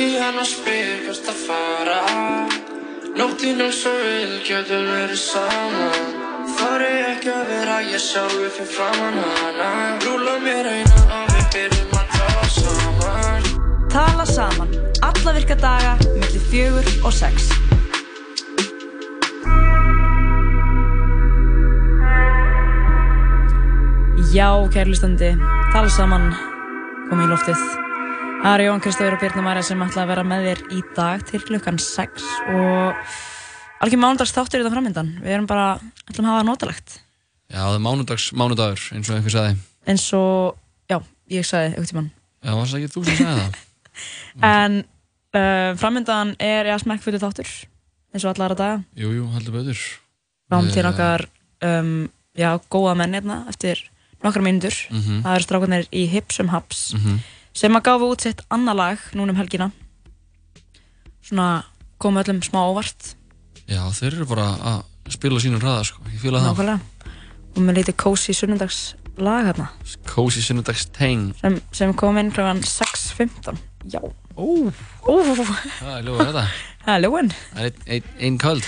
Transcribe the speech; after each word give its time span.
Hann 0.00 0.38
og 0.40 0.46
spyr 0.48 1.02
hvert 1.04 1.26
að 1.28 1.40
fara 1.44 1.96
Nóttinn 3.18 3.58
eins 3.60 3.82
og 3.84 3.98
við 4.00 4.30
getum 4.46 4.86
verið 4.88 5.18
saman 5.20 6.14
Þar 6.56 6.84
er 6.86 7.08
ekki 7.10 7.28
að 7.34 7.50
vera 7.50 7.74
ég 7.84 8.00
sjálfur 8.00 8.48
fyrir 8.54 8.70
framann 8.78 9.18
hana 9.20 9.66
Rúla 10.06 10.38
mér 10.40 10.70
einan 10.70 11.12
og 11.18 11.34
við 11.34 11.50
byrjum 11.52 11.92
að 12.00 12.14
tala 12.14 12.48
saman 12.54 13.50
Tala 13.90 14.24
saman, 14.24 14.72
alla 15.02 15.36
virka 15.36 15.58
daga, 15.58 15.92
millir 16.14 16.44
fjögur 16.48 16.88
og 17.04 17.12
sex. 17.12 17.50
Já, 24.30 24.48
kærlustandi, 24.70 25.34
tala 25.74 25.90
saman, 25.90 26.30
komið 27.10 27.26
í 27.26 27.30
loftið. 27.34 27.89
Það 28.40 28.54
er 28.56 28.62
Jón 28.64 28.80
Kristófur 28.80 29.14
og 29.16 29.20
Birna 29.20 29.42
Marja 29.44 29.62
sem 29.68 29.82
ætla 29.84 30.04
að 30.06 30.10
vera 30.14 30.22
með 30.24 30.46
þér 30.48 30.60
í 30.72 30.80
dag 30.96 31.24
til 31.28 31.40
klukkan 31.44 31.78
6 31.82 32.24
og 32.54 33.10
alveg 33.84 34.00
mándags 34.00 34.32
þáttur 34.32 34.62
í 34.62 34.64
þetta 34.64 34.72
framöndan. 34.74 35.10
Við 35.20 35.34
erum 35.36 35.48
bara, 35.50 35.66
ætlum 36.08 36.24
að 36.28 36.32
hafa 36.32 36.40
það 36.40 36.48
notalegt. 36.48 36.94
Já, 37.50 37.58
það 37.60 37.76
er 37.76 37.82
mánudags, 37.84 38.26
mánudagur, 38.40 38.84
eins 38.96 39.10
og 39.10 39.16
einhver 39.18 39.34
sagði. 39.34 39.56
eins 39.90 40.04
og, 40.16 40.56
já, 40.88 40.96
ég 41.34 41.46
sagði 41.48 41.72
eitthvað 41.74 41.90
tímann. 41.92 42.08
Já, 42.40 42.52
var 42.56 42.70
það 42.70 42.78
ekki 42.80 42.92
þú 42.94 43.02
sem 43.08 43.18
sagði 43.20 43.42
það? 43.42 43.58
En 44.46 44.76
uh, 45.36 45.72
framöndan 45.76 46.30
er 46.40 46.70
ég 46.70 46.76
að 46.78 46.84
smekkfullu 46.86 47.20
þáttur, 47.20 47.50
eins 48.14 48.24
og 48.24 48.30
alla 48.32 48.46
aðra 48.46 48.56
daga. 48.62 48.78
Jú, 48.96 49.10
jú, 49.18 49.26
heldur 49.34 49.56
betur. 49.58 49.82
Fram 50.48 50.70
til 50.70 50.80
Við- 50.80 50.88
okkar, 50.94 51.26
um, 51.66 51.90
já, 52.38 52.54
góða 52.72 52.94
menn 53.02 53.18
hérna 53.18 53.42
eftir 53.52 53.82
nokkra 54.24 54.44
mínútur. 54.46 54.78
Mhm. 54.94 55.20
Það 55.26 55.34
eru 55.36 55.46
strákarnir 55.48 55.90
í 55.92 56.06
Hips 56.14 56.40
um 56.40 56.48
Haps 56.54 56.94
Mhm. 56.96 57.18
Sem 57.56 57.76
að 57.76 57.84
gáfu 57.88 58.10
út 58.14 58.24
sitt 58.26 58.42
annað 58.50 58.76
lag 58.80 58.98
núna 59.18 59.34
um 59.34 59.40
helgina. 59.40 59.70
Svona 61.24 61.64
komu 62.00 62.22
öllum 62.22 62.42
smá 62.44 62.62
óvart, 62.70 63.14
Já, 63.70 63.84
þeir 63.94 64.16
eru 64.16 64.24
bara 64.26 64.46
að 64.66 65.12
spila 65.14 65.38
sínum 65.38 65.60
hraða, 65.62 65.84
sko. 65.86 66.02
Ég 66.10 66.18
fýla 66.24 66.40
það. 66.42 66.48
nákvæmlega. 66.50 66.80
Og 67.54 67.60
með 67.62 67.76
lítið 67.78 67.96
cozy 68.02 68.34
sunnundags 68.34 68.78
lag 69.20 69.44
hérna 69.46 69.68
Cozy 70.08 70.40
sunnudags 70.42 70.86
teng. 70.94 71.34
sem, 71.40 71.60
sem 71.72 71.92
kom 71.94 72.18
inn 72.18 72.32
kl. 72.34 72.40
6.15. 72.66 73.58
Já. 73.90 74.00
Ó, 74.34 74.70
það 75.04 75.96
er 75.98 76.04
ljóða 76.08 76.26
þetta. 76.30 76.44
það 76.84 76.94
er 76.94 77.02
ljóin. 77.04 77.30
Það 77.52 77.64
er 77.64 77.70
einn 77.70 77.90
ein, 77.94 78.10
ein 78.26 78.38
köld. 78.42 78.66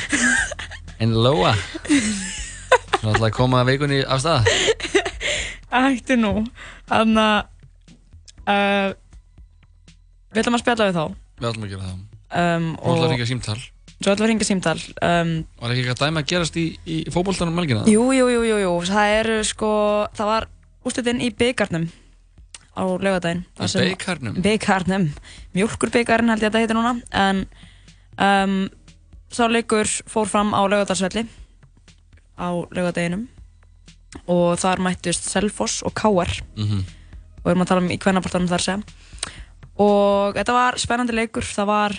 Einn 1.01 1.15
lóa. 1.19 1.55
Svona 1.89 3.15
alltaf 3.15 3.27
að 3.27 3.35
koma 3.37 3.65
vikunni 3.67 4.03
af 4.07 4.23
stað. 4.23 4.47
Ætti 5.73 6.19
nú. 6.21 6.45
Þannig 6.91 7.23
að 7.25 7.49
uh, 8.47 8.95
við 10.33 10.43
ætlum 10.43 10.57
að 10.59 10.65
spjalla 10.65 10.89
við 10.91 10.99
þá. 10.99 11.05
Við 11.43 11.49
ætlum 11.51 11.67
að 11.69 11.73
gera 11.75 11.87
það. 11.91 12.01
Um, 12.33 12.67
Þú 12.77 12.83
ætlum 12.83 12.97
að 12.97 13.07
og 13.07 13.13
ringja 13.13 13.29
símtal. 13.29 13.59
svo 14.03 14.13
ætlum 14.13 14.23
við 14.23 14.27
að 14.27 14.31
ringa 14.33 14.49
símtal. 14.49 14.77
Um, 15.05 15.33
Var 15.61 15.75
ekki 15.75 15.83
eitthvað 15.85 16.01
dæmi 16.07 16.23
að 16.23 16.29
gerast 16.33 16.57
í, 16.59 16.65
í 16.87 16.97
fótboltanum 17.13 17.55
melgina? 17.59 17.83
jú, 17.87 18.07
jú, 18.17 18.29
jú, 18.33 18.45
jú, 18.49 18.57
jú. 18.65 18.71
Það 18.89 19.17
eru 19.21 19.37
sko, 19.47 19.73
það 20.17 20.31
var 20.33 20.49
úrslutinn 20.83 21.21
í 21.23 21.29
byggarnum 21.39 21.85
á 22.73 22.83
laugadaginn. 22.89 23.45
Í 23.61 23.69
bikarnum? 23.93 24.39
Byggarnum. 24.43 25.05
Mjölkurbyggarinn 25.53 26.33
held 26.33 26.41
ég 26.43 26.49
að 26.49 26.57
þetta 26.57 26.63
heitir 26.65 26.79
núna. 26.79 26.95
En 27.13 27.45
um, 28.17 28.57
sá 29.33 29.45
leikur 29.53 29.87
fór 30.09 30.27
fram 30.31 30.55
á 30.57 30.65
laugadagsvelli 30.65 31.27
á 32.41 32.49
laugadaginum 32.73 33.27
og 34.29 34.57
þar 34.61 34.81
mættust 34.85 35.29
Selfoss 35.29 35.83
og 35.85 35.93
Káar. 35.97 36.33
Mhm. 36.57 36.83
Og 37.43 37.47
við 37.49 37.51
erum 37.55 37.65
að 37.65 37.71
tala 37.73 37.83
um 37.85 37.91
í 37.91 37.99
kvennabortanum 37.99 38.49
þar 38.51 38.65
sem. 38.67 38.83
Og 39.83 40.35
þetta 40.37 40.53
var 40.57 40.79
spennandi 40.79 41.15
leikur. 41.17 41.43
Það 41.47 41.67
var 41.67 41.95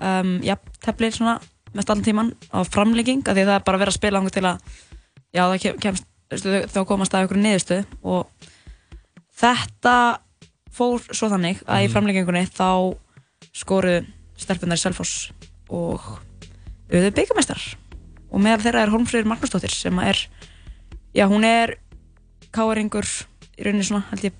um, 0.00 0.34
ja, 0.46 0.56
tefli 0.84 1.10
svona 1.12 1.38
mest 1.76 1.90
allan 1.90 2.04
tíman 2.06 2.32
á 2.54 2.64
framlegging 2.64 3.24
af 3.28 3.34
því 3.36 3.42
að 3.44 3.50
það 3.50 3.58
er 3.60 3.64
bara 3.66 3.78
verið 3.82 3.92
að 3.92 3.98
spila 4.00 4.18
hangur 4.22 4.32
til 4.32 4.44
að 4.48 4.60
já 5.36 5.42
það 5.44 5.58
kem- 5.60 5.80
kemst 5.82 6.06
þá 6.72 6.78
komast 6.88 7.14
að 7.14 7.26
ykkur 7.26 7.38
niðurstöð 7.42 7.84
og 8.02 8.46
þetta 9.36 9.96
fór 10.76 11.02
svo 11.14 11.28
þannig 11.32 11.60
að 11.66 11.82
í 11.84 11.86
Mhm. 11.86 11.92
framleggingunni 11.92 12.44
þá 12.48 12.96
skoru 13.56 14.06
stelpunar 14.36 14.76
í 14.76 14.80
Selfoss 14.80 15.30
og 15.68 16.00
auðvitað 16.90 17.14
byggamestrar 17.18 17.62
og 18.30 18.40
meðal 18.40 18.62
þeirra 18.64 18.82
er 18.86 18.90
Holmfreyður 18.92 19.28
Magnúsdóttir 19.30 19.70
sem 19.74 19.98
er 19.98 20.16
já 21.14 21.26
hún 21.28 21.44
er 21.44 21.76
káeringur 22.52 23.04
í 23.58 23.64
rauninni 23.64 23.84
svona 23.84 24.04
held 24.10 24.24
ég 24.28 24.32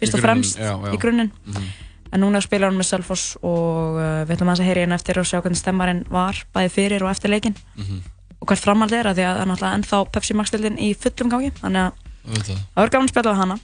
fyrst 0.00 0.16
og 0.18 0.24
fremst 0.24 0.58
já, 0.58 0.72
já. 0.74 0.92
í 0.94 0.98
grunninn 1.00 1.30
Mhm. 1.46 1.68
en 2.12 2.20
núna 2.24 2.40
spilar 2.42 2.72
hún 2.72 2.80
með 2.80 2.88
Selfoss 2.90 3.36
og 3.42 3.94
uh, 4.00 4.24
við 4.26 4.34
ætlum 4.36 4.50
að 4.50 4.64
heyra 4.66 4.82
hérna 4.82 4.96
eftir 4.98 5.18
og 5.20 5.28
sjá 5.30 5.38
hvernig 5.44 5.60
stemmarinn 5.60 6.04
var 6.10 6.34
bæði 6.54 6.70
fyrir 6.74 7.02
og 7.06 7.10
eftir 7.12 7.30
leikin 7.30 7.54
Mhm. 7.76 8.00
og 8.40 8.48
hvert 8.48 8.64
framhald 8.64 8.92
er 8.92 9.04
að 9.06 9.16
því 9.20 9.24
að 9.28 9.34
það 9.36 9.42
er 9.42 9.50
náttúrulega 9.52 9.78
ennþá 9.78 9.98
Pepsi 10.12 10.34
Max-dildin 10.34 10.78
í 10.80 10.94
fullum 10.96 11.30
gangi 11.30 11.50
þannig 11.60 11.86
að 11.86 12.44
það 12.44 12.58
verður 12.76 12.90
gaman 12.96 13.06
að 13.08 13.12
spila 13.14 13.32
við 13.32 13.40
hana 13.44 13.58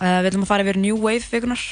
uh, 0.00 0.18
við 0.22 0.28
ætlum 0.30 0.42
að 0.44 0.50
fara 0.52 0.62
yfir 0.64 0.76
New 0.80 0.96
Wave 1.00 1.26
vikunar 1.32 1.64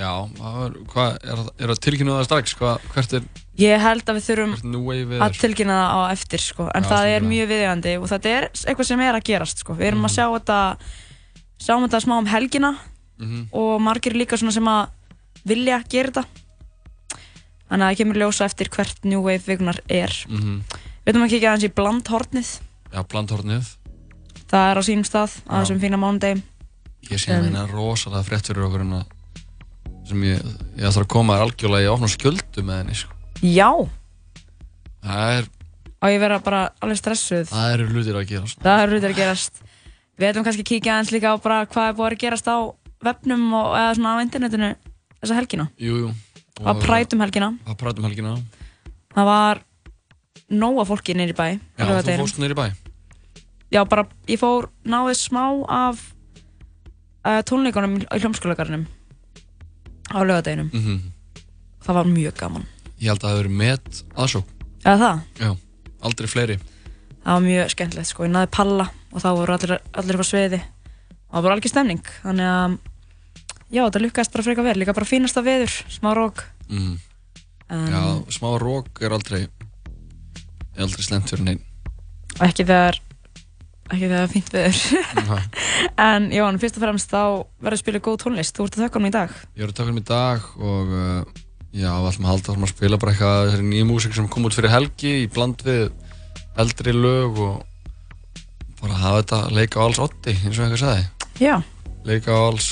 Já, 0.00 0.10
er, 0.24 0.74
hvað, 0.88 1.16
er, 1.28 1.40
er 1.60 1.70
það 1.74 1.80
tilkynna 1.84 2.12
það 2.20 2.24
strax? 2.28 2.52
Hvað, 2.56 2.84
hvert 2.94 3.12
er, 3.18 3.24
ég 3.60 3.82
held 3.82 4.06
að 4.08 4.16
við 4.16 4.26
þurfum 4.30 5.18
að 5.26 5.34
tilkynna 5.42 5.74
það 5.76 5.90
á 5.92 6.00
eftir 6.14 6.40
sko. 6.40 6.68
en 6.72 6.86
Já, 6.86 6.88
það 6.88 7.08
er 7.16 7.26
mjög 7.26 7.48
viðjandi 7.50 7.92
og 8.00 8.06
þetta 8.08 8.30
er 8.38 8.46
eitthvað 8.54 8.88
sem 8.88 9.00
er 9.04 9.18
að 9.18 9.26
gerast 9.28 9.58
sko. 9.60 9.74
við 9.76 9.90
erum 9.90 10.06
að 10.08 10.14
sjá 10.14 10.24
þetta 10.38 10.58
sjáum 11.60 11.84
þetta 11.86 12.00
smá 12.04 12.18
um 12.18 12.26
helgina 12.30 12.74
Mhm. 13.20 13.48
og 13.52 13.80
margir 13.84 14.14
líka 14.16 14.36
svona 14.40 14.52
sem 14.52 14.64
að 14.64 14.88
vilja 15.44 15.82
gera 15.92 16.08
þetta 16.10 16.24
þannig 17.70 17.84
að 17.84 17.90
það 17.90 17.98
kemur 18.00 18.16
ljósa 18.22 18.44
eftir 18.48 18.70
hvert 18.72 19.04
New 19.04 19.20
Wave 19.22 19.44
vikunar 19.46 19.78
er 19.88 20.10
Mhm. 20.28 20.62
við 21.04 21.12
ætlum 21.12 21.24
að 21.26 21.30
kíkja 21.34 21.50
aðeins 21.52 21.68
í 21.68 21.74
blandhornið 21.74 22.60
Já, 22.94 23.02
blandhornið. 23.06 23.76
það 24.50 24.70
er 24.70 24.76
á 24.80 24.82
sínum 24.82 25.04
stað 25.06 25.36
á 25.46 25.52
Já. 25.52 25.62
þessum 25.64 25.80
fína 25.80 25.98
mánudegi 26.00 26.42
Ég 27.10 27.18
sé 27.18 27.32
að 27.32 27.42
meina 27.44 27.66
rosalega 27.66 28.24
frétt 28.24 28.46
fyrir 28.48 28.64
okkur 28.66 28.80
en 28.80 28.92
að 28.92 29.04
sem 30.08 30.20
ég, 30.22 30.42
ég 30.76 30.84
ætla 30.88 31.02
að 31.04 31.08
koma 31.08 31.34
þér 31.36 31.44
algjörlega 31.46 31.86
í 31.86 31.92
opna 31.94 32.08
skjöldu 32.08 32.62
með 32.64 32.76
henni 32.80 32.94
sko. 32.94 33.12
já, 33.42 33.88
Það 35.02 35.38
er, 35.38 35.44
og 36.02 36.08
ég 36.10 36.20
vera 36.20 36.38
bara 36.40 36.70
alveg 36.82 36.98
stressuð 37.00 37.48
það 37.48 37.72
eru 37.74 37.86
hlutir 37.88 38.14
að 38.20 38.26
gera 38.28 38.46
sko. 38.46 38.60
það 38.62 38.82
er 38.82 38.88
hlutir 38.92 39.10
að 39.10 39.16
gerast 39.16 39.62
við 40.20 40.28
ætlum 40.30 40.44
kannski 40.46 40.64
að 40.64 40.70
kíkja 40.70 40.94
aðeins 40.98 41.12
líka 41.14 41.32
á 41.32 41.36
bara 41.40 41.62
hvað 41.70 41.88
er 41.90 41.96
búið 41.98 42.12
að 42.14 42.20
gerast 42.24 42.48
á 42.50 42.56
webnum 43.06 43.46
og 43.56 43.72
eða 43.80 43.94
svona 43.96 44.12
á 44.20 44.22
internetinu 44.24 44.68
þessa 45.22 45.38
helgina 45.40 45.66
Jú, 45.80 45.96
jú. 46.04 46.08
á 46.60 46.70
prætum 46.76 47.22
helgina 47.24 47.48
Að 47.66 47.78
prætum 47.80 48.04
helgina. 48.08 48.34
það 49.16 49.28
var 49.30 49.62
nóga 50.50 50.84
fólki 50.88 51.14
nýri 51.16 51.32
bæ 51.36 51.46
Já, 51.48 51.58
þú 51.78 51.88
laugardeginum. 51.88 52.24
fórst 52.26 52.38
neyri 52.42 52.54
bæ. 52.58 52.66
já, 53.72 53.80
bara 53.88 54.04
ég 54.28 54.38
fór 54.40 54.68
náði 54.84 55.14
smá 55.16 55.44
af 55.68 56.00
uh, 57.24 57.40
tónleikunum 57.46 57.96
í 58.02 58.20
hljómskólagarnum 58.20 58.84
á 60.12 60.18
laugadeginum 60.20 60.70
Mm 60.74 61.00
það 61.80 61.96
var 61.96 62.04
mjög 62.12 62.34
gaman 62.36 62.64
Ég 63.00 63.08
held 63.08 63.22
að 63.24 63.24
það 63.24 63.30
hefur 63.32 63.46
verið 63.46 63.56
met 63.56 64.00
aðsók. 64.20 64.48
eða 64.84 64.98
það, 65.00 65.20
Já, 65.40 65.50
aldrei 66.04 66.28
fleiri. 66.28 66.56
Það 67.24 67.32
var 67.36 67.44
mjög 67.46 67.72
skemmtilegt 67.74 68.10
sko. 68.10 68.24
ég 68.26 68.32
náði 68.34 68.50
palla 68.56 68.86
og 69.12 69.20
þá 69.24 69.28
voru 69.36 69.54
allir, 69.56 69.76
allir 69.92 70.18
upp 70.18 70.24
á 70.24 70.28
sviði. 70.30 70.60
Og 71.30 71.36
það 71.38 71.42
var 71.46 71.52
alveg 71.56 71.70
stemning. 71.70 72.02
Þannig 72.24 72.48
að 72.50 72.78
já, 73.70 73.82
þetta 73.84 74.02
lukkaðist 74.04 74.32
bara 74.34 74.46
frekar 74.48 74.66
vel. 74.66 74.76
Líka 74.80 74.94
bara 74.96 75.06
fínasta 75.10 75.42
veður, 75.46 75.76
smá 75.90 76.10
rók 76.16 76.44
Mm. 76.70 76.98
En- 77.70 77.86
Já, 77.90 78.02
smá 78.30 78.48
rók 78.62 79.00
er 79.02 79.10
aldrei, 79.10 79.40
er 80.76 80.82
aldrei 80.84 81.02
slemt 81.02 81.26
fyrir 81.30 81.42
neinn. 81.44 81.60
og 82.38 82.44
ekki 82.46 82.62
þegar 82.66 82.98
ekki 83.90 84.06
þegar 84.06 84.20
það 84.20 84.22
er 84.22 84.32
fínt 84.34 84.50
veður. 84.54 85.40
En 85.98 86.28
Jón, 86.30 86.58
fyrst 86.62 86.78
og 86.78 86.82
fremst 86.84 87.10
þá 87.10 87.22
verður 87.60 87.74
að 87.76 87.82
spila 87.82 87.98
góð 88.06 88.18
tónlist, 88.22 88.54
þú 88.54 88.66
ert 88.68 88.78
að 88.78 88.84
þökka 88.84 88.98
honum 89.00 89.10
í 89.10 89.14
dag. 89.16 89.34
Ég 89.58 89.64
er 89.66 89.72
að 89.72 89.78
taka 89.80 89.90
um 89.90 89.98
í 89.98 90.04
dag 90.06 90.46
og 90.62 90.94
uh, 90.94 91.24
já, 91.74 91.90
við 91.90 92.08
ætlum 92.12 92.26
að 92.28 92.32
halda 92.32 92.54
að 92.54 92.70
spila 92.70 92.98
bara 93.02 93.12
eitthvað 93.16 93.58
nýja 93.66 93.88
músík 93.90 94.14
sem 94.14 94.28
kom 94.30 94.46
út 94.46 94.54
fyrir 94.54 94.70
helgi 94.74 95.12
í 95.24 95.28
bland 95.34 95.62
við 95.66 95.90
eldri 96.60 96.92
lög 96.96 97.32
og 97.40 97.54
bara 98.80 98.94
hafa 99.02 99.18
þetta 99.22 99.38
leika 99.56 99.74
á 99.80 99.82
alls 99.84 100.00
otti, 100.02 100.32
eins 100.34 100.56
og 100.56 100.62
einhver 100.66 100.80
sagði. 100.80 101.04
Já. 101.40 101.56
Leika 102.08 102.28
á 102.32 102.40
alls 102.48 102.68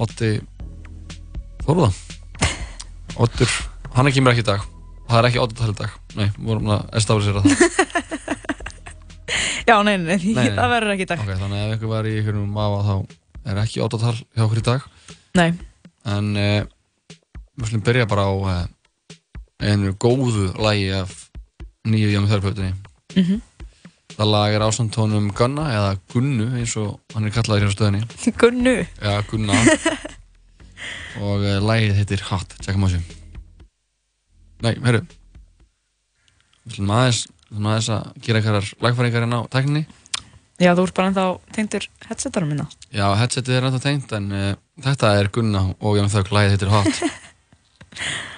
otti 0.00 0.30
Þorða. 1.64 1.88
Ottur, 3.24 3.48
hann 3.94 4.06
er 4.10 4.12
kemur 4.12 4.34
ekki 4.34 4.42
í 4.44 4.48
dag. 4.50 4.60
Það 5.08 5.18
er 5.20 5.26
ekki 5.30 5.40
ottutal 5.40 5.70
í 5.70 5.76
dag. 5.78 5.90
Nei, 6.18 6.26
vorum 6.36 6.66
að 6.74 6.80
establisera 7.00 7.40
það. 7.44 7.64
Já, 9.64 9.78
nei, 9.86 9.94
nei, 9.96 10.18
nei, 10.20 10.34
Nei, 10.36 10.48
það 10.58 10.72
verður 10.74 10.92
ekki 10.92 11.04
í 11.06 11.08
dag 11.08 11.20
Ok, 11.22 11.30
þannig 11.40 11.56
að 11.56 11.70
ef 11.70 11.74
ykkur 11.78 11.90
var 11.94 12.04
í 12.08 12.10
einhverjum 12.18 12.50
mafa 12.52 12.80
þá 12.84 12.94
er 13.48 13.56
ekki 13.62 13.80
ottutal 13.84 14.16
hjá 14.20 14.42
okkur 14.44 14.60
í 14.60 14.64
dag. 14.66 14.80
Nei. 15.40 15.50
En 16.14 16.26
uh, 16.36 16.60
við 17.56 17.66
slum 17.70 17.84
byrja 17.86 18.10
bara 18.10 18.26
á 18.28 18.32
uh, 18.34 18.66
einu 19.64 19.88
góðu 19.96 20.50
lagi 20.60 20.90
af 20.98 21.10
nýju 21.88 22.08
Young 22.12 22.28
Third-plötunni. 23.14 23.40
Mhm. 23.40 23.50
Það 24.14 24.28
lag 24.30 24.52
er 24.54 24.62
ásamtónum 24.62 25.24
Gunna, 25.34 25.64
eða 25.74 25.94
Gunnu 26.12 26.44
eins 26.60 26.76
og 26.78 27.00
hann 27.14 27.24
er 27.26 27.32
kallaður 27.34 27.64
hér 27.64 27.72
á 27.72 27.74
stöðinni. 27.74 28.02
Gunnu 28.42 28.74
Já, 28.84 29.14
Gunna. 29.30 29.56
og 31.24 31.42
uh, 31.42 31.58
lagið 31.64 31.96
heitir 31.98 32.22
Hot, 32.28 32.54
tjekkum 32.62 32.86
á 32.86 32.88
þessu. 32.92 33.00
Nei, 34.64 34.74
heyrðu 34.84 35.02
Við 36.64 36.76
ætlum 36.76 36.92
aðeins, 36.94 37.24
aðeins 37.52 37.90
að 37.92 38.06
gera 38.24 38.40
einhverjar 38.40 38.70
lagfæringar 38.86 39.24
hérna 39.26 39.42
á 39.42 39.50
tækninni 39.52 39.82
Já, 40.62 40.70
þú 40.78 40.84
ert 40.86 40.94
bara 40.94 41.10
ennþá 41.10 41.24
tengdur 41.56 41.84
headsetunum 42.06 42.52
minna. 42.52 42.64
Já, 42.94 43.08
headsetið 43.18 43.56
er 43.58 43.64
ennþá 43.66 43.80
tengt 43.82 44.12
en 44.14 44.28
uh, 44.30 44.52
þetta 44.84 45.10
er 45.18 45.32
Gunna 45.34 45.64
og 45.80 45.98
Jón 45.98 46.12
Þögg 46.12 46.30
lagið 46.36 46.54
heitir 46.54 46.70
Hot 46.70 47.02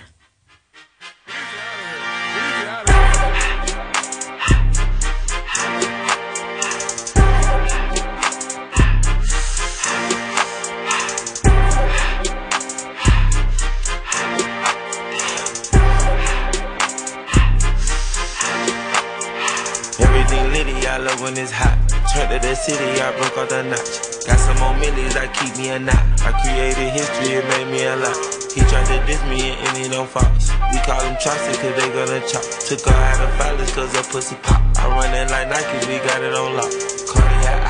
when 21.20 21.36
it's 21.36 21.52
hot. 21.52 21.76
Turn 22.12 22.28
to 22.28 22.38
the 22.40 22.54
city, 22.54 23.00
I 23.00 23.12
broke 23.16 23.36
out 23.38 23.48
the 23.48 23.62
notch. 23.62 24.26
Got 24.26 24.38
some 24.40 24.58
more 24.60 24.74
millies 24.76 25.14
that 25.14 25.32
keep 25.32 25.56
me 25.56 25.70
a 25.70 25.78
knot. 25.78 26.00
I 26.22 26.32
created 26.42 26.92
history, 26.92 27.40
it 27.40 27.44
made 27.48 27.68
me 27.70 27.84
a 27.84 27.96
lot. 27.96 28.16
He 28.52 28.60
tried 28.68 28.88
to 28.88 28.98
diss 29.06 29.20
me 29.28 29.52
and 29.52 29.60
any 29.76 29.88
no 29.88 30.04
faults. 30.04 30.52
We 30.72 30.78
call 30.84 31.00
him 31.00 31.16
Chaucer 31.20 31.56
cause 31.60 31.74
they 31.76 31.88
gonna 31.92 32.20
chop. 32.26 32.44
Took 32.68 32.84
her 32.88 32.96
out 32.96 33.20
of 33.20 33.30
violence 33.36 33.72
cause 33.74 33.92
her 33.94 34.06
pussy 34.10 34.36
pop. 34.42 34.60
I 34.76 34.88
run 34.88 35.12
it 35.14 35.30
like 35.30 35.48
Nike, 35.48 35.86
we 35.88 35.98
got 36.04 36.22
it 36.22 36.34
on 36.34 36.56
lock. 36.56 36.72
Cardiac, 37.08 37.62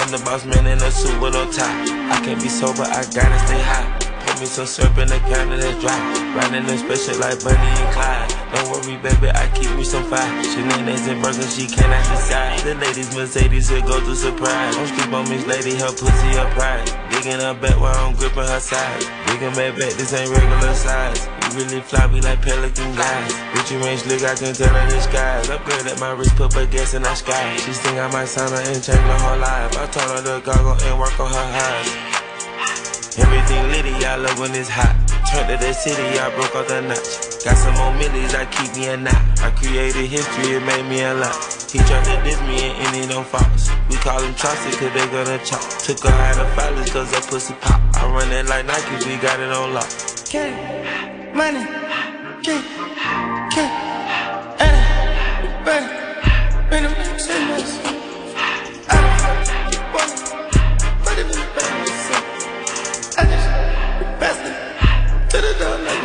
I'm 0.00 0.10
the 0.10 0.20
boss 0.24 0.44
man 0.44 0.66
in 0.66 0.78
a 0.80 0.90
suit 0.90 1.16
with 1.20 1.34
no 1.34 1.50
tie. 1.50 2.12
I 2.12 2.20
can't 2.24 2.40
be 2.42 2.48
sober, 2.48 2.84
I 2.84 3.04
gotta 3.12 3.38
stay 3.46 3.60
high. 3.60 4.11
Put 4.26 4.40
me 4.40 4.46
some 4.46 4.66
syrup 4.66 4.96
in 4.98 5.08
the 5.08 5.18
counter 5.30 5.56
that's 5.56 5.80
dry. 5.80 5.98
Riding 6.36 6.66
the 6.66 6.76
special 6.78 7.18
like 7.20 7.42
Bunny 7.42 7.58
and 7.58 7.90
Clyde. 7.92 8.30
Don't 8.54 8.68
worry, 8.70 8.96
baby, 9.02 9.28
I 9.32 9.48
keep 9.54 9.70
me 9.76 9.84
some 9.84 10.04
fire. 10.04 10.30
She 10.42 10.60
Shenanigans 10.62 11.06
and 11.08 11.22
burgers, 11.22 11.54
she 11.54 11.66
cannot 11.66 12.04
decide. 12.08 12.60
The 12.60 12.74
ladies 12.76 13.14
Mercedes 13.16 13.70
will 13.70 13.82
go 13.82 14.00
to 14.00 14.14
surprise. 14.14 14.76
Don't 14.76 14.88
sleep 14.88 15.12
on 15.12 15.28
Miss 15.28 15.46
Lady, 15.46 15.74
her 15.76 15.92
pussy 15.92 16.30
her 16.38 16.48
pride. 16.54 16.86
Digging 17.10 17.40
her 17.40 17.54
back 17.54 17.78
while 17.80 17.96
I'm 17.96 18.14
gripping 18.16 18.48
her 18.48 18.60
side. 18.60 19.02
Digging 19.26 19.54
back 19.56 19.78
back, 19.78 19.92
this 19.98 20.12
ain't 20.12 20.30
regular 20.30 20.74
size. 20.74 21.28
You 21.52 21.64
really 21.64 21.80
floppy 21.80 22.20
like 22.20 22.40
pelican 22.42 22.94
guys. 22.94 23.32
Richie 23.54 23.76
range 23.76 24.06
look, 24.06 24.22
I 24.22 24.34
can 24.34 24.54
tell 24.54 24.72
her. 24.72 24.82
Upgrade 25.52 25.86
at 25.86 26.00
my 26.00 26.12
wrist, 26.12 26.36
put 26.36 26.52
her 26.54 26.66
gas 26.66 26.94
in 26.94 27.02
the 27.02 27.14
sky. 27.14 27.56
She 27.56 27.72
think 27.72 27.98
I 27.98 28.10
might 28.10 28.26
sign 28.26 28.50
her 28.50 28.56
and 28.56 28.82
change 28.82 28.98
her 28.98 29.18
whole 29.18 29.38
life. 29.38 29.76
I 29.76 29.86
told 29.86 30.24
her 30.24 30.40
to 30.40 30.44
goggle 30.44 30.78
and 30.88 30.98
work 30.98 31.18
on 31.20 31.30
her 31.30 31.36
eyes. 31.36 32.21
Everything 33.18 33.68
litty, 33.68 33.92
I 34.06 34.16
love 34.16 34.38
when 34.40 34.54
it's 34.54 34.70
hot. 34.70 34.96
Turned 35.28 35.48
to 35.52 35.56
the 35.60 35.74
city, 35.74 36.18
I 36.18 36.32
broke 36.34 36.56
out 36.56 36.68
the 36.68 36.80
notch. 36.80 37.44
Got 37.44 37.60
some 37.60 37.74
more 37.76 37.92
millies, 38.00 38.34
I 38.34 38.46
keep 38.48 38.72
me 38.74 38.88
a 38.88 38.96
knot. 38.96 39.20
I 39.44 39.50
created 39.50 40.08
history, 40.08 40.56
it 40.56 40.64
made 40.64 40.88
me 40.88 41.02
a 41.02 41.12
lot. 41.12 41.36
He 41.68 41.78
tried 41.84 42.04
to 42.08 42.16
diss 42.24 42.40
me 42.48 42.72
and 42.72 42.96
any 42.96 43.06
no 43.06 43.22
faults. 43.22 43.68
We 43.90 43.96
call 43.96 44.22
him 44.22 44.34
Chaucer 44.34 44.72
cause 44.80 44.92
they 44.96 45.04
gonna 45.12 45.36
chop. 45.44 45.60
Took 45.84 46.00
her 46.00 46.08
out 46.08 46.38
of 46.40 46.48
violence 46.56 46.90
cause 46.90 47.12
her 47.12 47.20
pussy 47.28 47.52
pop. 47.60 47.82
I 47.96 48.08
run 48.08 48.32
it 48.32 48.46
like 48.46 48.64
Nike, 48.64 49.04
we 49.04 49.16
got 49.20 49.40
it 49.40 49.52
on 49.52 49.74
lock. 49.74 49.90
K, 50.24 50.48
money, 51.34 51.66
K, 52.40 52.64
K, 53.52 53.60
eh, 54.56 54.80
baby, 55.66 56.02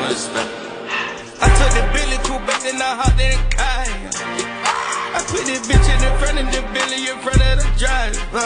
like. 0.08 0.48
I 1.44 1.48
took 1.60 1.72
the 1.76 1.84
Billy 1.92 2.18
Cool 2.24 2.40
back 2.48 2.64
then 2.64 2.80
I 2.80 2.96
hopped 2.96 3.20
in 3.20 3.36
the 3.36 3.44
car. 3.52 3.84
I 5.12 5.20
put 5.28 5.44
this 5.44 5.68
bitch 5.68 5.84
in 5.84 6.00
the 6.00 6.12
front 6.16 6.40
of 6.40 6.48
the 6.48 6.64
Billy 6.72 7.12
in 7.12 7.18
front 7.20 7.44
of 7.44 7.60
the 7.60 7.68
driver. 7.76 8.40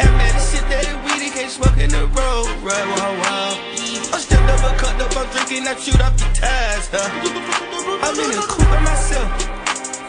And 0.00 0.10
man, 0.16 0.32
this 0.32 0.48
shit 0.48 0.64
that 0.72 0.88
weed, 1.04 1.20
he 1.20 1.28
can't 1.28 1.52
smoke 1.52 1.76
in 1.76 1.92
the 1.92 2.08
road, 2.08 2.48
right? 2.64 2.86
Wow, 2.96 3.20
wow. 3.20 3.52
I'm 4.08 4.20
stepped 4.24 4.48
up, 4.48 4.64
I 4.64 4.72
cut 4.80 4.96
up, 4.96 5.12
I'm 5.12 5.28
drinking, 5.28 5.68
I 5.68 5.76
shoot 5.76 6.00
off 6.00 6.16
the 6.16 6.24
tires. 6.32 6.88
Huh? 6.88 7.04
I'm 8.00 8.16
in 8.16 8.32
the 8.32 8.40
coupe 8.48 8.64
by 8.64 8.80
myself. 8.80 9.28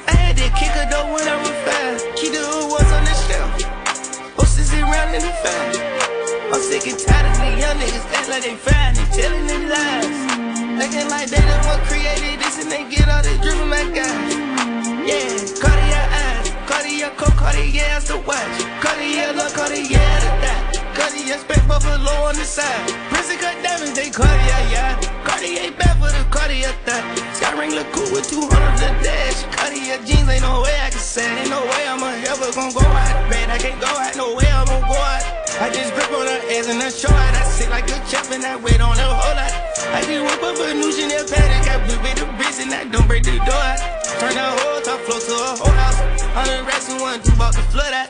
I 0.08 0.16
had 0.16 0.38
to 0.40 0.48
kick 0.56 0.72
her 0.80 0.88
though 0.88 1.12
when 1.12 1.28
I 1.28 1.36
was 1.44 1.52
fast. 1.68 2.08
Keep 2.16 2.40
the 2.40 2.48
was 2.72 2.88
on 2.88 3.04
the 3.04 3.16
shelf. 3.28 3.52
Horses 4.40 4.72
around 4.80 5.12
in 5.12 5.28
the 5.28 5.34
fan. 5.44 5.59
I'm 6.60 6.66
sick 6.68 6.92
and 6.92 7.00
tired 7.00 7.24
of 7.24 7.40
these 7.40 7.64
young 7.64 7.80
niggas 7.80 8.04
act 8.12 8.28
like 8.28 8.44
they 8.44 8.52
fine 8.52 8.92
and 8.92 9.10
telling 9.16 9.48
them 9.48 9.72
lies. 9.72 10.12
Acting 10.84 11.08
like 11.08 11.32
they 11.32 11.40
the 11.40 11.56
one 11.64 11.80
created 11.88 12.36
this 12.36 12.60
and 12.60 12.68
they 12.68 12.84
get 12.84 13.08
all 13.08 13.24
this 13.24 13.40
drip 13.40 13.56
from 13.56 13.72
my 13.72 13.88
guys. 13.96 14.36
Yeah, 15.08 15.40
Cartier 15.56 16.04
eyes, 16.20 16.52
Cartier 16.68 17.16
coat, 17.16 17.32
Cartier 17.40 17.88
ass 17.96 18.12
to 18.12 18.20
watch. 18.28 18.60
Cartier 18.84 19.32
look, 19.40 19.56
Cartier 19.56 20.04
to 20.04 20.32
die. 20.44 20.84
Cartier 21.00 21.40
spec 21.40 21.64
buffalo 21.64 22.28
on 22.28 22.36
the 22.36 22.44
side. 22.44 22.92
Prison 23.08 23.40
cut 23.40 23.56
diamonds, 23.64 23.96
they 23.96 24.12
Cartier, 24.12 24.60
yeah. 24.68 25.00
Cartier 25.24 25.72
back 25.80 25.96
for 25.96 26.12
the 26.12 26.28
Cartier 26.28 26.76
thigh. 26.84 27.08
Sky 27.40 27.56
ring 27.56 27.72
look 27.72 27.88
cool 27.96 28.12
with 28.12 28.28
200 28.28 28.52
the 28.84 28.92
dash. 29.00 29.48
Cartier 29.56 29.96
jeans, 30.04 30.28
ain't 30.28 30.44
no 30.44 30.60
way 30.60 30.76
I 30.76 30.92
can 30.92 31.00
say. 31.00 31.24
Ain't 31.24 31.56
no 31.56 31.64
way 31.64 31.88
I'm 31.88 32.04
ever 32.04 32.52
gonna 32.52 32.76
go 32.76 32.84
out. 32.84 33.32
Man, 33.32 33.48
I 33.48 33.58
can't 33.58 33.80
go 33.80 33.88
out, 33.88 34.12
no 34.20 34.36
way 34.36 34.52
I'm 34.52 34.68
gonna 34.68 34.84
go 34.84 35.00
out. 35.00 35.39
I 35.60 35.70
just 35.70 35.94
grip 35.94 36.08
on 36.16 36.26
her 36.26 36.40
ass 36.56 36.70
and 36.72 36.82
I 36.82 36.90
show 36.90 37.12
out. 37.12 37.36
I 37.36 37.44
sit 37.44 37.70
like 37.70 37.84
a 37.92 38.00
champ 38.08 38.32
and 38.32 38.46
I 38.46 38.56
wait 38.56 38.80
on 38.80 38.96
her 38.96 39.12
whole 39.12 39.36
lot. 39.36 39.52
I 39.92 40.00
just 40.08 40.24
whip 40.24 40.40
up 40.40 40.56
a 40.56 40.74
new 40.74 40.88
Chanel 40.88 41.28
paddock. 41.28 41.68
I 41.68 41.76
whip 41.84 42.00
it 42.08 42.16
the 42.16 42.26
bricks 42.40 42.64
and 42.64 42.72
I 42.72 42.88
don't 42.88 43.06
break 43.08 43.24
the 43.24 43.36
door 43.44 43.60
out. 43.60 43.80
Turn 44.24 44.40
the 44.40 44.48
whole 44.56 44.80
top 44.88 45.00
floor 45.04 45.20
to 45.20 45.36
a 45.36 45.52
whole 45.60 45.76
house. 45.84 46.00
Hundred 46.32 46.64
racks 46.64 46.88
and 46.88 47.02
one, 47.02 47.20
two 47.20 47.34
about 47.36 47.52
to 47.54 47.62
flood 47.76 47.92
out. 47.92 48.08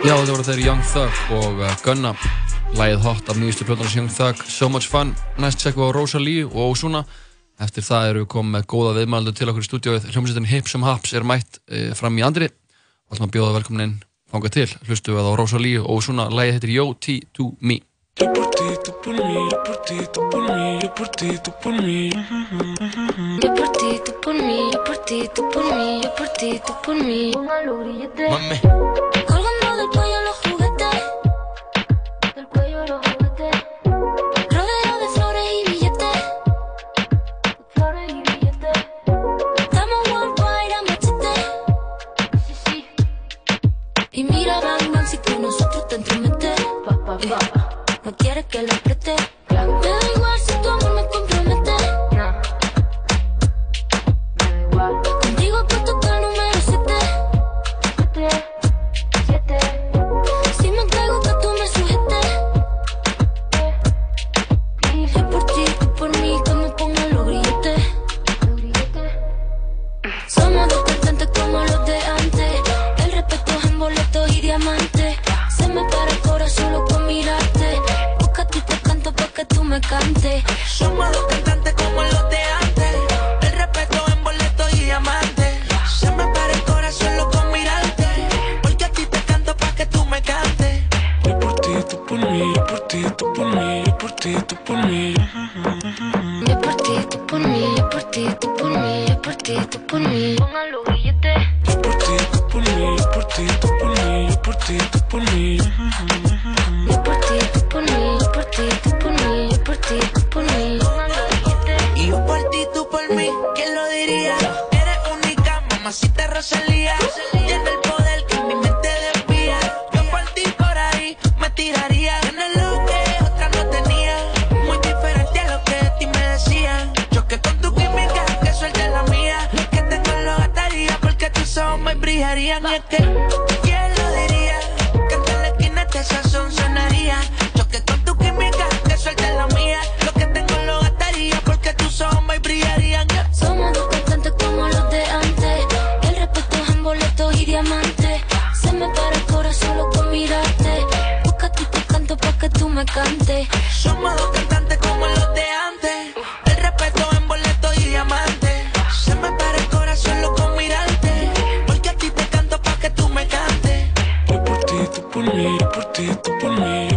Já, 0.00 0.16
þetta 0.16 0.32
voru 0.32 0.42
þeir 0.42 0.60
Young 0.64 0.84
Thug 0.90 1.18
og 1.38 1.58
uh, 1.60 1.72
Gunna 1.84 2.14
Lægið 2.74 3.02
hot 3.04 3.28
af 3.30 3.36
nýjustu 3.38 3.66
plötunars 3.68 3.94
Young 3.94 4.10
Thug 4.10 4.42
So 4.48 4.66
Much 4.72 4.88
Fun 4.90 5.12
Næst 5.38 5.62
sekkum 5.62 5.84
við 5.84 5.92
á 5.92 5.96
Rosalie 6.00 6.46
og 6.48 6.72
Ozuna 6.72 7.04
Eftir 7.60 7.84
það 7.84 8.06
eru 8.10 8.22
við 8.22 8.30
komið 8.32 8.54
með 8.54 8.68
góða 8.72 8.92
viðmældu 8.96 9.34
til 9.36 9.50
okkur 9.50 9.64
í 9.64 9.68
stúdióið 9.68 10.06
Hljómsveitin 10.14 10.48
Hips 10.48 10.76
um 10.78 10.86
Haps 10.86 11.12
er 11.12 11.26
mætt 11.28 11.60
e, 11.68 11.90
fram 11.98 12.16
í 12.16 12.24
andri. 12.24 12.48
Og 13.10 13.16
ætlum 13.16 13.28
að 13.28 13.34
bjóða 13.36 13.56
velkomin 13.58 13.84
inn 13.84 13.98
fangað 14.32 14.56
til. 14.56 14.68
Hlustu 14.88 15.12
við 15.16 15.28
á 15.28 15.32
Rosalie 15.36 15.82
og 15.82 15.90
Ozuna 15.98 16.30
Lægið 16.32 16.56
heitir 16.56 16.74
Yo 16.78 16.86
T 16.96 17.20
to 17.36 17.52
Me 17.60 17.82
Yo 18.20 18.50
te 45.90 45.96
entromete. 45.96 46.54
Pa, 46.86 46.96
pa, 47.04 47.18
pa. 47.18 47.18
Eh, 47.18 48.00
no 48.04 48.16
quieres 48.16 48.46
que 48.46 48.62
lo 48.62 48.74
preste. 48.84 49.39
Me 79.70 79.80
cantes 79.80 80.42
Somos 80.66 81.08
los 81.12 81.26
cantantes 81.26 81.74
como 81.74 82.02
los 82.02 82.28
de 82.28 82.49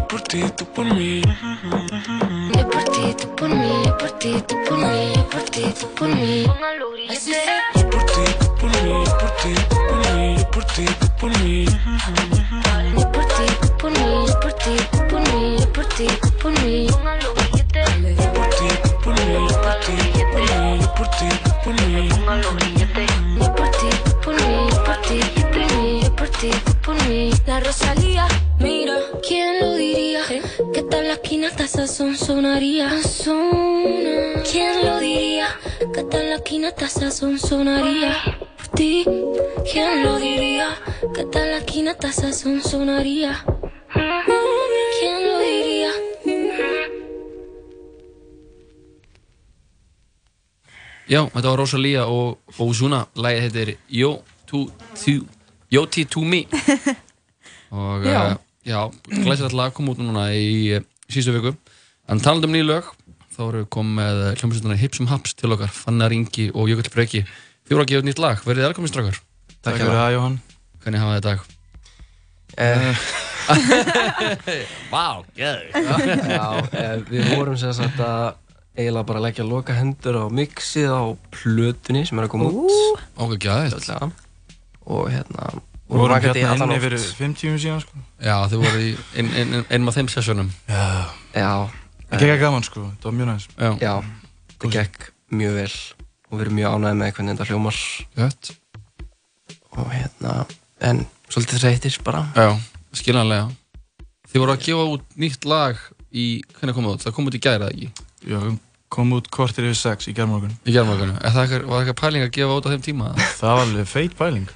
yo 0.04 0.08
por 0.08 0.22
ti, 0.22 0.44
tú 0.58 0.66
por 0.66 0.86
mí. 0.86 1.22
Yo 1.22 2.70
por 2.70 2.84
ti, 2.86 3.16
tú 3.18 3.36
por 3.36 3.50
mí, 3.50 3.84
yo 3.86 3.98
por 3.98 4.12
ti, 4.20 4.44
tú 4.48 4.56
por 4.68 4.78
mí, 4.78 5.14
yo 5.16 5.30
por 5.30 5.42
ti, 5.44 5.74
tú 5.80 5.88
por 5.96 6.10
mí. 6.10 6.46
Así 7.10 7.34
sea. 7.34 7.62
Yo 7.76 7.90
por 7.90 8.04
ti, 8.06 8.22
tú 8.40 8.56
por 8.56 8.70
mí, 8.84 9.06
yo 9.06 9.18
por 9.18 9.32
ti, 9.38 9.54
tú 9.70 9.76
por 9.88 10.16
mí, 10.16 10.38
yo 10.38 10.52
por 10.52 10.64
ti, 10.66 10.86
tú 11.00 11.08
por 11.20 11.40
mí. 11.40 11.66
Yo 12.98 13.12
por 13.12 13.26
ti, 13.26 13.46
tú 13.62 13.78
por 13.78 13.92
mí, 13.92 14.26
yo 14.28 14.40
por 14.40 14.54
ti, 14.54 14.76
tú 14.92 14.98
por 15.10 15.22
mí, 15.22 15.58
yo 15.60 15.74
por 15.74 15.86
ti, 15.86 16.08
tú 16.22 16.30
por 16.42 16.52
mí. 16.64 17.03
Sazón 31.76 32.16
sonaría. 32.16 32.88
¿Quién 34.50 34.86
lo 34.86 35.00
diría? 35.00 35.48
Que 35.94 36.04
tal 36.04 36.30
la 36.30 36.36
esquina 36.36 36.68
hasta 36.70 36.88
sazón 36.90 37.40
sonaría. 37.40 38.12
Por 38.58 38.68
ti, 38.78 39.06
¿quién 39.72 40.04
lo 40.04 40.18
diría? 40.20 40.68
Que 41.16 41.24
tal 41.26 41.52
la 41.52 41.58
esquina 41.58 41.92
hasta 41.92 42.12
sazón 42.12 42.62
sonaría. 42.62 43.44
¿Quién 45.00 45.18
lo 45.28 45.40
diría? 45.40 45.92
Já, 51.10 51.20
þetta 51.34 51.50
var 51.52 51.60
Rosalía 51.60 52.06
og 52.08 52.40
Ozuna 52.64 53.04
Lægið 53.20 53.44
heitir 53.44 53.72
Yo 53.92 54.12
to, 54.48 54.68
to, 54.96 55.26
Yo 55.70 55.86
to, 55.86 56.06
to 56.06 56.22
me 56.24 56.46
Og 57.74 58.06
Já. 58.06 58.40
já, 58.64 58.90
já 59.12 59.24
glæsilegt 59.26 59.54
lag 59.54 59.74
kom 59.74 59.90
út 59.92 60.00
núna 60.00 60.30
í 60.32 60.78
uh, 60.78 60.84
síðustu 61.12 61.34
viku 61.36 61.52
En 62.12 62.20
talandi 62.20 62.50
um 62.50 62.54
nýju 62.56 62.68
lög 62.68 62.92
þá 63.34 63.42
erum 63.48 63.62
við 63.64 63.70
komið 63.74 63.96
með 63.98 64.22
hljómsveitarnar 64.42 64.80
Hipsum 64.82 65.08
Haps 65.10 65.34
til 65.40 65.54
okkar 65.56 65.72
Fannar 65.74 66.14
Ingi 66.14 66.50
og 66.52 66.68
Jökull 66.70 66.92
Freki 66.92 67.24
Þið 67.64 67.78
voru 67.78 67.84
að 67.86 67.92
gefa 67.94 68.06
nýtt 68.06 68.20
lag, 68.20 68.42
verðið 68.44 68.66
velkomin 68.68 68.92
strákar? 68.92 69.20
Takk 69.64 69.78
fyrir 69.80 69.96
það, 69.96 70.14
Jóhann. 70.18 70.34
Hvernig 70.84 71.00
hafa 71.00 71.14
þið 71.14 71.22
í 71.22 71.26
dag? 71.30 71.44
Eh, 72.64 73.04
Vá, 74.94 75.06
geður 75.38 75.62
já, 76.28 76.48
eh, 76.76 76.98
við 77.08 77.30
vorum 77.32 77.56
sem 77.60 77.72
sagt 77.78 78.02
að 78.04 78.36
eiginlega 78.76 79.08
bara 79.08 79.22
leggja 79.24 79.46
loka 79.48 79.76
hendur 79.78 80.20
á 80.20 80.26
mixið 80.28 80.92
á 80.92 81.04
plötunni 81.34 82.04
sem 82.10 82.20
er 82.20 82.28
að 82.28 82.34
koma 82.36 82.50
út. 82.52 83.06
Okkur 83.16 83.40
fljótlega. 83.40 84.12
og 84.84 85.08
hérna 85.14 85.54
Við 85.88 86.02
vorum 86.04 86.20
hérna 86.20 86.68
inni 86.68 86.82
fyrir 86.84 87.08
fimm 87.16 87.38
tímum 87.38 87.62
síðan, 87.64 87.80
sko. 87.86 88.04
Já, 88.20 88.36
þið 88.52 88.66
voru 88.66 88.84
í 88.84 88.92
ein, 89.16 89.32
ein, 89.32 89.56
ein, 89.62 89.66
einum 89.72 89.92
af 89.92 89.98
þeim 90.02 90.12
sessjónum 90.12 90.52
Já. 90.68 91.56
Það 92.14 92.28
gekk 92.30 92.42
gaman, 92.44 92.66
sko. 92.68 92.84
Það 93.02 93.10
var 93.10 93.16
mjög 93.20 93.30
næst. 93.32 93.56
Já, 93.58 93.72
já, 93.82 93.94
það 94.62 94.76
gekk 94.78 95.08
mjög 95.34 95.56
vel 95.58 95.72
og 96.30 96.38
við 96.38 96.44
erum 96.46 96.58
mjög 96.60 96.76
ánægði 96.78 97.00
með 97.00 97.12
hvernig 97.18 97.34
þetta 97.34 97.48
hljómar 97.50 97.80
gött 98.20 98.52
og 99.74 99.90
hérna, 99.94 100.34
en 100.86 101.04
svolítið 101.34 101.64
þreytir 101.64 101.96
bara 102.06 102.22
Já, 102.38 102.52
skiljanlega 102.94 103.48
Þið 104.34 104.42
voru 104.44 104.54
að 104.56 104.64
gefa 104.66 104.86
út 104.94 105.04
nýtt 105.22 105.46
lag 105.50 105.82
í, 106.14 106.26
hvernig 106.58 106.74
kom 106.78 106.86
það 106.88 106.94
út? 106.96 107.04
Það 107.06 107.16
kom 107.18 107.28
út 107.30 107.36
í 107.38 107.42
gæra, 107.44 107.68
ekki? 107.70 107.90
Já, 108.30 108.40
kom 108.94 109.12
út 109.18 109.28
kortir 109.34 109.68
yfir 109.68 109.78
sex 109.78 110.08
í 110.10 110.14
gerðmorgun. 110.18 110.54
Í 110.66 110.74
gerðmorgunu. 110.74 111.16
Er 111.22 111.34
það 111.36 111.44
eitthvað, 111.44 111.66
var 111.70 111.84
eitthvað 111.84 112.00
pæling 112.02 112.26
að 112.26 112.32
gefa 112.38 112.56
út 112.58 112.66
á 112.66 112.72
þeim 112.74 112.86
tíma? 112.88 113.10
Það 113.40 113.52
var 113.54 113.62
alveg 113.68 113.90
feit 113.92 114.16
bæling. 114.18 114.48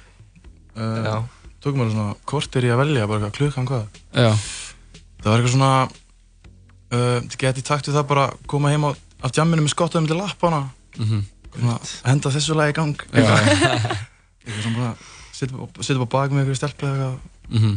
Uh, 0.74 0.98
Já, 1.06 1.14
Tókum 1.62 1.82
við 1.84 1.94
svona 1.94 2.16
kortir 2.30 2.66
í 2.66 2.72
að 2.74 2.80
velja, 2.82 3.06
bara 3.10 3.30
klukkan 3.38 3.66
hvað. 3.70 4.02
Já, 4.14 4.30
Það 5.22 5.30
var 5.30 5.38
eitthvað 5.38 5.54
svona, 5.54 5.70
uh, 6.92 7.18
þið 7.28 7.36
geti 7.42 7.62
takt 7.66 7.88
við 7.88 7.98
það 7.98 8.06
bara 8.12 8.24
að 8.30 8.38
koma 8.50 8.70
heim 8.72 8.84
á, 8.88 8.90
af 9.24 9.34
jamminu 9.36 9.62
með 9.66 9.74
skottaðum 9.74 10.08
til 10.10 10.18
lappana. 10.20 10.62
mhm. 10.98 11.24
Svona, 11.58 11.78
henda 12.04 12.30
þessu 12.30 12.54
lagi 12.54 12.70
í 12.70 12.76
gang. 12.76 12.98
Eitthvað 13.12 14.62
svona 14.62 14.76
bara, 14.78 14.94
setja 15.32 15.96
á 15.98 16.06
bak 16.12 16.30
með 16.30 16.42
eitthvað 16.44 16.58
stelpu 16.60 16.86
eða 16.86 16.96
eitthvað. 16.96 17.20
mhm. 17.58 17.76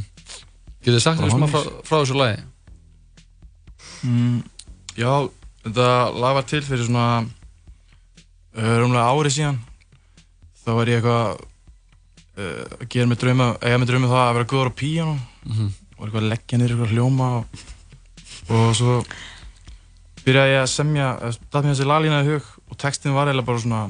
Getur 0.81 0.97
þið 0.97 1.03
sagt 1.05 1.19
Bara 1.21 1.31
smá 1.31 1.45
honest. 1.45 1.53
frá, 1.55 1.85
frá 1.87 1.97
þessu 2.01 2.17
lagi? 2.17 2.41
Mm, 4.01 4.39
já, 4.97 5.11
þetta 5.65 5.87
lag 6.17 6.33
var 6.39 6.45
til 6.49 6.61
fyrir 6.65 6.87
svona 6.87 7.05
uh, 7.21 8.75
rúmlega 8.81 9.03
ári 9.13 9.29
síðan 9.33 9.59
þá 10.63 10.71
var 10.77 10.89
ég 10.89 10.97
eitthvað 11.01 11.43
uh, 12.41 12.63
að 12.81 12.87
gera 12.89 13.09
með 13.11 13.19
drauma 13.21 13.49
eiga 13.61 13.77
með 13.81 13.91
drauma 13.91 14.07
um 14.09 14.13
það 14.15 14.23
að 14.25 14.33
vera 14.39 14.49
góður 14.55 14.71
á 14.73 14.79
píano 14.81 15.15
Mhm. 15.41 15.69
og 15.97 16.01
eitthvað 16.05 16.21
að 16.21 16.29
leggja 16.31 16.57
niður 16.61 16.73
eitthvað 16.75 16.91
hljóma 16.95 17.27
og, 17.39 17.61
og 18.51 18.71
svo 18.77 18.95
byrjaði 20.25 20.53
ég 20.55 20.61
að 20.65 20.71
semja 20.75 21.07
það 21.23 21.63
mér 21.65 21.71
þessi 21.73 21.87
laglína 21.89 22.21
í 22.23 22.27
hug 22.29 22.49
og 22.71 22.77
textin 22.81 23.15
var 23.15 23.27
eiginlega 23.31 23.47
bara 23.49 23.63
svona 23.63 23.81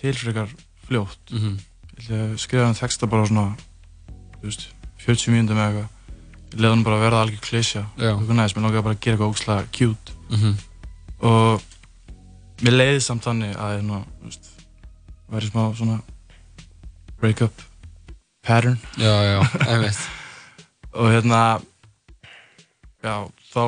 tilfrekar 0.00 0.48
fljótt 0.88 1.32
Mhm. 1.32 1.58
ég 2.08 2.38
skrifaði 2.40 2.64
hann 2.66 2.74
texta 2.80 3.06
bara 3.06 3.26
svona 3.28 3.56
veist, 4.42 4.68
40 5.06 5.30
mínúndum 5.34 5.58
eða 5.60 5.68
eitthvað 5.68 5.88
ég 6.52 6.60
leiði 6.60 6.70
hann 6.74 6.84
bara 6.84 6.96
að 6.96 7.04
verða 7.06 7.20
algjör 7.24 7.44
klísja 7.46 7.82
eitthvað 7.98 8.36
næst, 8.36 8.56
mér 8.56 8.64
langaði 8.66 8.82
bara 8.88 8.94
að 8.96 9.00
gera 9.00 9.16
eitthvað 9.16 9.32
ógslag 9.32 9.68
cute 9.72 10.12
Mhm. 10.30 10.56
og 11.20 11.62
mér 12.62 12.76
leiði 12.78 13.00
samt 13.02 13.22
þannig 13.24 13.56
að 13.56 13.76
ég 13.78 13.84
nú, 13.86 14.00
þú 14.20 14.24
veist, 14.24 14.50
væri 15.30 15.50
smá 15.50 15.62
svona 15.76 16.00
break-up 17.20 17.62
pattern 18.42 18.78
Já, 18.98 19.14
já, 19.22 19.38
einmitt. 19.68 19.98
og 20.98 21.06
hérna 21.12 21.60
já, 23.02 23.14
þá 23.52 23.62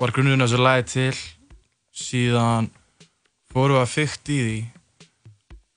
var 0.00 0.12
grunnurinn 0.14 0.42
af 0.44 0.50
þessu 0.50 0.62
lagi 0.64 0.86
til 0.92 1.16
síðan 1.94 2.70
fórum 3.52 3.76
við 3.78 3.82
að 3.84 3.92
fykta 3.94 4.32
í 4.34 4.38
því 4.44 4.58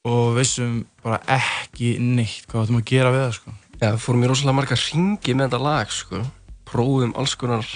og 0.08 0.38
vissum 0.38 0.78
bara 1.04 1.20
ekki 1.38 1.96
neitt 2.00 2.46
hvað 2.48 2.62
við 2.62 2.66
ættum 2.68 2.80
að 2.82 2.88
gera 2.92 3.12
við 3.14 3.24
það 3.26 3.36
sko. 3.38 3.54
já, 3.82 3.90
við 3.92 4.00
fórum 4.06 4.24
í 4.24 4.30
rosalega 4.32 4.58
marga 4.62 4.78
ringi 4.82 5.36
með 5.36 5.50
þetta 5.50 5.62
lag, 5.68 5.92
sko 5.94 6.22
prófum 6.68 7.14
alls 7.20 7.36
konar 7.40 7.68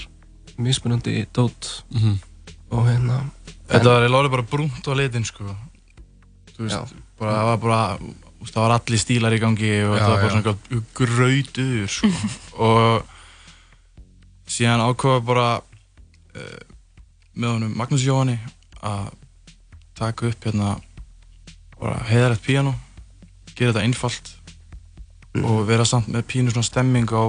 mismunandi 0.62 1.26
dót 1.34 1.84
Mhm. 1.92 2.18
og 2.72 2.86
hérna 2.88 3.20
þetta 3.70 3.84
var 3.88 4.02
eiginlega 4.04 4.22
orðið 4.22 4.32
bara 4.36 4.50
brúnt 4.52 4.88
á 4.88 4.94
litin 4.96 5.26
sko. 5.26 5.44
þú 6.58 6.66
veist, 6.68 6.94
bara, 7.20 7.32
það 7.32 7.46
var 7.52 7.58
bara 7.58 7.82
það 8.42 8.62
var 8.66 8.72
allir 8.80 8.98
stílar 9.00 9.34
í 9.38 9.40
gangi 9.40 9.72
og 9.86 9.96
Já, 9.96 10.00
þetta 10.00 10.10
var 10.10 10.22
bara 10.22 10.28
já. 10.28 10.36
svona 10.36 10.84
grautur 10.98 11.88
sko. 11.88 12.08
og 12.66 13.06
síðan 14.50 14.84
ákvaða 14.86 15.24
bara 15.26 15.48
uh, 15.62 16.62
með 17.34 17.54
honum 17.56 17.76
Magnús 17.78 18.06
Jóhanni 18.06 18.38
að 18.82 19.12
taka 19.98 20.32
upp 20.32 20.48
hérna 20.48 20.76
bara 21.80 22.02
heiðarlegt 22.10 22.46
píano 22.46 22.74
gera 23.56 23.72
þetta 23.72 23.86
einfalt 23.86 24.34
og 25.42 25.64
vera 25.70 25.86
samt 25.88 26.10
með 26.12 26.28
pínu 26.32 26.52
svona 26.52 26.68
stemming 26.68 27.12
á 27.14 27.24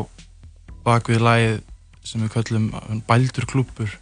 bakvið 0.83 1.23
lagið 1.23 1.61
sem 2.03 2.25
við 2.25 2.33
kallum 2.35 2.71
bældur 3.07 3.47
klúpur 3.47 3.99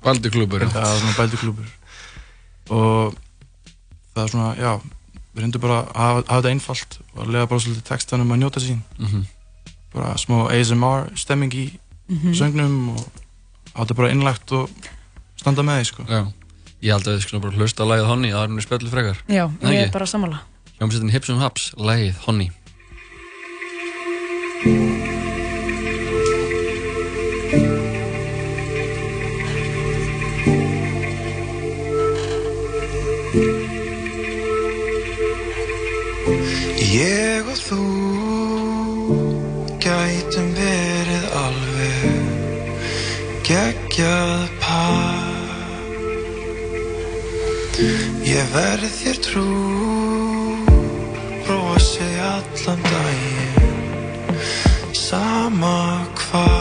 Baldur 0.00 0.32
klúbur, 0.32 0.62
það 0.64 0.86
er 0.86 1.00
svona 1.02 1.16
bældur 1.18 1.40
klúpur 1.42 1.68
og 2.70 3.18
það 4.14 4.22
er 4.22 4.32
svona, 4.32 4.50
já 4.56 4.72
við 5.34 5.42
reyndum 5.44 5.62
bara 5.62 5.80
að 5.82 5.90
hafa, 6.00 6.22
hafa 6.22 6.38
þetta 6.38 6.52
einfalt 6.54 6.96
og 7.02 7.20
að 7.24 7.32
lega 7.34 7.50
bara 7.50 7.64
svolítið 7.64 7.86
textanum 7.90 8.32
að 8.32 8.40
njóta 8.42 8.62
sín. 8.62 8.80
Mhm. 8.98 9.26
bara 9.90 10.14
smá 10.14 10.46
ASMR 10.54 11.10
stemming 11.18 11.54
í 11.54 11.64
Mhm. 12.10 12.34
söngnum 12.34 12.76
og 12.96 13.04
átti 13.80 13.94
bara 13.96 14.10
innlagt 14.10 14.52
og 14.52 14.70
standa 15.36 15.62
með 15.62 15.80
því 15.80 15.86
sko. 15.92 16.06
Já. 16.10 16.22
Ég 16.82 16.94
held 16.96 17.06
að 17.06 17.16
við 17.16 17.24
skulum 17.26 17.42
bara 17.44 17.56
hlusta 17.56 17.84
á 17.84 17.90
lagið 17.90 18.06
Honey 18.08 18.30
að 18.32 18.40
það 18.40 18.56
er 18.56 18.64
spjallu 18.66 18.90
frekar. 18.90 19.18
Já, 19.28 19.44
Nei, 19.62 19.74
ég 19.76 19.86
er 19.86 19.92
bara 19.92 20.06
sammála. 20.06 20.40
Hljómsveitin 20.80 21.12
Hips 21.12 21.30
and 21.30 21.40
Haps, 21.40 21.72
lagið 21.76 22.16
Honey. 22.24 22.50
Ég 36.90 37.46
og 37.46 37.56
þú 37.60 37.99
geggjað 44.00 44.48
par 44.60 45.28
Ég 48.24 48.46
verð 48.54 48.94
þér 49.00 49.18
trú 49.26 49.44
brosi 51.44 52.08
allan 52.24 52.80
daginn 52.88 54.40
sama 54.96 55.76
hvað 56.16 56.59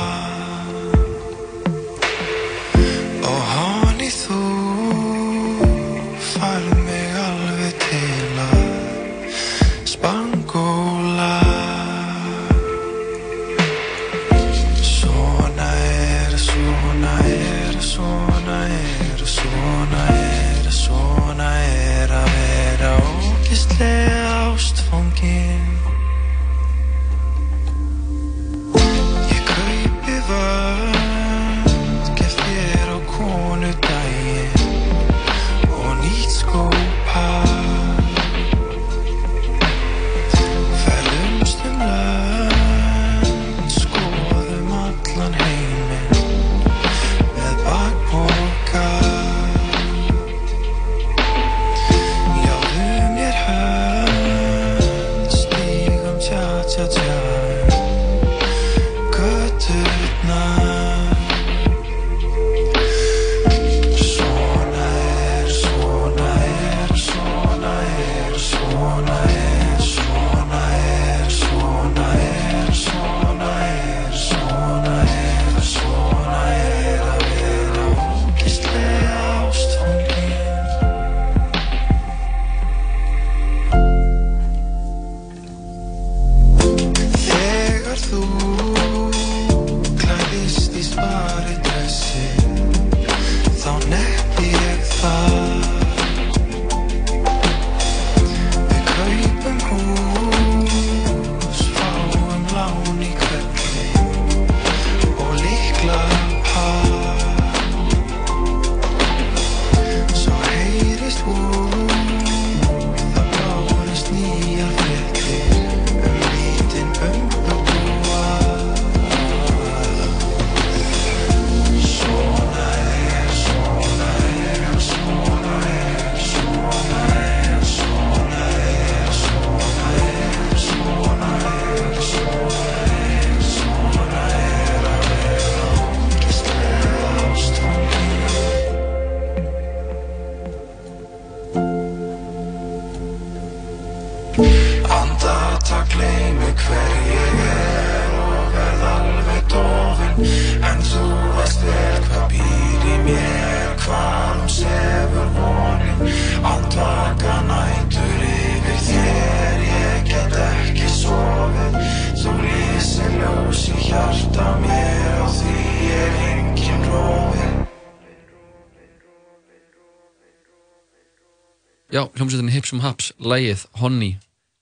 Já, 171.90 172.04
hljómsveitinni 172.14 172.54
Hips 172.54 172.74
um 172.76 172.84
Haps, 172.84 173.10
lægið, 173.18 173.64
honni, 173.82 174.12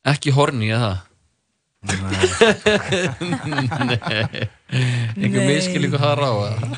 ekki 0.07 0.31
horni 0.31 0.69
eða 0.71 0.93
það? 0.93 1.03
Nei, 1.87 1.97
einhver 5.23 5.43
miskil 5.43 5.87
ykkur 5.87 6.01
hafa 6.01 6.15
ráða. 6.21 6.71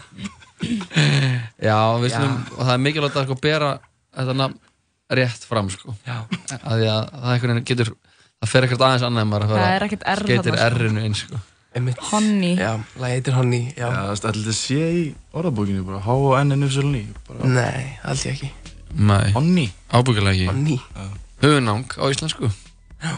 Já, 1.62 1.78
við 2.02 2.16
slumum, 2.16 2.42
og 2.56 2.64
það 2.64 2.74
er 2.74 2.82
mikilvægt 2.88 3.20
að 3.22 3.28
sko, 3.28 3.38
bera 3.46 3.70
þetta 4.18 4.36
nafn 4.42 4.58
rétt 5.20 5.46
fram, 5.50 5.70
sko. 5.74 5.94
Já. 6.08 6.18
Það 6.50 6.84
er 6.88 7.14
eitthvað 7.36 7.54
en 7.54 7.64
getur, 7.70 7.94
það 8.42 8.52
fer 8.56 8.68
ekkert 8.68 8.86
aðeins 8.90 9.06
annað 9.06 9.26
en 9.26 9.32
maður 9.32 9.48
að 9.48 9.56
höra, 9.56 9.92
getur 10.34 10.60
errinu 10.66 11.06
eins, 11.06 11.24
sko. 11.28 11.44
Honni 12.10 12.56
Já, 12.58 12.80
lægið 12.98 13.14
heitir 13.14 13.36
Honni 13.38 13.60
Já, 13.78 13.86
það 13.86 14.00
er 14.00 14.08
alltaf 14.10 14.38
sko. 14.42 14.54
sé 14.58 14.86
í 14.90 15.04
orðabókinu 15.38 15.84
bara 15.86 16.00
H-O-N-N-U-S-L-N-I 16.02 17.04
Nei, 17.46 18.00
alltaf 18.02 18.32
ekki 18.34 18.50
Nei. 18.96 19.32
Honey. 19.36 19.70
Ábyggilega 19.94 20.34
ekki. 20.36 20.48
Honey. 20.50 20.80
Höfunang 21.44 21.86
á 22.00 22.06
íslensku. 22.10 22.50
Já. 23.04 23.14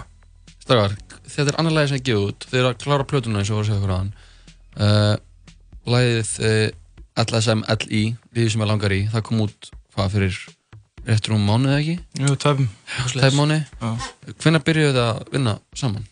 Strákar, 0.62 0.96
þetta 1.26 1.48
er 1.54 1.58
annar 1.60 1.74
lagi 1.76 1.92
sem 1.92 2.00
ég 2.02 2.06
gefið 2.10 2.28
út. 2.28 2.48
Þið 2.52 2.60
eru 2.62 2.70
að 2.72 2.80
klára 2.84 3.08
plötuna 3.10 3.42
eins 3.42 3.50
og 3.52 3.58
var 3.60 3.66
að 3.66 3.70
segja 3.72 3.82
fyrir 3.82 3.96
aðan. 3.96 4.12
Uh, 4.78 5.16
lagið 5.92 6.34
uh, 6.46 7.24
LSM-LI, 7.26 8.04
Lífið 8.36 8.52
sem 8.54 8.64
ég 8.64 8.70
langar 8.70 8.94
í, 8.96 9.02
það 9.12 9.26
kom 9.28 9.42
út 9.48 9.72
hvað 9.96 10.14
fyrir 10.16 10.38
rétt 11.08 11.28
rúm 11.32 11.48
mánuð 11.48 11.72
eða 11.74 11.80
ekki? 11.82 11.96
Jú, 12.22 12.36
tæpum. 12.40 12.70
Tæp 13.16 13.38
mánuð? 13.40 13.64
Já. 13.82 13.90
Hvenær 14.44 14.64
byrjuðu 14.68 14.94
þið 14.94 15.02
að 15.08 15.34
vinna 15.34 15.56
saman? 15.82 16.06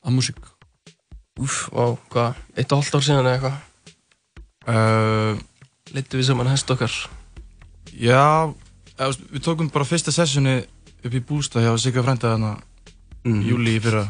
Að 0.00 0.16
músík? 0.16 0.40
Úf, 1.40 1.60
vá, 1.72 1.84
hvað, 2.12 2.40
eitt 2.56 2.72
og 2.72 2.80
hálft 2.80 2.96
ár 2.96 3.04
síðan 3.04 3.28
eða 3.28 3.36
eitthvað? 3.36 3.60
Uh, 4.70 5.44
Leittu 5.94 6.18
við 6.20 6.26
saman 6.30 6.50
hest 6.50 6.70
okkar. 6.72 6.96
já, 7.96 8.54
veist, 9.08 9.20
við 9.32 9.42
tókum 9.46 9.70
bara 9.72 9.84
fyrsta 9.88 10.12
sessioni 10.12 10.58
upp 11.04 11.14
í 11.14 11.20
bústa 11.24 11.60
hjá 11.64 11.70
Sigga 11.80 12.02
frænda 12.04 12.34
þarna 12.34 12.50
í 13.24 13.48
júli 13.48 13.76
í 13.78 13.80
fyrra. 13.80 14.04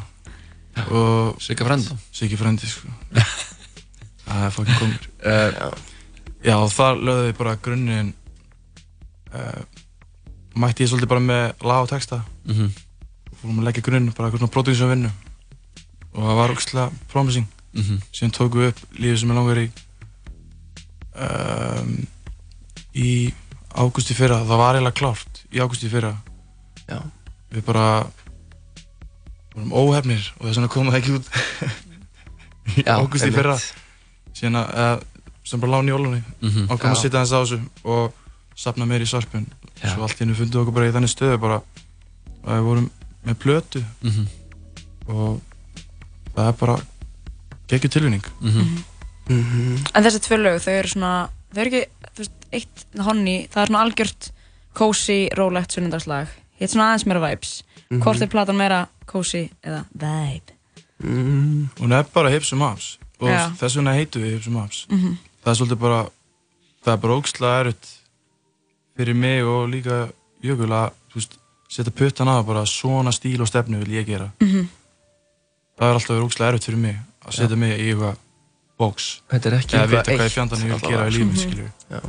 Og 0.91 1.37
Sigga 1.43 1.65
frænda? 1.69 1.97
Siggi 2.15 2.37
frændi, 2.41 2.67
sko. 2.67 2.89
Það 4.31 4.45
er 4.47 4.51
fucking 4.55 4.79
komur. 4.79 5.07
Uh, 5.27 5.73
já, 6.47 6.55
og 6.57 6.71
þar 6.73 7.01
lögðu 7.03 7.25
við 7.29 7.37
bara 7.41 7.55
grunninn 7.63 8.13
uh, 9.35 9.63
mætti 10.61 10.85
ég 10.87 10.91
svolítið 10.93 11.11
bara 11.11 11.25
með 11.25 11.67
lag 11.67 11.83
og 11.85 11.91
texta 11.91 12.23
Mhm. 12.47 12.71
og 13.31 13.37
fórum 13.43 13.59
að 13.61 13.67
leggja 13.69 13.83
grunn, 13.87 14.11
bara 14.17 14.29
eitthvað 14.29 14.41
svona 14.43 14.53
production 14.55 14.91
vinnu 14.91 15.11
og 16.15 16.23
það 16.25 16.39
var 16.41 16.51
ógstlega 16.55 16.91
promising 17.13 17.47
Mhm. 17.75 18.01
síðan 18.13 18.33
tókum 18.35 18.61
við 18.65 18.69
upp 18.73 18.81
lífið 18.99 19.19
sem 19.21 19.31
ég 19.31 19.35
langar 19.39 19.59
í 19.63 19.67
um, 21.15 21.93
í 22.95 23.11
ágústi 23.75 24.15
fyrra, 24.19 24.41
það 24.45 24.59
var 24.61 24.75
eiginlega 24.79 24.99
klárt 24.99 25.43
í 25.55 25.61
ágústi 25.63 25.89
fyrra 25.93 26.15
Já. 26.91 26.99
við 27.55 27.65
bara 27.67 27.85
vorum 29.55 29.73
óhefnir 29.75 30.25
og 30.39 30.47
þess 30.49 30.59
vegna 30.59 30.73
komum 30.73 30.93
það 30.93 31.01
ekki 31.01 31.15
út 31.19 31.31
í 32.79 32.85
Já, 32.87 32.97
ágústi 32.99 33.31
fyrra 33.35 33.57
síðan 34.35 34.61
að, 34.61 34.75
að 34.85 35.07
sem 35.51 35.61
bara 35.63 35.73
láni 35.79 35.91
í 35.91 35.97
ólunni 35.97 36.21
Mhm. 36.41 36.67
og 36.71 36.79
komum 36.81 36.95
að 36.97 37.01
sitja 37.03 37.21
aðeins 37.21 37.35
á 37.35 37.41
þessu 37.43 37.61
og 37.85 38.13
sapna 38.61 38.87
meir 38.87 39.03
í 39.05 39.09
sarpun 39.11 39.47
Já. 39.81 39.95
svo 39.95 40.05
allt 40.07 40.19
í 40.19 40.25
hennu 40.25 40.37
fundum 40.39 40.61
við 40.61 40.63
okkur 40.67 40.77
bara 40.79 40.91
í 40.91 40.95
þannig 40.95 41.13
stöðu 41.15 41.39
bara 41.43 41.61
að 42.45 42.55
við 42.61 42.67
vorum 42.69 42.91
með 43.27 43.39
plötu 43.43 43.83
Mhm. 44.03 44.27
og 45.09 45.41
það 46.37 46.47
er 46.49 46.57
bara 46.61 46.77
geggjur 47.69 47.91
tilvinning 47.97 48.25
Mhm. 48.41 48.85
En 49.95 50.03
þessi 50.03 50.19
tvö 50.25 50.37
lög, 50.43 50.57
þau 50.59 50.73
eru 50.75 50.89
svona, 50.91 51.11
þau 51.55 51.61
eru 51.63 51.71
ekki, 51.71 51.83
þú 52.17 52.19
veist, 52.25 52.40
eitt 52.53 52.87
honni, 52.99 53.49
það 53.53 53.63
er 53.63 53.67
svona 53.73 53.83
algjört 53.87 54.31
cozy, 54.75 55.29
rólegt 55.37 55.73
sunnundagslag. 55.73 56.29
Hitt 56.61 56.71
svona 56.71 56.91
aðeins 56.93 57.07
meira 57.07 57.21
vibes. 57.29 57.63
Mhm. 57.91 58.03
Hvort 58.03 58.23
er 58.23 58.27
platan 58.29 58.57
meira 58.57 58.87
cozy 59.07 59.49
eða 59.65 59.85
vibe? 59.95 60.53
Mm. 61.03 61.69
hún 61.81 61.93
er 61.97 62.05
bara 62.13 62.29
hips 62.29 62.53
and 62.53 62.61
maps 62.61 62.99
og 63.21 63.29
Já. 63.31 63.49
þess 63.57 63.77
vegna 63.79 63.95
heitum 63.97 64.21
við 64.23 64.35
hips 64.35 64.47
and 64.47 64.55
maps 64.57 64.87
Mhm. 64.91 65.15
það 65.43 65.51
er 65.51 65.55
svolítið 65.57 65.79
bara 65.81 66.01
það 66.85 66.93
er 66.93 66.97
bara 66.99 67.15
ógstlega 67.17 67.61
erut 67.65 67.87
fyrir 68.99 69.15
mig 69.17 69.43
og 69.45 69.69
líka 69.71 70.13
Jökul 70.45 70.69
að 70.69 70.93
setja 71.71 71.91
puttan 71.91 72.29
á 72.29 72.45
bara 72.47 72.67
svona 72.67 73.13
stíl 73.13 73.41
og 73.41 73.49
stefnu 73.49 73.79
vil 73.79 73.89
ég 73.97 74.07
gera 74.07 74.31
Mhm. 74.41 74.69
það 75.79 75.89
er 75.89 75.95
alltaf 75.95 76.09
verið 76.11 76.27
ógstlega 76.29 76.49
erut 76.53 76.65
fyrir 76.65 76.79
mig 76.79 76.97
að 77.25 77.33
setja 77.33 77.57
mig 77.57 77.81
í 77.81 77.95
eitthvað 77.95 78.17
box 78.79 79.21
Þetta 79.31 79.47
er 79.47 79.59
ekki 79.59 79.77
eða 79.77 79.89
vita 79.89 80.13
hvað 80.13 80.29
ég 80.29 80.33
fjandan 80.37 80.59
ég 80.61 80.69
vil 80.81 80.91
gera 80.91 81.09
í 81.09 81.11
lífið 81.17 81.39
skilju 81.39 81.71
Já, 81.91 82.01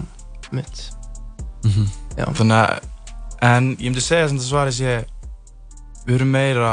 mitt 0.58 0.90
Mhm. 1.64 1.86
Já. 2.18 2.26
þannig 2.34 2.58
að 2.58 2.80
en 3.46 3.68
ég 3.78 3.84
myndi 3.92 4.02
segja 4.02 4.28
sem 4.30 4.38
það 4.40 4.48
svari 4.50 4.72
sé 4.74 4.96
við 6.08 6.16
erum 6.16 6.32
meira 6.34 6.72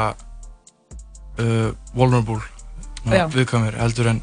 uh, 1.39 1.69
vulnerable 1.93 2.41
Já. 3.05 3.27
viðkvæmir 3.29 3.77
heldur 3.79 4.07
en 4.09 4.21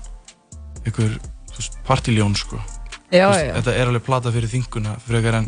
einhver 0.84 1.14
partíljón 1.86 2.34
sko 2.36 2.58
Já, 3.14 3.28
Þú 3.28 3.32
veist, 3.32 3.46
já, 3.46 3.54
þetta 3.60 3.72
er 3.78 3.86
alveg 3.92 4.02
plata 4.02 4.32
fyrir 4.34 4.50
þinguna 4.50 4.96
frekar 5.06 5.34
en 5.38 5.46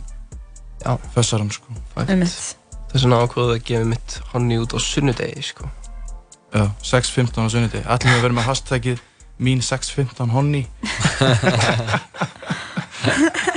fessaran 1.12 1.51
sko. 1.51 1.75
Þess 1.99 2.55
vegna 3.03 3.18
ákváðu 3.27 3.57
að 3.57 3.64
gefa 3.66 3.85
mitt 3.90 4.21
honni 4.33 4.61
út 4.62 4.73
á 4.73 4.79
sunnudegi 4.79 5.42
sko. 5.42 5.66
Já, 6.55 6.71
6.15 6.87 7.35
á 7.42 7.51
sunniti 7.51 7.83
ætlum 7.83 8.14
við 8.14 8.18
að 8.21 8.23
vera 8.29 8.38
með 8.38 8.47
hashtagið 8.47 9.03
mín 9.42 9.59
6.15 9.61 10.31
honni 10.31 10.62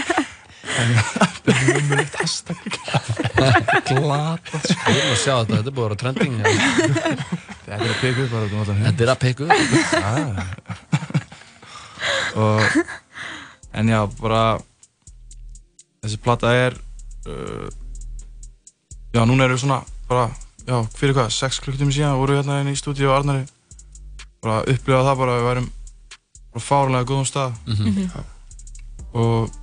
Umulegt 0.82 2.16
hashtag 2.20 2.60
Glata 3.92 4.62
Ég 4.62 4.98
vil 4.98 5.12
að 5.12 5.20
sjá 5.20 5.34
þetta, 5.42 5.58
þetta 5.58 5.70
er 5.70 5.76
búið 5.76 5.84
að 5.84 5.90
vera 5.90 6.02
trending 6.02 6.34
þetta 7.72 7.86
er 7.86 7.92
að 7.92 8.02
peka 8.02 8.20
upp 8.26 8.34
um. 8.36 8.50
Þetta 8.82 9.02
er 9.06 9.12
að 9.12 9.20
peka 9.22 9.42
upp. 9.48 9.56
Og 12.42 12.62
en 13.78 13.92
já, 13.92 14.00
bara 14.20 14.42
þessi 16.02 16.20
plata 16.24 16.52
er 16.58 16.76
uh, 17.30 17.68
já, 19.14 19.22
núna 19.24 19.46
erum 19.46 19.56
við 19.56 19.64
svona 19.64 19.80
bara, 20.10 20.28
já, 20.66 20.78
fyrir 20.98 21.16
hvað, 21.16 21.32
6 21.38 21.62
klukkutími 21.64 21.96
síðan 21.96 22.20
vorum 22.20 22.36
við 22.36 22.42
hérna 22.42 22.60
inn 22.64 22.74
í 22.74 22.80
stúdíu 22.80 23.12
á 23.12 23.16
Arnari. 23.20 23.46
Bara 24.42 24.62
að 24.62 24.74
upplifa 24.76 25.06
það 25.08 25.20
bara 25.22 25.32
að 25.32 25.40
við 25.40 25.48
værum 25.50 25.70
bara 26.52 26.66
fárlega 26.68 27.10
góðum 27.12 27.28
stað. 27.30 27.52
Mhm. 27.70 28.12
og 29.12 29.61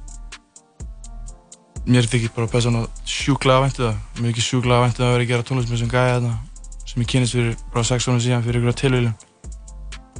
mér 1.86 2.06
þykir 2.10 2.32
bara 2.36 2.46
persónu 2.52 2.82
sjúklega 3.08 3.62
væntu 3.64 3.82
það 3.86 3.96
mér 4.18 4.26
er 4.28 4.32
ekki 4.34 4.44
sjúklega 4.48 4.82
væntu 4.84 5.02
það 5.02 5.08
að 5.08 5.14
vera 5.16 5.24
að 5.26 5.30
gera 5.32 5.46
tónlist 5.48 5.68
með 5.70 5.76
þessum 5.78 5.92
gæja 5.94 6.14
þarna 6.18 6.34
sem 6.88 7.02
ég 7.04 7.08
kynist 7.12 7.36
fyrir 7.36 7.56
bara 7.72 7.84
6 7.84 8.08
árum 8.08 8.20
síðan 8.24 8.44
fyrir 8.46 8.60
ykkur 8.62 8.76
tilvílum 8.82 9.14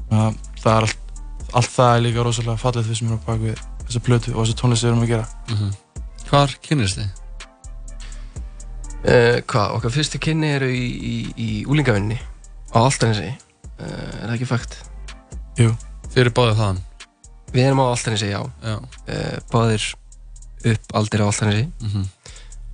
það 0.08 0.72
er 0.72 0.86
allt 0.88 0.98
allt 1.58 1.72
það 1.72 1.94
er 1.96 2.02
líka 2.04 2.24
rosalega 2.26 2.60
fallið 2.60 2.88
því 2.90 2.96
sem 2.98 3.08
er 3.12 3.16
á 3.16 3.26
bak 3.26 3.38
við 3.42 3.60
þessa 3.88 4.02
plötu 4.04 4.34
og 4.34 4.42
þessa 4.44 4.58
tónlist 4.60 4.84
við 4.84 4.90
erum 4.92 5.04
að 5.06 5.12
gera 5.14 5.28
Mhm. 5.48 5.70
Hvar 6.28 6.52
kynnist 6.60 6.98
þið? 6.98 7.08
uh, 9.08 9.38
Hvað, 9.48 9.76
okkar 9.78 9.94
fyrstu 9.94 10.18
kynni 10.20 10.50
eru 10.58 10.68
í, 10.68 10.84
í, 10.84 11.14
í 11.40 11.48
úlingavinni 11.68 12.18
á 12.74 12.78
Altanesi 12.84 13.30
uh, 13.30 13.84
Er 13.84 14.26
það 14.28 14.34
ekki 14.36 14.48
fakt? 14.50 14.76
Jú 15.58 15.72
Fyrir 16.12 16.32
báðið 16.36 16.60
þaðan? 16.60 16.82
Við 17.54 17.64
erum 17.64 17.80
á 17.80 17.86
Altanesi, 17.88 18.28
já, 18.28 18.40
Já. 18.64 18.74
Uh, 19.08 19.38
Báðir 19.52 19.86
upp 20.64 20.94
aldir 20.98 21.22
á 21.22 21.26
Altanesi 21.30 21.68
Mhm. 21.84 22.08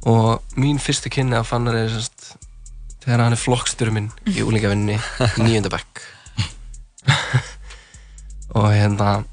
Og 0.05 0.43
mín 0.61 0.77
fyrstu 0.79 1.09
kynni 1.13 1.37
af 1.37 1.47
Fannar 1.49 1.75
er 1.79 1.89
semst 1.89 2.35
Þegar 3.05 3.21
hann 3.25 3.33
er 3.37 3.41
flokksstjóri 3.41 3.93
minn 3.93 4.11
í 4.29 4.41
úlingavinni 4.45 4.97
í 4.97 5.61
bekk 5.69 6.03
Og 8.55 8.69
hérna 8.73 9.25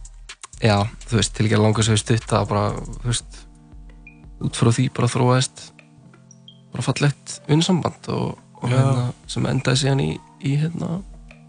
Já, 0.62 0.78
þú 1.10 1.18
veist, 1.18 1.34
til 1.34 1.48
ekki 1.48 1.58
að 1.58 1.64
langa 1.66 1.84
svo 1.84 1.96
við 1.96 2.02
stutta 2.04 2.44
bara, 2.46 2.68
þú 3.02 3.08
veist 3.10 3.40
út 4.46 4.58
frá 4.58 4.70
því 4.74 4.84
bara 4.94 5.08
þróaðist 5.10 5.64
bara 6.72 6.86
fallegt 6.86 7.34
vinsamband 7.50 8.08
og, 8.14 8.38
og 8.62 8.70
hérna, 8.70 9.08
sem 9.30 9.48
endaði 9.50 9.82
síðan 9.82 10.04
í, 10.06 10.10
í 10.46 10.54
hérna, 10.62 11.00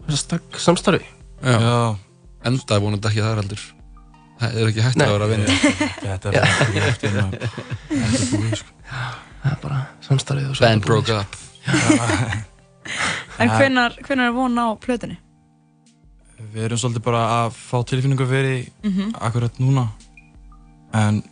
þess 0.07 0.23
stakk 0.25 0.57
samstarfi 0.61 1.05
Já. 1.43 1.55
Já. 1.61 1.77
Enda 2.49 2.75
er 2.75 2.81
vonandi 2.83 3.09
ekki 3.11 3.23
þar 3.23 3.39
heldur 3.43 3.63
Það 4.43 4.57
er 4.61 4.69
ekki 4.71 4.83
hægt 4.83 4.97
Nei. 4.99 5.05
að 5.07 5.13
vera 5.13 5.25
að 5.27 5.33
vinna. 5.33 5.47
Þetta 6.03 6.27
er 6.27 6.33
bara 6.37 6.87
eftir 6.89 7.09
sko. 8.59 8.71
Það 9.43 9.51
er 9.51 9.59
bara 9.63 9.79
svo 10.03 10.13
Band 10.63 10.85
broke 10.87 11.19
up. 11.19 11.35
En 13.39 13.47
Ja. 13.49 13.55
hvenar 13.57 13.93
er 14.27 14.31
von 14.35 14.57
á 14.59 14.67
plötunni? 14.79 15.17
við 16.53 16.65
erum 16.67 16.77
svolítið 16.77 17.01
bara 17.05 17.21
að 17.47 17.53
fá 17.55 17.77
tilfinningu 17.87 18.25
fyrir 18.29 18.67
Mhm. 18.83 19.13
akkurat 19.21 19.55
núna. 19.59 19.87
En 20.93 21.23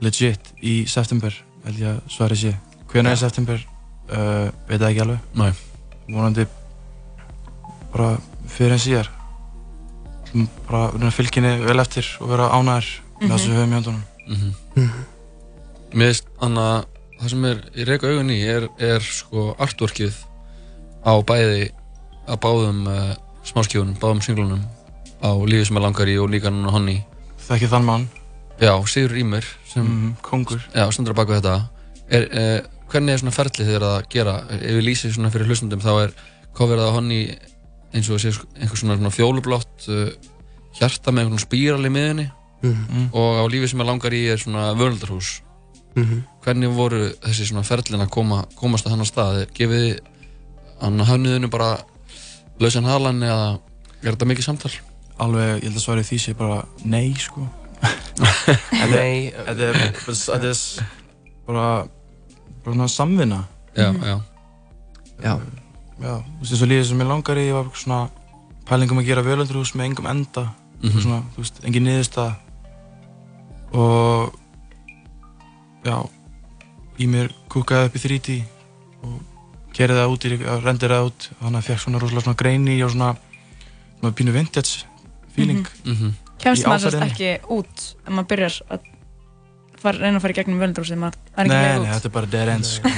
legit 0.00 0.52
í 0.62 0.86
september 0.88 1.34
held 1.64 1.76
ég 1.78 1.88
að 1.96 2.00
svari 2.08 2.36
sé. 2.36 2.54
Hvernig 2.88 3.12
er 3.12 3.16
september? 3.16 3.58
Uh, 4.10 4.50
veit 4.68 4.80
það 4.80 4.88
ekki 4.90 5.00
alveg. 5.04 5.18
Nei. 5.34 5.52
vonandi 6.10 6.46
bara 7.92 8.16
fyrir 8.48 8.72
en 8.72 8.78
síðar 8.78 9.08
bara 10.68 10.80
að 10.90 10.98
að 11.10 11.40
henni 11.40 11.64
vel 11.66 11.80
eftir 11.82 12.06
og 12.20 12.28
vera 12.30 12.50
ánæður 12.54 12.88
með 13.20 13.20
Mhm. 13.20 13.30
það 13.30 13.38
sem 13.40 13.50
við 13.50 13.58
höfum 13.58 13.72
í 13.72 13.78
höndunum 13.78 14.02
Mhm. 14.30 14.54
Mhm. 14.76 14.90
Mér 15.92 16.06
finnst 16.12 16.26
Anna, 16.40 16.84
það 17.20 17.28
sem 17.30 17.44
er 17.44 17.56
í 17.76 17.84
reyka 17.88 18.06
augun 18.08 18.30
í 18.30 18.40
er, 18.46 18.68
er 18.78 19.00
sko 19.00 19.56
artworkið 19.58 20.14
á 21.04 21.12
bæði 21.26 21.70
á 22.28 22.34
báðum 22.38 22.86
uh, 22.86 23.14
smáskjónum, 23.44 23.96
báðum 23.98 24.22
singlunum 24.22 24.62
á 25.20 25.30
lífið 25.34 25.66
sem 25.66 25.76
er 25.76 25.82
langar 25.82 26.06
í 26.08 26.16
og 26.22 26.30
líka 26.30 26.50
núna 26.50 26.70
honni 26.70 27.04
Þekki 27.48 27.68
þann 27.68 27.84
mann 27.84 28.08
Já, 28.60 28.76
Sigur 28.86 29.10
Rýmur 29.16 29.44
sem 29.66 29.82
Mhm, 29.84 30.16
kongur. 30.22 30.60
Já, 30.74 30.86
stendur 30.92 31.14
á 31.16 31.20
baku 31.20 31.32
þetta 31.40 31.68
er, 32.10 32.22
uh, 32.30 32.60
Hvernig 32.90 33.12
er 33.14 33.18
svona 33.18 33.32
ferlið 33.32 33.66
þið 33.66 33.76
er 33.76 33.84
að 33.86 34.08
gera 34.10 34.34
ef 34.50 34.60
við 34.74 34.82
lýsið 34.84 35.12
svona 35.14 35.30
fyrir 35.30 35.46
hlustundum 35.46 35.80
þá 35.80 35.92
er 36.04 36.12
coverið 36.54 36.86
á 36.86 36.94
honni 36.94 37.38
eins 37.94 38.08
og 38.10 38.20
sé 38.22 38.32
sko- 38.32 38.48
einhver 38.56 38.76
svona, 38.78 38.96
svona 38.96 39.10
fjólublátt 39.14 39.88
uh, 39.88 40.10
hjarta 40.78 41.10
með 41.12 41.24
einhvern 41.26 41.42
spíral 41.46 41.84
í 41.86 41.90
miðunni 41.92 42.30
Mhm. 42.62 43.06
og 43.16 43.38
á 43.40 43.44
lífið 43.48 43.70
sem 43.70 43.80
er 43.80 43.86
langar 43.88 44.12
í 44.12 44.26
er 44.28 44.36
svona 44.36 44.74
völundarhús 44.76 45.40
Mhm. 45.96 46.22
hvernig 46.44 46.74
voru 46.76 47.08
þessi 47.24 47.46
svona 47.48 47.64
ferlin 47.64 48.00
að 48.04 48.10
koma, 48.10 48.44
komast 48.54 48.84
að 48.86 48.90
hann 48.90 49.06
stað 49.08 49.46
gefið 49.56 49.80
þið 49.80 49.98
hann 50.82 50.98
hafniðinu 51.00 51.50
bara 51.50 51.78
lausan 52.60 52.84
halan 52.84 53.20
eða 53.22 53.58
er 54.04 54.12
þetta 54.12 54.28
mikið 54.28 54.44
samtal? 54.44 54.70
alveg, 55.18 55.56
ég 55.62 55.62
held 55.64 55.76
að 55.76 55.84
svarið 55.84 56.06
því 56.10 56.18
sé 56.20 56.34
bara 56.36 56.64
nei 56.84 57.14
sko 57.14 57.48
Nei. 58.92 59.32
þetta 59.32 59.70
er 59.70 59.92
bara 61.46 61.88
bara 62.64 62.74
svona 62.76 62.88
samvinna 62.88 63.44
Já, 63.76 63.92
já 64.04 64.20
Já. 65.22 65.34
Já, 66.00 66.14
þú 66.40 66.40
veist, 66.40 66.62
og 66.62 66.68
lífið 66.70 66.84
sem 66.90 67.00
ég 67.04 67.08
langar 67.10 67.36
í 67.40 67.46
var 67.52 67.66
svona 67.74 68.00
pælingum 68.68 68.98
að 69.02 69.06
gera 69.10 69.22
völundurhús 69.26 69.74
með 69.76 69.84
engum 69.90 70.06
enda 70.10 70.46
Mhm. 70.82 71.00
svona, 71.04 71.22
þú 71.34 71.42
veist, 71.42 71.58
engin 71.64 71.84
niðurstað 71.84 72.34
og 73.72 74.32
já 75.84 75.96
í 77.00 77.06
mér 77.08 77.30
kúkaði 77.52 77.88
upp 77.90 77.96
í 77.96 78.02
3D 78.04 78.38
og 79.04 79.20
kerði 79.76 79.96
það 80.00 80.14
út, 80.14 80.26
rendir 80.64 80.92
það 80.92 81.06
út 81.10 81.28
þannig 81.40 81.60
að 81.60 81.68
fekk 81.68 81.82
svona 81.84 82.00
rosalega 82.02 82.24
svona 82.26 82.40
greini 82.42 82.78
og 82.84 82.90
svona, 82.94 83.10
svona 84.00 84.14
pínu 84.18 84.32
vintage 84.32 84.84
feeling 85.34 85.66
Mhm. 85.84 86.14
Kemst 86.40 86.64
í 86.64 86.68
maður 86.68 86.94
áferðinni. 86.96 87.10
ekki 87.12 87.30
út 87.52 87.82
ef 88.06 88.08
maður 88.12 88.28
byrjar 88.32 88.54
að 88.70 88.80
fara, 89.80 89.98
reyna 89.98 90.16
að 90.18 90.22
fara 90.22 90.32
í 90.32 90.36
gegnum 90.36 90.60
völundrúsið, 90.60 90.98
maður 90.98 91.14
er 91.36 91.44
ekki 91.44 91.48
Nei, 91.48 91.64
leið 91.64 91.80
nei, 91.80 91.80
út. 91.80 91.94
þetta 91.94 92.08
er 92.08 92.14
bara 92.16 92.26
dead 92.26 92.48
end 92.48 92.64
sko. 92.72 92.88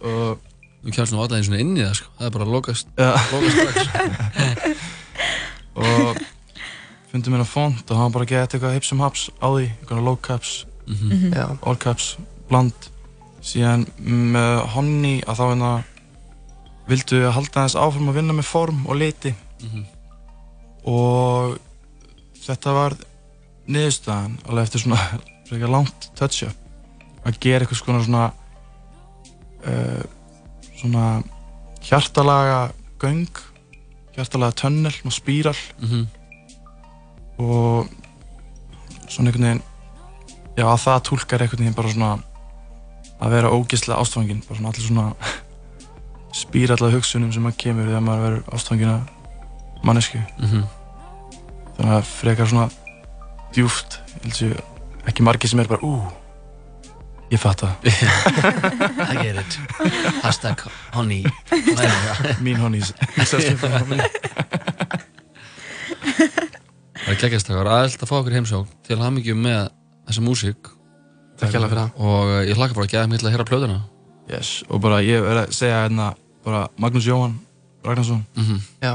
og 0.00 0.38
Þú 0.86 0.92
kemst 0.94 1.12
nú 1.12 1.18
alltaf 1.18 1.40
eins 1.40 1.48
og 1.50 1.58
inn 1.58 1.72
í 1.74 1.82
það 1.82 1.94
sko, 1.98 2.10
það 2.18 2.26
er 2.28 2.34
bara 2.36 2.44
að 2.46 2.52
lokast, 2.54 2.86
lokast 3.32 3.56
strax 3.56 4.76
og 5.82 6.20
fundum 7.10 7.34
hérna 7.36 7.46
font 7.48 7.90
og 7.90 7.98
hann 8.00 8.14
bara 8.14 8.28
gett 8.30 8.54
eitthvað 8.54 8.76
hipsum 8.76 9.02
haps 9.02 9.26
á 9.42 9.48
því, 9.50 9.66
eitthvað 9.72 10.04
low 10.06 10.16
caps, 10.22 10.52
Mhm. 10.86 11.32
Já. 11.34 11.58
all 11.66 11.76
caps, 11.76 12.16
bland. 12.48 12.72
Síðan 13.42 13.86
með 13.98 14.60
Honey 14.76 15.20
að 15.26 15.36
þá 15.40 15.44
hérna 15.50 15.72
vildu 16.86 17.18
við 17.24 17.32
halda 17.34 17.64
þess 17.66 17.74
áfram 17.82 18.08
að 18.12 18.14
vinna 18.20 18.32
með 18.38 18.44
form 18.46 18.86
og 18.86 18.94
liti 18.96 19.34
Mhm. 19.62 19.84
og 20.86 21.58
þetta 22.46 22.72
var 22.74 22.94
niðurstaðan 23.66 24.38
alveg 24.46 24.62
eftir 24.68 24.80
svona 24.86 25.66
langt 25.74 26.10
touch-up 26.14 26.54
að 27.26 27.40
gera 27.40 27.64
eitthvað 27.66 27.82
svona 27.82 28.04
svona 28.04 28.32
uh, 29.66 30.02
svona 30.80 31.22
hjartalaga 31.86 32.60
göng 33.00 33.26
hjartalaga 34.16 34.52
tunnel 34.62 34.94
og 35.04 35.12
spíral 35.12 35.56
Mhm. 35.80 36.06
og 37.38 37.88
svona 39.08 39.28
einhvern 39.30 39.44
veginn 39.44 39.62
já 40.56 40.64
að 40.64 40.80
það 40.84 41.02
túlkar 41.08 41.40
einhvern 41.44 41.62
veginn 41.64 41.74
bara 41.76 41.88
svona 41.92 42.18
að 43.20 43.30
vera 43.30 43.50
ógeðslega 43.52 44.00
ástfangin 44.00 44.42
bara 44.48 44.58
svona 44.58 44.68
allir 44.72 44.86
svona 44.88 45.14
spíralla 46.42 46.90
hugsunum 46.92 47.32
sem 47.32 47.42
maður 47.44 47.56
kemur 47.62 47.86
þegar 47.90 48.04
maður 48.04 48.24
verður 48.26 48.54
ástfangin 48.56 48.94
af 48.94 49.82
mannesku 49.84 50.18
Mhm. 50.38 50.64
þannig 51.76 51.92
að 51.98 52.02
frekar 52.02 52.46
svona 52.48 52.70
djúft 53.52 54.00
ekki 55.06 55.22
margir 55.22 55.48
sem 55.48 55.60
er 55.60 55.68
bara 55.68 55.80
ú 55.86 56.00
ég 57.32 57.40
fatt 57.42 57.62
það 57.64 57.72
I 59.12 59.16
get 59.18 59.40
it. 59.40 59.58
Hashtag 60.22 60.62
honey. 60.94 61.24
Mín 62.44 62.60
honey 62.60 62.82
Það 67.06 67.12
er 67.12 67.18
geggjastakar, 67.20 67.68
aðeinslega 67.70 68.06
að 68.06 68.10
fá 68.10 68.16
okkur 68.18 68.32
í 68.34 68.38
heimsókn 68.40 68.70
til 68.86 68.98
hamingjum 68.98 69.42
með 69.44 69.68
þessa 70.08 70.22
músík. 70.26 70.70
Takk 71.38 71.52
hérlega 71.54 71.70
fyrir 71.70 71.82
það. 71.82 71.90
Og 72.02 72.30
uh, 72.32 72.38
ég 72.48 72.58
hlakka 72.58 72.78
bara 72.78 72.86
að 72.88 72.94
geða 72.94 73.10
mig 73.12 73.20
til 73.20 73.28
að 73.28 73.34
heyra 73.36 73.46
plöðuna 73.50 73.76
yes, 74.30 74.48
og 74.72 74.80
bara 74.82 75.02
ég 75.04 75.22
verð 75.22 75.42
að 75.44 75.52
segja 75.54 75.82
hérna 75.84 76.08
bara 76.46 76.64
Magnús 76.82 77.06
Jóhann 77.06 77.36
Ragnarsson. 77.86 78.24
Mhm. 78.38 78.62
Já. 78.82 78.94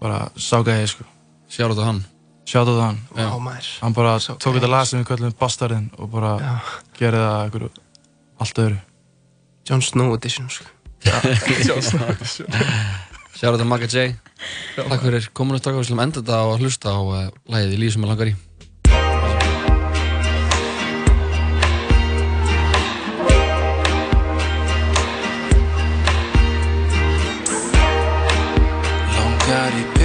bara 0.00 0.20
sákaði 0.38 0.86
sko. 0.92 1.04
Sjára 1.50 1.74
þetta 1.74 1.88
hann 1.88 2.04
Sjáta 2.50 2.72
það 2.74 2.80
hann 2.82 2.98
Vá, 3.14 3.36
maður. 3.44 3.68
Hann 3.84 3.94
bara 3.94 4.14
Sá 4.22 4.32
tók 4.42 4.56
þetta 4.56 4.70
lag 4.72 4.86
sem 4.88 4.98
við 5.02 5.06
kallum 5.12 5.34
Bastarinn 5.38 5.86
og 6.02 6.10
bara 6.10 6.32
Já. 6.42 6.52
gerði 6.98 7.20
það 7.22 7.42
einhverju 7.44 7.70
allt 8.42 8.62
öðru 8.64 8.80
Jon 9.70 9.84
Snow 9.86 10.14
edition, 10.16 10.48
sko. 10.50 10.66
Jon 11.68 11.84
Snow 11.84 12.08
edition. 12.10 12.50
Sjára 13.38 13.54
þetta 13.54 13.68
Magga 13.70 13.90
J 13.92 14.08
Takk 14.80 15.04
fyrir 15.04 15.30
kominu 15.36 15.60
strákar, 15.60 15.82
við 15.84 15.90
slum 15.92 16.02
enda 16.02 16.22
þetta 16.24 16.40
og 16.48 16.64
hlusta 16.64 16.96
á 16.96 17.00
uh, 17.00 17.26
lagið 17.52 17.76
í 17.76 17.82
líf 17.84 17.94
sem 17.94 18.06
ég 18.08 18.10
langar 18.10 18.32
í 18.32 18.38
Langar 29.14 29.74
í 29.80 29.99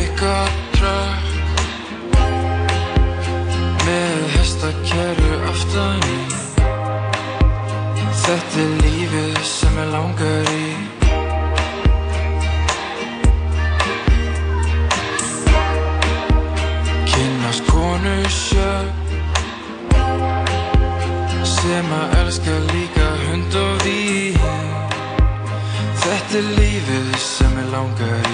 sem 27.94 28.25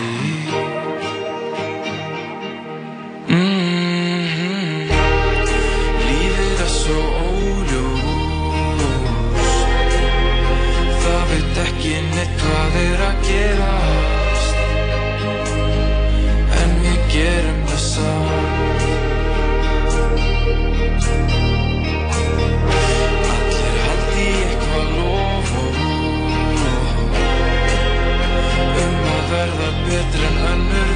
verða 30.01 30.11
betri 30.11 30.25
en 30.25 30.37
önnur 30.37 30.90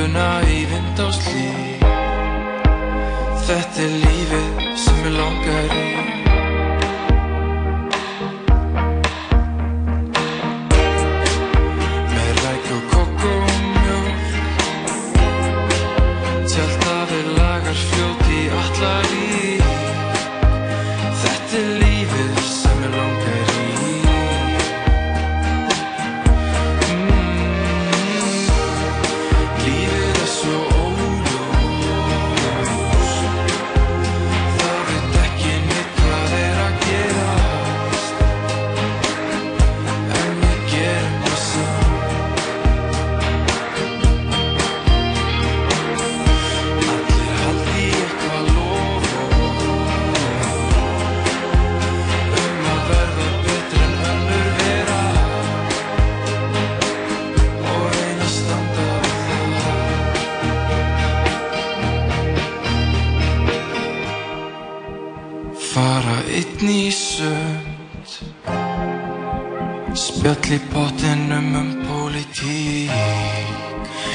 stelpuna 0.00 0.40
í 0.48 0.64
vindáslíf 0.64 1.82
Þetta 3.44 3.84
er 3.84 3.98
lífið 4.04 4.64
sem 4.80 5.04
ég 5.04 5.12
langar 5.18 5.76
í 5.76 6.19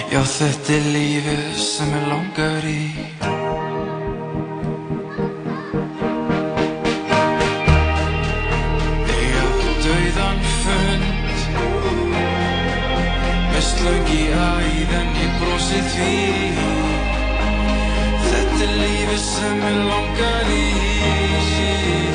Já 0.05 0.21
þetta 0.21 0.73
er 0.75 0.85
lífið 0.93 1.45
sem 1.57 1.93
ég 1.95 2.03
langar 2.11 2.65
í. 2.69 2.81
Eiga 9.15 9.45
dauðan 9.85 10.43
fund. 10.61 11.45
Með 13.49 13.63
slöng 13.71 14.11
í 14.13 14.21
æð 14.29 14.95
en 15.01 15.15
ég 15.23 15.39
brosi 15.41 15.81
því. 15.95 16.11
Þetta 18.29 18.61
er 18.67 18.77
lífið 18.83 19.23
sem 19.25 19.65
ég 19.71 19.81
langar 19.89 20.53
í 20.59 22.14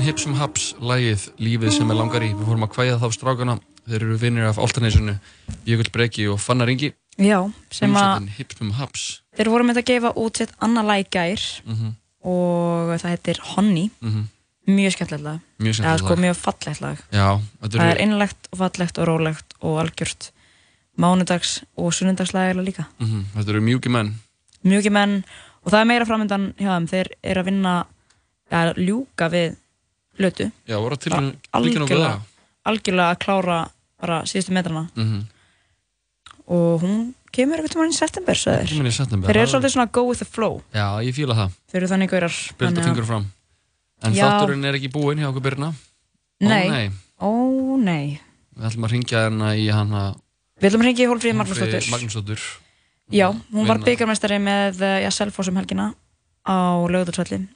Hljómsveitin 0.00 0.06
Hipsum 0.06 0.34
Haps, 0.38 0.74
lægið 0.80 1.24
Lífið 1.40 1.72
sem 1.76 1.90
er 1.92 1.96
langar 1.98 2.22
í. 2.24 2.30
Við 2.32 2.46
fórum 2.48 2.64
að 2.64 2.70
kvæða 2.72 2.96
þá 3.02 3.08
strákana. 3.12 3.54
Þeir 3.90 4.02
eru 4.06 4.16
vinnir 4.20 4.46
af 4.48 4.58
Altanesinu, 4.62 5.14
Jökull 5.68 5.90
Breki 5.92 6.24
og 6.32 6.38
Fannar 6.40 6.70
Ingi. 6.72 6.92
Já, 7.20 7.40
sem 7.70 7.92
að 7.94 8.28
Hipsum 8.38 8.70
Haps. 8.78 9.20
þeir 9.36 9.50
voru 9.52 9.64
með 9.68 9.80
að 9.82 9.88
gefa 9.90 10.12
út 10.16 10.36
sitt 10.40 10.52
annað 10.62 10.86
lag 10.88 11.00
í 11.04 11.08
gær 11.10 11.42
Mhm. 11.66 11.94
og 12.24 12.96
það 13.00 13.10
heitir 13.12 13.38
Honey 13.40 13.90
Mhm. 14.00 14.24
mjög 14.68 14.92
skemmtilegt 14.96 15.24
lag 15.24 15.40
Mjög 15.60 15.74
skemmtilegt 15.74 15.98
sko, 15.98 16.08
lag. 16.08 16.18
mjög 16.18 16.36
fallegt 16.36 16.80
lag 16.80 16.98
Já, 17.12 17.40
það 17.62 17.74
eru- 17.74 17.90
er 17.90 17.96
innlegt 18.00 18.48
og 18.52 18.58
fallegt 18.58 18.98
og 18.98 19.06
rólegt 19.08 19.52
og 19.60 19.78
algjört 19.84 20.30
mánudags 20.98 21.62
og 21.76 21.92
sunnundagslag 21.92 22.54
líka 22.56 22.86
Mhm, 23.00 23.24
Þetta 23.36 23.48
eru 23.48 23.60
mjúki 23.60 23.90
menn. 23.90 24.14
mjög 24.64 24.90
menn 24.92 25.24
og 25.64 25.72
það 25.72 25.80
er 25.80 25.84
meira 25.84 26.04
framöndan 26.06 26.54
hjá 26.54 26.78
þeim 26.78 26.88
þeir 26.88 27.06
eru 27.22 27.40
að 27.42 27.44
vinna 27.44 27.86
að 28.50 28.74
ljúka 28.76 29.28
við 29.30 29.56
hlutu 30.20 30.50
Já, 30.68 30.76
voru 30.78 30.96
til 31.00 31.12
líka 31.64 31.80
nokkuð 31.82 32.04
það. 32.04 32.20
algjörlega 32.70 33.14
að 33.14 33.20
klára 33.24 33.58
bara 34.00 34.22
síðustu 34.28 34.52
metrana 34.56 34.86
Mhm. 34.96 35.24
og 36.50 36.80
hún 36.82 37.14
kemur 37.32 37.60
eitthvað 37.60 37.74
þeir. 38.60 38.68
Kemur 38.70 38.88
í 38.90 38.92
september, 38.94 39.28
þeir 39.28 39.36
eru 39.36 39.42
er- 39.46 39.52
svolítið 39.52 39.72
svona 39.74 39.92
go 39.92 40.02
with 40.08 40.18
the 40.18 40.24
flow 40.24 40.62
Já, 40.74 40.86
ég 41.04 41.14
fíla 41.14 41.34
það. 41.34 41.50
þeir 41.70 41.76
eru 41.82 41.86
þannig 41.92 42.10
gaurar 42.10 42.34
Byrta 42.58 42.82
fingur 42.84 43.06
fram. 43.06 43.26
En 44.02 44.14
Já. 44.14 44.24
þátturinn 44.24 44.64
er 44.64 44.74
ekki 44.74 44.88
búinn 44.90 45.18
hjá 45.20 45.28
okkur 45.28 45.42
Byrna. 45.42 45.74
Nei. 46.40 46.68
Ó 46.68 46.70
nei. 46.70 46.90
Ó 47.20 47.76
nei 47.78 48.20
Við 48.56 48.64
ætlum 48.66 48.84
að 48.84 48.90
ringja 48.92 49.18
hérna 49.28 49.54
í 49.56 49.70
hana 49.72 50.14
Við 50.60 50.70
ætlum 50.70 50.80
að 50.82 50.88
ringja 50.88 51.04
í 51.04 51.08
Hólfríði 51.08 51.36
Magnúsdóttur. 51.90 52.40
Já, 53.12 53.28
hún 53.52 53.66
var 53.66 53.78
Vinna. 53.78 53.84
byggarmestari 53.86 54.38
með 54.38 54.80
eh, 54.82 55.02
já, 55.04 55.10
Selfoss 55.10 55.48
um 55.48 55.56
helgina 55.56 55.94
á 56.46 56.56
lögðarsvelli 56.88 57.48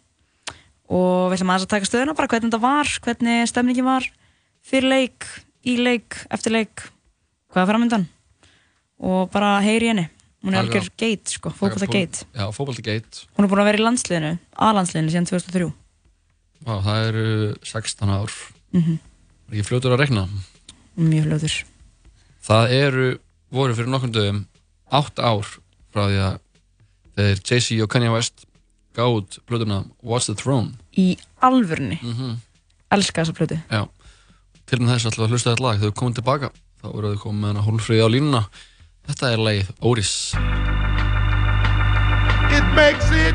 og 0.88 1.30
við 1.30 1.38
ætlum 1.38 1.52
aðeins 1.54 1.66
að 1.68 1.72
taka 1.74 1.88
stöðuna 1.88 2.16
bara 2.18 2.28
hvernig 2.32 2.50
þetta 2.50 2.62
var, 2.64 2.90
hvernig 3.06 3.48
stemningin 3.50 3.86
var 3.88 4.08
fyrir 4.64 4.88
leik, 4.90 5.28
í 5.64 5.76
leik, 5.80 6.18
eftir 6.34 6.52
leik 6.54 6.84
hvað 7.52 7.62
er 7.64 7.70
framöndan 7.72 8.06
og 9.04 9.30
bara 9.32 9.56
heyri 9.64 9.90
henni 9.92 10.08
hún 10.44 10.52
er 10.54 10.60
algjör 10.64 10.90
geit, 11.00 11.28
sko, 11.32 11.50
fókbalta 11.54 11.88
geit 11.88 12.24
Já, 12.36 12.44
fókbalta 12.52 12.84
geit. 12.84 13.24
hún 13.36 13.46
er 13.46 13.50
búin 13.52 13.62
að 13.64 13.70
vera 13.70 13.80
í 13.80 13.84
landsliðinu, 13.86 14.32
aðlandsliðinu 14.56 15.14
síðan 15.14 15.30
2003 15.32 15.72
Vá, 16.64 16.78
það 16.80 17.06
eru 17.10 17.24
16 17.60 18.08
ár. 18.08 18.32
Mhm. 18.72 18.94
Er 18.96 19.52
ekki 19.58 19.66
fljótur 19.68 19.92
að 19.92 20.00
rekna? 20.00 20.28
mjög 20.96 21.26
hljóður 21.28 21.56
Það 22.44 22.72
eru, 22.76 23.06
voru 23.52 23.74
fyrir 23.76 23.90
nokkrum 23.92 24.12
dögum, 24.12 24.40
8 24.92 25.22
ár 25.24 25.48
frá 25.92 26.02
því 26.08 26.18
að 26.24 26.38
þeir 27.16 27.40
Jay-Z 27.44 27.82
og 27.84 27.90
Kanye 27.92 28.12
West 28.12 28.44
gáð 28.94 29.38
blöðuna 29.48 29.84
What's 30.02 30.26
the 30.26 30.34
Throne. 30.34 30.74
í 30.96 31.16
alvörni 31.42 31.98
Mhm. 32.02 32.36
elska 32.90 33.22
þessa 33.24 33.34
plötu. 33.34 33.58
Já, 33.70 33.88
til 34.66 34.78
með 34.78 34.94
þess 34.94 35.06
alltaf 35.06 35.24
að 35.26 35.30
hlusta 35.30 35.50
þetta 35.54 35.60
lag. 35.66 35.78
Þegar 35.80 35.90
við 35.90 35.94
komum 35.94 36.14
tilbaka. 36.14 36.50
Þá 36.82 36.92
voru 36.94 37.14
þau 37.16 37.22
komið 37.24 37.40
með 37.40 37.46
hana 37.52 37.62
hólfríði 37.66 38.04
á 38.04 38.08
línuna. 38.12 38.42
Þetta 39.08 39.32
er 39.32 39.38
lagið 39.38 39.68
Óris. 39.82 40.34
It 42.54 42.64
makes 42.74 43.10
it 43.10 43.34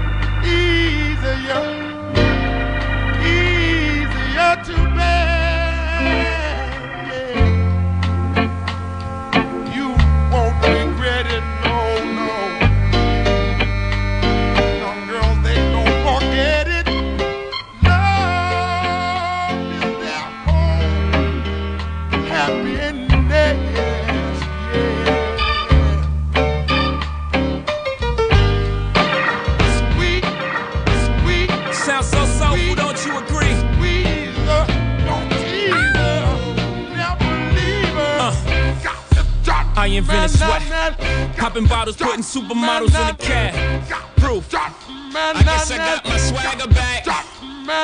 I 39.89 39.97
invented 39.97 40.37
sweat. 40.37 41.35
Popping 41.37 41.65
bottles, 41.65 41.97
putting 41.97 42.21
supermodels 42.21 42.87
in 42.87 43.17
the 43.17 43.23
cab. 43.23 44.17
Proof. 44.17 44.53
I 44.53 45.41
guess 45.43 45.71
I 45.71 45.77
got 45.77 46.05
my 46.05 46.17
swagger 46.17 46.67
back. 46.67 47.05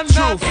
Truth. 0.09 0.43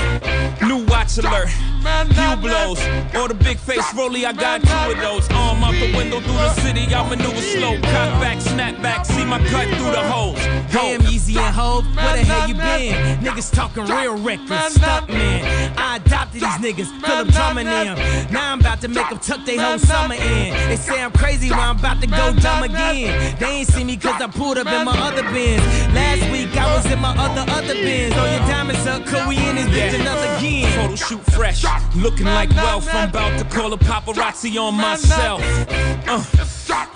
New 0.63 0.85
watch 0.87 1.19
alert. 1.19 1.49
Few. 1.85 3.21
Or 3.21 3.29
the 3.29 3.35
big 3.35 3.59
face 3.59 3.95
rolly, 3.95 4.27
I 4.27 4.33
got 4.33 4.63
two 4.63 4.93
of 4.93 4.99
those. 5.01 5.29
Arm 5.31 5.63
out 5.63 5.75
the 5.75 5.95
window 5.97 6.21
through 6.21 6.33
the 6.33 6.53
city, 6.55 6.93
I 6.95 7.09
maneuver 7.09 7.41
slow. 7.41 7.75
Cut 7.77 8.21
back, 8.21 8.41
snap 8.41 8.81
back, 8.83 9.07
see 9.07 9.25
my 9.25 9.39
cut 9.49 9.69
through 9.77 9.93
the 9.93 10.03
holes. 10.03 10.39
Damn, 10.73 11.03
Easy 11.03 11.37
and 11.37 11.55
Hove, 11.55 11.85
where 11.97 12.17
the 12.17 12.25
hell 12.25 12.49
you 12.49 12.55
been? 12.55 13.21
Niggas 13.21 13.53
talking 13.55 13.85
real 13.85 14.17
reckless, 14.19 14.75
stuck 14.75 15.09
man. 15.09 15.73
I 15.79 15.97
adopted 15.97 16.41
these 16.41 16.59
niggas, 16.59 16.91
Philip 17.01 17.29
Drummond 17.29 17.69
them. 17.69 17.97
Now 18.33 18.53
I'm 18.53 18.61
about 18.61 18.81
to 18.81 18.89
make 18.89 19.09
them 19.09 19.19
tuck 19.19 19.45
their 19.45 19.61
whole 19.61 19.79
summer 19.79 20.15
in. 20.15 20.53
They 20.69 20.77
say 20.77 21.03
I'm 21.03 21.13
crazy, 21.13 21.51
well 21.51 21.61
I'm 21.61 21.79
about 21.79 22.01
to 22.01 22.07
go 22.07 22.33
dumb 22.35 22.65
again. 22.65 23.37
They 23.39 23.47
ain't 23.47 23.69
see 23.69 23.85
me 23.85 23.97
cause 23.97 24.21
I 24.21 24.27
pulled 24.27 24.59
up 24.59 24.67
in 24.67 24.85
my 24.85 24.99
other 24.99 25.23
bins. 25.33 25.63
Last 25.95 26.31
week 26.33 26.57
I 26.57 26.75
was 26.75 26.91
in 26.91 26.99
my 26.99 27.15
other, 27.17 27.51
other 27.53 27.75
bins. 27.75 28.15
Oh, 28.17 28.25
your 28.25 28.41
diamonds 28.49 28.87
up, 28.87 29.07
could 29.07 29.29
we 29.29 29.37
in 29.37 29.57
this 29.57 29.67
bitch 29.67 30.01
another 30.01 30.27
again? 30.39 30.73
Photo 30.75 30.97
shoot 30.97 31.23
fresh, 31.33 31.65
looking 31.97 32.27
like 32.27 32.51
wealth. 32.51 32.89
I'm 32.93 33.09
about 33.09 33.39
to 33.39 33.45
call 33.45 33.73
a 33.73 33.79
paparazzi 33.79 34.61
on 34.61 34.75
myself. 34.75 35.43
Uh, 36.07 36.23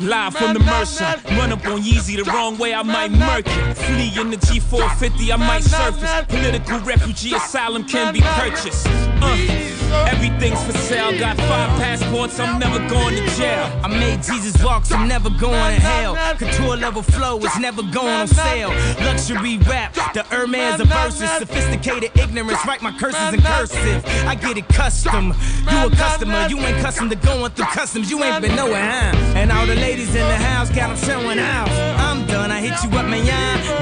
live 0.01 0.35
from 0.35 0.55
the 0.55 0.61
Mercer, 0.61 1.15
run 1.37 1.53
up 1.53 1.65
on 1.67 1.83
Yeezy 1.83 2.23
the 2.23 2.31
wrong 2.31 2.59
way, 2.59 2.75
I 2.75 2.83
might 2.83 3.11
murk 3.11 3.47
it. 3.47 3.75
Flee 3.77 4.13
in 4.21 4.31
the 4.31 4.37
G450, 4.37 5.33
I 5.33 5.37
might 5.37 5.65
surface. 5.65 6.27
Political 6.29 6.81
refugee 6.81 7.35
asylum 7.35 7.85
can 7.85 8.13
be 8.13 8.21
purchased. 8.21 8.87
Uh, 8.89 9.78
everything's 10.07 10.63
for 10.65 10.73
sale, 10.73 11.17
got 11.19 11.37
five 11.37 11.71
passports, 11.81 12.39
I'm 12.41 12.59
never 12.59 12.79
going 12.89 13.17
to 13.17 13.27
jail. 13.37 13.65
I 13.83 13.89
made 13.89 14.23
Jesus 14.23 14.63
walk, 14.63 14.85
I'm 14.91 15.09
never 15.09 15.31
going 15.31 15.75
to 15.75 15.81
hell. 15.81 16.17
Couture 16.37 16.77
level 16.77 17.03
flow 17.03 17.39
is 17.39 17.59
never 17.59 17.83
going 17.83 18.09
on 18.09 18.29
sale. 18.29 18.71
Luxury 19.01 19.59
rap, 19.59 19.95
the 20.15 20.23
Hermes 20.25 20.81
of 20.81 20.89
verses. 20.89 21.31
Sophisticated 21.39 22.11
ignorance, 22.17 22.65
write 22.67 22.83
my 22.83 22.93
curses 22.99 23.35
in 23.35 23.41
cursive. 23.43 24.05
I 24.27 24.35
get 24.35 24.57
it 24.57 24.69
custom. 24.69 25.35
You 25.71 25.87
a 25.87 25.91
customer, 25.91 26.47
you 26.49 26.59
ain't 26.59 26.79
custom 26.79 27.09
to 27.11 27.17
going 27.17 27.51
through 27.53 27.67
customs. 27.67 28.11
You 28.11 28.23
ain't 28.25 28.43
been 28.43 28.57
nowhere, 28.57 28.91
huh? 28.91 29.17
And 29.37 29.53
all 29.53 29.67
the 29.67 29.77
ladies 29.77 30.15
in 30.15 30.27
the 30.27 30.37
house 30.37 30.71
got 30.71 30.89
them 30.89 30.97
showing 30.97 31.39
out. 31.39 31.69
I'm 31.99 32.27
done, 32.27 32.51
I 32.51 32.61
hit 32.61 32.83
you 32.85 32.97
up, 32.99 33.07
man. 33.07 33.19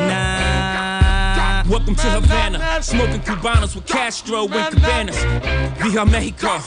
Nah. 0.09 0.56
Welcome 1.69 1.97
to 1.97 2.11
Havana, 2.11 2.81
smoking 2.81 3.21
Cubanos 3.23 3.75
with 3.75 3.87
Castro 3.87 4.47
and 4.47 4.75
Cabanas. 4.77 5.17
Via 5.83 6.07
Mexico, 6.07 6.61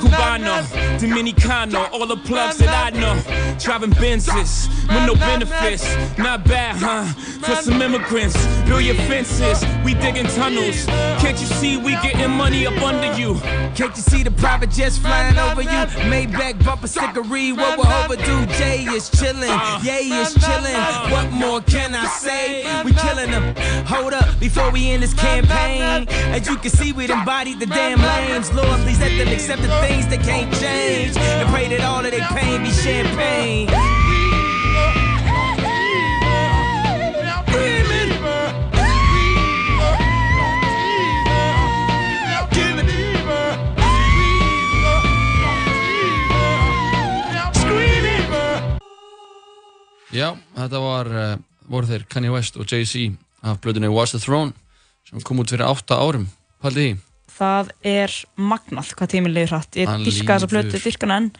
Cubano, 0.00 0.62
Dominicano, 0.98 1.90
all 1.92 2.06
the 2.06 2.16
plugs 2.16 2.58
that 2.58 2.92
I 2.92 2.98
know. 2.98 3.20
Driving 3.58 3.90
Benzes 3.90 4.68
with 4.88 5.06
no 5.06 5.14
benefits, 5.14 5.84
not 6.18 6.44
bad, 6.44 6.76
huh? 6.76 7.04
For 7.42 7.56
some 7.62 7.80
immigrants, 7.82 8.36
build 8.66 8.82
your 8.82 8.94
fences, 8.94 9.64
we 9.84 9.94
digging 9.94 10.26
tunnels. 10.26 10.84
Can't 11.22 11.38
you 11.40 11.46
see 11.46 11.76
we 11.76 11.92
getting 12.02 12.30
money 12.30 12.66
up 12.66 12.80
under 12.82 13.12
you? 13.18 13.34
Can't 13.74 13.94
you 13.96 14.02
see 14.02 14.22
the 14.22 14.30
private 14.30 14.70
jets 14.70 14.98
flying 14.98 15.38
over 15.38 15.62
you? 15.62 15.68
Maybach 16.10 16.64
bumper 16.64 16.86
stickery, 16.86 17.56
what 17.56 17.78
we're 17.78 18.04
overdue. 18.04 18.46
Jay 18.54 18.84
is 18.84 19.10
chillin', 19.10 19.84
Yay 19.84 20.08
is 20.08 20.34
chillin'. 20.34 21.10
What 21.10 21.30
more 21.30 21.60
can 21.60 21.94
I 21.94 22.06
say? 22.06 22.64
We 22.84 22.92
killing 22.94 23.30
them. 23.30 23.54
Hold 23.86 24.14
up, 24.14 24.38
before 24.40 24.70
we 24.70 24.90
end 24.90 25.02
this 25.02 25.14
campaign. 25.14 26.06
As 26.08 26.46
you 26.48 26.56
can 26.56 26.70
see, 26.70 26.92
we 26.92 27.10
embodied 27.10 27.60
the 27.60 27.66
damn 27.66 28.00
lames. 28.00 28.52
Lord, 28.52 28.80
please 28.80 29.00
let 29.00 29.16
them 29.18 29.28
accept 29.28 29.62
the 29.62 29.68
things 29.80 30.06
they 30.08 30.18
can't 30.18 30.52
change. 30.60 31.16
And 31.16 31.48
pray 31.50 31.68
that 31.68 31.80
all 31.80 32.04
of 32.04 32.10
their 32.10 32.26
pain 32.36 32.62
be 32.62 32.70
champagne. 32.70 33.68
Já, 50.12 50.34
þetta 50.52 50.80
var, 50.84 51.08
uh, 51.08 51.36
voru 51.72 51.88
þeir 51.88 52.02
Kanye 52.04 52.32
West 52.34 52.58
og 52.60 52.68
Jay-Z 52.68 53.14
af 53.42 53.62
blöðunni 53.64 53.88
What's 53.88 54.12
the 54.12 54.20
Throne 54.20 54.52
sem 55.08 55.22
kom 55.24 55.40
út 55.40 55.48
fyrir 55.48 55.64
8 55.64 55.96
árum 55.96 56.28
Haldið 56.62 56.84
því? 56.84 57.11
Það 57.38 57.72
er 57.92 58.16
magnað 58.36 58.94
hvað 58.96 59.12
tíminn 59.14 59.36
liður 59.36 59.56
hratt 59.56 59.78
ég 59.80 59.90
Hann 59.90 60.04
dyrka 60.06 60.36
þessa 60.36 60.50
plötu, 60.52 60.82
dyrka 60.82 61.08
hana 61.08 61.20
enn 61.22 61.30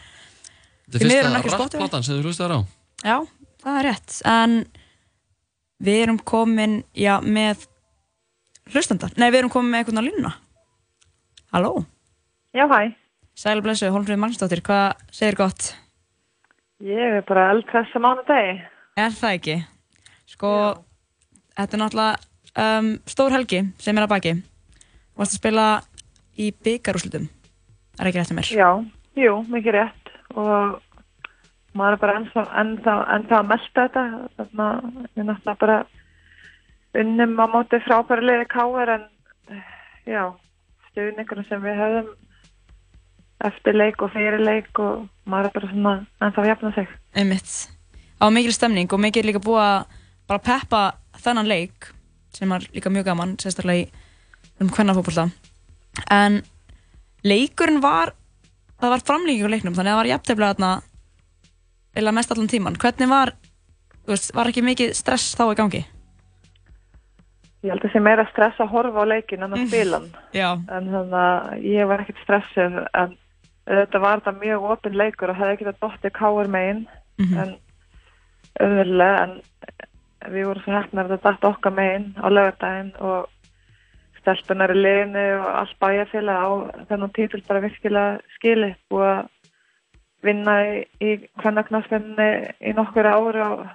Þetta 0.93 1.05
er 1.07 1.11
er 1.11 1.43
fyrsta 1.45 1.67
rappplatan 1.67 2.05
sem 2.05 2.17
þú 2.17 2.29
hlustaðar 2.29 2.55
á 2.57 2.59
já, 3.03 3.17
það 3.63 3.77
er 3.79 3.87
rétt 3.89 4.17
en 4.29 4.57
við 5.83 6.01
erum 6.05 6.19
komin 6.23 6.81
já, 6.95 7.17
með 7.21 7.67
hlustanda. 8.71 9.09
Nei, 9.19 9.29
við 9.31 9.43
erum 9.43 9.53
komið 9.53 9.71
með 9.71 9.81
einhvern 9.81 10.01
á 10.01 10.07
línuna. 10.07 10.33
Halló. 11.53 11.73
Já, 12.55 12.65
hæ. 12.69 12.93
Sæl 13.35 13.61
blessu, 13.65 13.89
Hólmfríð 13.91 14.21
Magnúsdóttir, 14.21 14.61
hvað 14.65 14.93
segir 15.13 15.37
gott? 15.39 15.73
Ég 16.83 17.19
er 17.19 17.25
bara 17.27 17.49
eldkvæmst 17.53 17.95
að 17.97 18.05
mánu 18.05 18.25
degi. 18.27 18.55
Er 18.99 19.15
það 19.17 19.37
ekki? 19.39 19.57
Sko, 20.29 20.51
þetta 21.57 21.77
er 21.77 21.81
náttúrulega 21.81 22.67
um, 22.79 22.91
stór 23.09 23.33
helgi 23.33 23.63
sem 23.81 23.97
er 23.97 24.05
að 24.05 24.13
baki. 24.13 24.35
Varst 25.19 25.35
að 25.35 25.39
spila 25.41 25.65
í 26.39 26.49
byggarúslutum. 26.65 27.27
Er 27.99 28.09
ekki 28.09 28.21
rétt 28.21 28.33
um 28.33 28.39
mér? 28.39 28.49
Já, 28.49 28.69
jú, 29.19 29.35
mikið 29.53 29.77
rétt. 29.77 30.13
Og 30.33 30.79
maður 31.77 31.97
er 31.97 32.01
bara 32.01 32.15
ennþá, 32.19 32.45
ennþá, 32.63 32.95
ennþá 33.17 33.39
að 33.39 33.51
melta 33.51 33.85
þetta. 33.85 34.05
Þannig 34.39 34.63
að 34.65 35.11
við 35.13 35.29
náttúrulega 35.29 35.61
bara 35.65 35.77
unnum 37.03 37.37
á 37.41 37.45
móti 37.49 37.81
frábæri 37.85 38.25
liði 38.27 38.49
káar 38.49 38.93
en 38.97 39.05
já, 40.09 40.23
stuðningarna 40.91 41.45
sem 41.49 41.63
við 41.63 41.79
höfum 41.81 42.11
eftir 43.43 43.75
leik 43.75 44.01
og 44.01 44.13
fyrir 44.13 44.41
leik 44.41 44.79
og 44.79 45.07
maður 45.29 45.49
er 45.49 45.55
bara 45.57 45.71
svona 45.71 45.95
ennþá 46.21 46.43
að 46.43 46.49
jafna 46.51 46.73
sig. 46.77 46.93
Einmitt. 47.17 47.55
Á 48.21 48.25
mikil 48.31 48.53
stemning 48.55 48.93
og 48.93 49.01
mikil 49.01 49.25
líka 49.27 49.41
búið 49.43 49.65
að 49.65 49.99
bara 50.29 50.45
peppa 50.45 50.83
þennan 51.19 51.49
leik 51.49 51.89
sem 52.33 52.51
er 52.55 52.65
líka 52.73 52.89
mjög 52.93 53.09
gaman, 53.11 53.35
sérstaklega 53.41 53.83
í 53.83 54.02
um 54.63 54.71
hvernafókbólta. 54.73 55.27
En 56.11 56.41
leikurinn 57.27 57.81
var, 57.83 58.13
það 58.81 58.93
var 58.95 59.05
framlíking 59.07 59.47
á 59.47 59.53
leiknum, 59.53 59.75
þannig 59.77 59.91
að 59.91 59.95
það 59.95 60.01
var 60.01 60.11
jafntefnilega 60.11 60.53
þarna 60.53 60.71
eða 62.01 62.13
mest 62.17 62.31
allan 62.33 62.51
tíman. 62.51 62.77
Hvernig 62.81 63.11
var, 63.11 63.33
veist, 64.09 64.31
var 64.35 64.49
ekki 64.49 64.63
mikið 64.65 64.93
stress 64.97 65.35
þá 65.37 65.43
í 65.51 65.57
gangi? 65.59 65.83
Ég 67.63 67.71
held 67.71 67.79
að 67.79 67.85
það 67.87 67.93
sé 67.95 67.99
meira 68.03 68.25
stress 68.31 68.59
að 68.59 68.71
horfa 68.73 69.03
á 69.03 69.11
leikin 69.13 69.43
en 69.45 69.53
að 69.55 69.67
spila 69.69 69.99
hann. 70.01 70.09
En 70.75 70.89
þannig 70.91 71.19
að 71.19 71.67
ég 71.69 71.87
var 71.87 72.03
ekkert 72.03 72.23
stressið 72.25 72.79
en 72.91 73.13
þetta 73.63 74.01
var 74.03 74.19
þetta 74.19 74.33
mjög 74.41 74.65
opinn 74.73 74.97
leikur 74.99 75.31
og 75.31 75.37
hefði 75.39 75.53
ekkert 75.55 75.71
að 75.75 75.81
dotti 75.85 76.13
káur 76.17 76.49
megin 76.51 76.85
Mhm. 77.13 77.37
en 77.37 77.51
auðvitað 78.59 79.19
en 79.23 79.33
við 80.33 80.47
vorum 80.47 80.63
svo 80.65 80.73
hefnar 80.73 81.05
að 81.05 81.11
þetta 81.13 81.31
datt 81.31 81.43
okkar 81.45 81.73
megin 81.77 82.07
á 82.17 82.27
lögadaginn 82.33 82.89
og 83.05 83.27
stelpunar 84.23 84.73
í 84.73 84.79
liðinu 84.79 85.27
og 85.37 85.47
allt 85.61 85.77
bæjarfélag 85.83 86.43
á 86.43 86.51
þennan 86.89 87.13
títil 87.15 87.43
bara 87.47 87.63
virkilega 87.63 88.35
skili 88.37 88.73
búið 88.91 89.09
að 89.11 89.23
vinna 90.23 90.57
í, 90.63 90.83
í 91.03 91.15
kvennaknarsfinni 91.41 92.29
í 92.63 92.75
nokkur 92.77 93.09
ári 93.11 93.43
og 93.43 93.65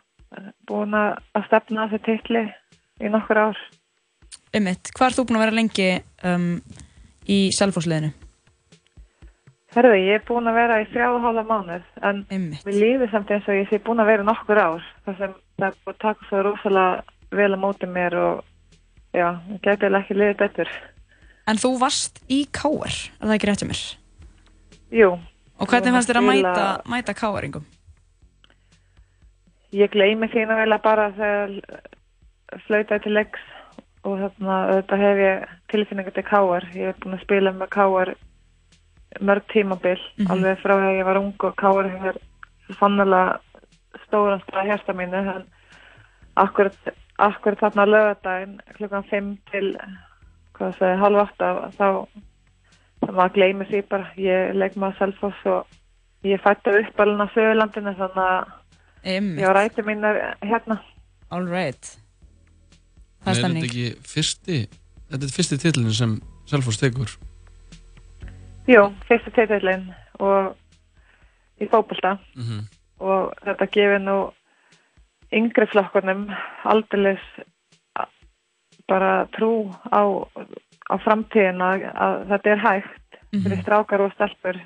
búin 0.69 0.97
að 0.97 1.45
stefna 1.49 1.89
þessi 1.89 2.05
titli 2.07 2.45
í 3.05 3.11
nokkur 3.13 3.43
ár. 3.49 3.61
Einmitt. 4.57 4.91
Hvað 4.97 5.11
er 5.11 5.17
þú 5.19 5.27
búin 5.29 5.39
að 5.39 5.45
vera 5.45 5.59
lengi 5.59 5.89
um, 6.25 6.49
í 7.29 7.39
selfhóðsliðinu? 7.57 8.15
Herðu, 9.77 9.97
ég 10.01 10.17
er 10.17 10.25
búin 10.27 10.49
að 10.49 10.57
vera 10.57 10.79
í 10.81 10.87
þrjáðu 10.89 11.19
hálfa 11.23 11.45
mánuð 11.45 11.89
en 12.01 12.23
Einmitt. 12.33 12.65
mér 12.65 12.79
líður 12.81 13.11
samt 13.13 13.33
eins 13.35 13.49
og 13.49 13.59
ég 13.59 13.69
sé 13.69 13.81
búin 13.85 14.01
að 14.01 14.15
vera 14.15 14.25
nokkur 14.25 14.61
ár 14.61 14.87
þar 15.05 15.19
sem 15.19 15.35
það 15.61 15.67
er 15.69 15.77
búin 15.85 15.95
að 15.95 16.05
taka 16.07 16.29
svo 16.31 16.45
rosalega 16.47 17.19
vel 17.37 17.51
að 17.53 17.61
móti 17.61 17.91
mér 17.93 18.17
og 18.17 18.41
já, 19.15 19.29
ég 19.51 19.61
gæti 19.63 19.87
eiginlega 19.87 20.03
ekki 20.05 20.15
liðið 20.19 20.37
betur. 20.43 20.69
En 21.49 21.57
þú 21.57 21.71
varst 21.81 22.21
í 22.29 22.43
K.R. 22.53 22.93
Er 23.21 23.27
það 23.27 23.35
ekki 23.39 23.49
rétt 23.49 23.63
um 23.65 23.69
mér? 23.73 23.83
Jú. 24.93 25.11
Og 25.59 25.67
hvernig 25.69 25.93
fannst 25.95 26.09
þér 26.11 26.21
að 26.21 26.27
spila- 26.29 26.53
mæta, 26.53 26.67
mæta 26.93 27.15
K.R.ingum? 27.15 27.65
Ég 29.77 29.91
gleymi 29.93 30.29
þín 30.33 30.49
að 30.53 30.61
velja 30.63 30.79
bara 30.85 31.09
þegar 31.17 31.51
flautaði 32.67 33.03
til 33.05 33.13
leiks 33.19 33.43
og 34.09 34.15
þarna 34.23 34.55
auðvitað 34.71 35.03
hef 35.05 35.19
ég 35.25 35.43
tilfinningu 35.73 36.15
til 36.17 36.25
káar. 36.25 36.65
Ég 36.73 36.87
hef 36.93 37.01
búin 37.03 37.19
að 37.19 37.25
spila 37.27 37.53
með 37.53 37.69
káar 37.75 38.15
mörg 39.21 39.45
tímabil 39.53 39.99
Mhm. 40.19 40.31
alveg 40.31 40.63
frá 40.63 40.75
að 40.79 40.97
ég 41.01 41.05
var 41.05 41.17
ung 41.21 41.35
og 41.45 41.57
káar 41.57 41.89
hefur 41.91 42.17
sannlega 42.79 43.41
stóran 44.07 44.41
stað 44.47 44.69
hérsta 44.71 44.93
mínu 44.97 45.21
en 45.37 45.45
akkurat, 46.37 46.77
akkurat 47.19 47.61
þarna 47.61 47.85
lögadaginn 47.89 48.57
klukkan 48.77 49.05
5 49.11 49.31
til 49.51 49.77
hvað 50.55 50.73
það 50.75 50.79
segi, 50.79 51.01
halv 51.03 51.23
8 51.25 51.51
þá 51.79 51.89
þá 52.99 53.11
maður 53.15 53.35
gleymi 53.37 53.65
því 53.71 53.81
bara 53.91 54.11
ég 54.19 54.55
leik 54.59 54.77
maður 54.77 54.99
selfoss 54.99 55.45
og 55.47 55.67
ég 56.27 56.41
fætti 56.43 56.75
upp 56.81 57.01
alveg 57.05 57.23
á 57.31 57.35
Söðurlandinu 57.35 57.95
þannig 57.99 58.25
að 58.25 58.53
Einmitt. 59.05 59.41
ég 59.43 59.49
á 59.51 59.53
ræti 59.55 59.83
mínar 59.87 60.19
hérna 60.43 60.79
All 61.31 61.45
right. 61.47 61.99
Það 63.25 63.29
Er 63.29 63.43
þetta 63.43 63.65
ekki 63.67 63.87
fyrsti, 64.09 64.59
þetta 65.11 65.25
er 65.29 65.33
fyrsti 65.37 65.59
titlinn 65.61 65.93
sem 65.93 66.15
Selfoss 66.49 66.79
tekur? 66.81 67.11
Jú, 68.69 68.87
fyrstu 69.09 69.31
titillin 69.37 69.91
og 70.21 70.55
í 71.61 71.69
fótbolta 71.69 72.17
Mhm. 72.37 72.65
og 73.01 73.35
þetta 73.45 73.67
gefur 73.73 73.99
nú 74.03 74.17
yngri 75.35 75.67
flokkunum 75.73 76.29
aldeilis 76.65 77.25
a- 77.99 78.09
bara 78.89 79.27
trú 79.37 79.71
á, 79.93 80.03
á 80.89 80.95
framtíðina 81.05 81.73
að 81.93 82.27
þetta 82.33 82.51
er 82.55 82.65
hægt 82.65 83.21
fyrir 83.33 83.63
strákar 83.63 84.01
og 84.07 84.13
stelpur. 84.17 84.57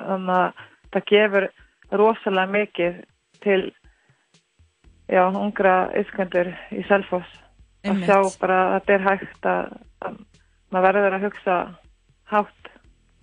Þannig 0.00 0.36
að 0.36 0.64
það 0.92 1.06
gefur 1.10 1.48
rosalega 1.90 2.52
mikið 2.54 3.04
til 3.42 3.60
já, 5.10 5.22
ungra 5.26 5.90
yskendur 5.98 6.52
í 6.70 6.84
Selfoss. 6.88 7.28
Að 7.84 8.04
sjá 8.04 8.18
bara 8.40 8.58
að 8.62 8.74
þetta 8.74 8.94
er 8.94 9.06
hægt 9.06 9.46
að, 9.48 9.70
að 10.04 10.18
maður 10.70 10.98
verður 11.00 11.16
að 11.16 11.24
hugsa 11.26 11.56
hátt. 12.30 12.74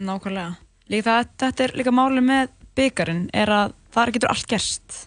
Nákvæmlega. 0.02 0.58
Líka 0.90 1.12
það, 1.12 1.30
þetta 1.44 1.64
er 1.64 1.76
líka 1.78 1.94
máli 1.94 2.24
með 2.24 2.50
byggarinn, 2.78 3.30
er 3.34 3.52
að 3.52 3.76
það 3.94 4.12
getur 4.18 4.34
allt 4.34 4.50
gerst. 4.52 4.98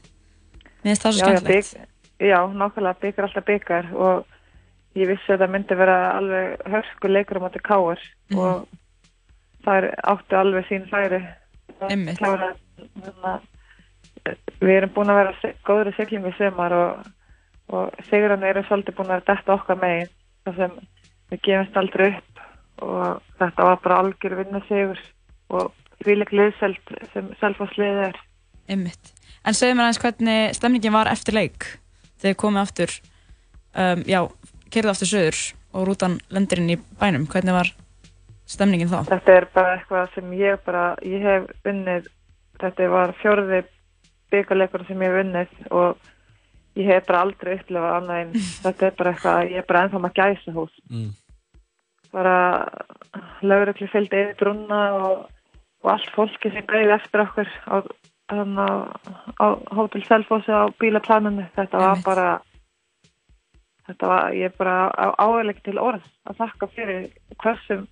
Mér 0.85 0.97
finnst 0.97 1.03
það 1.05 1.13
svo 1.13 1.27
Já, 1.27 1.33
já, 1.33 1.39
skemmtilegt. 1.39 1.75
bygg- 1.75 1.87
Já, 2.21 2.39
nákvæmlega 2.53 3.01
byggar 3.01 3.25
alltaf 3.29 3.45
byggar 3.45 3.87
og 3.95 4.27
ég 4.97 5.07
vissi 5.09 5.33
að 5.33 5.41
það 5.45 5.51
myndi 5.55 5.77
vera 5.77 5.97
alveg 6.19 6.63
hörsku 6.73 7.09
leikur 7.09 7.39
á 7.41 7.45
móti 7.45 7.61
káar 7.65 7.99
Mhm. 8.31 8.39
og 8.39 8.69
þær 9.65 9.95
áttu 10.05 10.37
alveg 10.37 10.67
sín. 10.69 10.87
Klára, 10.91 12.55
þannig 12.77 13.25
að 13.25 13.41
við 14.61 14.77
erum 14.77 14.91
búin 14.95 15.11
að 15.13 15.19
vera 15.21 15.35
se- 15.41 15.55
góðri 15.65 15.95
siglingu 15.97 16.33
sumar 16.37 16.73
og, 16.73 17.07
og 17.73 17.91
sigurinn 18.11 18.43
eru 18.45 18.63
svolítið 18.69 18.97
búin 18.99 19.11
að 19.15 19.25
detta 19.31 19.55
okkar 19.55 19.77
megin 19.81 20.09
þar 20.45 20.57
sem 20.57 20.71
við 21.31 21.41
gefumst 21.47 21.77
aldrei 21.81 22.09
upp 22.17 22.43
og 22.83 23.23
þetta 23.39 23.63
var 23.65 23.77
bara 23.85 23.99
algjör 24.03 24.37
vinna 24.37 24.61
sigur 24.69 24.99
og 25.51 25.73
þvíleik 26.05 26.33
liðselt 26.33 26.95
sem 27.15 27.29
selfasliðið 27.41 28.05
er 28.11 28.17
Einmitt. 28.69 29.13
En 29.47 29.57
segðu 29.57 29.77
mér 29.79 29.89
aðeins 29.89 30.03
hvernig 30.03 30.57
stemningin 30.59 30.95
var 30.95 31.09
eftir 31.11 31.37
leik 31.37 31.67
þegar 32.21 32.35
þið 32.35 32.41
komið 32.43 32.63
aftur, 32.63 32.95
um, 33.73 34.03
já, 34.05 34.21
kerðið 34.69 34.93
aftur 34.93 35.11
söður 35.11 35.41
og 35.71 35.87
rútan 35.89 36.19
lendir 36.35 36.61
inn 36.61 36.75
í 36.75 36.79
bænum. 37.01 37.27
Hvernig 37.31 37.57
var 37.57 37.73
stemningin 38.51 38.91
þá? 38.91 39.01
Þetta 39.09 39.37
er 39.39 39.47
bara 39.55 39.75
eitthvað 39.79 40.15
sem 40.17 40.33
ég 40.37 40.61
bara, 40.67 40.85
ég 41.07 41.25
hef 41.25 41.71
unnið, 41.71 42.11
þetta 42.61 42.89
var 42.93 43.15
fjórði 43.23 43.63
byggarleikur 44.31 44.87
sem 44.89 45.03
ég 45.05 45.15
hef 45.15 45.25
unnið 45.25 45.73
og 45.81 46.11
ég 46.79 46.91
hef 46.91 47.09
bara 47.09 47.25
aldrei 47.25 47.57
upplifað 47.57 47.97
annað 47.97 48.23
en 48.25 48.33
þetta 48.67 48.89
er 48.89 48.97
bara 49.01 49.15
eitthvað, 49.15 49.43
ég 49.55 49.63
er 49.63 49.69
bara 49.71 49.85
ennþá 49.87 50.03
maður 50.05 50.19
gæsa 50.21 50.57
hús. 50.57 50.79
Mm. 50.91 51.11
Bara 52.11 52.37
laurugli 53.47 53.89
fylgdi 53.91 54.25
yfir 54.25 54.39
brunna 54.41 54.81
og, 54.99 55.27
og 55.85 55.93
allt 55.95 56.13
fólki 56.17 56.53
sem 56.53 56.67
greiði 56.69 56.97
eftir 56.97 57.25
okkur 57.25 57.53
á, 57.71 57.75
á, 58.31 59.47
Hotel 59.75 60.05
Selfossi 60.07 60.53
á 60.53 60.71
bílaplaninu. 60.81 61.47
Þetta 61.57 61.83
var 61.83 62.03
bara, 62.05 62.29
þetta 63.89 64.11
var, 64.13 64.37
ég 64.39 64.55
bara 64.59 64.77
áhverleik 65.19 65.63
til 65.67 65.79
orð 65.79 66.05
að 66.29 66.43
þakka 66.45 66.71
fyrir 66.77 67.09
hversu 67.43 67.83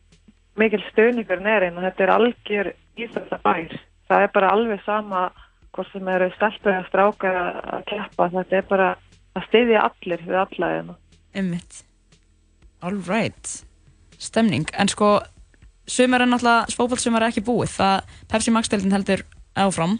mikil 0.58 0.82
stuðningurinn 0.90 1.46
er 1.46 1.68
einn 1.68 1.78
og 1.78 1.86
þetta 1.86 2.04
er 2.04 2.14
algjör 2.14 2.72
íþróttabær. 2.98 3.76
Það 4.08 4.24
er 4.24 4.32
bara 4.34 4.52
alveg 4.54 4.82
sama 4.86 5.28
hvort 5.76 5.90
sem 5.92 6.08
eru 6.10 6.30
stelpur 6.34 6.72
eða 6.72 6.88
strákar 6.88 7.38
að 7.38 7.58
að 7.76 7.84
keppa. 7.92 8.30
Þetta 8.34 8.58
er 8.58 8.68
bara 8.70 8.88
að 9.36 9.48
styðja 9.48 9.84
allir 9.86 10.24
við 10.26 10.40
alla 10.42 10.70
hérna. 10.74 10.98
Einmitt. 11.36 11.82
All 12.82 12.98
right. 13.06 13.54
Stemning. 14.18 14.66
En 14.78 14.90
sko, 14.90 15.18
sumar 15.86 16.24
er 16.24 16.30
náttúrulega, 16.30 16.70
spókbólsumar 16.74 17.26
er 17.26 17.32
ekki 17.32 17.44
búið. 17.46 17.74
Það, 17.76 18.14
Pepsi 18.32 18.54
Max-deildin 18.54 18.94
heldur 18.96 19.24
áfram. 19.58 19.98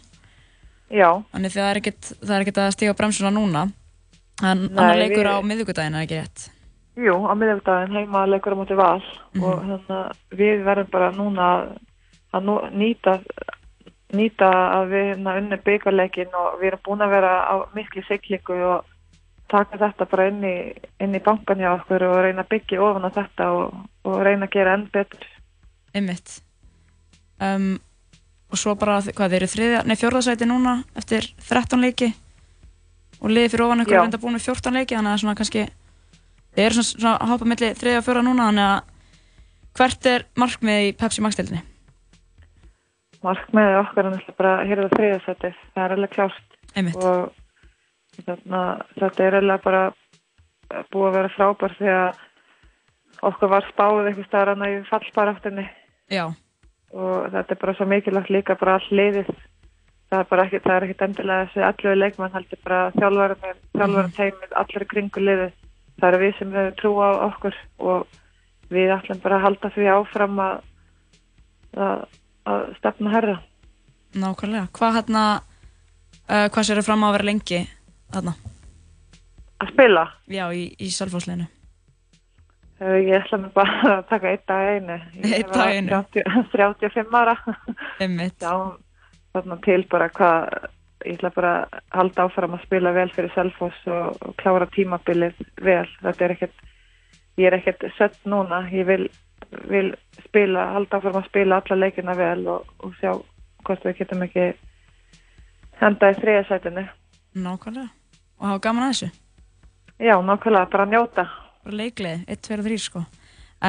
Já. 0.89 1.09
Þannig 1.33 1.57
ekkert, 1.79 2.13
það 2.23 2.35
er 2.35 2.45
ekkert 2.45 2.61
að 2.63 2.71
stíga 2.75 2.95
bremsuna 2.97 3.31
núna. 3.33 3.67
En 4.39 4.63
Nei, 4.65 4.71
annar 4.77 4.97
leikur 4.97 5.27
á 5.27 5.35
miðvikudaginn 5.43 5.95
er 5.99 6.05
ekki 6.07 6.19
rétt. 6.21 6.45
Jú, 6.99 7.15
á 7.27 7.33
miðvikudaginn 7.35 7.95
heima 7.99 8.25
leikur 8.27 8.55
á 8.55 8.59
móti 8.59 8.75
val 8.79 9.01
og 9.43 9.61
þannig 9.61 9.89
að 9.93 10.37
við 10.39 10.63
verðum 10.65 10.91
bara 10.91 11.11
núna 11.11 11.47
að- 11.55 11.73
að 12.33 12.45
nú, 12.47 12.55
nýta 12.71 13.19
nýta 14.15 14.47
að 14.49 14.87
við 14.93 15.03
hérna 15.11 15.35
unni 15.37 15.57
byggarleikin 15.65 16.33
og 16.33 16.55
við 16.59 16.71
erum 16.71 16.81
búin 16.87 17.03
að 17.05 17.11
vera 17.13 17.33
á 17.45 17.55
miklu 17.75 18.01
siglingu 18.07 18.57
og 18.71 18.85
taka 19.49 19.77
þetta 19.77 20.07
bara 20.09 20.27
inn 20.31 20.43
í, 20.43 20.55
inn 20.99 21.13
í 21.13 21.21
bankan 21.21 21.61
hjá 21.61 21.73
okkur 21.75 22.03
og 22.07 22.17
reyna 22.23 22.41
að 22.45 22.49
byggja 22.55 22.81
ofan 22.81 23.05
á 23.05 23.11
þetta 23.13 23.49
og, 23.53 23.75
og 24.05 24.17
reyna 24.25 24.47
að 24.47 24.55
gera 24.55 24.73
enn 24.77 24.87
betur. 24.93 25.27
Einmitt. 25.93 26.41
Um, 27.39 27.79
og 28.49 28.57
svo 28.57 28.75
bara, 28.79 28.99
hvað, 29.01 29.35
þeir 29.35 29.45
eru 29.45 29.97
fjórðasæti 30.01 30.47
núna 30.49 30.79
eftir 30.97 31.27
13 31.47 31.83
leiki 31.83 32.09
og 33.19 33.33
liðið 33.33 33.53
fyrir 33.53 33.65
ofan 33.65 33.83
ykkur 33.83 33.97
er 33.97 34.05
enda 34.07 34.21
búin 34.21 34.37
með 34.37 34.47
14 34.47 34.79
leiki, 34.79 34.95
þannig 34.97 35.13
að 35.13 35.21
svona 35.23 35.35
kannski, 35.39 35.65
þeir 36.55 36.65
eru 36.65 36.77
svona, 36.77 36.93
svona 36.93 37.15
að 37.17 37.33
hoppa 37.33 37.49
milli 37.51 37.71
þriðja 37.79 38.01
og 38.01 38.07
fjóra 38.07 38.23
núna, 38.25 38.47
þannig 38.49 38.69
að 38.69 38.79
hvert 39.79 40.09
er 40.13 40.25
markmið 40.39 40.87
í 40.87 40.93
Pepsi 40.99 41.25
Max-deildinni? 41.25 41.65
Markmiðið 43.25 43.81
okkar 43.81 44.05
er 44.05 44.13
náttúrulega 44.13 44.39
bara 44.39 44.53
að 44.55 44.69
hýrða 44.71 44.89
þriðasætið, 44.95 45.61
það 45.75 45.85
er 45.85 45.95
alveg 45.97 46.13
klárt. 46.15 46.57
Einmitt. 46.79 47.03
Og 47.03 48.23
þarna, 48.23 48.63
þetta 48.95 49.25
er 49.25 49.37
alveg 49.41 49.65
bara 49.65 49.83
búið 50.93 51.07
að 51.09 51.15
vera 51.17 51.33
frábær 51.35 51.75
því 51.77 51.91
að 51.93 52.25
okkur 53.29 53.51
var 53.51 53.67
spáð 53.73 54.05
eitthvað 54.05 54.27
staðar 54.29 54.53
annað 54.53 54.75
í 54.75 54.79
fallbaráttinni 54.87 55.65
Já. 56.09 56.23
Og 56.93 57.29
þetta 57.33 57.55
er 57.55 57.61
bara 57.61 57.75
svo 57.77 57.87
mikilvægt 57.89 58.31
líka 58.33 58.57
bara 58.59 58.77
all 58.79 58.99
liðið. 58.99 59.29
Það 60.09 60.23
er 60.23 60.29
bara 60.29 60.45
ekki, 60.47 60.61
það 60.65 60.75
er 60.75 60.85
ekki 60.87 61.05
endilega 61.05 61.47
þessi 61.49 61.65
allu 61.67 61.95
leikmann 61.99 62.33
heldur 62.33 62.61
bara 62.65 62.79
þjálfarinn, 62.95 63.59
þjálfarinn 63.77 64.15
teimið, 64.15 64.55
allir 64.61 64.85
kringu 64.89 65.25
liðið. 65.25 65.51
Það 65.99 66.07
eru 66.09 66.21
við 66.23 66.33
sem 66.39 66.55
hefur 66.55 66.77
trú 66.79 66.93
á 66.97 67.09
okkur 67.27 67.59
og 67.91 68.17
við 68.73 68.93
ætlum 68.95 69.21
bara 69.21 69.37
að 69.37 69.45
halda 69.45 69.71
því 69.75 69.91
áfram 69.93 70.41
að, 70.41 70.55
að, 71.77 72.01
að 72.49 72.65
stefna 72.79 73.13
herra. 73.13 73.37
Nákvæmlega. 74.17 74.71
Hvað 74.73 74.97
hérna, 74.97 75.23
uh, 76.25 76.47
hvað 76.49 76.69
sér 76.71 76.81
fram 76.87 77.05
á 77.05 77.07
að 77.11 77.15
vera 77.19 77.29
lengi 77.29 77.61
þarna? 78.09 78.35
Að 79.59 79.73
spila? 79.75 80.07
Já, 80.31 80.45
í, 80.55 80.69
í 80.79 80.89
Salfóðsleginu. 80.95 81.49
Ég 82.79 83.09
ætla 83.19 83.37
mér 83.41 83.51
bara 83.53 83.79
að 83.97 84.03
taka 84.09 84.29
einn 84.31 84.43
dag 84.47 84.67
einu. 84.73 84.97
Ég 85.19 85.33
Einn 85.39 85.53
dag 85.53 85.71
einu. 85.75 85.89
var 85.91 86.05
30 86.13 86.51
35 86.53 87.17
ára. 87.19 87.35
Einmitt. 87.99 88.39
Já, 88.39 88.53
þarna 89.35 89.57
til 89.65 89.83
bara 89.91 90.07
hvað, 90.15 90.69
ég 91.05 91.17
ætla 91.19 91.31
bara 91.35 91.51
að 91.65 91.81
halda 91.97 92.27
áfram 92.29 92.55
að 92.55 92.63
spila 92.67 92.93
vel 92.95 93.09
fyrir 93.15 93.33
Selfoss 93.35 93.87
og, 93.91 94.15
og 94.23 94.35
klára 94.39 94.67
tímabilið 94.75 95.41
vel. 95.65 95.87
Þetta 96.05 96.25
er 96.29 96.35
ekkert, 96.37 96.63
ég 97.41 97.49
er 97.51 97.57
ekkert 97.59 97.83
sött 97.97 98.15
núna. 98.25 98.61
Ég 98.71 98.87
vil, 98.87 99.09
vil 99.67 99.91
spila, 100.29 100.69
halda 100.77 101.01
áfram 101.01 101.19
að 101.19 101.27
spila 101.33 101.59
alla 101.59 101.79
leikina 101.83 102.15
vel 102.15 102.47
og, 102.55 102.71
og 102.79 102.95
sjá 103.01 103.11
hvort 103.67 103.83
við 103.85 103.99
getum 103.99 104.23
ekki 104.23 104.47
henda 105.83 106.13
í 106.13 106.17
þriðasætinu. 106.21 106.87
Nákvæmlega. 107.43 107.91
Og 108.39 108.47
hafa 108.53 108.63
gaman 108.63 108.87
að 108.87 108.95
þessu. 108.95 109.11
Já, 109.99 110.15
nákvæmlega, 110.23 110.71
bara 110.71 110.87
njóta. 110.87 111.27
Bara 111.69 111.83
leikleið, 111.83 112.25
1, 112.25 112.43
2 112.49 112.57
og 112.57 112.65
3 112.65 112.77
sko. 112.81 113.05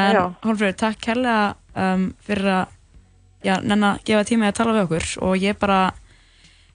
En. 0.01 0.21
Hólfröður, 0.41 0.77
takk 0.81 1.01
kærlega 1.05 1.41
um, 1.77 2.07
fyrir 2.25 2.47
að 2.49 2.77
já, 3.45 3.59
nenn 3.65 3.85
að 3.85 4.01
gefa 4.09 4.27
tími 4.29 4.49
að 4.49 4.57
tala 4.61 4.77
við 4.77 4.87
okkur 4.87 5.11
og 5.27 5.37
ég 5.41 5.59
bara, 5.61 5.81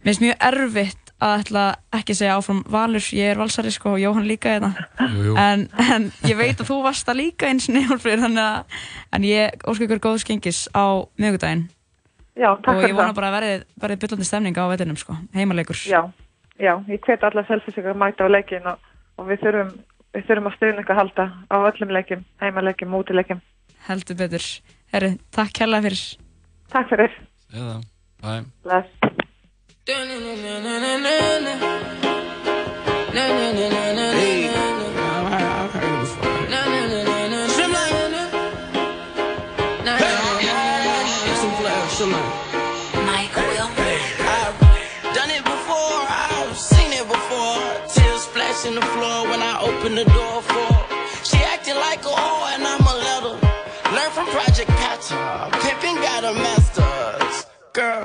mér 0.01 0.11
finnst 0.11 0.23
mjög 0.23 0.47
erfitt 0.49 1.11
að 1.23 1.35
ætla 1.39 1.63
ekki 1.95 2.11
að 2.11 2.19
segja 2.19 2.35
áfram 2.35 2.59
Valur, 2.71 3.05
ég 3.15 3.31
er 3.31 3.39
valsari 3.39 3.71
sko 3.71 3.93
og 3.95 4.01
Jóhann 4.01 4.27
líka 4.27 4.51
hérna 4.51 4.73
Jú, 4.99 5.29
jú. 5.29 5.37
en, 5.39 5.63
en 5.79 6.09
ég 6.27 6.35
veit 6.35 6.59
að 6.59 6.67
þú 6.67 6.81
varst 6.83 7.07
það 7.07 7.19
líka 7.21 7.47
eins 7.47 7.69
og 7.71 7.79
Hólfröður 7.93 8.25
þannig 8.25 8.43
að 8.43 8.81
en 9.15 9.27
ég 9.29 9.63
óska 9.63 9.87
ykkur 9.87 10.03
góðs 10.03 10.27
gengis 10.27 10.65
á 10.75 11.07
miðgudaginn 11.21 11.69
Já, 12.35 12.49
takk 12.59 12.73
og 12.73 12.81
fyrir 12.83 12.91
ég 12.91 12.99
vona 12.99 13.15
bara 13.15 13.31
að 13.31 13.37
verði, 13.37 13.55
verði 13.79 13.99
byllandi 14.03 14.27
stemning 14.27 14.59
á 14.59 14.65
vellinum 14.67 14.99
sko, 14.99 15.15
heimalegur 15.37 15.79
Já, 15.87 16.01
já, 16.59 16.73
ég 16.91 17.07
hvet 17.07 17.23
alla 17.23 17.45
selfisíkar 17.47 17.95
að 17.95 18.01
mæta 18.03 18.27
á 18.27 18.29
leikin 18.35 18.67
og, 18.67 18.91
og 19.15 19.29
við 19.31 19.45
þurfum, 19.45 19.71
við 20.15 20.27
þurfum 20.29 20.49
að 20.49 20.55
stuðninga 20.57 20.93
að 20.93 20.99
halda 21.01 21.25
á 21.51 21.55
öllum 21.69 21.91
leikim, 21.95 22.21
heimaleikjum, 22.41 22.95
útileikim. 22.99 23.41
heldur 23.87 24.17
betur. 24.17 24.45
Herru, 24.93 25.11
takk 25.35 25.51
kærlega 25.59 25.89
fyrir 25.89 26.03
Takk 26.71 26.89
fyrir. 26.89 27.11
Eða, 27.53 27.81
bæ. 28.23 28.31
Bless. 28.63 28.89
Splashing 48.35 48.75
the 48.75 48.81
floor 48.81 49.04
open 49.85 49.95
the 49.95 50.05
door 50.05 50.41
for. 50.41 50.71
She 51.23 51.37
acting 51.37 51.75
like 51.75 51.99
a 51.99 52.09
whore 52.09 52.55
and 52.55 52.63
I'm 52.65 52.81
a 52.81 52.95
letter. 53.07 53.37
Learn 53.95 54.11
from 54.11 54.25
Project 54.27 54.69
Patcher. 54.81 55.15
Pimpin' 55.61 55.95
got 56.01 56.23
a 56.23 56.33
master's. 56.33 57.45
Girl, 57.73 58.03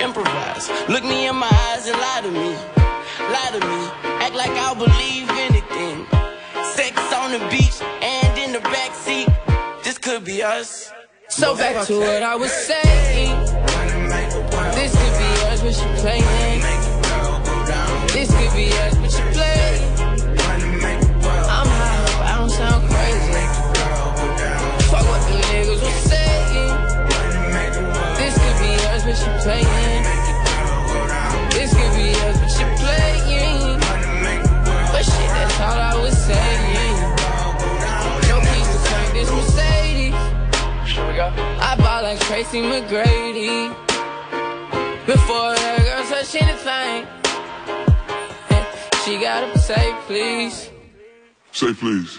improvise. 0.00 0.68
Look 0.88 1.04
me 1.04 1.28
in 1.28 1.36
my 1.36 1.52
eyes 1.68 1.86
and 1.86 1.96
lie 1.96 2.22
to 2.22 2.30
me. 2.30 2.50
Lie 3.34 3.50
to 3.52 3.60
me. 3.60 3.80
Act 4.24 4.34
like 4.34 4.50
I'll 4.64 4.74
believe 4.74 5.30
anything. 5.46 6.06
Sex 6.74 6.96
on 7.14 7.30
the 7.30 7.38
beach 7.50 7.78
and 8.02 8.38
in 8.38 8.52
the 8.52 8.62
backseat. 8.74 9.28
This 9.84 9.98
could 9.98 10.24
be 10.24 10.42
us. 10.42 10.90
So 11.28 11.56
back 11.56 11.86
to 11.86 12.00
what 12.00 12.22
I 12.22 12.34
was 12.34 12.50
saying. 12.50 13.30
This 14.74 14.92
could 15.00 15.14
be 15.22 15.30
us, 15.50 15.60
but 15.62 15.74
she 15.74 15.86
playing. 16.02 16.62
This 18.08 18.28
could 18.28 18.56
be 18.56 18.72
us, 18.72 18.96
but 18.96 19.10
she 19.12 19.22
playing. 19.38 19.71
The 25.84 25.92
saying. 26.08 26.74
This 28.18 28.34
could 28.42 28.56
be 28.62 28.70
us, 28.92 29.02
but 29.04 29.16
she 29.20 29.30
playing. 29.42 30.02
This 31.50 31.70
could 31.74 31.92
be 31.96 32.08
us, 32.26 32.36
but 32.40 32.50
she 32.56 32.64
playing. 32.82 33.80
But 34.92 35.04
shit, 35.04 35.30
that's 35.36 35.60
all 35.60 35.78
I 35.78 35.94
was 36.00 36.16
saying. 36.16 36.98
No 38.28 38.36
keys 38.40 38.68
to 38.72 38.78
crank 38.88 39.12
this 39.12 39.30
Mercedes. 39.30 40.14
I 41.60 41.76
bought 41.78 42.02
like 42.04 42.20
Tracy 42.20 42.60
McGrady. 42.60 43.74
Before 45.06 45.54
that 45.54 45.78
girl 45.82 46.04
touch 46.10 46.34
anything, 46.36 47.06
she 49.04 49.20
gotta 49.20 49.58
say 49.58 49.94
please. 50.06 50.71
Say 51.52 51.74
please. 51.74 52.18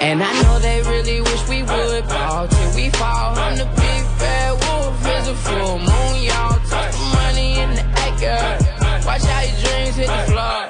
And 0.00 0.20
I 0.24 0.42
know 0.42 0.58
they 0.58 0.82
really 0.82 1.20
wish 1.20 1.48
we 1.48 1.62
would 1.62 2.08
ball 2.08 2.48
till 2.48 2.74
we 2.74 2.90
fall. 2.90 3.38
I'm 3.38 3.56
the 3.56 3.64
big 3.64 4.02
bad 4.18 4.52
wolf, 4.58 5.06
here's 5.06 5.28
a 5.28 5.36
full 5.36 5.78
moon, 5.78 6.22
y'all. 6.22 6.58
Talk 6.66 6.90
the 6.90 7.10
money 7.14 7.60
in 7.60 7.70
the 7.78 7.84
acre. 8.06 9.06
Watch 9.06 9.22
how 9.22 9.42
your 9.42 9.58
dreams 9.62 9.94
hit 9.94 10.08
the 10.08 10.32
floor. 10.32 10.62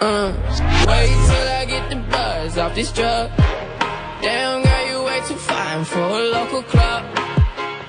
Uh, 0.00 0.32
wait 0.88 1.14
till 1.28 1.48
I 1.48 1.64
get 1.64 1.90
the 1.90 1.96
buzz 2.10 2.58
off 2.58 2.74
this 2.74 2.90
drug. 2.90 3.30
Damn, 4.20 4.64
girl, 4.64 4.86
you 4.90 5.04
way 5.04 5.20
too 5.28 5.36
fine 5.36 5.84
for 5.84 6.00
a 6.00 6.22
local 6.38 6.64
club. 6.64 7.04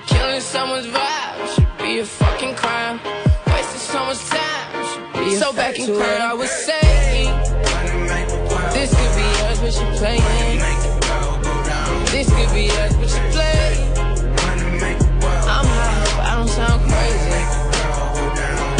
Killing 0.06 0.42
someone's 0.42 0.86
vibe 0.86 1.56
should 1.56 1.78
be 1.80 2.00
a 2.00 2.06
fucking 2.06 2.54
crime. 2.54 3.00
Wasting 3.48 3.80
someone's 3.80 4.30
time 4.30 4.86
should 4.86 5.26
be 5.26 5.34
a 5.34 5.40
So 5.40 5.54
back 5.54 5.74
to 5.74 5.92
what 5.92 6.22
I 6.22 6.34
was 6.36 6.52
saying. 6.52 6.87
But 9.68 9.74
she 9.74 9.86
playing. 10.00 10.24
This 12.12 12.30
could 12.30 12.52
be 12.56 12.72
us, 12.72 12.96
but 12.96 13.10
she 13.10 13.20
playing. 13.36 13.92
I'm 15.44 15.68
high, 15.68 16.08
but 16.16 16.24
I 16.24 16.36
don't 16.38 16.48
sound 16.48 16.80
crazy. 16.88 17.42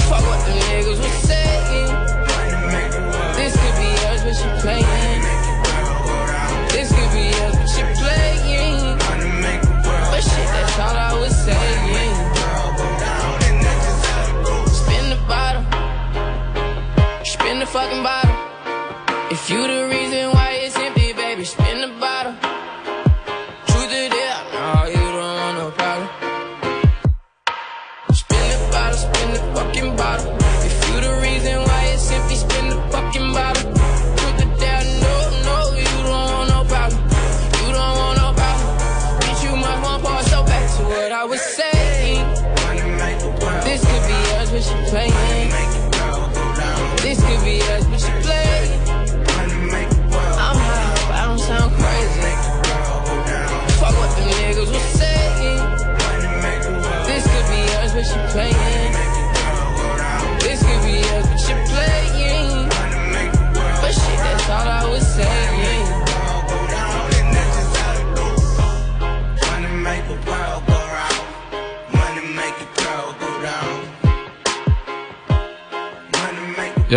Fuck 0.08 0.24
what 0.30 0.40
the 0.48 0.54
niggas 0.64 1.00
was 1.04 1.18
saying. 1.28 1.92
This 3.36 3.54
could 3.60 3.76
be 3.84 3.90
us, 4.08 4.20
but 4.24 4.36
she 4.40 4.48
playing. 4.64 5.22
This 6.72 6.88
could 6.96 7.12
be 7.12 7.26
us, 7.44 7.56
but 7.60 7.68
she 7.68 7.84
playing. 8.00 8.98
But 9.84 10.22
shit, 10.24 10.48
that's 10.56 10.80
all 10.80 10.96
I 10.96 11.14
was 11.20 11.36
saying. 11.36 12.16
Spin 14.80 15.10
the 15.10 15.20
bottle. 15.28 15.66
Spin 17.26 17.60
the 17.60 17.66
fucking 17.66 18.04
bottle. 18.04 18.36
If 19.30 19.50
you 19.50 19.68
the 19.68 19.87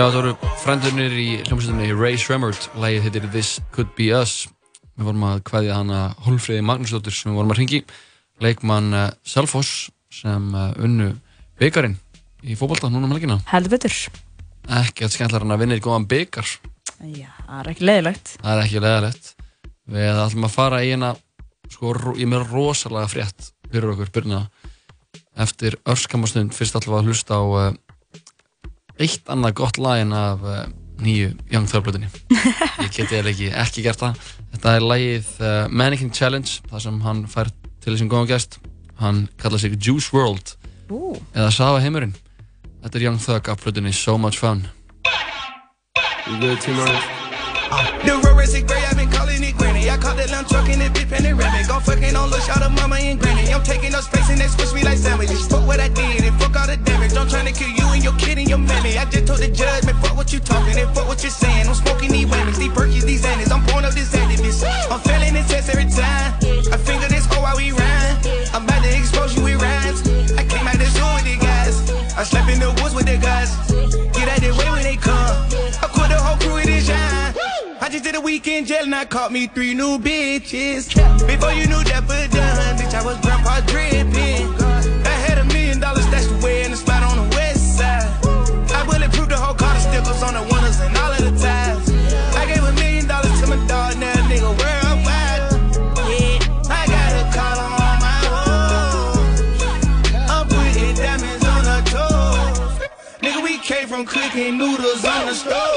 Já, 0.01 0.07
það 0.07 0.14
voru 0.16 0.53
frendurnir 0.62 1.12
í 1.20 1.24
hljómsveitinni 1.44 1.90
Ray 1.92 2.14
Shremmerd, 2.16 2.57
lægið 2.80 3.03
heitir 3.05 3.24
This 3.34 3.48
Could 3.74 3.90
Be 3.98 4.07
Us. 4.16 4.46
Við 4.96 5.11
vorum 5.11 5.26
að 5.28 5.42
kveðja 5.51 5.74
hana 5.76 5.98
Hólfríði 6.24 6.62
Magnúsdóttir 6.64 7.12
sem 7.12 7.28
við 7.28 7.36
vorum 7.36 7.53
að 7.53 7.59
ringi, 7.59 7.80
leikmann 8.40 8.96
uh, 8.96 9.03
Selfoss 9.28 9.90
sem 10.09 10.46
uh, 10.57 10.70
unnu 10.80 11.11
byggarinn 11.61 11.98
í 12.40 12.57
fótbolta 12.57 12.88
núna 12.88 13.11
um 13.11 13.12
helgina. 13.12 13.36
Heldur 13.51 13.74
betur. 13.74 13.98
Ekki 14.78 15.05
að 15.05 15.12
skemmtlar 15.18 15.44
hann 15.44 15.53
að 15.59 15.66
vinna 15.66 15.76
í 15.76 15.84
góðan 15.84 16.09
byggar. 16.14 16.55
Já, 17.05 17.28
það 17.42 17.61
er 17.61 17.70
ekki 17.74 17.88
leiðilegt. 17.90 18.34
Það 18.38 18.55
er 18.55 18.62
ekki 18.64 18.84
leðalegt. 18.86 19.30
Við 19.98 20.24
ætlum 20.24 20.48
að 20.48 20.57
fara 20.57 20.80
í 20.80 20.94
eina, 20.94 21.12
sko, 21.76 21.92
ég 22.16 22.32
með 22.32 22.48
rosalega 22.55 23.12
frétt 23.18 23.53
fyrir 23.68 23.92
okkur, 23.92 24.16
byrna 24.16 24.42
eftir 25.44 25.76
örskamastund. 25.84 26.57
Fyrst 26.57 26.80
við 26.88 27.01
að 27.03 27.12
hlusta 27.12 27.36
á 27.36 27.44
uh, 27.44 27.70
eitt 29.01 29.30
annað 29.32 29.57
gott 29.61 29.80
lag 29.80 30.03
en 30.03 30.12
af 30.16 30.42
uh, 30.44 30.64
nýju 31.01 31.32
Young 31.53 31.68
Thug-blöðinni. 31.70 32.11
ég 32.84 32.90
geti 32.92 33.16
eða 33.18 33.32
ekki, 33.32 33.51
ekki 33.62 33.84
gert 33.86 34.03
það. 34.03 34.18
Þetta 34.55 34.74
er 34.76 34.86
lagið 34.86 35.30
uh, 35.40 35.53
Mannequin 35.72 36.12
Challenge, 36.14 36.59
það 36.70 36.84
sem 36.86 36.98
hann 37.07 37.22
fær 37.30 37.53
til 37.80 37.94
þessum 37.94 38.11
góðan 38.12 38.30
gest. 38.34 38.59
Hann 39.01 39.24
kallar 39.40 39.62
sig 39.62 39.78
Juice 39.80 40.12
WRLD 40.12 40.57
Ú. 40.92 41.14
eða 41.32 41.48
Safa 41.55 41.80
heimurinn. 41.80 42.12
Þetta 42.84 42.98
er 43.01 43.07
Young 43.09 43.18
Thug 43.20 43.48
af 43.48 43.64
blöðinni 43.64 43.94
So 43.96 44.18
Much 44.20 44.40
Fun. 44.40 44.66
You 46.28 46.36
good? 46.38 46.61
The 46.61 48.20
road 48.22 48.36
racing 48.36 48.66
gray, 48.66 48.84
I've 48.84 48.96
been 48.96 48.98
calling 48.98 48.98
it 48.98 48.99
granny. 50.21 50.29
I 50.29 50.29
caught 50.29 50.29
that 50.29 50.31
lamb 50.31 50.45
truck 50.45 50.68
in 50.68 50.81
it, 50.81 51.09
panoramic. 51.09 51.68
Gon' 51.68 51.81
fucking 51.83 52.16
on 52.16 52.31
look 52.31 52.41
shot 52.43 52.62
of 52.62 52.73
mama 52.73 52.97
and 52.97 53.21
granny. 53.21 53.53
I'm 53.53 53.62
taking 53.62 53.95
up 53.95 54.03
space 54.03 54.29
and 54.31 54.41
they 54.41 54.49
squish 54.49 54.73
me 54.75 54.83
like 54.83 54.99
sandwiches. 54.99 55.47
Fuck 55.47 55.66
what 55.66 55.81
I 55.81 55.89
did 55.89 56.25
and 56.25 56.35
fuck 56.41 56.57
all 56.57 56.66
the 56.66 56.77
damage. 56.77 57.16
I'm 57.16 57.29
trying 57.29 57.47
to 57.47 57.53
kill 57.53 57.71
you 57.71 57.87
and 57.93 58.03
your 58.03 58.14
kid 58.18 58.39
and 58.39 58.49
your 58.49 58.59
mammy. 58.59 58.99
I 58.99 59.05
just 59.07 59.27
told 59.27 59.41
the 59.41 59.49
judge, 59.49 59.85
man, 59.85 59.97
fuck 60.01 60.16
what 60.16 60.33
you 60.33 60.41
talking 60.41 60.79
and 60.79 60.89
fuck 60.95 61.07
what 61.09 61.23
you're 61.23 61.31
saying. 61.31 61.68
I'm 61.68 61.75
smoking 61.75 62.11
these 62.11 62.27
whammies, 62.27 62.59
these 62.59 62.73
perkies, 62.73 63.05
these 63.05 63.25
annies. 63.25 63.51
I'm 63.53 63.64
pouring 63.66 63.85
up 63.85 63.95
this 63.95 64.12
activist. 64.14 64.64
I'm 64.91 65.01
failing 65.01 65.35
this 65.35 65.49
test 65.49 65.68
every 65.71 65.89
time. 65.89 66.35
I 66.73 66.77
finger 66.77 67.09
this 67.09 67.27
hoe 67.27 67.43
while 67.43 67.57
we 67.57 67.73
rhyme. 67.73 68.16
I'm 68.53 68.64
about 68.64 68.83
to 68.83 68.91
expose 68.91 69.37
you 69.37 69.45
with 69.45 69.61
rhymes. 69.61 70.03
I 70.37 70.45
came 70.45 70.66
out 70.66 70.79
the 70.79 70.87
zoo 70.87 71.07
with 71.16 71.27
the 71.27 71.37
guys. 71.41 71.77
I 72.16 72.25
slept 72.25 72.49
in 72.51 72.61
the 72.61 72.71
woods 72.83 72.95
with 72.95 73.07
the 73.07 73.16
guys. 73.16 73.51
Get 74.12 74.29
out 74.29 74.41
the 74.41 74.53
way 74.59 74.68
when 74.71 74.83
they 74.83 74.97
come. 74.97 75.49
Just 77.91 78.05
did 78.05 78.14
a 78.14 78.20
weekend 78.20 78.68
jail 78.68 78.84
and 78.84 78.95
I 78.95 79.05
caught 79.05 79.32
me 79.32 79.49
three 79.49 79.74
new 79.74 79.99
bitches. 79.99 80.95
Before 81.26 81.53
you 81.53 81.66
knew 81.66 81.82
that 81.91 82.07
but 82.07 82.30
done, 82.30 82.78
bitch, 82.78 82.95
I 82.95 83.05
was 83.05 83.18
grandpa 83.18 83.61
dripping. 83.66 84.47
I 85.05 85.16
had 85.26 85.38
a 85.38 85.45
million 85.47 85.80
dollars 85.80 86.07
stashed 86.07 86.30
away 86.30 86.62
in 86.62 86.70
the 86.70 86.76
spot 86.76 87.03
on 87.03 87.16
the 87.18 87.36
west 87.36 87.78
side. 87.78 88.07
I 88.70 88.86
bulletproof 88.86 89.28
the 89.28 89.36
whole 89.36 89.55
car, 89.55 89.74
the 89.74 89.80
stickers 89.80 90.22
on 90.22 90.34
the 90.34 90.43
windows 90.43 90.78
and 90.78 90.97
all 90.97 91.11
of 91.11 91.18
the 91.18 91.34
ties. 91.34 91.91
I 92.36 92.47
gave 92.47 92.62
a 92.62 92.72
million 92.78 93.09
dollars 93.09 93.34
to 93.41 93.47
my 93.49 93.59
dog, 93.66 93.99
now 93.99 94.14
nigga 94.30 94.51
worldwide. 94.55 95.51
Yeah, 96.07 96.70
I 96.70 96.86
got 96.86 97.11
a 97.18 97.24
collar 97.34 97.70
on 97.74 97.97
my 98.07 98.18
home. 98.30 99.34
I'm 100.30 100.47
putting 100.47 100.95
diamonds 100.95 101.43
on 101.43 101.66
toes. 101.91 102.86
Nigga, 103.18 103.43
we 103.43 103.59
came 103.59 103.88
from 103.88 104.07
cooking 104.07 104.59
noodles 104.59 105.05
on 105.05 105.26
the 105.26 105.34
stove. 105.34 105.70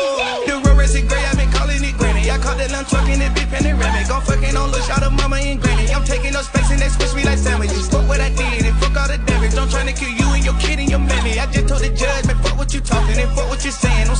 In 3.21 3.33
big 3.33 3.49
panoramic. 3.49 4.09
I'm 4.09 4.21
fucking 4.21 4.55
on 4.55 4.71
look 4.71 4.81
shot 4.83 5.03
of 5.03 5.13
mama 5.13 5.37
and 5.37 5.61
granny. 5.61 5.91
I'm 5.93 6.03
taking 6.03 6.35
up 6.35 6.45
space 6.45 6.71
and 6.71 6.79
they 6.79 6.89
squish 6.89 7.13
me 7.13 7.23
like 7.23 7.37
sandwiches. 7.37 7.89
Fuck 7.89 8.07
what 8.07 8.19
I 8.19 8.29
did 8.29 8.65
and 8.65 8.75
fuck 8.79 8.95
all 8.95 9.07
the 9.07 9.17
damage. 9.25 9.55
I'm 9.55 9.69
trying 9.69 9.87
to 9.87 9.93
kill 9.93 10.09
you 10.09 10.27
and 10.33 10.43
your 10.43 10.57
kid 10.59 10.79
and 10.79 10.89
your 10.89 10.99
mammy. 10.99 11.39
I 11.39 11.45
just 11.51 11.67
told 11.67 11.81
the 11.81 11.89
judge, 11.89 12.25
man, 12.25 12.37
fuck 12.41 12.57
what 12.57 12.73
you 12.73 12.81
talking 12.81 13.17
and 13.19 13.29
fuck 13.35 13.49
what 13.49 13.63
you're 13.63 13.75
saying. 13.75 14.07
I'm 14.09 14.15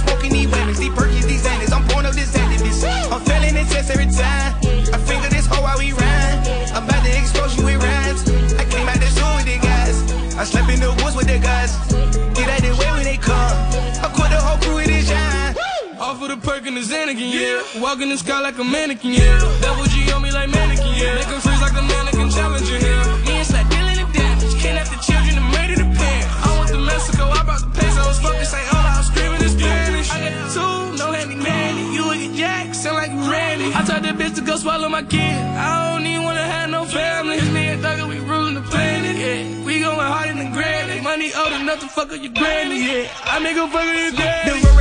Walk 17.84 18.00
in 18.00 18.08
the 18.08 18.18
sky 18.18 18.40
like 18.40 18.58
a 18.58 18.64
mannequin, 18.64 19.12
yeah. 19.12 19.60
Double 19.60 19.84
G 19.92 20.10
on 20.14 20.22
me 20.22 20.32
like 20.32 20.48
mannequin, 20.48 20.96
yeah. 20.96 21.20
Make 21.20 21.28
freeze 21.44 21.60
like 21.60 21.76
a 21.76 21.84
mannequin 21.84 22.32
challenger, 22.32 22.80
yeah. 22.80 23.28
Me 23.28 23.44
and 23.44 23.46
Slack 23.46 23.68
dealing 23.68 24.00
in 24.00 24.08
damage. 24.16 24.56
Kidnap 24.56 24.88
the 24.88 24.96
children 25.04 25.36
and 25.36 25.50
murder 25.52 25.76
the 25.84 25.90
parents. 25.92 26.32
I 26.32 26.50
went 26.56 26.72
to 26.72 26.80
Mexico, 26.80 27.28
I 27.28 27.44
brought 27.44 27.60
the 27.60 27.68
pesos. 27.76 28.24
Fucking 28.24 28.48
say, 28.48 28.64
oh, 28.72 28.88
I 28.88 29.04
was 29.04 29.08
screaming 29.12 29.44
in 29.44 29.52
Spanish. 29.52 30.10
I 30.16 30.18
got 30.24 30.32
two, 30.56 30.96
no 30.96 31.12
handy 31.12 31.36
nanny. 31.36 31.84
You 31.92 32.08
a 32.08 32.16
get 32.16 32.34
jack, 32.40 32.74
sound 32.74 32.96
like 33.04 33.12
Randy. 33.28 33.76
I 33.76 33.84
told 33.84 34.02
that 34.08 34.16
bitch 34.16 34.36
to 34.36 34.42
go 34.48 34.56
swallow 34.56 34.88
my 34.88 35.04
kid. 35.04 35.20
I 35.20 35.92
don't 35.92 36.08
even 36.08 36.24
wanna 36.24 36.48
have 36.56 36.70
no 36.70 36.86
family. 36.86 37.36
It's 37.36 37.52
me 37.52 37.68
and 37.68 37.84
Thugger, 37.84 38.08
we 38.08 38.24
ruling 38.24 38.56
the 38.56 38.64
planet, 38.64 39.18
yeah. 39.20 39.66
We 39.68 39.84
going 39.84 40.00
harder 40.00 40.40
than 40.40 40.54
granny. 40.56 41.02
Money 41.02 41.36
old 41.36 41.52
enough 41.52 41.82
to 41.82 41.90
fuck 41.90 42.14
up 42.16 42.22
your 42.24 42.32
granny, 42.32 42.80
yeah. 42.80 43.12
I 43.28 43.44
make 43.44 43.60
her 43.60 43.68
fuck 43.68 43.84
up 43.84 43.92
your 43.92 44.73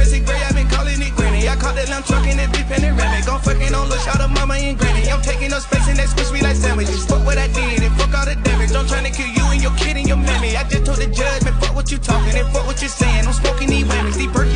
I 1.52 1.56
caught 1.56 1.76
that 1.76 1.84
truck 2.08 2.24
in 2.24 2.40
it, 2.40 2.48
big 2.48 2.64
panoramic. 2.64 3.28
I'm 3.28 3.36
fucking 3.44 3.74
on 3.74 3.88
look 3.92 4.00
shot 4.00 4.24
of 4.24 4.30
mama 4.32 4.56
and 4.56 4.78
granny. 4.78 5.04
I'm 5.12 5.20
taking 5.20 5.52
up 5.52 5.60
space 5.60 5.86
and 5.86 5.98
they 6.00 6.08
squish 6.08 6.32
me 6.32 6.40
like 6.40 6.56
sandwiches. 6.56 7.04
Fuck 7.04 7.26
what 7.28 7.36
I 7.36 7.46
did 7.52 7.84
and 7.84 7.92
fuck 8.00 8.08
all 8.16 8.24
the 8.24 8.36
damage. 8.40 8.72
I'm 8.72 8.88
trying 8.88 9.04
to 9.04 9.12
kill 9.12 9.28
you 9.28 9.44
and 9.52 9.60
your 9.60 9.74
kid 9.76 10.00
and 10.00 10.08
your 10.08 10.16
mammy. 10.16 10.56
I 10.56 10.64
just 10.64 10.86
told 10.86 10.96
the 10.96 11.12
judge, 11.12 11.44
man, 11.44 11.52
fuck 11.60 11.74
what 11.76 11.92
you 11.92 11.98
talking 11.98 12.32
and 12.32 12.48
fuck 12.56 12.64
what 12.64 12.80
you're 12.80 12.88
saying. 12.88 13.26
I'm 13.28 13.36
smoking 13.36 13.68
these 13.68 13.84
whammies, 13.84 14.16
these 14.16 14.32
perkies, 14.32 14.51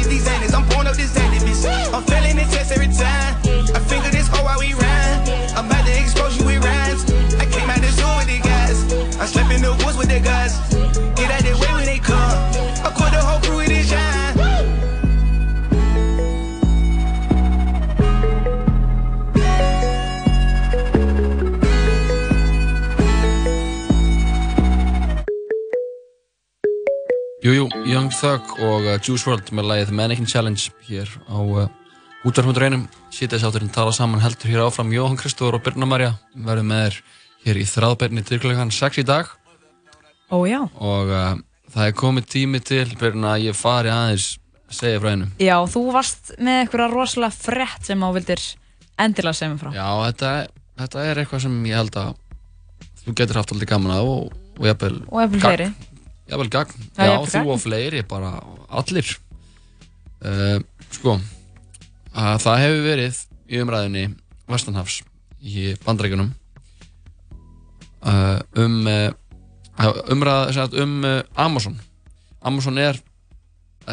Thug 28.16 28.54
og 28.64 28.86
uh, 28.86 28.94
Juice 29.02 29.26
WRLD 29.28 29.50
með 29.56 29.66
lagið 29.70 29.90
Mannequin 29.98 30.28
Challenge 30.30 30.70
hér 30.88 31.10
á 31.28 31.36
uh, 31.36 31.66
útvarpundur 32.26 32.64
einum 32.66 32.86
sítið 33.12 33.42
sátturinn 33.42 33.72
tala 33.74 33.92
saman 33.94 34.22
heldur 34.22 34.48
hér 34.52 34.62
áfram 34.64 34.92
Jóhann 34.94 35.18
Kristóður 35.20 35.58
og 35.58 35.64
Birna 35.66 35.88
Marja 35.88 36.14
verðum 36.32 36.70
með 36.72 36.86
þér 36.86 36.98
hér 37.46 37.60
í 37.60 37.66
þráðbærni 37.70 38.24
til 38.26 38.38
klukkan 38.42 38.72
6 38.74 39.02
í 39.02 39.06
dag 39.06 39.28
Ó 40.32 40.42
já. 40.48 40.62
og 40.74 41.12
uh, 41.12 41.36
það 41.74 41.90
er 41.90 41.96
komið 42.00 42.28
tími 42.32 42.60
til 42.64 42.86
Birna 42.98 43.34
að 43.36 43.50
ég 43.50 43.58
fari 43.58 43.92
aðeins 43.92 44.30
að 44.66 44.78
segja 44.80 45.02
frá 45.02 45.10
einu 45.12 45.28
Já, 45.42 45.56
þú 45.70 45.82
varst 45.94 46.32
með 46.40 46.62
eitthvað 46.64 46.94
rosalega 46.96 47.36
frett 47.36 47.90
sem 47.90 48.00
á 48.02 48.08
vildir 48.16 48.46
endilega 48.96 49.36
segja 49.36 49.52
mér 49.52 49.60
frá. 49.60 49.74
Já, 49.76 49.88
þetta, 50.08 50.32
þetta 50.80 51.04
er 51.10 51.20
eitthvað 51.22 51.44
sem 51.44 51.60
ég 51.68 51.78
held 51.82 52.00
að 52.00 52.14
þú 53.04 53.14
getur 53.20 53.38
haft 53.42 53.52
alltaf 53.54 53.70
gaman 53.70 53.94
að 53.98 54.08
og, 54.14 54.32
og 54.56 54.66
jafnvel 54.72 54.96
Og 55.12 55.20
jafnvel 55.22 55.44
gagn. 55.44 55.76
Fleiri. 56.26 56.32
Jafnvel 56.32 56.50
gagn, 56.52 56.86
Já, 56.96 57.06
já, 57.06 57.16
þú 57.32 57.54
og 57.54 57.62
fleiri, 57.62 58.02
bara 58.08 58.34
allir. 58.68 59.16
Uh, 60.20 60.60
Sko 60.90 61.18
að 62.16 62.40
það 62.40 62.62
hefur 62.62 62.82
verið 62.86 63.20
í 63.46 63.60
umræðinni 63.60 64.04
Vestanhafs 64.48 65.00
í 65.44 65.74
bandrækjunum 65.84 66.30
uh, 68.06 68.40
um 68.56 68.78
uh, 68.88 69.10
sem 69.76 70.56
sagt, 70.56 70.78
um 70.80 71.04
Amazon. 71.36 71.76
Amazon 72.40 72.78
er 72.80 72.96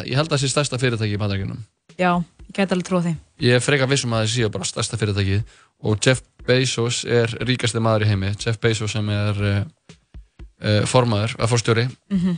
ég 0.06 0.16
held 0.16 0.30
að 0.30 0.38
það 0.38 0.42
sé 0.44 0.52
stærsta 0.54 0.80
fyrirtæki 0.80 1.18
í 1.18 1.20
bandrækjunum 1.20 1.60
Já, 2.00 2.16
ég 2.48 2.54
gæti 2.56 2.74
alveg 2.74 2.86
trúið 2.88 3.04
því. 3.06 3.14
Ég 3.44 3.58
er 3.58 3.62
frekar 3.62 3.90
vissum 3.90 4.14
að 4.16 4.24
það 4.24 4.32
séu 4.32 4.52
bara 4.54 4.66
stærsta 4.66 4.98
fyrirtæki 4.98 5.42
og 5.84 6.00
Jeff 6.00 6.24
Bezos 6.48 7.02
er 7.04 7.30
ríkasti 7.44 7.82
maður 7.82 8.06
í 8.06 8.08
heimi. 8.10 8.32
Jeff 8.40 8.58
Bezos 8.62 8.96
sem 8.96 9.08
er 9.12 9.38
formaður, 10.88 11.34
að 11.38 11.50
fórstjóri 11.52 11.84
Mhm. 12.10 12.36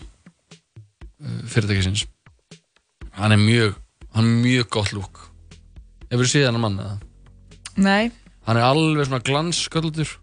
uh, 1.22 1.40
fyrirtækisins 1.50 2.06
hann 3.16 3.32
er 3.32 3.40
mjög 3.40 3.74
hann 4.14 4.24
er 4.30 4.42
mjög 4.44 4.68
gott 4.76 4.92
lúk 4.96 5.20
hefur 6.10 6.24
þú 6.26 6.30
séð 6.32 6.48
hann 6.50 6.60
mann 6.60 6.78
eða? 6.82 6.96
Nei, 7.76 8.10
hann 8.46 8.56
er 8.56 8.62
alveg 8.66 9.06
svona 9.08 9.22
glanssköldur 9.24 10.16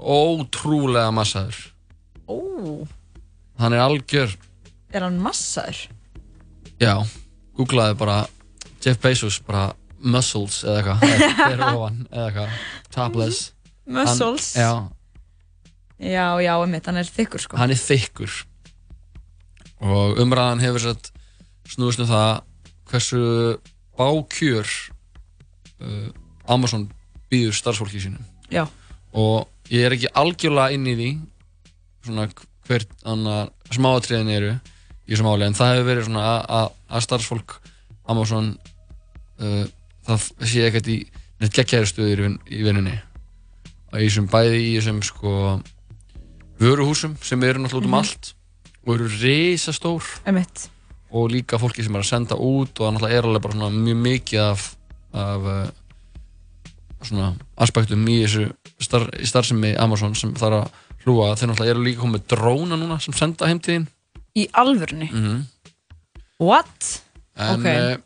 ótrúlega 0.00 1.10
massaður 1.14 1.58
ó, 2.28 2.36
hann 3.60 3.72
er 3.76 3.82
algjör 3.84 4.36
er 4.92 5.04
hann 5.06 5.18
massaður? 5.22 5.88
já, 6.80 6.94
googlaði 7.58 7.98
bara 8.00 8.20
Jeff 8.80 9.00
Bezos 9.02 9.40
bara 9.44 9.70
muscles 10.00 10.62
eða 10.64 10.96
eitthvað 10.96 11.34
eða 11.52 12.26
eitthvað 12.26 12.54
topless 12.94 13.50
Muscles? 13.90 14.54
hann, 14.54 14.64
já, 14.64 14.72
Já, 16.00 16.26
já, 16.40 16.54
einmitt, 16.56 16.86
hann 16.88 16.96
er 16.96 17.08
þykkur 17.08 17.42
sko. 17.44 17.58
hann 17.60 17.70
er 17.74 17.80
þykkur 17.80 18.36
og 19.80 20.18
umræðan 20.20 20.60
hefur 20.64 20.82
sett 20.84 21.10
snúðist 21.70 22.02
um 22.04 22.08
það 22.10 22.30
hversu 22.90 23.20
bákjör 24.00 24.68
uh, 25.80 26.08
Amazon 26.50 26.88
býður 27.30 27.54
starfsfólki 27.56 28.00
sínum 28.02 28.24
Já. 28.52 28.64
og 29.12 29.48
ég 29.70 29.86
er 29.86 29.94
ekki 29.96 30.10
algjörlega 30.18 30.74
inn 30.76 30.88
í 30.90 30.96
því 30.98 31.10
svona 32.08 32.26
hvert 32.66 32.92
annar 33.08 33.50
smáatriðin 33.72 34.32
eru 34.34 34.52
í 34.56 35.12
þessu 35.14 35.26
máli 35.26 35.46
en 35.46 35.56
það 35.58 35.74
hefur 35.74 35.88
verið 35.90 36.08
svona 36.08 36.24
að- 36.60 37.04
starfsfólk 37.06 37.56
Amazon 38.10 38.54
uh, 39.40 39.64
það 40.08 40.28
sé 40.48 40.64
ekkert 40.68 40.88
í 40.90 40.98
neitt 41.40 41.54
geggjæri 41.56 41.88
stöður 41.88 42.10
í, 42.20 42.24
vin, 42.26 42.38
í 42.50 42.64
vinnunni 42.66 42.96
og 43.92 44.00
í 44.00 44.08
þessum 44.08 44.28
bæði 44.32 44.58
í 44.64 44.72
þessum 44.78 45.00
sko 45.06 45.32
vöruhúsum 46.60 47.16
sem 47.24 47.42
eru 47.42 47.58
náttúrulega 47.62 47.80
út 47.80 47.84
um 47.84 47.90
Mhm. 47.90 48.00
allt 48.00 48.34
og 48.86 48.94
eru 48.94 49.08
risastór 49.08 50.02
Einmitt. 50.26 50.68
og 51.12 51.30
líka 51.30 51.58
fólki 51.58 51.82
sem 51.82 51.94
er 51.96 52.00
að 52.02 52.10
senda 52.10 52.34
út 52.36 52.80
og 52.80 52.86
það 52.86 52.94
náttúrulega 52.96 53.18
er 53.18 53.24
alveg 53.28 53.42
bara 53.42 53.54
svona 53.54 53.70
mjög 53.70 53.98
mikið 54.06 54.40
af, 54.40 54.76
af 55.14 55.40
uh, 55.42 55.70
svona 57.02 57.30
aspektum 57.58 58.04
í 58.12 58.18
þessu 58.24 58.50
star, 58.80 59.06
í 59.20 59.26
starfsemi 59.28 59.74
Amazon 59.80 60.14
sem 60.14 60.34
þarf 60.34 60.60
að 60.60 60.70
hlúa 61.06 61.30
þeir 61.36 61.48
náttúrulega 61.50 61.74
eru 61.74 61.84
líka 61.86 62.02
komið 62.04 62.26
dróna 62.34 62.76
núna 62.76 63.00
sem 63.00 63.14
senda 63.16 63.46
heimtíðin 63.48 63.88
Í 64.36 64.46
alvörunni? 64.54 65.08
mm 65.10 65.24
-hmm. 65.24 65.40
What? 66.38 67.02
en 67.36 67.60
Ok. 67.60 67.66
uh, 67.66 67.96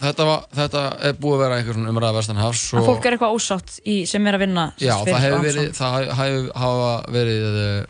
þetta, 0.00 0.24
var, 0.24 0.44
þetta 0.54 0.82
er 1.08 1.12
búið 1.12 1.34
að 1.36 1.38
vera 1.44 1.56
einhver 1.58 1.74
svona 1.74 1.90
umræða 1.92 2.14
vestanhafs 2.16 2.72
En 2.74 2.82
fólk 2.84 3.04
er 3.06 3.12
eitthvað 3.12 3.34
ósátt 3.36 3.80
í, 3.86 4.06
sem 4.06 4.26
er 4.26 4.34
að 4.34 4.38
vinna 4.46 4.72
Já, 4.80 4.96
fyrir 5.04 5.14
það 5.14 5.20
hefur 5.20 5.38
Amazon. 5.38 5.62
verið, 5.62 5.72
það 5.76 6.14
hefur 6.16 6.52
hafa 6.54 7.12
verið, 7.12 7.44
uh, 7.80 7.86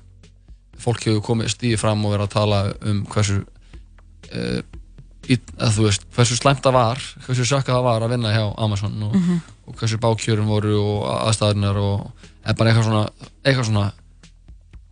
fólk 0.83 1.05
hefur 1.07 1.23
komið 1.33 1.53
stíði 1.55 1.79
fram 1.81 2.05
og 2.07 2.13
verið 2.15 2.27
að 2.29 2.35
tala 2.35 2.59
um 2.91 3.01
hversu, 3.13 3.39
uh, 4.33 4.61
í, 5.29 5.39
að 5.61 5.79
veist, 5.85 6.07
hversu 6.17 6.37
slæmt 6.39 6.63
það 6.65 6.77
var, 6.79 7.03
hversu 7.27 7.45
sjökka 7.49 7.75
það 7.77 7.87
var 7.89 8.07
að 8.07 8.13
vinna 8.17 8.33
hjá 8.35 8.45
Amazon 8.65 9.03
og, 9.03 9.15
Mhm. 9.19 9.41
og 9.69 9.77
hversu 9.77 9.99
bákjörum 10.01 10.47
voru 10.49 10.77
og 10.81 11.01
aðstæðunar 11.29 11.77
og 11.77 12.11
eitthvað 12.47 12.85
svona, 12.87 13.03
eitthvað 13.45 13.67
svona 13.69 13.93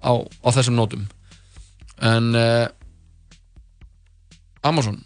á, 0.04 0.12
á 0.20 0.48
þessum 0.52 0.76
nótum. 0.76 1.06
En 2.02 2.34
uh, 2.36 2.66
Amazon 4.66 4.98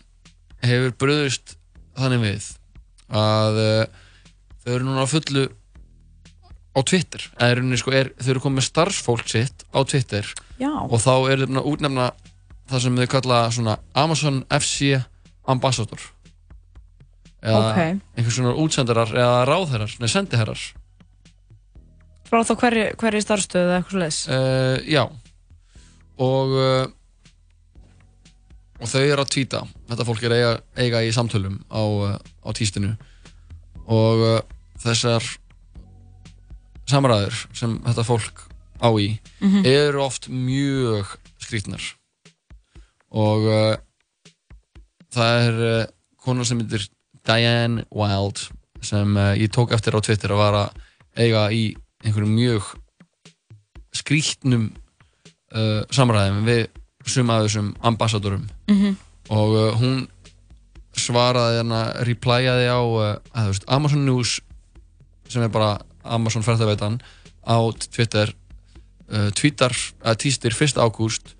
hefur 0.64 0.92
bröðust 1.00 1.54
þannig 1.98 2.22
við 2.24 2.48
að 3.20 3.60
uh, 3.60 3.84
þau 4.64 4.72
eru 4.74 4.86
núna 4.88 5.06
fullu 5.10 5.46
á 6.70 6.80
Twitter 6.86 7.24
eða 7.40 7.50
er, 7.50 7.62
sko, 7.80 7.92
er, 7.94 8.10
þau 8.20 8.30
eru 8.34 8.42
komið 8.44 8.66
starfsfólk 8.68 9.28
sitt 9.30 9.64
á 9.74 9.80
Twitter 9.82 10.26
Já. 10.60 10.70
og 10.86 10.98
þá 11.02 11.12
eru 11.32 11.46
þau 11.46 11.50
búin 11.50 11.62
að 11.62 11.70
útnefna 11.72 12.08
það 12.70 12.84
sem 12.84 13.00
þau 13.00 13.08
kalla 13.16 13.38
svona 13.50 13.78
Amazon 13.98 14.42
FC 14.54 14.92
Ambassador 15.50 16.04
eða 17.40 17.60
Ok. 17.72 17.80
einhvers 18.20 18.36
svona 18.36 18.52
útsendarar 18.60 19.10
eða 19.16 19.40
ráðherrar, 19.48 19.94
nei 19.98 20.08
sendiherrar 20.12 20.60
Frá 22.30 22.44
þá 22.46 22.52
hverju, 22.60 22.86
hverju 23.00 23.20
starfstöðu 23.24 23.66
eða 23.66 23.78
eitthvað 23.80 23.94
svoleiðis? 23.96 24.20
uh, 24.30 24.76
já 24.86 25.04
og 26.20 26.52
uh, 26.54 26.86
og 28.80 28.88
þau 28.88 29.00
eru 29.02 29.24
að 29.24 29.32
tvíta 29.34 29.64
þetta 29.90 30.06
fólk 30.08 30.22
er 30.28 30.34
eiga, 30.36 30.52
eiga 30.78 31.02
í 31.04 31.10
samtölum 31.16 31.58
á, 31.66 31.82
uh, 31.82 32.14
á 32.46 32.50
tístinu 32.56 32.92
og 33.90 34.22
uh, 34.22 34.38
þessar 34.84 35.24
samræður 36.90 37.36
sem 37.56 37.78
þetta 37.86 38.04
fólk 38.06 38.42
á 38.82 38.88
í 39.00 39.18
Mhm. 39.40 39.64
eru 39.66 40.02
oft 40.04 40.28
mjög 40.28 41.16
skrítnar 41.40 41.82
og 43.10 43.46
uh, 43.48 43.76
það 45.10 45.46
er 45.48 45.60
uh, 45.66 45.86
kona 46.22 46.44
sem 46.44 46.60
heitir 46.62 46.84
Diane 47.26 47.84
Wild 47.90 48.44
sem 48.84 49.16
uh, 49.16 49.34
ég 49.36 49.50
tók 49.52 49.72
eftir 49.76 49.96
á 49.96 50.00
Twitter 50.00 50.30
að 50.32 50.40
vara 50.44 50.62
eiga 51.18 51.48
í 51.52 51.74
einhverjum 52.04 52.32
mjög 52.36 52.68
skrítnum 53.96 54.70
uh, 55.52 55.82
samræðum 55.92 56.44
við 56.46 56.66
suma 57.10 57.38
af 57.40 57.46
þessum 57.48 57.72
ambassadorum 57.82 58.46
Mhm. 58.70 58.96
og 59.30 59.54
uh, 59.56 59.74
hún 59.80 60.06
svaraði 60.96 61.60
hérna, 61.60 61.80
replyaði 62.06 62.66
á 62.70 62.80
uh, 62.80 63.54
Amazon 63.68 64.04
News 64.06 64.40
sem 65.30 65.42
er 65.42 65.48
bara 65.48 65.78
Amazon 66.04 66.44
færðaveitan 66.46 67.00
á 67.44 67.58
Twitter 67.90 68.32
uh, 69.10 69.28
tweetar, 69.36 69.74
að 70.04 70.20
týstir 70.24 70.54
1. 70.54 70.78
ágúst 70.80 71.34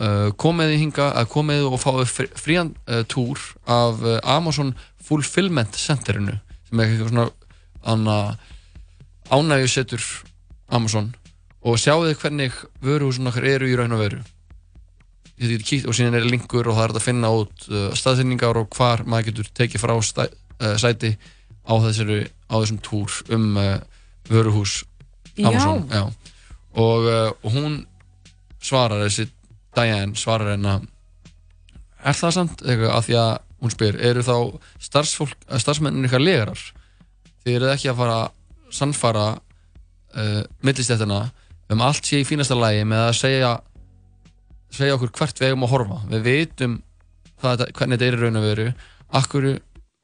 uh, 0.00 0.30
komið 0.40 0.74
í 0.76 0.80
hinga 0.84 1.10
að 1.16 1.30
komið 1.34 1.68
og 1.68 1.78
fáið 1.82 2.08
frí- 2.12 2.32
frían 2.38 2.74
uh, 2.86 3.02
túr 3.08 3.40
af 3.66 4.02
uh, 4.04 4.18
Amazon 4.24 4.74
Fulfillment 5.04 5.76
Centerinu 5.78 6.38
sem 6.68 6.80
er 6.80 6.92
eitthvað 6.92 7.12
svona 7.12 7.28
anna, 7.90 8.18
ánægju 9.32 9.70
setur 9.72 10.04
Amazon 10.70 11.14
og 11.60 11.80
þið 11.80 12.14
hvernig 12.20 12.60
vöruhúsin 12.80 13.28
okkar 13.28 13.48
eru 13.56 13.68
í 13.68 13.76
raun 13.76 13.96
og 13.96 14.04
veru 14.04 14.20
Þið 15.40 15.52
getur 15.54 15.68
kíkt 15.70 15.86
og 15.88 15.94
síðan 15.96 16.18
er 16.18 16.26
linkur 16.28 16.66
og 16.68 16.76
það 16.76 16.82
er 16.84 16.92
að 16.98 17.04
finna 17.06 17.28
út 17.32 17.62
uh, 17.70 17.86
staðsynningar 17.96 18.58
og 18.60 18.74
hvar 18.76 19.06
maður 19.08 19.30
getur 19.30 19.46
tekið 19.56 19.80
frá 19.80 19.94
stæ, 20.04 20.26
uh, 20.60 20.74
sæti 20.76 21.14
á, 21.64 21.72
þessari, 21.80 22.18
á 22.28 22.54
þessum 22.60 22.80
túr 22.84 23.14
um 23.32 23.46
uh, 23.56 23.78
vöruhús 24.30 24.84
Amazon 25.40 25.84
Já. 25.90 26.02
Og, 26.78 27.06
uh, 27.06 27.30
og 27.42 27.52
hún 27.54 27.80
svarar 28.62 29.02
þessi 29.06 29.28
Diane 29.74 30.14
svarar 30.18 30.52
henn 30.54 30.66
að 30.66 30.86
er 32.04 32.16
það 32.16 32.34
samt? 32.36 32.62
Eitthvað 32.64 32.92
að 32.96 33.06
því 33.08 33.16
að 33.20 33.32
hún 33.60 33.72
spyr 33.74 33.98
eru 34.10 34.22
þá 34.24 34.34
uh, 34.40 35.58
starfsmennin 35.60 36.06
eitthvað 36.06 36.24
legarar? 36.26 36.62
Þið 37.44 37.56
eruð 37.58 37.72
ekki 37.74 37.90
að 37.92 37.98
fara 38.00 38.16
að 38.24 38.76
sannfara 38.80 39.24
uh, 39.34 40.42
millistættina 40.62 41.20
um 41.70 41.82
allt 41.86 42.06
sé 42.06 42.20
í 42.22 42.26
fínasta 42.28 42.56
lægi 42.58 42.86
með 42.88 43.04
að 43.08 43.18
segja 43.20 43.50
segja 44.74 44.94
okkur 44.96 45.10
hvert 45.18 45.40
við 45.42 45.48
eigum 45.50 45.66
að 45.66 45.72
horfa. 45.74 45.98
Við 46.10 46.22
hvað, 47.40 47.56
þetta- 47.58 47.72
hvernig 47.78 47.98
þetta 47.98 48.06
er 48.06 48.16
í 48.16 48.20
raun 48.20 48.36
og 48.40 48.44
veru. 48.46 48.66
Akkur 49.18 49.46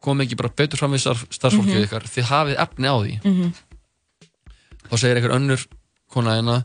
kom 0.03 0.21
ekki 0.25 0.37
bara 0.39 0.51
betur 0.57 0.79
fram 0.81 0.93
við 0.95 1.03
starf, 1.05 1.25
starfsfólkið 1.31 1.77
Mhm. 1.77 1.85
ykkar? 1.87 2.07
Þið 2.11 2.25
hafið 2.31 2.57
efni 2.65 2.87
á 2.91 2.97
því. 2.99 3.15
Mhm. 3.23 3.53
Þá 4.91 4.97
segir 4.97 5.19
einhver 5.21 5.37
önnur 5.37 5.67
kona 6.13 6.37
hérna 6.37 6.61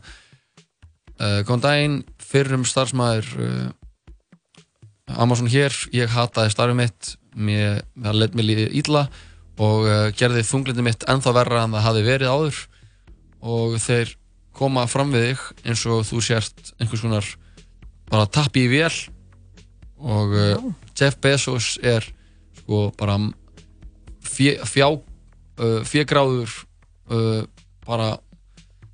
uh, 1.18 1.40
góðan 1.46 1.64
daginn, 1.64 1.98
fyrrum 2.22 2.64
starfsmæður 2.68 3.28
uh, 3.42 3.68
Amazon 5.22 5.50
hér. 5.50 5.74
Ég 5.92 6.12
hataði 6.12 6.54
starfið 6.54 6.78
mitt. 6.78 7.12
Mér, 7.32 7.80
það 7.96 8.18
leitt 8.20 8.34
mér 8.36 8.48
líðið 8.48 8.74
ítla 8.82 9.06
og 9.62 9.86
uh, 9.86 10.08
gerði 10.16 10.44
þunglindi 10.48 10.84
mitt 10.84 11.06
ennþá 11.08 11.32
verra 11.36 11.64
en 11.64 11.76
það 11.76 11.86
hafi 11.86 12.04
verið 12.06 12.32
áður. 12.32 12.60
Og 13.42 13.78
þeir 13.82 14.16
koma 14.56 14.86
fram 14.90 15.12
við 15.14 15.30
þig 15.30 15.46
eins 15.66 15.84
og 15.88 16.04
þú 16.06 16.20
sért 16.24 16.72
einhvers 16.78 17.04
konar 17.04 17.30
bara 18.12 18.28
tappi 18.28 18.66
í 18.66 18.72
vél. 18.72 18.92
Og 20.02 20.34
Jeff 20.98 21.16
Bezos 21.22 21.76
er 21.78 22.04
sko 22.58 22.88
bara 22.98 23.16
fjá 24.26 24.88
fjögráður 25.86 26.50
bara 27.92 28.10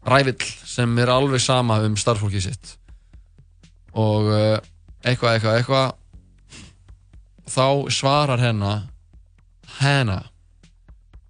rævill 0.08 0.42
sem 0.68 0.98
er 1.02 1.10
alveg 1.12 1.42
sama 1.42 1.78
um 1.86 1.96
starfsfólkið 1.98 2.44
sitt 2.48 2.74
og 3.98 4.28
uh, 4.30 4.58
eitthvað, 5.02 5.38
eitthvað, 5.38 5.60
eitthvað 5.62 5.88
þá 7.48 7.66
svarar 7.94 8.42
hennar 8.42 8.82
hennar 9.78 10.26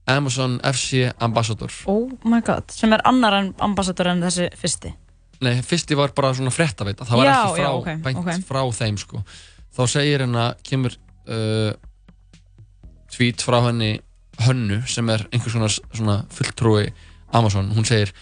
Amazon 0.09 0.57
FC 0.65 1.11
Ambassador 1.21 1.73
Oh 1.91 2.09
my 2.25 2.41
god, 2.45 2.71
sem 2.73 2.93
er 2.97 3.03
annar 3.09 3.37
ambassador 3.61 4.09
en 4.15 4.25
þessi 4.25 4.49
fyrsti 4.57 4.95
Nei, 5.45 5.61
fyrsti 5.63 5.95
var 5.95 6.11
bara 6.17 6.33
svona 6.35 6.51
fréttaveita 6.51 7.07
það 7.07 7.21
var 7.21 7.29
Já, 7.29 7.35
ekki 7.37 7.53
frá, 7.55 7.63
já, 7.63 7.69
ok, 7.77 7.91
beint 8.07 8.19
ok. 8.23 8.31
frá 8.49 8.63
þeim 8.81 8.97
sko. 8.99 9.21
þá 9.77 9.83
segir 9.93 10.25
henn 10.25 10.39
að 10.41 10.65
kemur 10.67 10.97
uh, 11.29 11.71
tweet 13.15 13.45
frá 13.45 13.61
henni 13.69 13.93
Hönnu 14.39 14.81
sem 14.87 15.09
er 15.11 15.25
einhvers 15.35 15.55
svona, 15.55 15.69
svona 15.91 16.17
fulltrúi 16.31 16.85
Amazon 17.33 17.71
hún 17.77 17.85
segir 17.89 18.13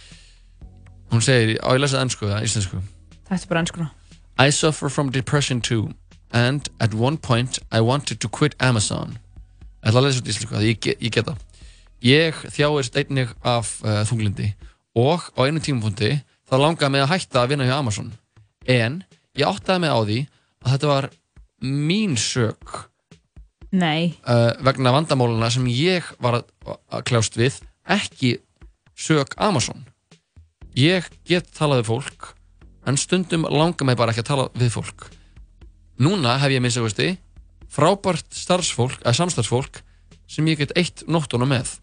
hún 1.12 1.22
segir, 1.22 1.58
á 1.62 1.70
ég 1.74 1.80
lesa 1.82 2.00
ennsku 2.02 2.26
eða 2.28 2.42
íslensku 2.46 2.80
Þetta 3.26 3.42
er 3.42 3.48
bara 3.50 3.62
ennskuna 3.64 3.90
I 4.38 4.50
suffer 4.52 4.90
from 4.92 5.10
depression 5.14 5.60
too 5.60 5.90
and 6.32 6.68
at 6.80 6.94
one 6.94 7.16
point 7.16 7.58
I 7.72 7.80
wanted 7.80 8.18
to 8.20 8.28
quit 8.28 8.54
Amazon 8.60 9.18
Ég 9.86 9.90
ætla 9.92 10.00
að 10.02 10.06
lesa 10.08 10.22
út 10.24 10.28
íslensku, 10.32 10.60
ég, 10.66 10.80
ge- 10.82 10.96
ég 10.98 11.12
geta. 11.14 11.36
Ég 12.02 12.34
þjáist 12.50 12.96
einnig 12.98 13.30
af 13.46 13.76
uh, 13.86 14.00
þunglindi 14.08 14.48
og 14.98 15.28
á 15.38 15.46
einu 15.46 15.60
tímapunkti 15.62 16.08
þá 16.48 16.54
langaði 16.58 16.90
mig 16.96 17.04
að 17.04 17.12
hætta 17.12 17.42
að 17.44 17.52
vinna 17.52 17.68
hjá 17.68 17.76
Amazon. 17.78 18.08
En 18.66 19.04
ég 19.38 19.46
áttaði 19.46 19.84
mig 19.84 19.94
á 19.94 19.98
því 20.02 20.18
að 20.66 20.72
þetta 20.74 20.90
var 20.90 21.08
mín 21.62 22.16
sök 22.18 22.74
Nei, 23.76 24.16
uh, 24.26 24.52
vegna 24.66 24.92
vandamáluna 24.94 25.52
sem 25.54 25.66
ég 25.70 26.06
var 26.22 26.40
að, 26.40 26.50
að 26.90 27.06
kljást 27.10 27.38
við, 27.38 27.60
ekki 27.86 28.34
sök 28.96 29.36
Amazon. 29.36 29.84
Ég 30.76 31.06
get 31.28 31.48
talað 31.56 31.82
við 31.84 31.90
fólk, 31.92 32.30
en 32.88 32.98
stundum 33.00 33.46
langar 33.48 33.88
mig 33.88 33.96
bara 33.98 34.12
ekki 34.12 34.24
að 34.24 34.30
tala 34.32 34.48
við 34.56 34.74
fólk. 34.76 35.06
Núna 36.00 36.36
hef 36.42 36.52
ég 36.52 36.60
minnst 36.64 36.80
að 36.80 36.88
veisti 36.88 37.08
frábært 37.72 38.28
starfsfólk, 38.36 39.00
eða 39.04 39.16
samstarfsfólk 39.20 39.80
sem 40.30 40.46
ég 40.48 40.60
get 40.60 40.74
eitt 40.78 41.04
nóttuna 41.08 41.48
með. 41.48 41.74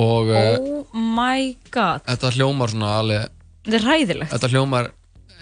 Og 0.00 0.30
uh, 0.32 0.56
oh 0.58 0.96
my 0.96 1.54
god 1.74 2.06
þetta 2.06 2.30
hljómar 2.38 2.70
svona 2.72 2.92
alveg, 3.02 3.26
Þetta 3.66 3.76
er 3.76 3.82
hræðilegt 3.84 4.30
þetta 4.32 4.48
hljómar 4.54 4.86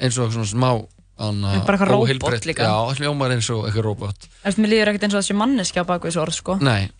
eins 0.02 0.16
og 0.18 0.32
svona 0.34 0.48
smá 0.50 0.70
En 1.18 1.40
bara 1.42 1.74
eitthvað 1.74 1.90
róbot 1.90 2.44
líka. 2.46 2.62
Já, 2.62 2.94
hljómar 3.00 3.32
eins 3.34 3.48
og 3.50 3.64
eitthvað 3.66 3.86
róbot. 3.88 4.26
Eftir 4.46 4.62
mér 4.62 4.70
líður 4.70 4.90
ekkert 4.92 5.06
eins 5.09 5.16
og 5.16 5.22
þessi 5.24 5.34
manneskja 5.34 5.82
á 5.82 5.88
baku 5.88 6.06
þessu 6.06 6.20
orð 6.22 6.36
sko 6.36 6.54
Nei, 6.62 6.90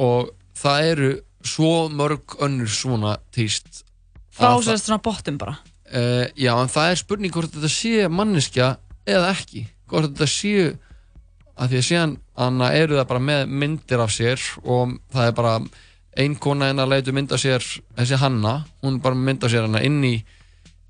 og 0.00 0.30
það 0.56 0.86
eru 0.94 1.10
svo 1.46 1.88
mörg 1.88 2.36
önnur 2.42 2.68
svona 2.68 3.16
týst 3.34 3.84
Frá 4.30 4.54
sérst 4.62 4.86
svona 4.86 5.02
bottum 5.02 5.38
bara. 5.40 5.58
Uh, 5.90 6.28
Já, 6.38 6.54
en 6.54 6.70
það 6.70 6.92
er 6.92 7.00
spurning 7.00 7.34
hvort 7.34 7.52
þetta 7.52 7.70
sé 7.72 8.06
manneskja 8.08 8.76
eða 9.10 9.32
ekki. 9.34 9.64
Hvort 9.90 10.12
þetta 10.12 10.28
sé 10.30 10.54
að 11.60 11.72
því 11.72 11.80
að 11.80 11.86
síðan 11.88 12.12
anna 12.40 12.70
eru 12.78 12.96
það 12.96 13.08
bara 13.10 13.24
með 13.26 13.54
myndir 13.62 14.00
af 14.00 14.12
sér 14.14 14.44
og 14.62 14.94
það 15.12 15.26
er 15.26 15.34
bara 15.36 15.54
ein 16.20 16.36
kona 16.40 16.70
hennar 16.70 16.88
leitur 16.88 17.14
mynd 17.16 17.32
af 17.34 17.42
sér 17.42 17.64
þessi 17.98 18.20
Hanna, 18.22 18.54
hún 18.84 19.00
bara 19.02 19.18
mynd 19.18 19.44
af 19.44 19.52
sér 19.52 19.66
hennar 19.66 19.84
inn 19.86 19.98
í 20.06 20.14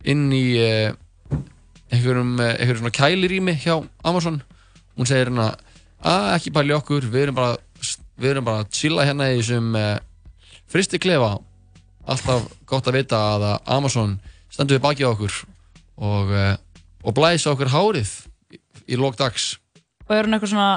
inn 0.09 0.29
í 0.33 0.45
uh, 0.61 0.93
einhverjum, 1.91 2.37
eh, 2.41 2.55
einhverjum 2.55 2.85
svona 2.85 2.95
kælirými 2.95 3.57
hjá 3.65 3.75
Amazon. 4.07 4.39
Hún 4.97 5.09
segir 5.09 5.29
hérna 5.29 5.51
að 6.07 6.29
ekki 6.37 6.55
pæli 6.55 6.77
okkur, 6.77 7.09
við 7.11 7.27
erum 7.27 7.41
bara 7.41 7.59
við 8.21 8.31
erum 8.35 8.47
bara 8.47 8.63
að 8.63 8.71
chilla 8.77 9.09
hérna 9.09 9.29
í 9.33 9.41
þessum 9.41 9.75
uh, 9.77 9.99
fristi 10.71 11.01
klefa 11.03 11.37
alltaf 12.11 12.47
gott 12.69 12.89
að 12.89 13.01
vita 13.01 13.19
að 13.35 13.47
að 13.51 13.73
Amazon 13.77 14.15
stendur 14.51 14.79
við 14.79 14.85
baki 14.87 15.07
á 15.07 15.13
okkur 15.13 15.35
og, 16.01 16.33
uh, 16.33 16.55
og 17.05 17.17
blæsa 17.17 17.53
okkur 17.53 17.73
hárið 17.73 18.13
í, 18.55 18.61
í 18.95 18.99
lók 18.99 19.19
dags. 19.21 19.53
Og 20.09 20.17
er 20.17 20.27
hún 20.27 20.37
eitthvað 20.37 20.55
svona 20.55 20.71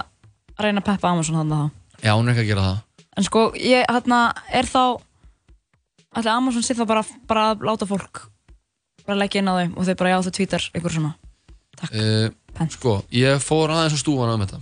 að 0.54 0.68
reyna 0.68 0.84
að 0.84 0.90
peppa 0.92 1.14
Amazon 1.14 1.40
þannig 1.42 1.64
þá? 1.64 2.04
Já, 2.04 2.12
hún 2.14 2.28
er 2.28 2.36
ekki 2.36 2.44
að 2.44 2.52
gera 2.52 2.68
það. 2.68 2.84
En 3.14 3.28
sko, 3.28 3.48
ég, 3.58 3.88
hérna, 3.90 4.22
er 4.52 4.70
þá 4.70 4.84
Ætli 6.14 6.30
Amazon 6.30 6.62
sé 6.66 6.76
þá 6.78 6.86
bara, 6.86 7.02
bara 7.26 7.44
að 7.54 7.64
láta 7.66 7.90
fólk 7.90 8.28
bara 9.04 9.18
leggja 9.18 9.42
inn 9.42 9.50
á 9.50 9.54
þau 9.58 9.80
og 9.82 9.88
þau 9.88 9.96
bara 10.00 10.12
já 10.14 10.18
þau 10.24 10.34
tvítar 10.38 10.66
eitthvað 10.70 10.98
svona. 10.98 11.14
Uh, 11.90 12.28
sko, 12.72 12.94
ég 13.12 13.42
fór 13.44 13.74
aðeins 13.74 13.98
á 13.98 14.00
stúfana 14.00 14.38
um 14.38 14.44
þetta 14.46 14.60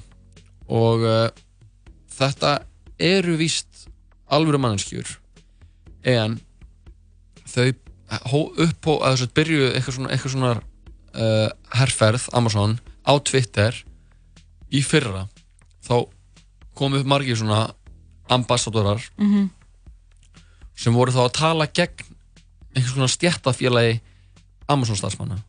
og 0.72 1.04
uh, 1.04 1.28
þetta 2.16 2.54
eru 2.96 3.36
víst 3.38 3.90
alvöru 4.32 4.62
manneskjur 4.64 5.18
en 6.04 6.40
þau 7.48 7.68
hó- 8.32 8.52
upp 8.66 8.88
á 8.88 8.94
að 8.94 9.12
þess 9.14 9.26
að 9.28 9.34
byrju 9.40 9.68
eitthvað 9.72 9.96
svona, 9.98 10.10
eitthvað 10.16 10.34
svona 10.36 10.52
uh, 11.16 11.50
herrferð 11.78 12.30
Amazon 12.34 12.78
á 13.08 13.14
Twitter 13.24 13.78
í 14.72 14.82
fyrra 14.86 15.28
þá 15.86 16.08
komu 16.78 17.00
upp 17.02 17.06
margir 17.12 17.36
svona 17.38 17.74
ambassadorar 18.32 19.02
Mhm. 19.20 19.50
sem 20.76 20.94
voru 20.96 21.12
þá 21.12 21.26
að 21.28 21.34
tala 21.38 21.68
gegn 21.68 22.06
einhvers 22.76 22.94
svona 22.96 23.12
stjættafélagi 23.12 24.00
Amazon 24.72 24.96
starfsmanna 24.96 25.42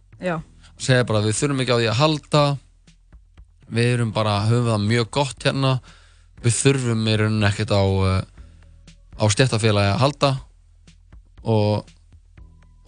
segja 0.79 1.05
bara 1.07 1.23
við 1.23 1.37
þurfum 1.39 1.61
ekki 1.63 1.73
á 1.73 1.79
því 1.79 1.89
að 1.93 2.01
halda 2.01 2.45
við 3.73 3.93
erum 3.95 4.11
bara, 4.13 4.41
höfum 4.51 4.67
það 4.69 4.87
mjög 4.91 5.11
gott 5.15 5.45
hérna 5.47 5.81
við 6.43 6.57
þurfum 6.59 7.07
í 7.09 7.15
rauninni 7.21 7.47
ekkert 7.49 7.71
á 7.73 7.83
uh, 7.87 8.23
á 9.19 9.25
stjættafélagi 9.33 9.95
að 9.95 10.03
halda 10.03 10.31
og 11.43 11.91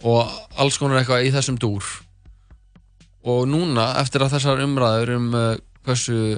og 0.05 0.29
alls 0.59 0.77
konar 0.77 0.99
eitthvað 0.99 1.25
í 1.25 1.31
þessum 1.33 1.55
dúr. 1.57 1.85
Og 3.25 3.47
núna 3.49 3.95
eftir 4.01 4.21
að 4.21 4.35
þessar 4.35 4.61
umræður 4.61 5.15
um 5.15 5.31
uh, 5.33 5.45
hversu 5.85 6.37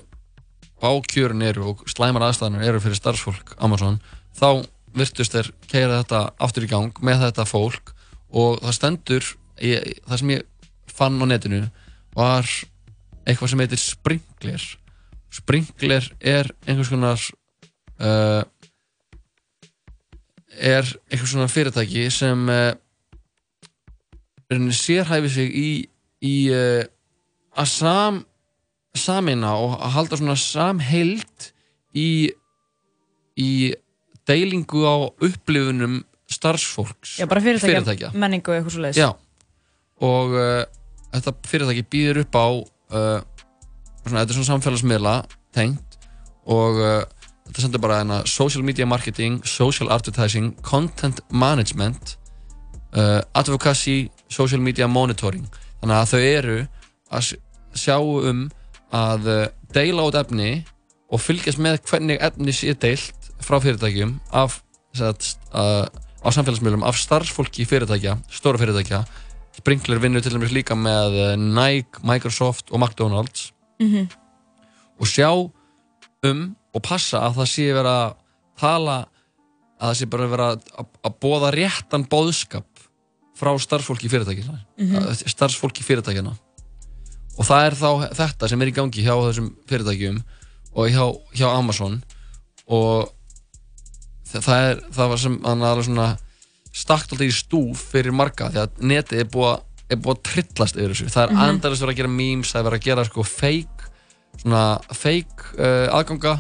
bákjörn 0.80 1.42
eru 1.48 1.72
og 1.72 1.84
slæmar 1.90 2.28
aðstæðanir 2.28 2.68
eru 2.70 2.82
fyrir 2.84 3.00
starfsfólk 3.00 3.56
Amazon 3.64 3.98
þá 4.38 4.64
virtust 4.98 5.34
þeir 5.34 5.50
keira 5.70 6.02
þetta 6.02 6.22
aftur 6.46 6.68
í 6.68 6.72
gang 6.72 7.02
með 7.04 7.24
þetta 7.26 7.48
fólk 7.50 7.94
og 8.30 8.60
það 8.62 8.76
stendur 8.78 9.30
ég, 9.64 9.98
það 10.06 10.22
sem 10.22 10.34
ég 10.36 10.46
fann 10.98 11.18
á 11.18 11.26
netinu 11.30 11.64
var 12.18 12.46
eitthvað 13.28 13.52
sem 13.52 13.64
heitir 13.64 13.82
Sprinkler. 13.82 14.68
Sprinkler 15.34 16.06
er 16.22 16.50
einhvers 16.68 16.92
konar 16.94 17.20
uh, 18.00 18.44
er 20.58 20.88
einhvers 21.12 21.34
konar 21.36 21.52
fyrirtæki 21.52 22.08
sem 22.14 22.48
uh, 22.50 22.74
rauninni 24.52 24.76
sérhæfi 24.76 25.32
sig 25.34 25.54
í, 25.54 25.70
í 26.26 26.36
uh, 26.54 26.84
að 27.58 27.72
sam 27.74 28.22
samina 28.98 29.54
og 29.62 29.78
að 29.78 29.94
halda 29.98 30.20
svona 30.20 30.38
samheild 30.42 31.52
í 31.98 32.10
í 33.38 33.52
deilingu 34.28 34.82
á 34.82 34.96
upplifunum 35.24 36.00
starfsfólks 36.28 37.20
já 37.22 37.28
bara 37.30 37.44
fyrirtækja, 37.44 38.12
menningu 38.18 38.52
og 38.52 38.58
eitthvað 38.58 38.74
svo 38.74 38.84
leiðis 38.84 39.02
Já. 39.04 39.10
Og 40.04 40.34
uh, 40.38 40.64
þetta 41.14 41.34
fyrirtæki 41.48 41.86
býður 41.94 42.24
upp 42.26 42.38
á 42.38 42.48
uh, 42.50 43.20
svona, 44.04 44.24
þetta 44.24 44.34
er 44.34 44.38
svona 44.40 44.50
samfélagsmiðla 44.52 45.14
tengt 45.56 46.00
og 46.48 46.82
uh, 46.82 47.00
þetta 47.48 47.64
sendur 47.64 47.84
bara 47.84 48.02
hérna 48.02 48.22
social 48.28 48.64
media 48.64 48.86
marketing, 48.86 49.42
social 49.48 49.92
advertising 49.94 50.54
content 50.62 51.22
management 51.32 52.18
uh, 52.96 53.22
advocacy, 53.36 54.10
social 54.30 54.62
media 54.62 54.88
monitoring. 54.88 55.46
Þannig 55.82 56.00
að 56.00 56.10
þau 56.12 56.22
eru 56.22 56.58
að 57.14 57.34
sjá 57.78 57.98
um 58.00 58.48
að 58.96 59.30
uh, 59.32 59.44
deila 59.76 60.08
út 60.08 60.18
efni 60.20 60.52
og 61.12 61.24
fylgjast 61.24 61.62
með 61.64 61.80
hvernig 61.88 62.20
efni 62.24 62.56
sé 62.56 62.74
deilt 62.76 63.32
frá 63.44 63.60
fyrirtækjum 63.64 64.18
af, 64.36 64.62
sagt, 64.98 65.38
uh, 65.54 65.86
á 65.88 66.28
samfélagsmiðlum 66.34 66.86
af 66.88 67.00
starfsfólki 67.00 67.68
fyrirtækja, 67.70 68.18
stóra 68.34 68.60
fyrirtækja. 68.60 69.04
Sprinkler 69.58 70.02
vinnur 70.02 70.22
til 70.22 70.36
dæmis 70.36 70.54
líka 70.54 70.76
með 70.78 71.16
uh, 71.18 71.34
Nike, 71.40 72.04
Microsoft 72.08 72.72
og 72.72 72.82
McDonalds. 72.82 73.52
Mhm. 73.78 74.08
og 74.98 75.06
sjá 75.06 75.30
um 76.26 76.56
og 76.78 76.84
passa 76.86 77.24
að 77.26 77.40
það 77.42 77.52
sé 77.54 77.68
vera 77.76 77.94
að 78.06 78.18
tala 78.62 78.98
að 79.78 79.92
það 79.92 79.98
sé 80.00 80.10
bara 80.14 80.32
vera 80.32 80.50
að, 80.56 80.90
að 81.06 81.18
bóða 81.22 81.54
réttan 81.54 82.08
bóðskap 82.10 82.84
frá 83.38 83.52
starfsfólki 83.62 84.10
fyrirtækina 84.10 84.58
Mhm. 84.78 85.14
starfsfólki 85.30 85.86
fyrirtækina 85.86 86.34
og 87.38 87.46
það 87.46 87.66
er 87.66 87.78
þá 87.78 87.90
þetta 88.18 88.50
sem 88.50 88.62
er 88.62 88.72
í 88.72 88.78
gangi 88.78 89.06
hjá 89.06 89.14
þessum 89.14 89.52
fyrirtækjum 89.70 90.24
og 90.74 90.90
hjá, 90.90 91.06
hjá 91.38 91.48
Amazon 91.52 92.02
og 92.68 93.12
það, 94.26 94.42
það 94.42 94.70
er 94.72 94.82
það 94.92 95.12
var 95.14 95.22
sem 95.22 95.38
hann 95.46 95.62
alveg 95.70 95.86
svona 95.86 96.10
stakt 96.74 97.14
alltaf 97.14 97.28
í 97.28 97.34
stúf 97.34 97.86
fyrir 97.94 98.14
marga 98.14 98.52
því 98.52 98.64
að 98.64 98.84
netið 98.92 99.24
er 99.24 99.32
búið 99.34 99.54
að 99.54 99.64
er 99.88 100.02
að 100.04 100.24
trillast 100.28 100.76
yfir 100.76 100.92
þessu 100.92 101.12
það 101.14 101.24
er 101.24 101.32
mm. 101.32 101.38
-hmm. 101.38 101.54
endalist 101.54 101.84
verið 101.84 101.94
að 101.94 102.00
gera 102.02 102.16
memes 102.18 102.52
það 102.52 102.60
er 102.60 102.68
verið 102.68 102.80
að 102.82 102.88
gera 102.90 103.06
sko 103.08 103.24
fake 103.24 103.92
svona 104.42 104.64
fake 104.92 105.54
uh, 105.58 105.88
aðganga 105.96 106.34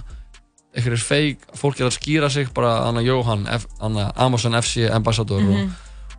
einhverjir 0.78 1.02
fake, 1.02 1.58
fólk 1.58 1.80
er 1.82 1.88
að 1.90 1.96
skýra 1.98 2.30
sig 2.30 2.52
bara 2.54 2.84
Anna 2.88 3.02
Jóhann, 3.02 3.48
F, 3.50 3.66
Anna 3.82 4.12
Amazon 4.16 4.54
FC 4.62 4.86
ambassador 4.94 5.42
Mhm. 5.42 5.72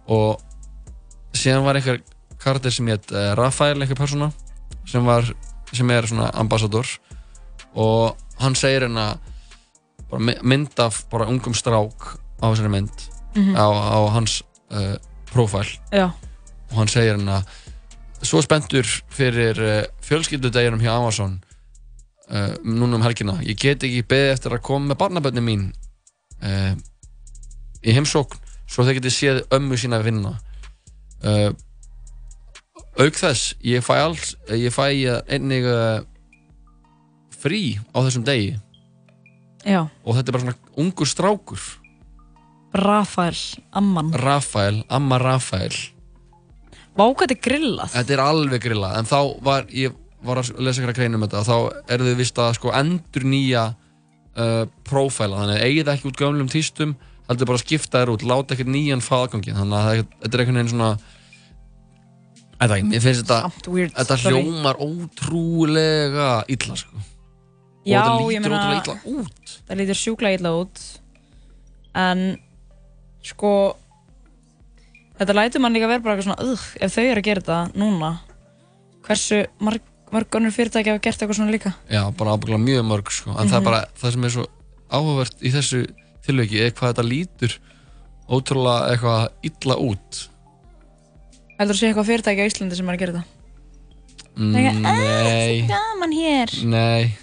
og, 0.08 0.40
og 0.40 0.40
síðan 1.38 1.64
var 1.64 1.76
einhver 1.78 2.00
karakter 2.38 2.70
sem 2.74 2.86
hétt 2.90 3.12
uh, 3.12 3.34
Rafael, 3.38 3.78
einhver 3.82 3.96
persóna 3.98 4.32
sem 4.86 5.04
var, 5.04 5.24
sem 5.72 5.90
er 5.90 6.06
svona 6.06 6.30
ambassador 6.34 6.86
og 7.74 8.16
hann 8.40 8.54
segir 8.54 8.82
hérna 8.86 9.18
mynd 10.42 10.78
af 10.80 11.04
bara 11.10 11.26
ungum 11.28 11.54
strák 11.54 12.16
á 12.40 12.46
þessari 12.50 12.70
mynd 12.72 12.90
Mhm. 13.36 13.54
á, 13.54 13.66
á 13.68 13.98
hans 14.10 14.42
uh, 14.72 14.96
profile 15.30 15.68
Já. 15.92 16.10
og 16.70 16.76
hann 16.76 16.88
segir 16.88 17.14
hérna 17.16 17.42
svo 18.22 18.40
spenntur 18.42 18.84
fyrir 19.10 19.58
uh, 19.60 19.84
fjölskyldudeginum 20.02 20.80
hjá 20.80 20.96
Amazon 20.96 21.42
uh, 22.30 22.52
núna 22.64 22.98
um 22.98 23.04
helgina. 23.04 23.38
Ég 23.44 23.58
get 23.60 23.84
ekki 23.86 24.04
beðið 24.08 24.34
eftir 24.34 24.56
að 24.56 24.64
koma 24.68 24.90
með 24.90 25.00
barnabönni 25.02 25.44
mín 25.44 25.64
uh, 26.42 26.74
í 27.82 27.94
heimsókn 27.96 28.38
svo 28.68 28.84
þeir 28.84 29.00
geti 29.00 29.14
séð 29.14 29.42
ömmu 29.54 29.78
sína 29.80 30.02
vinna. 30.04 30.36
Uh, 31.24 31.50
auk 32.98 33.18
þess 33.18 33.54
ég 33.64 33.84
fæ 33.86 33.94
alls 33.96 34.32
ég 34.52 34.74
fæ 34.74 34.86
einnig 35.30 35.66
frí 37.38 37.78
á 37.94 37.98
þessum 38.02 38.24
degi. 38.26 38.56
Já, 39.66 39.86
og 40.04 40.16
þetta 40.16 40.30
er 40.30 40.36
bara 40.36 40.44
svona 40.44 40.74
ungur 40.78 41.08
strákur. 41.08 41.62
Rafael 42.78 43.38
Amman. 43.72 44.12
Rafael, 44.12 44.82
Amma 44.88 45.18
Rafael. 45.18 45.72
Þetta 46.98 47.30
er 47.30 47.40
grillað. 47.42 47.92
Þetta 47.94 48.14
er 48.14 48.22
alveg 48.22 48.62
grillað, 48.62 48.96
en 48.98 49.08
þá 49.08 49.18
var 49.46 49.68
ég 49.70 49.94
var 50.24 50.40
að 50.40 50.54
lesa 50.58 50.80
ykkur 50.80 50.94
að 50.94 50.98
greina 51.00 51.18
um 51.18 51.26
þetta 51.26 51.44
þá 51.46 51.56
eru 51.94 52.08
þau 52.08 52.16
vist 52.18 52.40
að 52.42 52.54
sko 52.58 52.72
endur 52.78 53.26
nýja 53.28 53.66
uh, 53.72 54.64
prófæla, 54.88 55.42
þannig 55.42 55.60
að 55.60 55.68
eigið 55.68 55.92
ekki 55.94 56.10
út 56.10 56.18
gömlum 56.22 56.50
týstum, 56.52 56.96
heldur 57.28 57.50
bara 57.50 57.60
að 57.60 57.66
skipta 57.66 58.02
þér 58.02 58.14
út 58.16 58.26
láta 58.26 58.56
ekkert 58.56 58.72
nýjan 58.74 59.04
faðgangi, 59.04 59.54
þannig 59.58 59.78
að 59.78 60.02
þetta 60.02 60.32
er 60.32 60.44
einhvern 60.44 60.60
veginn 60.62 60.74
svona 60.74 60.92
Þetta, 62.58 62.76
mér 62.90 63.02
finnst 63.04 63.22
þetta, 63.22 63.76
þetta 63.94 64.14
hljómar 64.24 64.80
ótrúlega 64.82 66.24
illa 66.50 66.74
sko. 66.74 67.04
Já, 67.86 68.00
og 68.02 68.24
þetta 68.26 68.32
ég 68.34 68.40
lítur 68.42 68.50
meina 68.50 68.56
ótrúlega 68.58 68.80
illa 68.82 69.20
út. 69.22 69.52
Það 69.68 69.78
lítur 69.78 69.98
sjúklega 70.00 70.40
illa 70.40 70.50
út. 70.58 70.80
En 72.02 72.24
Sko 73.28 73.52
Þetta 75.18 75.34
lætur 75.34 75.62
mann 75.62 75.74
líka 75.74 75.88
vera 75.90 76.02
bara 76.02 76.14
eitthvað 76.14 76.28
svona 76.28 76.82
ef 76.86 76.94
þau 76.94 77.04
eru 77.04 77.20
að 77.22 77.26
gera 77.26 77.42
þetta 77.42 77.78
núna 77.80 78.10
Hversu 79.08 79.40
marg, 79.64 79.82
marg 80.12 80.36
önnur 80.38 80.54
fyrirtæki 80.54 80.90
hafa 80.92 81.02
gert 81.04 81.22
eitthvað 81.22 81.38
svona 81.38 81.52
líka 81.54 81.72
Já, 81.90 82.02
bara 82.16 82.34
ábygglega 82.36 82.62
mjög 82.64 82.84
mörg 82.90 83.10
sko. 83.12 83.30
en 83.30 83.48
það 83.48 83.54
er 83.54 83.60
Mhm. 83.60 83.64
bara 83.64 83.84
það 84.00 84.12
sem 84.12 84.24
er 84.24 84.30
svo 84.30 84.46
áhugavert 84.90 85.42
í 85.42 85.50
þessu 85.52 85.80
tilviki 86.26 86.60
er 86.64 86.70
hvað 86.70 86.92
þetta 86.94 87.08
lítur 87.08 87.58
ótrúlega 88.28 88.90
eitthvað 88.92 89.28
illa 89.42 89.76
út 89.76 90.28
Heldur 91.58 91.74
þú 91.74 91.78
sé 91.80 91.88
eitthvað 91.90 92.08
fyrirtæki 92.12 92.42
á 92.44 92.48
Íslandi 92.48 92.76
sem 92.76 92.88
er 92.88 92.94
að 92.94 92.98
gera 93.02 93.12
þetta? 93.12 93.24
mm, 94.36 94.54
Eitthvað, 94.54 94.82
Nei, 94.82 95.66
Gaman 95.68 96.12
hér 96.12 96.64
nei 96.64 97.16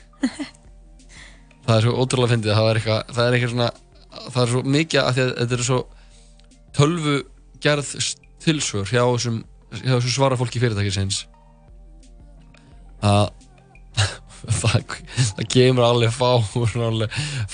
Það 1.65 1.75
er 1.77 1.81
svo 1.87 1.93
ótrúlega 2.03 2.33
fyndið 2.35 2.53
það 2.57 2.69
er 2.69 2.79
eitthvað, 2.79 3.13
það 3.15 3.27
er 3.27 3.33
eitthvað 3.37 3.53
svona 3.55 3.69
það 4.31 4.41
er 4.43 4.51
svo 4.51 4.61
mikið 4.75 4.99
að 5.01 5.07
að 5.09 5.31
þetta 5.39 5.55
er 5.57 5.63
svo 5.65 5.79
tölvu 6.75 7.15
gerð 7.65 7.93
tilsvör 8.45 8.85
hjá 8.91 9.01
þessum 9.15 9.39
svara 10.13 10.37
fólki 10.37 10.59
fyrirtækisins 10.61 11.23
að 13.05 13.25
það, 14.61 14.95
það 15.37 15.47
kemur 15.55 15.85
alveg 15.87 16.13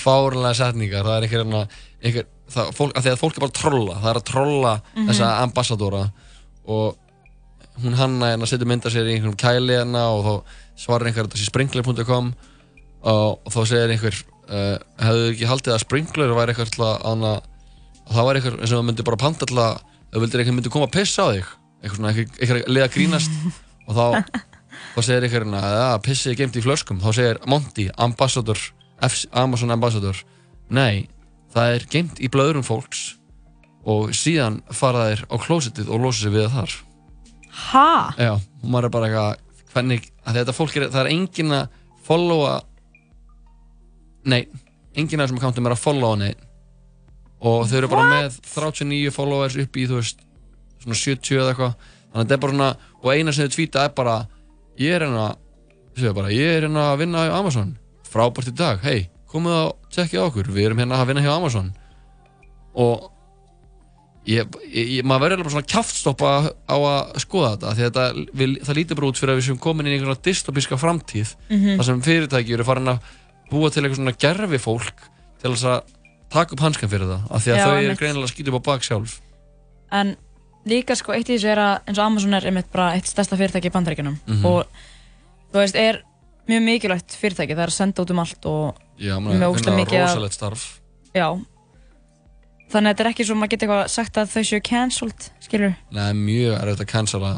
fáránlega 0.02 0.54
setningar. 0.58 1.06
Það 1.06 1.16
er 1.18 1.26
einhver, 1.26 1.44
hérna- 1.44 1.68
einhver 2.02 2.26
það, 2.52 2.72
fólk, 2.76 2.96
að 2.98 3.06
því 3.06 3.12
að 3.14 3.20
fólk 3.22 3.38
er 3.38 3.44
bara 3.46 3.56
trolla. 3.60 3.94
Það 4.02 4.10
er 4.14 4.20
að 4.20 4.26
trolla 4.32 4.72
Mhm. 4.96 5.06
þessa 5.10 5.30
ambassadóra 5.42 6.02
og 6.66 6.98
hún 7.82 7.94
hanna 7.96 8.32
hérna 8.34 8.46
setur 8.46 8.68
mynda 8.68 8.90
sér 8.92 9.08
í 9.08 9.14
einhverjum 9.16 9.38
kæli 9.40 9.78
hérna 9.78 10.02
og 10.12 10.26
þá 10.26 10.34
svarar 10.84 11.08
einhver 11.08 11.30
sé 11.38 11.46
sprinkler.com 11.48 12.28
og, 13.02 13.40
og 13.46 13.48
þá 13.50 13.60
segir 13.66 13.94
einhver 13.94 14.18
uh, 14.52 14.76
hefðu 15.00 15.22
þið 15.24 15.32
ekki 15.32 15.48
haldið 15.50 15.72
að 15.74 15.80
sprinkler 15.86 16.34
væri 16.36 16.52
eitthvað 16.52 17.00
að 17.08 17.24
það 18.12 18.28
væri 18.28 18.42
eitthvað 18.42 18.68
það 18.68 18.84
myndi 18.90 19.06
bara 19.08 19.16
panta 19.24 19.46
ef 19.48 19.82
þú 20.12 20.20
vildir 20.26 20.42
einhver 20.42 20.56
myndi 20.58 20.72
koma 20.74 20.86
að 20.90 20.94
pissa 20.98 21.24
á 21.24 21.32
þig. 21.32 21.50
Eitthvað 21.82 21.96
svona, 21.98 22.12
einhver, 22.12 22.40
einhver 22.42 22.62
leið 22.76 22.84
að 22.84 22.94
grínast 22.98 23.30
og 23.88 23.96
þá, 23.96 24.04
þá 24.92 25.00
segir 25.00 25.26
einhver 25.26 25.44
hérna 25.46 25.62
að 25.92 25.98
pissið 26.06 26.32
er 26.32 26.38
geimt 26.42 26.58
í 26.58 26.64
flöskum. 26.64 27.00
Þá 27.02 27.10
segir 27.16 27.40
Monty, 27.48 27.88
ambassador 27.96 28.60
FC, 29.02 29.26
Amazon 29.32 29.74
ambassador 29.74 30.18
nei, 30.72 31.08
það 31.52 31.76
er 31.76 31.86
geimt 31.92 32.22
í 32.22 32.30
blöðurum 32.32 32.66
fólks 32.66 33.16
og 33.88 34.12
síðan 34.14 34.60
fara 34.72 35.08
þeir 35.10 35.24
á 35.26 35.36
klósitið 35.42 35.90
og 35.90 36.04
losa 36.04 36.26
sig 36.26 36.34
við 36.36 36.50
þar. 36.54 36.76
Ha? 37.72 37.88
Já, 38.16 38.34
og 38.38 38.68
maður 38.68 38.88
er 38.88 38.94
bara 38.94 39.08
eitthvað 39.08 39.72
hvernig, 39.72 40.06
þetta 40.28 40.54
fólk 40.56 40.76
er, 40.78 40.86
það 40.92 41.02
er 41.02 41.10
engin 41.12 41.56
að 41.56 41.80
followa 42.06 42.54
nei, 44.28 44.44
engin 44.94 45.20
af 45.20 45.28
þessum 45.28 45.40
accountum 45.40 45.68
er 45.68 45.74
að 45.74 45.82
followa 45.82 46.18
neitt 46.20 46.48
og 47.42 47.64
þau 47.66 47.76
eru 47.80 47.90
bara 47.90 48.06
með 48.10 48.36
39 48.46 49.10
followers 49.14 49.56
upp 49.58 49.78
í 49.78 49.88
þú 49.90 49.98
veist, 49.98 50.20
svona 50.82 50.98
70 50.98 51.40
eða 51.40 51.50
eitthvað. 51.50 51.72
Þannig 52.12 52.20
að 52.20 52.22
þetta 52.22 52.36
er 52.36 52.42
bara 52.44 52.54
svona, 52.54 52.68
og 53.00 53.08
eina 53.10 53.34
sem 53.34 53.48
þau 53.48 53.54
tvíta 53.56 53.86
er 53.88 53.94
bara, 53.98 54.16
ég 54.78 54.92
er 54.96 55.04
hérna 55.06 55.36
ég 56.32 56.56
er 56.56 56.62
hérna 56.66 56.92
að 56.92 56.98
vinna 57.04 57.26
á 57.28 57.36
Amazon. 57.38 57.76
Frábært 58.12 58.48
í 58.52 58.54
dag, 58.56 58.80
hei, 58.84 59.08
komið 59.32 59.56
og 59.56 59.72
tjekkið 59.92 60.20
á 60.20 60.24
okkur, 60.28 60.50
við 60.52 60.66
erum 60.68 60.78
hérna 60.82 61.00
að 61.00 61.08
vinna 61.12 61.24
hjá 61.24 61.32
Amazon. 61.36 61.72
Og 62.74 63.08
ég, 64.28 64.46
ég, 64.72 65.02
maður 65.04 65.24
verður 65.26 65.40
alveg 65.42 65.54
svona 65.56 65.70
kjáftstoppa 65.72 66.32
á 66.68 66.76
að 66.76 67.16
skoða 67.24 67.54
þetta 67.56 67.72
því 67.76 67.82
að 67.82 67.88
þetta, 67.88 68.26
við, 68.42 68.52
það 68.68 68.78
lítur 68.78 69.00
bara 69.00 69.10
út 69.10 69.20
fyrir 69.20 69.34
að 69.34 69.40
við 69.40 69.46
séum 69.48 69.62
komin 69.62 69.88
í 69.90 69.94
einhverja 69.96 70.22
dystopíska 70.28 70.78
framtíð 70.80 71.34
Mhm. 71.50 71.76
þar 71.80 71.88
sem 71.88 72.02
fyrirtæki 72.06 72.54
eru 72.56 72.64
farin 72.68 72.92
að 72.94 73.00
búa 73.50 73.70
til 73.72 73.82
eitthvað 73.82 73.98
svona 74.00 74.16
gerfi 74.24 74.58
fólk 74.62 75.08
til 75.42 75.50
þess 75.52 75.64
að 75.64 75.82
taka 76.32 76.54
upp 76.54 76.60
hanskan 76.64 76.88
fyrir 76.88 77.08
það 77.10 77.22
af 77.30 77.42
því 77.44 77.50
að 77.52 77.56
Já, 77.58 77.64
þau 77.66 77.76
eru 77.82 77.96
greinilega 78.00 78.28
að 78.28 78.32
skýta 78.32 78.48
upp 78.54 78.60
á 78.62 78.68
bak 78.70 78.82
sjálf. 78.86 79.20
En 79.92 80.16
líka 80.66 80.94
sko 80.96 81.12
eitt 81.16 81.28
í 81.28 81.36
þessu 81.36 81.50
er 81.52 81.58
að 81.58 81.74
eins 81.88 81.98
og 81.98 82.04
Amazon 82.06 82.34
er 82.38 82.46
einmitt 82.50 82.68
bara 82.72 82.92
eitt 82.96 83.06
stærsta 83.10 83.36
fyrirtæki 83.36 83.70
í 83.70 83.74
bandaríkjunum. 83.74 84.18
Mhm. 84.26 84.44
og 84.46 84.66
þú 85.52 85.58
veist, 85.62 85.76
er 85.76 86.02
mjög 86.48 86.62
mikilvægt 86.66 87.16
fyrirtæki, 87.18 87.54
það 87.56 87.62
er 87.66 87.72
að 87.72 87.78
senda 87.78 88.02
út 88.02 88.10
um 88.10 88.18
allt 88.22 88.46
og 88.46 88.76
Já, 88.98 89.16
með 89.18 89.32
maður 89.32 89.48
ógeðslega 89.48 89.64
finna 89.64 89.80
mikið 89.84 90.00
af- 90.02 90.08
rosalegt 90.14 90.34
starf. 90.38 90.80
Já. 91.14 91.28
Þannig 92.72 92.88
að 92.88 92.92
þetta 92.94 93.04
er 93.04 93.10
ekki 93.12 93.24
svo 93.28 93.34
að 93.34 93.40
maður 93.42 93.50
geti 93.52 93.66
eitthvað 93.66 93.88
sagt 93.92 94.16
að 94.16 94.30
þau 94.32 94.42
séu 94.48 94.60
cancelled, 94.64 95.26
skilur 95.44 95.74
Nei, 95.92 96.12
mjög 96.16 96.54
erfitt 96.62 96.80
að 96.80 96.88
cancela 96.92 97.32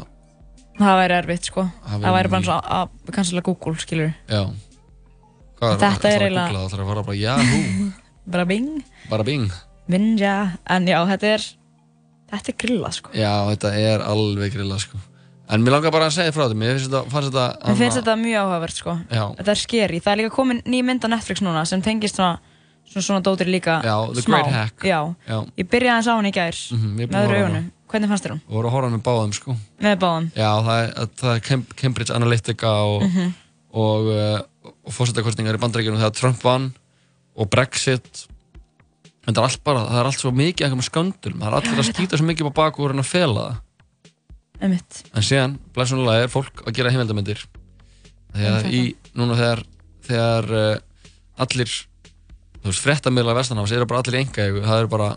Það 0.79 0.97
væri 0.99 1.15
erfitt 1.15 1.45
sko. 1.49 1.63
Það 1.87 2.01
Það 2.05 2.15
væri 2.15 2.29
bara 2.31 2.39
eins 2.41 2.47
og 2.51 2.55
að 2.55 2.89
að 3.07 3.11
cancella 3.17 3.41
Google, 3.43 3.73
skilur 3.75 4.13
Já. 4.29 4.41
Hvað 5.59 5.73
er 5.73 5.77
Þetta 5.83 6.09
er 6.09 6.15
að 6.15 6.25
eiginlega-? 6.25 6.55
Það 6.55 6.65
ætlar 6.69 6.83
að 6.85 6.89
fara 6.91 7.03
bara 7.03 7.17
Yahoo. 7.17 7.91
Bara 8.25 8.45
bing, 8.49 8.69
Bara 9.09 9.23
bing. 9.23 9.51
Ninja. 9.87 10.57
En 10.65 10.87
já, 10.89 10.97
þetta 11.05 11.27
er 11.35 11.43
Þetta 12.31 12.49
er 12.51 12.57
grilla 12.63 12.89
sko 12.95 13.11
Já, 13.13 13.33
þetta 13.51 13.73
er 13.77 14.01
alveg 14.01 14.53
grilla 14.55 14.79
sko 14.81 14.97
En 15.53 15.61
mér 15.61 15.75
langar 15.75 15.91
bara 15.93 16.07
að 16.09 16.15
segja 16.17 16.33
frá 16.33 16.47
þetta 16.47 16.57
Mér 16.57 16.71
finnst 16.73 16.89
þetta, 16.89 17.03
fannst 17.13 17.29
þetta 17.29 17.69
Mér 17.69 17.77
finnst 17.77 17.97
þetta 17.99 18.15
mjög 18.17 18.39
áhugavert 18.41 18.79
sko 18.79 18.95
Já. 19.13 19.23
Þetta 19.37 19.51
er 19.53 19.59
scary, 19.61 19.99
það 20.01 20.11
er 20.15 20.19
líka 20.23 20.33
komin 20.33 20.61
ný 20.65 20.79
mynd 20.87 21.05
á 21.05 21.09
Netflix 21.13 21.43
núna 21.45 21.65
sem 21.69 21.83
tengist 21.85 22.17
svona 22.17 22.39
svona, 22.89 23.03
svona 23.05 23.21
dótir 23.25 23.49
líka 23.53 23.77
Já, 23.85 23.95
The 24.13 24.21
smá. 24.25 24.39
Great 24.41 24.53
Hack. 24.55 24.83
Já, 24.89 24.99
Já. 25.29 25.37
ég 25.61 25.69
byrjaði 25.69 25.93
aðeins 25.93 26.09
á 26.09 26.15
henni 26.17 26.31
í 26.33 26.37
gær 26.39 26.57
Mhm, 26.73 26.89
ég 26.97 27.05
er 27.05 27.07
búinn 27.07 27.13
með 27.13 27.21
að 27.21 27.25
öðru 27.25 27.35
horfa 27.35 27.45
á 27.45 27.45
augunum 27.45 27.71
Hvernig 27.85 28.09
fannst 28.09 28.25
þér 28.25 28.31
hún? 28.33 28.41
Og 28.49 28.53
voru 28.57 28.67
að 28.67 28.73
horfa 28.75 28.89
með 28.95 29.03
báðum 29.05 29.33
sko 29.37 29.55
Með 29.85 29.95
báðum 30.01 30.27
Já, 30.35 30.49
það 30.65 30.77
er, 30.81 31.09
það 31.21 31.31
er 31.35 31.39
Cam- 31.45 31.67
Cambridge 31.83 32.13
Analytica 32.17 32.71
og, 32.89 33.01
Mhm. 33.05 33.33
og, 33.75 34.09
uh, 34.09 34.71
og 34.85 34.93
fórsetakostningar 34.97 35.55
í 35.57 35.61
bandaríkjunum 35.61 36.01
þegar 36.01 36.15
Trump 36.17 36.41
vann 36.41 36.71
og 37.37 37.49
Brexit 37.53 38.25
Þetta 39.25 39.41
er 39.41 39.47
allt 39.47 39.63
bara, 39.65 39.83
það 39.89 39.99
er 39.99 40.09
allt 40.11 40.21
svo 40.21 40.31
mikið 40.37 40.65
einhverjum 40.67 40.85
sköndulum, 40.85 41.39
það 41.41 41.47
er 41.49 41.55
allir 41.59 41.79
að 41.81 41.87
skýta 41.89 42.19
svo 42.19 42.27
mikið 42.29 42.49
á 42.49 42.57
baku 42.59 42.85
og 42.85 43.05
fela 43.05 43.45
það. 43.45 43.61
Einmitt. 44.61 44.99
En 45.11 45.25
síðan, 45.25 45.55
blessunulega, 45.75 46.25
er 46.27 46.31
fólk 46.31 46.61
að 46.63 46.77
gera 46.77 46.91
heimildamindir 46.93 47.41
Þegar 48.35 48.67
í, 48.67 48.81
núna 49.15 49.35
þegar, 49.39 49.61
þegar 50.07 50.47
uh, 50.51 51.43
allir, 51.43 51.71
þú 52.61 52.69
veist, 52.69 52.83
fréttamiðlar 52.83 53.37
vestanháms 53.39 53.73
eru 53.75 53.87
bara 53.89 54.01
allir 54.03 54.19
enga 54.21 54.47
það 54.65 54.79
eru 54.81 54.91
bara 54.91 55.09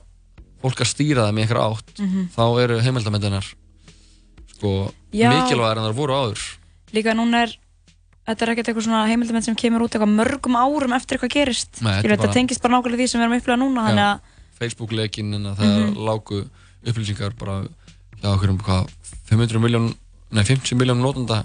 fólk 0.62 0.82
að 0.82 0.90
stýra 0.92 1.26
þeim 1.28 1.38
í 1.38 1.44
einhverja 1.44 1.66
átt 1.70 2.02
Mhm. 2.02 2.28
þá 2.34 2.42
eru 2.62 2.78
heimildamindinar 2.82 3.48
sko, 4.54 4.72
mikilvægir 5.12 5.78
en 5.82 5.86
það 5.88 5.98
voru 5.98 6.18
áður. 6.18 6.44
Líka 6.94 7.14
núna 7.14 7.42
er 7.46 7.56
Þetta 8.28 8.44
er 8.44 8.50
ekkert 8.52 8.68
eitthvað 8.68 8.84
svona 8.84 9.06
heimildamind 9.08 9.44
sem 9.48 9.56
kemur 9.56 9.86
út 9.86 9.94
eitthvað 9.96 10.12
mörgum 10.18 10.56
árum 10.60 10.92
eftir 10.92 11.16
eitthvað 11.16 11.32
gerist 11.32 11.80
Nei, 11.80 11.92
þetta 11.94 12.00
Skilur, 12.02 12.16
þetta 12.16 12.26
bara- 12.26 12.36
tengist 12.36 12.62
bara 12.62 12.74
nákvæmlega 12.76 13.00
því 13.00 13.06
sem 13.08 13.20
við 13.20 13.24
erum 13.24 13.36
að 13.36 13.40
upplega 13.40 13.60
núna 13.62 13.86
Þannig 13.88 14.06
að 14.08 14.18
Facebook-leikinn 14.60 15.34
en 15.38 15.46
að 15.48 15.56
það 15.62 15.76
Mhm. 15.78 15.96
lágu 16.08 16.40
upplýsingar 16.84 17.32
bara 17.38 17.54
hjá 18.20 18.28
okkur 18.34 18.50
um 18.50 18.58
hvað 18.58 18.88
500 19.30 19.60
miljón, 19.64 19.94
nei 20.30 20.42
50 20.44 20.76
miljón 20.76 21.00
notenda 21.00 21.44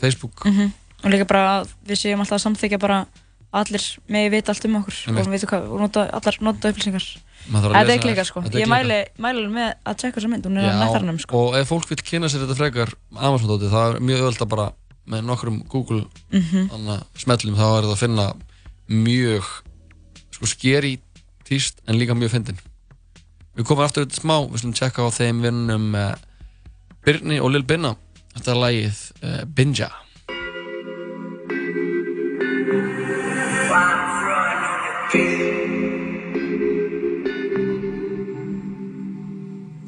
Facebook 0.00 0.44
Mhm. 0.44 0.72
Og 1.04 1.10
líka 1.12 1.26
bara 1.28 1.64
við 1.86 1.96
séum 2.00 2.20
alltaf 2.20 2.40
að 2.40 2.44
samþykja 2.46 2.78
bara 2.80 3.06
allir 3.52 3.84
megi 4.08 4.30
vita 4.30 4.52
allt 4.52 4.64
um 4.64 4.76
okkur 4.82 4.94
Einmitt. 5.06 5.20
og 5.20 5.26
við 5.26 5.36
veitum 5.36 5.48
hvað, 5.48 5.70
og 5.72 5.80
nota, 5.80 6.00
allar 6.12 6.36
nota 6.40 6.68
upplýsingar 6.72 7.04
Þetta 7.46 7.94
er 7.94 7.98
klika 8.02 8.20
þær. 8.22 8.26
sko, 8.26 8.40
Þetta 8.42 8.58
ég 8.60 8.66
mæli, 8.66 9.04
alveg 9.22 9.50
með 9.52 9.74
að 9.86 9.96
tjekka 9.96 10.20
þessa 10.20 10.28
mynd, 10.32 10.44
hún 10.44 10.58
er 10.58 10.64
á 10.66 10.72
Já, 10.72 10.80
nettarnum 10.84 11.20
sko 11.20 11.36
og 11.48 11.54
ef 11.56 11.68
fólk 11.68 11.86
vil 11.88 11.96
kynna 12.02 12.26
sér 12.28 12.42
þetta 12.44 12.56
frekar 12.58 12.92
Amazon-dóti, 13.14 13.70
það 13.70 13.94
er 13.94 14.00
mjög 14.00 14.20
öðvöld 14.20 14.42
að 14.42 14.48
bara 14.48 14.72
með 15.06 15.26
nokkrum 15.26 15.62
Google 15.70 16.04
mm 16.30 16.96
smellum 17.16 17.56
þá 17.58 17.66
er 17.66 17.84
það 17.86 17.92
að 17.94 18.02
finna 18.02 18.26
mjög 18.86 19.50
sko 20.36 20.46
skeri 20.46 20.96
tíst 21.46 21.80
en 21.86 21.98
líka 21.98 22.14
mjög 22.14 22.34
fyndin. 22.34 22.58
Við 23.56 23.64
komum 23.68 23.86
aftur 23.86 24.04
þetta 24.04 24.20
smá, 24.20 24.36
við 24.50 24.60
slum 24.60 24.74
tjekka 24.76 25.06
á 25.06 25.10
þeim 25.16 25.38
vinnum 25.44 25.94
uh, 25.96 26.12
Birni 27.06 27.38
og 27.40 27.54
Lil 27.54 27.64
Binna. 27.64 27.94
Þetta 28.34 28.52
er 28.52 28.60
lagið 28.60 28.98
uh, 29.22 29.44
Binja. 29.56 29.88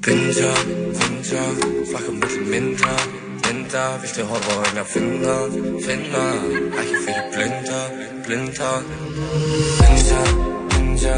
Binja, 0.08 0.52
binja, 0.96 1.42
flakka 1.90 2.14
milli 2.16 2.44
mynda, 2.48 2.94
binda 3.48 3.84
Viltu 4.02 4.22
horfa 4.30 4.52
á 4.52 4.60
henni 4.66 4.82
að 4.82 4.88
finna, 4.92 5.34
finna 5.86 6.24
Ekki 6.80 6.98
fyrir 7.04 7.26
blinda, 7.32 7.80
blinda 8.26 8.70
Binda, 9.80 10.20
binda 10.72 11.14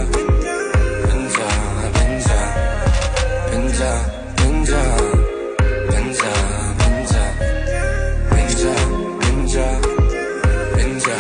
Binda, 1.07 1.49
binda 1.97 2.39
Binda, 3.51 3.91
binda 4.41 4.71
Binda, 4.71 4.83
binda 5.91 6.33
Binda, 6.81 7.25
binda 9.21 9.65
Binda, 10.77 11.17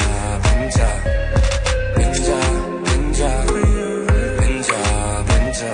binda 0.46 0.88
Binda, 1.96 2.40
binda 2.86 3.30
Binda, 4.38 4.82
binda 5.28 5.72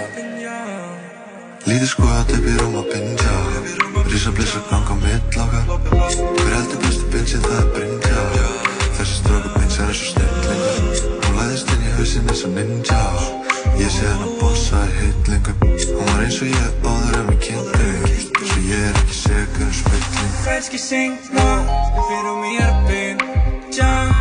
Líður 1.66 1.88
sko 1.90 2.06
að 2.06 2.28
þau 2.30 2.42
byrjum 2.46 2.76
að 2.80 2.90
binda 2.94 3.55
Rísa 4.10 4.30
blissa 4.36 4.60
ganga 4.70 4.92
á 4.92 4.96
mittláka 5.02 5.60
Hver 5.66 6.52
heldur 6.54 6.78
bestu 6.84 7.04
bensinn 7.12 7.42
það 7.46 7.58
er 7.60 7.68
brinnklá 7.74 8.24
Þessi 8.96 9.18
strókum 9.20 9.56
eins 9.60 9.78
er 9.78 9.90
eins 9.90 10.02
og 10.04 10.10
snillingur 10.12 11.20
Hún 11.26 11.38
læðist 11.40 11.72
inn 11.74 11.84
í 11.84 11.94
hausin 11.98 12.30
eins 12.30 12.44
og 12.46 12.54
ninja. 12.56 13.00
Ég 13.76 13.90
sé 13.92 14.06
hann 14.08 14.24
að 14.24 14.36
bossa 14.40 14.82
í 14.88 14.94
heitlingum 15.00 15.64
Hún 15.66 16.04
var 16.10 16.24
eins 16.24 16.40
og 16.40 16.52
ég 16.54 16.86
óður 16.86 17.18
en 17.20 17.32
við 17.32 17.40
kynntum. 17.48 18.12
Svo 18.46 18.60
ég 18.70 18.86
er 18.90 19.00
ekki 19.02 19.18
segur 19.20 19.66
um 19.66 19.74
spillin 19.80 20.36
Franski 20.44 20.80
syng 20.80 21.18
ná, 21.36 21.48
en 21.96 22.06
fyrir 22.06 22.38
mér 22.44 22.78
bein 22.86 23.26
Já 23.76 24.15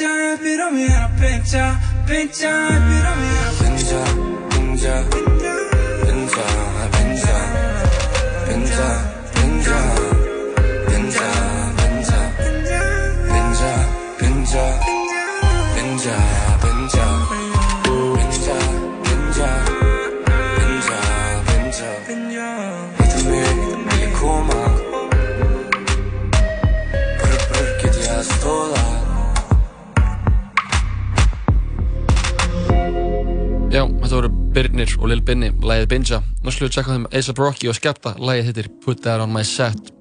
pencha, 0.00 0.38
pero 0.42 0.70
me 0.70 0.88
da 0.88 1.08
pencha, 1.18 1.80
pencha, 2.06 2.68
pero 2.68 3.10
me 3.16 3.28
da 3.34 3.50
pencha, 3.60 4.02
pencha, 4.50 5.04
pencha, 6.06 6.40
pencha. 6.82 6.99
Birnir 34.50 34.96
og 34.98 35.08
Lil 35.12 35.22
Binni, 35.22 35.52
lægið 35.62 35.88
Binja. 35.92 36.18
Nú 36.42 36.50
sluðu 36.50 36.70
að 36.70 36.76
tjekka 36.76 36.96
þeim 36.96 37.06
A$AP 37.12 37.38
Rocky 37.38 37.70
og 37.70 37.78
Skepta, 37.78 38.16
lægið 38.18 38.50
hittir 38.50 38.70
Put 38.82 39.02
That 39.06 39.22
On 39.22 39.30
My 39.30 39.46
Set. 39.46 39.99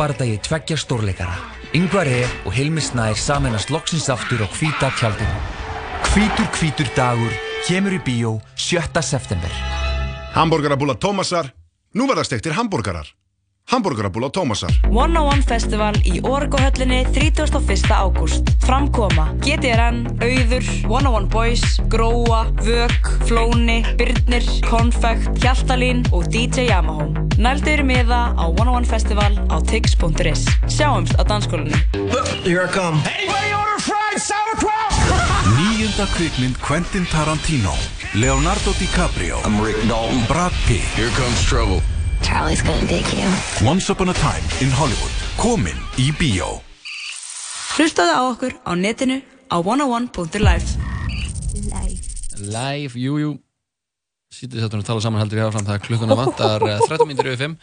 bardagi 0.00 0.38
tveggja 0.40 0.78
stórleikara. 0.80 1.36
Yngvarri 1.76 2.22
og 2.48 2.54
Hilmi 2.56 2.80
Snær 2.80 3.18
samennast 3.20 3.70
loksins 3.74 4.08
aftur 4.12 4.40
á 4.42 4.48
hvíta 4.48 4.88
tjaldinu. 4.96 5.38
Hvítur 6.10 6.48
hvítur 6.56 6.88
dagur 6.96 7.32
kemur 7.68 7.98
í 7.98 8.00
bíó 8.06 8.38
7. 8.56 9.02
september. 9.04 9.52
Hamburgerabúla 10.34 10.96
Tómasar, 10.96 11.52
nú 11.94 12.08
verðast 12.08 12.32
eittir 12.32 12.56
hamburgerar 12.56 13.19
hambúrgarar. 13.70 14.10
Hamburgerabúla 14.10 14.30
Tómasar. 14.30 14.70
101 14.90 15.42
Festival 15.46 15.94
í 16.04 16.20
Orgo-höllinni 16.22 17.06
31. 17.12 17.90
ágúst. 17.90 18.42
Framkoma 18.60 19.34
GTRN, 19.40 20.18
Auður, 20.20 20.64
101 20.86 21.28
Boys, 21.28 21.80
Gróa, 21.88 22.46
Vök, 22.62 23.24
Flóni, 23.26 23.84
Byrnir, 23.96 24.42
Konfekt, 24.68 25.30
Hjaltalín 25.42 26.04
og 26.12 26.26
DJ 26.28 26.70
Yamaha. 26.70 27.08
Nældur 27.38 27.82
miða 27.82 28.34
á 28.36 28.44
101 28.46 28.86
Festival 28.86 29.32
á 29.48 29.56
tix.is. 29.62 30.46
Sjáumst 30.68 31.14
á 31.18 31.22
dansskólinni. 31.24 31.76
Here 32.44 32.64
I 32.64 32.68
come. 32.68 32.98
Anybody 33.06 33.54
order 33.54 33.80
fried 33.80 34.20
sauerkraut? 34.20 34.92
Níunda 35.58 36.06
kvikmynd 36.14 36.56
Quentin 36.60 37.06
Tarantino 37.06 37.74
Leonardo 38.14 38.72
DiCaprio 38.78 39.40
I'm 39.44 39.60
Rick 39.64 39.76
Dalton 39.88 40.22
Brad 40.28 40.52
Pitt 40.66 40.84
Here 40.96 41.10
comes 41.16 41.40
trouble 41.48 41.82
Charlie's 42.22 42.62
gonna 42.62 42.86
dig 42.86 43.06
you. 43.16 43.28
Once 43.66 43.88
upon 43.92 44.08
a 44.08 44.14
time 44.14 44.44
in 44.60 44.70
Hollywood 44.70 45.12
Komin 45.40 45.78
í 45.98 46.10
bíó 46.18 46.60
Hlustaðu 47.76 48.12
á 48.12 48.22
okkur 48.32 48.52
á 48.66 48.72
netinu 48.76 49.20
á 49.50 49.56
101.live. 49.58 50.66
Live, 52.40 52.94
jú, 52.98 53.16
jú 53.20 53.30
Sýtið 54.30 54.62
að 54.68 54.84
tala 54.86 55.02
saman 55.02 55.20
heldur 55.24 55.40
ég 55.40 55.48
áfram 55.48 55.66
það 55.66 55.80
klukkuna 55.88 56.16
vantar 56.18 56.62
eh, 56.68 56.82
13 56.88 57.08
minnir 57.08 57.32
yfir 57.32 57.40
5 57.50 57.56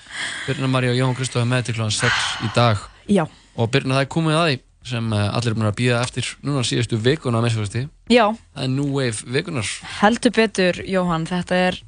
Birna 0.48 0.68
Marí 0.72 0.90
og 0.92 0.98
Jón 1.00 1.16
Kristóf 1.18 1.46
með 1.48 1.70
til 1.70 1.78
kl. 1.78 1.88
6 1.96 2.48
í 2.48 2.50
dag 2.56 2.82
Já. 3.08 3.24
og 3.56 3.70
Birna 3.72 3.96
það 4.00 4.04
er 4.04 4.12
komið 4.18 4.40
að 4.42 4.48
því 4.50 4.58
sem 4.88 5.14
eh, 5.16 5.28
allir 5.36 5.52
er 5.54 5.58
búin 5.58 5.70
að 5.70 5.78
býða 5.80 6.02
eftir 6.04 6.28
núna 6.44 6.64
síðustu 6.68 7.00
vikuna 7.04 7.40
að 7.40 7.48
minnstfæsti 7.48 7.86
Já, 8.12 8.26
það 8.56 8.66
er 8.68 8.74
New 8.76 8.90
Wave 8.96 9.32
vikunar 9.38 9.72
heldur 10.02 10.36
betur, 10.36 10.82
Jóhann. 10.88 11.26
Þetta 11.28 11.56
er, 11.70 11.80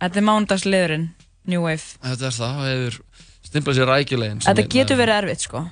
þetta 0.00 0.18
er 0.22 0.26
mánudagsliðurinn, 0.30 1.04
New 1.46 1.62
Wave. 1.64 1.86
þetta 2.02 2.26
er 2.28 2.34
það, 2.36 2.56
það 2.56 2.72
hefur 2.74 2.98
stimplað 3.50 3.78
sér 3.80 3.88
rækjulegin 3.90 4.42
Þetta 4.44 4.66
getur 4.74 4.98
verið 5.00 5.20
erfitt, 5.22 5.46
sko. 5.46 5.62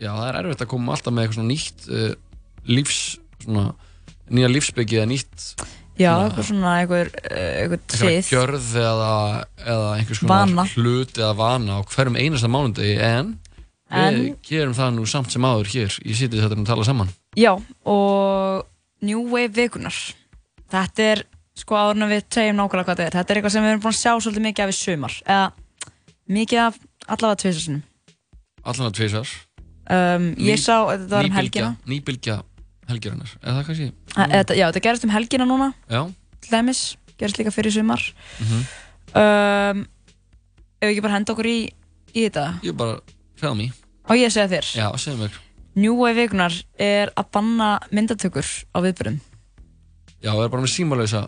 já, 0.00 0.10
það 0.14 0.28
er 0.30 0.38
erfitt 0.42 0.62
að 0.64 0.70
koma 0.72 0.94
alltaf 0.96 1.12
með 1.14 1.26
eitthvað 1.28 1.48
nýtt 1.50 1.88
uh, 1.90 2.14
lífs, 2.68 3.00
svona 3.44 3.66
nýja 4.28 4.48
lífsbyggi 4.52 4.98
eða 5.02 5.10
nýtt 5.12 5.44
Já, 5.98 6.12
eitthvað 6.22 6.46
svona, 6.46 6.72
eitthvað, 6.78 7.08
eh, 7.26 7.54
eitthvað 7.64 7.94
sið. 7.98 8.28
gjörð 8.30 8.66
eða, 8.78 9.12
eða 9.66 9.88
einhvers 9.98 10.20
konar 10.22 10.68
hlut 10.76 11.16
eða 11.18 11.32
vana 11.34 11.78
á 11.78 11.80
hverjum 11.90 12.18
einasta 12.22 12.50
mánudegi 12.54 12.98
en, 13.02 13.32
En- 13.90 14.18
við 14.20 14.36
gerum 14.46 14.76
það 14.78 14.92
nú 14.94 15.06
samt 15.10 15.32
sem 15.34 15.42
áður 15.48 15.70
hér 15.72 15.96
í 16.06 16.14
sítið 16.14 16.44
þetta 16.44 16.58
að 16.60 16.68
tala 16.70 16.84
saman 16.86 17.10
Já, 17.34 17.54
og 17.88 18.66
New 19.02 19.24
Wave 19.30 19.52
vikunar. 19.54 19.94
Þetta 20.70 21.04
er, 21.12 21.20
sko, 21.58 21.78
en 21.92 22.06
við 22.10 22.22
segjum 22.34 22.56
nákvæmlega 22.60 22.86
hvað 22.88 22.96
þetta 22.98 23.06
er. 23.08 23.16
Þetta 23.18 23.32
er 23.34 23.40
eitthvað 23.40 23.54
sem 23.56 23.64
við 23.66 23.72
erum 23.74 23.82
búin 23.84 23.94
að 23.94 24.00
sjá 24.00 24.12
svolítið 24.24 24.44
mikið 24.48 24.64
af 24.64 24.72
í 24.72 24.76
sumar. 24.78 25.16
Eða, 25.26 25.92
mikið 26.38 26.62
af 26.66 26.78
allavega 27.08 27.40
tvisasunum. 27.44 27.82
allan 28.64 28.90
að 28.92 28.96
tveisar 29.00 29.36
Um, 29.88 30.34
ég 30.36 30.58
sá, 30.60 30.84
þetta 30.84 31.08
var 31.08 31.24
um 31.24 31.32
helgina. 31.32 31.68
nýbylgja 31.88 32.34
helgirinnar, 32.90 33.30
er 33.40 33.54
það 33.56 33.62
kannski? 33.70 33.86
Æ, 34.12 34.20
Þetta, 34.34 34.56
já, 34.58 34.64
þetta 34.68 34.82
gerist 34.84 35.04
um 35.06 35.12
helgina 35.14 35.46
núna, 35.48 35.68
já, 35.88 36.02
til 36.44 36.50
dæmis. 36.52 36.82
Gerist 37.16 37.38
líka 37.40 37.50
fyrir 37.54 37.72
sumar. 37.72 38.02
mm 38.42 38.66
Um, 39.16 39.86
ef 40.76 40.84
við 40.84 40.90
ekki 40.92 41.00
bara 41.06 41.14
henda 41.16 41.32
okkur 41.32 41.46
í, 41.48 41.56
í 42.12 42.26
þetta. 42.26 42.42
ég 42.62 42.76
bara 42.76 42.98
tell 43.40 43.54
me 43.56 43.70
Og 44.04 44.16
ég 44.20 44.28
segja 44.28 44.44
þér. 44.52 44.68
já, 44.76 44.86
segðu 45.00 45.24
mér 45.24 45.94
Wave 45.96 46.14
vikunar 46.20 46.52
er 46.78 47.08
að 47.16 47.30
banna 47.32 47.70
myndatökur 47.90 48.44
á 48.44 48.78
viðbyrjum. 48.84 49.16
já, 50.20 50.30
það 50.36 50.44
er 50.44 50.48
bara 50.52 50.62
með 50.66 50.74
símalausa 50.74 51.22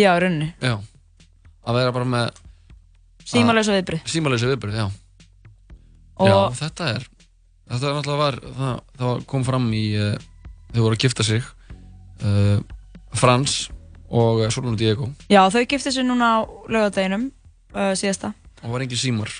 Já, 0.00 0.10
í 0.16 0.20
rauninni. 0.24 0.48
já, 0.64 0.74
að 1.66 1.78
vera 1.80 1.92
bara 1.96 2.08
með 2.16 2.30
Símalausa 3.30 3.74
viðbrögð. 3.76 4.06
símalausa 4.10 4.48
viðbröð, 4.50 4.76
já 4.80 4.86
Og- 6.20 6.28
já, 6.28 6.36
þetta 6.60 6.88
er 6.96 7.04
þetta 7.70 7.86
er 7.90 7.94
náttúrulega 7.98 8.22
var, 8.24 8.38
það, 8.60 8.80
það 9.00 9.24
kom 9.30 9.44
fram 9.46 9.68
í 9.76 9.84
uh, 9.96 10.16
þau 10.74 10.82
voru 10.86 10.96
að 10.98 11.04
gifta 11.04 11.26
sig 11.26 11.44
uh, 12.24 12.58
Frans 13.16 13.54
og 14.10 14.40
uh, 14.44 14.48
Solon 14.50 14.74
og 14.74 14.80
Diego 14.80 15.10
Já, 15.30 15.44
þau 15.52 15.62
gifti 15.70 15.92
sig 15.94 16.04
núna 16.08 16.32
á 16.34 16.38
laugardeginum 16.68 17.28
uh, 17.74 17.92
síðasta. 17.96 18.32
og 18.64 18.74
var 18.74 18.82
engin 18.86 18.98
símar 19.00 19.30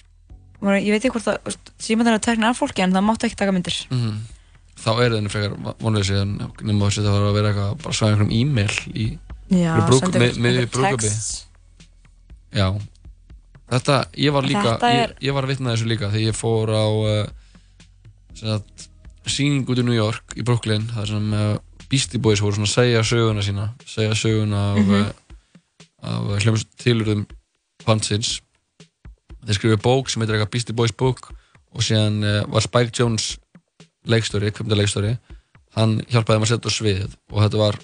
Var- 0.60 0.76
Ég 0.84 0.92
veit 0.92 1.00
ekki 1.04 1.14
hvort 1.16 1.24
það, 1.26 1.56
síma 1.80 2.04
þeirra 2.06 2.20
teknir 2.20 2.50
af 2.52 2.58
fólki 2.60 2.84
en 2.84 2.92
það 2.92 3.04
mátti 3.08 3.28
ekki 3.30 3.40
taka 3.40 3.52
myndir. 3.56 3.80
mm 3.90 4.20
þá 4.80 4.90
er 5.04 5.12
þenni 5.12 5.28
frekar 5.28 5.74
vonleysi 5.82 6.14
en 6.16 6.30
nema 6.64 6.86
þess 6.88 7.02
að 7.02 7.08
það 7.10 7.16
var 7.18 7.24
að 7.28 7.34
vera 7.36 7.48
eitthvað 7.50 7.72
bara 7.82 7.96
svæða 7.98 8.12
einhverjum 8.14 8.30
e-mail 8.32 8.76
í 8.96 9.06
Já, 9.50 9.74
sendi 9.98 10.20
með, 10.38 10.60
texts. 10.70 11.46
já. 12.54 12.68
Þetta, 13.70 13.96
ég 14.18 14.34
var 14.34 14.46
líka 14.46 14.76
er- 14.86 15.14
ég, 15.14 15.16
ég 15.28 15.34
var 15.34 15.46
að 15.46 15.52
vitna 15.54 15.74
þessu 15.74 15.88
líka 15.90 16.10
þegar 16.10 16.26
ég 16.26 16.38
fór 16.38 16.70
á 16.74 16.86
uh, 16.86 17.26
sagt, 18.38 18.86
sýning 19.30 19.66
út 19.70 19.78
í 19.78 19.84
New 19.86 19.94
York 19.94 20.34
í 20.38 20.44
Brooklyn 20.46 20.86
þar 20.90 21.10
sem 21.10 21.34
uh, 21.34 21.56
Beastie 21.90 22.22
Boys 22.22 22.42
voru 22.42 22.58
svona 22.58 22.70
að 22.70 22.76
segja 22.76 23.02
söguna 23.06 23.44
sína 23.46 23.66
segja 23.86 24.14
söguna 24.18 24.62
af, 24.72 24.80
mm 24.84 25.10
af 26.00 26.40
hljóms 26.40 26.62
tilurðum 26.80 27.26
pantsins. 27.84 28.38
Þeir 29.44 29.56
skrifuðu 29.58 29.80
bók 29.84 30.08
sem 30.08 30.22
heitir 30.22 30.38
eitthvað 30.38 30.52
Beastie 30.54 30.76
Boys 30.76 30.94
book 30.96 31.26
og 31.74 31.84
síðan 31.84 32.22
uh, 32.24 32.38
var 32.48 32.64
Spike 32.64 32.94
Jones 32.96 33.34
leikstjóri, 34.08 34.48
kvimda 34.56 34.78
hann 35.76 36.00
hjálpaði 36.10 36.38
þeim 36.38 36.46
að 36.46 36.50
setja 36.50 36.70
á 36.72 36.74
svið 36.74 37.02
og 37.30 37.42
þetta 37.44 37.60
var 37.60 37.78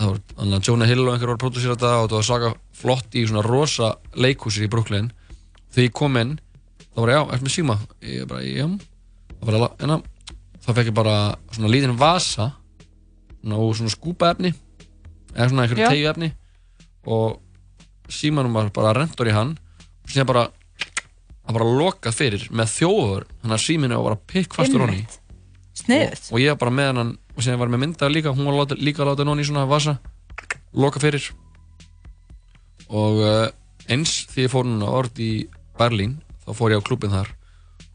það 0.00 0.10
var 0.10 0.20
þannig 0.36 0.56
að 0.56 0.68
Jonah 0.68 0.90
Hill 0.90 1.02
og 1.04 1.10
einhver 1.12 1.30
var 1.30 1.36
að 1.36 1.42
pródúsera 1.44 1.76
þetta 1.76 1.90
og 1.96 2.04
þetta 2.04 2.18
var 2.18 2.28
svaka 2.28 2.52
flott 2.80 3.16
í 3.16 3.24
svona 3.28 3.44
rosa 3.46 3.90
leikhúsi 4.16 4.64
í 4.64 4.70
Brooklyn. 4.72 5.10
Þegar 5.70 5.86
ég 5.86 5.96
kom 6.00 6.18
inn 6.20 6.36
þá 6.90 7.02
var 7.02 7.12
ég, 7.12 7.18
já, 7.18 7.22
ertu 7.34 7.46
með 7.46 7.54
síma? 7.56 7.76
ég 8.04 8.30
bara, 8.30 8.42
já. 8.46 8.66
Þá 9.36 9.44
var 9.48 9.58
ég, 9.58 9.66
enna 9.86 9.98
þá 10.60 10.70
fekk 10.72 10.90
ég 10.90 10.96
bara 10.96 11.16
svona 11.50 11.72
lítinn 11.72 11.98
vasa 12.00 12.50
svona, 13.40 13.60
og 13.60 13.74
svona 13.78 13.94
skúpaefni 13.94 14.54
eða 15.34 15.50
svona 15.50 15.66
einhverju 15.66 15.90
tegjuefni 15.92 16.32
og 17.10 17.38
símanum 18.10 18.56
var 18.56 18.72
bara 18.74 18.96
rendur 18.98 19.30
í 19.30 19.34
hann. 19.36 19.54
Og 20.04 20.12
síðan 20.12 20.28
bara 20.32 20.48
það 21.50 21.58
bara 21.58 21.70
lokað 21.80 22.16
fyrir 22.16 22.46
með 22.54 22.74
þjóður 22.76 23.26
þannig 23.40 23.56
að 23.56 23.64
síminu 23.64 23.98
var 23.98 24.06
bara 24.10 24.20
pikkfastur 24.32 24.84
honni 24.84 25.00
og, 25.02 26.34
og 26.34 26.42
ég 26.42 26.52
var 26.52 26.60
bara 26.60 26.74
með 26.74 26.90
hann 26.90 27.12
og 27.40 27.44
síðan 27.46 27.60
var 27.62 27.72
með 27.72 27.82
myndaði 27.86 28.14
líka 28.18 28.34
hún 28.36 28.46
var 28.50 28.58
láta, 28.60 28.76
líka 28.78 29.02
að 29.02 29.10
láta 29.14 29.24
hann 29.26 29.40
í 29.42 29.46
svona 29.48 29.66
vasa 29.70 29.96
loka 30.76 31.00
fyrir. 31.02 31.24
Og 32.90 33.20
uh, 33.22 33.46
eins 33.90 34.12
því 34.30 34.44
ég 34.46 34.52
fór 34.52 34.66
núna 34.68 34.90
orð 34.92 35.20
í 35.22 35.30
Berlín 35.78 36.18
þá 36.44 36.52
fór 36.58 36.74
ég 36.74 36.82
á 36.82 36.86
klubin 36.86 37.12
þar. 37.14 37.30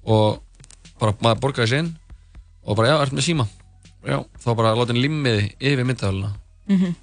Og 0.08 0.42
bara 1.02 1.16
maður 1.22 1.42
borgaði 1.44 1.72
sér 1.72 1.84
inn 1.84 1.94
og 2.66 2.78
bara 2.80 2.94
já, 2.94 2.98
ertu 3.04 3.18
með 3.20 3.28
síma? 3.28 3.46
Já, 4.06 4.20
þá 4.42 4.48
bara 4.58 4.76
láta 4.78 4.94
hann 4.94 5.02
limmiði 5.04 5.50
yfir 5.60 5.86
myndaðalina 5.88 6.34
Mhm. 6.66 6.96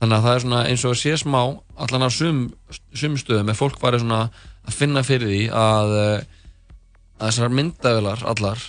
þannig 0.00 0.16
að 0.18 0.24
það 0.26 0.34
er 0.34 0.42
svona 0.44 0.58
eins 0.68 0.82
og 0.84 0.96
sé 1.00 1.12
smá 1.16 1.38
allan 1.80 2.04
á 2.04 2.10
sum, 2.12 2.40
sum 2.92 3.14
stöðum 3.16 3.48
er 3.48 3.56
fólk 3.56 3.78
farið 3.80 4.02
svona 4.02 4.18
að 4.68 4.76
finna 4.76 5.02
fyrir 5.04 5.28
því 5.28 5.40
að, 5.56 5.94
eh, 6.00 6.24
að 7.20 7.30
þessar 7.30 7.54
myndavelar 7.56 8.24
allar 8.28 8.60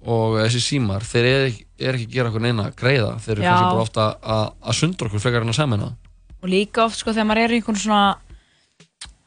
og 0.00 0.38
þessi 0.40 0.60
símar 0.64 1.04
þeir 1.04 1.26
eru 1.30 1.48
ekki, 1.50 1.64
er 1.80 1.96
ekki 1.98 2.06
að 2.08 2.14
gera 2.14 2.30
okkur 2.30 2.44
neina 2.44 2.70
greiða 2.76 3.10
þeir 3.20 3.34
eru 3.36 3.44
kannski 3.44 3.72
bara 3.74 3.84
ofta 3.84 4.06
að, 4.20 4.44
að 4.64 4.78
sundra 4.78 5.10
okkur 5.10 5.24
frekar 5.24 5.44
en 5.44 5.52
að 5.52 5.60
semina 5.60 5.90
Og 6.40 6.48
líka 6.48 6.86
oft, 6.86 7.00
sko, 7.00 7.12
þegar 7.12 7.26
maður 7.28 7.42
er 7.42 7.52
í 7.52 7.58
einhvern 7.60 7.80
svona, 7.80 8.04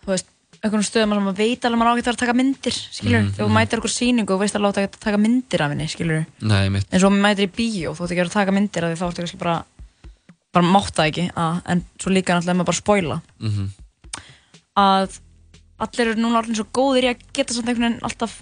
þú 0.01 0.09
veist, 0.09 0.29
einhvern 0.63 0.85
stöðum 0.87 1.13
sem 1.13 1.25
maður 1.27 1.35
veit 1.37 1.65
alveg 1.67 1.75
að 1.75 1.81
maður 1.81 1.91
á 1.91 1.97
ekki 1.99 2.09
að 2.09 2.19
taka 2.21 2.35
myndir, 2.39 2.77
skilur. 2.79 3.19
Mhm, 3.19 3.33
Þegar 3.35 3.43
þú 3.43 3.49
mhm. 3.49 3.57
mætir 3.59 3.77
einhver 3.77 3.93
sýningu 3.93 4.33
og 4.33 4.41
veist 4.41 4.57
að 4.57 4.63
láta 4.63 4.85
að 4.85 4.97
taka 5.03 5.19
myndir 5.21 5.63
af 5.63 5.73
henni, 5.73 5.87
skilur. 5.91 6.23
Nei, 6.41 6.63
En 6.71 7.03
svo 7.03 7.11
mætir 7.13 7.45
í 7.45 7.51
bíó, 7.53 7.93
þú 7.93 8.07
ert 8.07 8.15
ekki 8.15 8.23
að 8.23 8.33
taka 8.33 8.55
myndir 8.55 8.87
af 8.87 8.93
því 8.93 8.99
þá 9.01 9.05
ertu 9.09 9.23
kannski 9.23 9.41
bara, 9.43 9.57
bara 10.55 10.71
mátt 10.73 10.95
það 10.97 11.11
ekki, 11.11 11.27
að, 11.43 11.59
en 11.73 11.83
svo 12.01 12.15
líka 12.15 12.33
náttúrulega 12.33 12.57
maður 12.57 12.71
bara 12.71 12.81
spoila. 12.81 13.21
mm 13.43 13.71
Að 14.73 15.19
allir 15.83 16.07
eru 16.07 16.17
núna 16.17 16.39
allir 16.39 16.57
svo 16.57 16.65
góðir 16.73 17.05
í 17.05 17.09
að 17.11 17.19
geta 17.35 17.53
samt 17.53 17.67
einhvern 17.69 17.85
veginn 17.85 18.07
alltaf, 18.07 18.39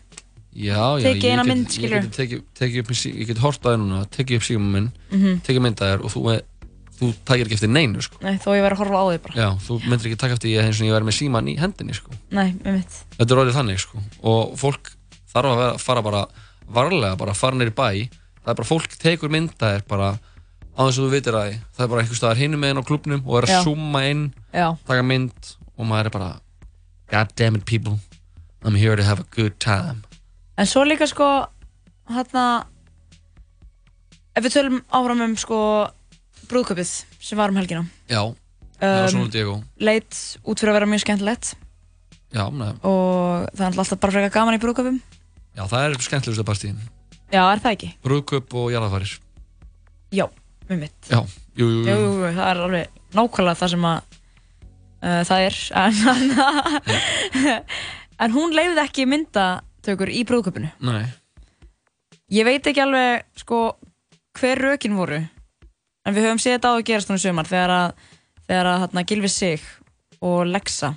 Já, 0.51 0.99
já, 0.99 1.05
Tekið 1.07 1.31
eina 1.31 1.43
mynd, 1.47 1.67
sí- 1.71 3.13
ég 3.15 3.27
get 3.27 3.37
hort 3.39 3.61
að 3.63 3.75
þér 3.75 3.79
núna, 3.79 3.99
tekið 4.11 4.35
upp 4.35 4.43
síma 4.43 4.71
minn 4.71 4.91
Mhm. 5.11 5.41
tekið 5.47 5.61
myndaðir 5.63 6.03
og 6.03 6.11
þú, 6.11 6.41
þú 6.99 7.13
takir 7.25 7.45
ekki 7.47 7.55
eftir 7.55 7.69
neinu 7.71 8.01
sko. 8.01 8.17
nei, 8.21 8.35
þó 8.37 8.51
ég 8.51 8.61
væri 8.65 8.75
að 8.75 8.81
horfa 8.83 8.99
á 8.99 9.05
því 9.07 9.21
bara. 9.21 9.35
Já, 9.35 9.47
þú 9.57 9.79
myndir 9.87 10.05
ekki 10.11 10.17
taka 10.17 10.33
eftir 10.35 10.51
ég 10.51 10.65
eins 10.65 10.81
og 10.81 10.87
ég 10.87 10.93
væri 10.93 11.07
með 11.07 11.17
síman 11.19 11.47
í 11.47 11.57
hendinni 11.57 11.93
sko. 11.95 12.11
Nei, 12.31 12.51
með 12.63 12.73
mitt. 12.73 12.97
Þetta 13.17 13.31
er 13.31 13.37
orðið 13.45 13.55
þannig 13.59 13.79
sko. 13.79 13.97
og 14.23 14.57
fólk 14.59 14.91
þarf 15.33 15.45
að 15.53 15.57
vera, 15.57 15.77
fara 15.77 16.01
bara 16.01 16.25
varlega, 16.69 17.17
bara 17.17 17.33
fara 17.33 17.55
neyri 17.55 17.71
bæ 17.71 18.09
það 18.43 18.51
er 18.51 18.53
bara 18.55 18.67
fólk 18.67 18.97
tekur 18.99 19.29
myndaðir 19.29 19.87
bara 19.87 20.19
á 20.77 20.81
þess 20.83 20.99
að 20.99 21.05
þú 21.07 21.11
vitir 21.11 21.33
að 21.33 21.55
það 21.77 21.83
er 21.83 21.87
bara 21.87 22.01
einhver 22.01 22.19
staðar 22.19 22.37
hinum 22.37 22.59
meginn 22.59 22.77
á 22.77 22.83
klubnum 22.83 23.23
og 23.25 23.43
er 23.43 23.47
að 23.47 23.63
zooma 23.63 24.03
inn 24.09 24.33
Já. 24.53 24.77
taka 24.85 25.01
mynd 25.03 25.55
og 25.77 25.85
maður 25.87 26.05
er 26.05 26.09
bara 26.09 26.39
God 27.09 27.27
damn 27.35 27.55
it 27.55 27.65
people 27.65 27.99
I'm 28.63 28.75
here 28.75 28.95
to 28.95 29.03
have 29.03 29.19
a 29.19 29.25
good 29.31 29.59
time 29.59 30.03
En 30.57 30.67
svo 30.67 30.83
líka 30.85 31.07
sko 31.09 31.27
hérna 32.11 32.45
ef 34.35 34.43
við 34.45 34.53
tölum 34.55 34.81
áfram 34.91 35.23
um 35.25 35.35
sko 35.39 35.57
brúðköpið 36.51 36.91
sem 37.21 37.37
var 37.39 37.51
um 37.53 37.59
helgina. 37.61 37.85
Já, 38.11 38.23
var 38.27 38.37
Um, 38.81 39.09
svona 39.13 39.29
Diego. 39.29 39.59
leit 39.77 40.09
út 40.41 40.57
fyrir 40.57 40.71
að 40.71 40.77
vera 40.79 40.85
mjög 40.89 41.03
skemmtilegt. 41.03 41.51
Já, 42.33 42.47
neða. 42.49 42.73
og 42.81 43.45
það 43.53 43.65
er 43.67 43.77
alltaf 43.77 43.99
bara 44.01 44.11
frekar 44.15 44.31
gaman 44.33 44.55
í 44.55 44.61
brúðköpum 44.63 44.97
Já, 45.53 45.63
það 45.67 45.83
er 45.83 45.95
skemmtilegustu 46.01 46.45
partíin 46.47 46.77
Já, 47.29 47.43
er 47.51 47.59
það 47.59 47.73
ekki? 47.75 47.89
Brúðköp 48.01 48.55
og 48.55 48.71
jarðafarir 48.71 49.11
Já, 50.15 50.25
með 50.69 50.79
mitt. 50.85 51.09
Já, 51.11 51.19
jú, 51.59 51.67
jú, 51.67 51.83
Jú, 51.85 51.97
jú, 51.99 52.31
það 52.31 52.41
er 52.47 52.61
alveg 52.65 52.87
nákvæmlega 53.19 53.59
það 53.61 53.69
sem 53.75 53.85
að 53.91 53.99
uh, 55.03 55.21
það 55.27 55.45
er. 55.45 55.55
En, 57.41 57.63
en 58.25 58.31
hún 58.35 58.53
leiði 58.55 58.81
ekki 58.87 59.05
myndatökur 59.81 60.09
í 60.13 60.23
brúðköpunu 60.25 60.69
Nei, 60.85 61.05
Ég 62.31 62.45
veit 62.47 62.65
ekki 62.65 62.81
alveg 62.81 63.25
sko 63.35 63.75
hver 64.39 64.57
rökin 64.61 64.95
voru 64.95 65.19
en 66.05 66.15
við 66.15 66.23
höfum 66.25 66.39
séð 66.39 66.55
þetta 66.57 66.69
á 66.71 66.73
að 66.77 66.85
gerast 66.87 67.09
núna 67.09 67.19
í 67.19 67.23
sumar 67.25 67.49
þegar 67.49 67.73
að, 67.75 67.95
þegar 68.47 68.69
að 68.71 68.83
hérna, 68.85 69.03
Gilvi 69.09 69.29
Sig 69.29 69.65
og 70.21 70.45
Lexa 70.47 70.93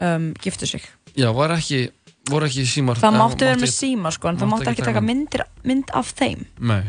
um, 0.00 0.32
giftu 0.42 0.66
sig. 0.66 0.82
Já, 1.16 1.30
var 1.32 1.54
ekki 1.54 1.86
voru 2.28 2.48
ekki 2.48 2.66
símar 2.66 2.98
Það 2.98 3.18
mátti 3.20 3.46
vera 3.46 3.60
með 3.60 3.72
síma 3.72 4.12
sko 4.12 4.28
en 4.32 4.40
það 4.40 4.50
mátti 4.50 4.70
ekki 4.72 4.86
taka 4.88 5.04
mynd 5.04 5.22
myndir, 5.28 5.44
mynd 5.64 5.92
af 5.94 6.10
þeim. 6.16 6.42
Nei, 6.58 6.82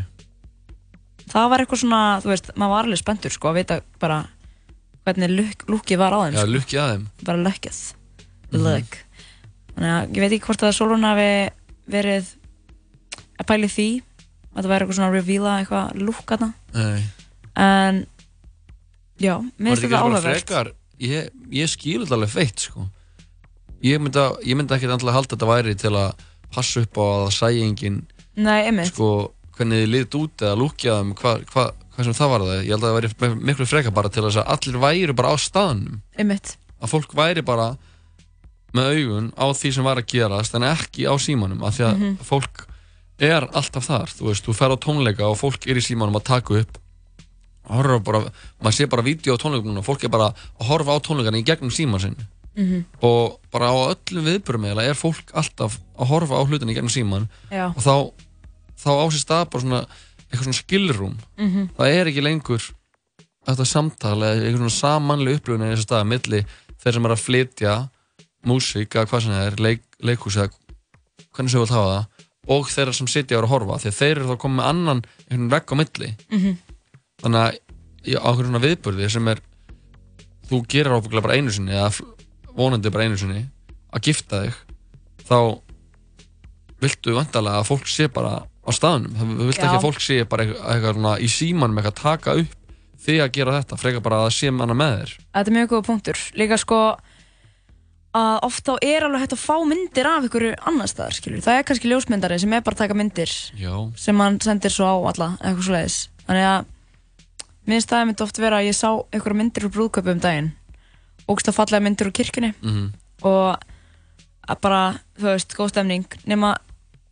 Það 1.28 1.48
var 1.52 1.60
eitthvað 1.62 1.80
svona, 1.82 2.02
þú 2.24 2.30
veist, 2.32 2.46
maður 2.56 2.72
var 2.72 2.86
alveg 2.88 3.00
spenntur 3.02 3.34
sko 3.34 3.50
að 3.50 3.58
vita 3.60 3.76
bara 4.00 4.22
hvernig 5.04 5.32
lúk, 5.36 5.64
lúkið 5.68 6.00
var 6.00 6.16
á 6.16 6.18
þeim 6.24 6.34
já, 6.34 6.40
sko. 6.42 6.52
lukki 6.56 6.80
að 6.80 6.90
þeim. 6.94 7.06
Bara 7.28 7.44
lökkið 7.44 7.80
Mhm. 8.48 8.64
Þannig 9.78 9.94
að 9.94 10.16
ég 10.16 10.24
veit 10.24 10.32
ekki 10.34 10.46
hvort 10.48 10.62
að 10.66 10.72
Solon 10.74 11.06
hafi 11.06 11.32
verið 11.86 12.32
að 13.38 13.46
pæli 13.46 13.68
því 13.70 13.84
að 14.50 14.56
það 14.58 14.70
væri 14.72 14.82
eitthvað 14.82 14.96
svona 14.98 15.10
reveala 15.14 15.52
eitthvað 15.60 16.00
lúk 16.02 16.32
að 16.34 16.46
Nei. 16.74 17.04
En 17.58 18.00
já, 19.22 19.36
mér 19.54 19.76
finnst 19.76 19.84
þetta 19.84 20.00
áhugavert. 20.02 20.72
Ég, 20.98 21.30
ég 21.54 21.70
skil 21.70 22.00
þetta 22.02 22.18
alveg 22.18 22.32
feitt 22.34 22.66
sko. 22.66 22.88
Ég 23.86 24.02
myndi, 24.02 24.24
myndi 24.58 24.74
ekki 24.74 24.90
alltaf 24.90 25.14
halda 25.14 25.36
þetta 25.36 25.50
væri 25.52 25.74
til 25.78 25.94
að 25.94 26.26
passa 26.50 26.82
upp 26.82 26.98
á 26.98 27.04
að 27.06 27.22
það 27.22 27.34
sæi 27.38 27.62
engin 27.62 28.00
sko, 28.90 29.10
hvernig 29.54 29.84
þið 29.84 29.92
lit 29.94 30.18
út 30.18 30.42
eða 30.42 30.58
lúkja 30.58 30.98
þeim, 30.98 31.12
hvað 31.22 31.44
hva, 31.52 31.68
hva 31.94 32.08
sem 32.08 32.18
það 32.18 32.32
var 32.34 32.48
það. 32.48 32.56
Ég 32.58 32.72
held 32.74 32.80
að 32.82 32.88
það 32.88 32.98
væri 32.98 33.44
miklu 33.52 33.68
frekar 33.70 33.94
bara 33.94 34.10
til 34.10 34.26
að 34.26 34.42
allir 34.42 34.82
væri 34.82 35.14
bara 35.22 35.30
á 35.30 35.36
staðnum. 35.38 36.02
Einmitt. 36.18 36.56
Að 36.82 36.96
fólk 36.96 37.14
væri 37.14 37.46
bara 37.46 37.76
með 38.76 38.90
augun 38.94 39.30
á 39.38 39.46
því 39.56 39.72
sem 39.74 39.84
var 39.84 39.96
að 40.00 40.06
gerast 40.12 40.54
en 40.54 40.62
ekki 40.68 41.06
á 41.08 41.14
símanum 41.18 41.62
af 41.64 41.76
því 41.78 41.84
að 41.88 41.96
Mhm. 41.98 42.16
fólk 42.24 42.66
er 43.18 43.46
alltaf 43.52 43.86
þar 43.88 44.06
þú 44.12 44.26
veist, 44.28 44.44
þú 44.46 44.54
fer 44.54 44.70
á 44.70 44.76
tónleika 44.76 45.24
og 45.26 45.38
fólk 45.40 45.66
er 45.66 45.76
í 45.76 45.82
símanum 45.82 46.14
að 46.16 46.24
taka 46.24 46.54
upp 46.60 46.78
bara, 47.68 48.20
maður 48.62 48.72
sé 48.76 48.86
bara 48.88 49.02
vídeo 49.02 49.34
á 49.36 49.38
tónleikum 49.40 49.76
og 49.78 49.84
fólk 49.84 50.04
er 50.04 50.08
bara 50.08 50.32
að 50.60 50.66
horfa 50.68 50.96
á 50.96 50.98
tónleikana 51.04 51.38
í 51.40 51.44
gegnum 51.44 51.70
síman 51.70 52.00
sinn 52.00 52.16
Mhm. 52.56 52.84
og 53.02 53.38
bara 53.52 53.66
á 53.70 53.94
öllum 53.94 54.24
eiginlega 54.26 54.82
er 54.90 54.94
fólk 54.94 55.30
alltaf 55.34 55.78
að 55.98 56.06
horfa 56.06 56.34
á 56.34 56.42
hlutin 56.46 56.68
í 56.70 56.74
gegnum 56.74 56.90
síman 56.90 57.28
Já. 57.52 57.68
og 57.76 57.82
þá, 57.82 58.12
þá 58.78 58.88
á 58.88 59.04
sér 59.10 59.24
stað 59.24 59.50
bara 59.50 59.62
svona 59.62 59.86
eitthvað 60.30 60.44
svona 60.44 60.62
skilrúm 60.64 61.14
Mhm. 61.38 61.70
það 61.78 61.86
er 61.94 62.06
ekki 62.06 62.22
lengur 62.22 62.62
þetta 63.46 63.64
samtal 63.66 64.18
eða 64.18 64.42
eitthvað 64.42 64.58
svona 64.58 64.80
samanlega 64.82 65.36
upplifun 65.38 65.62
í 65.66 65.72
þessu 65.74 65.86
staði 65.86 66.06
milli 66.08 66.44
þeir 66.82 66.92
sem 66.94 67.04
er 67.06 67.10
að 67.10 67.24
flytja 67.26 67.90
músík 68.46 68.94
eða 68.94 69.08
hvað 69.10 69.24
sem 69.24 69.34
það 69.34 69.46
er, 69.48 69.56
leik, 69.66 69.82
leikhús 70.04 70.38
eða 70.38 70.52
hvernig 71.34 71.50
sem 71.52 71.58
við 71.58 71.64
vilt 71.66 71.76
hafa 71.76 71.94
það 71.94 72.26
og 72.48 72.70
þeirra 72.72 72.94
sem 72.96 73.10
sitja 73.10 73.36
eru 73.38 73.48
að 73.48 73.52
horfa 73.52 73.78
því 73.82 73.90
þeir 73.98 74.12
eru 74.14 74.28
þá 74.30 74.36
komið 74.44 74.58
með 74.60 74.68
annan 74.72 75.02
einhvern 75.28 75.50
vegg 75.52 75.72
á 75.72 75.74
milli. 75.80 76.10
Mhm. 76.30 76.56
þannig 77.18 77.40
að 77.42 77.58
á 78.08 78.28
einhverjum 78.28 78.48
svona 78.48 78.64
viðburði 78.64 79.10
sem 79.10 79.28
er 79.28 79.40
þú 80.48 80.60
gerir 80.70 80.94
ábygglega 80.96 81.26
bara 81.26 81.36
einu 81.36 81.52
sinni 81.52 81.74
eða 81.76 81.90
vonandi 82.56 82.90
bara 82.94 83.04
einu 83.04 83.18
sinni 83.20 83.42
að 83.92 84.04
gifta 84.08 84.44
þig 84.44 84.54
þá 85.28 85.38
viltu 86.80 87.16
vantarlega 87.16 87.60
að 87.60 87.68
fólk 87.68 87.90
sé 87.90 88.06
bara 88.08 88.44
á 88.46 88.70
staðnum. 88.72 89.14
Þú 89.16 89.48
vilt 89.48 89.58
ekki 89.58 89.76
að 89.78 89.84
fólk 89.84 90.00
sé 90.04 90.22
bara 90.28 90.44
eitthvað, 90.44 90.64
eitthvað 90.72 90.94
svona, 90.98 91.12
í 91.18 91.28
símanum 91.32 91.78
eitthvað 91.80 91.94
að 91.94 92.02
taka 92.02 92.34
upp 92.42 92.54
þig 92.98 93.20
að 93.22 93.32
gera 93.38 93.54
þetta, 93.58 93.78
frekar 93.80 94.04
bara 94.04 94.18
að 94.26 94.32
sé 94.36 94.50
manna 94.54 94.76
með 94.76 94.94
þér. 94.98 95.12
Þetta 95.38 95.50
er 95.50 95.56
mjög 95.56 95.70
góða 95.72 95.86
punktur. 95.88 96.22
Líka 96.38 96.58
sko 96.60 96.80
að 98.16 98.38
oft 98.48 98.64
þá 98.64 98.72
er 98.82 99.04
alveg 99.04 99.20
hægt 99.20 99.34
að 99.36 99.42
fá 99.44 99.56
myndir 99.68 100.06
af 100.08 100.24
ykkur 100.28 100.44
annar 100.66 100.88
staðar, 100.88 101.12
skilur 101.18 101.42
það 101.44 101.58
er 101.60 101.66
kannski 101.68 101.90
ljósmyndari 101.90 102.38
sem 102.40 102.52
er 102.56 102.62
bara 102.64 102.74
að 102.74 102.82
taka 102.86 102.94
myndir 102.96 103.32
Já. 103.60 103.74
sem 103.96 104.20
hann 104.24 104.38
sendir 104.40 104.72
svo 104.72 104.88
á 104.88 104.96
alla 105.12 105.28
eitthvað 105.42 105.64
svo 105.66 105.74
leiðis 105.76 105.98
þannig 106.26 106.46
að 106.48 106.64
mér 107.68 107.74
finnst 107.76 107.90
það 107.92 108.06
myndi 108.08 108.24
oft 108.24 108.38
vera 108.40 108.60
að 108.62 108.68
ég 108.70 108.78
sá 108.78 108.88
ykkur 109.12 109.36
myndir 109.36 109.66
úr 109.68 109.74
brúðköpu 109.76 110.14
um 110.14 110.22
daginn 110.24 110.50
ógst 111.28 111.50
að 111.52 111.58
fallega 111.60 111.84
myndir 111.84 112.08
úr 112.08 112.16
kirkjunni 112.16 112.54
Mhm. 112.62 112.86
og 113.28 113.58
að 114.48 114.60
bara, 114.64 114.80
þú 115.20 115.28
veist, 115.28 115.52
góð 115.58 115.68
stemning 115.74 116.06
nema, 116.24 116.54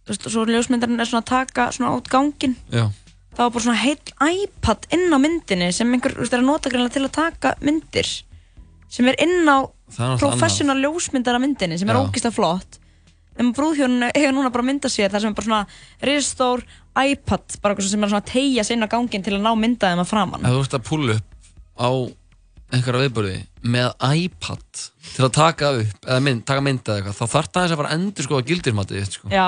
þú 0.07 0.15
veist, 0.15 0.29
svo 0.33 0.47
ljósmyndarinn 0.49 1.01
er 1.01 1.05
svona 1.11 1.21
að 1.21 1.33
taka 1.35 1.69
svona 1.77 1.93
át 1.93 2.09
gangin 2.09 2.57
Já. 2.73 2.89
það 3.37 3.45
var 3.45 3.51
bara 3.51 3.65
svona 3.67 3.83
heill 3.85 4.01
iPad 4.33 4.87
inn 4.97 5.13
á 5.13 5.19
myndinni 5.21 5.69
sem 5.77 5.93
einhver, 5.93 6.17
þú 6.17 6.25
veist, 6.25 6.33
er 6.33 6.41
að 6.41 6.49
nota 6.49 6.71
greinlega 6.73 6.95
til 6.97 7.05
að 7.05 7.13
taka 7.21 7.55
myndir 7.61 8.23
sem 8.89 9.07
er 9.13 9.21
inn 9.21 9.45
á 9.45 9.69
Professional 9.95 10.81
ljósmyndara 10.83 11.39
myndinni 11.43 11.79
sem 11.79 11.89
er 11.93 12.01
ógist 12.01 12.27
flott. 12.35 12.81
En 13.37 13.53
brúðhjónu 13.53 14.09
hefur 14.17 14.33
núna 14.35 14.51
bara 14.51 14.65
myndað 14.65 14.95
sér 14.95 15.13
þar 15.13 15.23
sem 15.23 15.33
er 15.33 15.37
bara 15.37 15.47
svona 15.47 15.67
ristór 16.09 16.63
iPad 16.97 17.59
bara 17.61 17.75
eitthvað 17.75 17.91
sem 17.93 18.05
er 18.07 18.13
svona 18.13 18.23
að 18.25 18.31
tegja 18.33 18.65
sig 18.65 18.77
inn 18.79 18.87
á 18.87 18.93
gangin 18.93 19.25
til 19.27 19.35
að 19.37 19.45
ná 19.45 19.51
myndaðum 19.61 20.03
að 20.03 20.09
framann 20.09 20.47
þú 20.49 20.63
ert 20.63 20.77
að 20.79 20.87
púla 20.89 21.17
upp 21.19 21.51
á 21.77 21.89
einhverja 22.73 23.03
viðbörði 23.05 23.37
með 23.69 24.07
iPad 24.25 24.81
til 25.13 25.27
að 25.27 25.35
taka 25.37 25.73
upp 25.83 26.09
eða 26.09 26.23
mynd, 26.25 26.45
taka 26.49 26.65
mynd 26.65 26.83
eða 26.83 26.97
eitthvað 27.03 27.19
þá 27.21 27.35
þarf 27.35 27.51
það 27.53 27.67
þess 27.67 27.77
að 27.77 27.83
bara 27.83 27.97
endur 27.97 28.27
sko 28.27 28.39
að 28.41 28.49
gildirmatið 28.51 29.11
sko. 29.13 29.31
Já, 29.31 29.47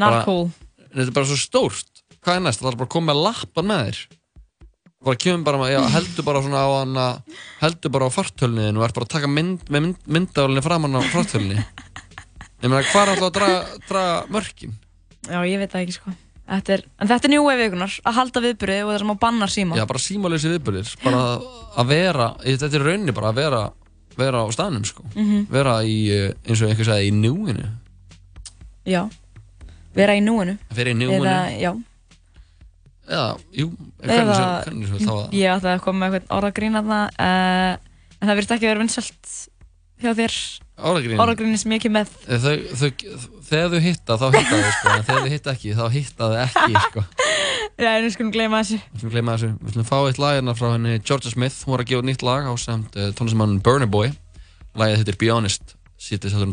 not 0.00 0.16
Bara- 0.16 0.24
cool. 0.26 0.48
Þetta 0.90 1.06
er 1.06 1.14
bara 1.14 1.28
svo 1.30 1.38
stórt. 1.38 2.02
Hvað 2.20 2.36
er 2.36 2.42
næst, 2.48 2.60
það 2.60 2.72
er 2.72 2.80
bara 2.80 2.88
að 2.88 2.94
koma 2.96 3.12
með 3.12 3.22
lappan 3.28 3.68
með 3.70 3.84
þér 3.84 4.00
bara 5.04 5.16
kemur 5.16 5.44
bara, 5.44 5.70
já, 5.72 5.80
heldur 5.96 6.24
bara 6.24 6.42
svona 6.44 6.60
á 6.60 6.68
hana 6.80 7.06
heldur 7.62 7.92
bara 7.92 8.08
á 8.08 8.10
fartölniðin 8.12 8.76
og 8.76 8.84
ert 8.84 8.96
bara 8.98 9.08
að 9.08 9.14
taka 9.16 9.30
mynd 9.32 9.70
með 9.72 9.86
mynd, 9.86 10.00
myndaðalinni 10.06 10.64
framann 10.64 10.98
á 10.98 11.00
fartölni 11.08 11.56
ég 11.56 12.66
meina, 12.68 12.82
hvað 12.90 13.02
er 13.02 13.12
alltaf 13.14 13.28
að 13.30 13.36
draga, 13.38 13.62
draga 13.88 14.18
mörkin? 14.28 14.74
Já, 15.24 15.38
ég 15.48 15.60
veit 15.60 15.72
það 15.72 15.82
ekki 15.86 15.96
sko. 15.96 16.12
Þetta 16.50 16.72
er, 16.74 16.82
En 16.98 17.08
þetta 17.08 17.28
er 17.28 17.32
njú 17.32 17.42
vikunar, 17.46 17.96
að 18.10 18.16
halda 18.16 18.42
viðburði 18.44 18.78
og 18.82 18.90
það 18.90 18.98
sem 19.00 19.12
að 19.12 19.18
banna 19.22 19.48
síma. 19.48 19.76
Já, 19.78 19.84
bara 19.86 20.02
símalösi 20.02 20.50
viðbörðir 20.50 20.94
bara 21.04 21.20
að 21.78 21.92
vera, 21.92 22.26
þetta 22.44 22.70
er 22.76 22.84
rauninni 22.88 23.14
bara 23.16 23.30
að 23.30 23.38
vera 23.40 23.60
vera 24.20 24.42
á 24.44 24.46
staðnum 24.52 24.84
sko. 24.84 25.04
Mhm. 25.14 25.44
vera 25.48 25.78
í, 25.86 25.98
eins 26.44 26.60
og 26.60 26.72
einhver 26.72 26.88
sagði, 26.88 27.08
í 27.08 27.14
núinu. 27.14 27.68
Já, 28.84 29.04
vera 29.96 30.16
í 30.18 30.24
núinu. 30.24 30.58
Vera 30.74 30.92
í 30.92 30.98
núinu. 30.98 31.22
Eða, 31.24 31.38
já 31.62 31.72
eða, 33.10 33.28
jú, 33.56 33.66
hvernig 34.00 34.90
sem, 34.90 34.98
þá 35.02 35.10
það 35.10 35.38
Ég 35.40 35.48
átti 35.54 35.68
að 35.72 35.82
koma 35.84 35.98
með 36.04 36.10
eitthvað 36.20 36.36
orðagrín 36.38 36.76
þarna 36.78 37.00
uh, 37.10 37.72
En 38.20 38.26
það 38.30 38.36
virðist 38.38 38.54
ekki 38.56 38.70
verið 38.70 38.84
vinsalt 38.84 39.24
hjá 40.00 40.10
þér 40.16 40.34
Orðagrín? 40.80 41.20
Orðagrín 41.20 41.58
sem 41.60 41.72
ég 41.74 41.78
ekki 41.82 41.92
með 41.92 42.06
þau, 42.24 42.54
þau, 42.80 42.90
þegar 43.50 43.68
þau 43.74 43.82
hitta 43.84 44.12
þá 44.20 44.26
hitta 44.36 44.54
þau 44.54 44.72
sko 44.76 44.86
en 44.94 45.04
þegar 45.08 45.20
þau 45.20 45.32
hitta 45.34 45.50
ekki 45.56 45.70
þá 45.76 45.84
hitta 45.96 46.22
þau 46.30 46.38
ekki 46.46 46.72
sko 46.86 47.00
Já, 47.80 47.96
en 47.96 48.04
við 48.04 48.12
skulum 48.14 48.32
gleyma 48.34 48.58
þessu 48.60 48.78
Við 48.80 48.98
skulum 49.00 49.12
gleyma 49.14 49.34
þessu. 49.36 49.50
Við 49.60 49.70
skulum 49.74 49.88
fá 49.88 49.98
eitt 50.00 50.18
lag 50.20 50.34
hérna 50.36 50.52
frá 50.56 50.68
henni 50.74 50.94
Georgia 51.00 51.30
Smith. 51.32 51.56
Hún 51.64 51.72
var 51.72 51.82
að 51.84 51.90
gefa 51.92 52.04
nýtt 52.08 52.24
lag 52.26 52.42
á 52.44 52.52
samt 52.60 52.92
uh, 52.98 53.00
tónlismann 53.16 53.62
Burna 53.64 53.88
Boy. 53.88 54.08
Lagið 54.76 55.00
heitir 55.00 55.16
Be 55.20 55.28
Honest. 55.32 55.64
Sýttist 56.00 56.36
að 56.36 56.44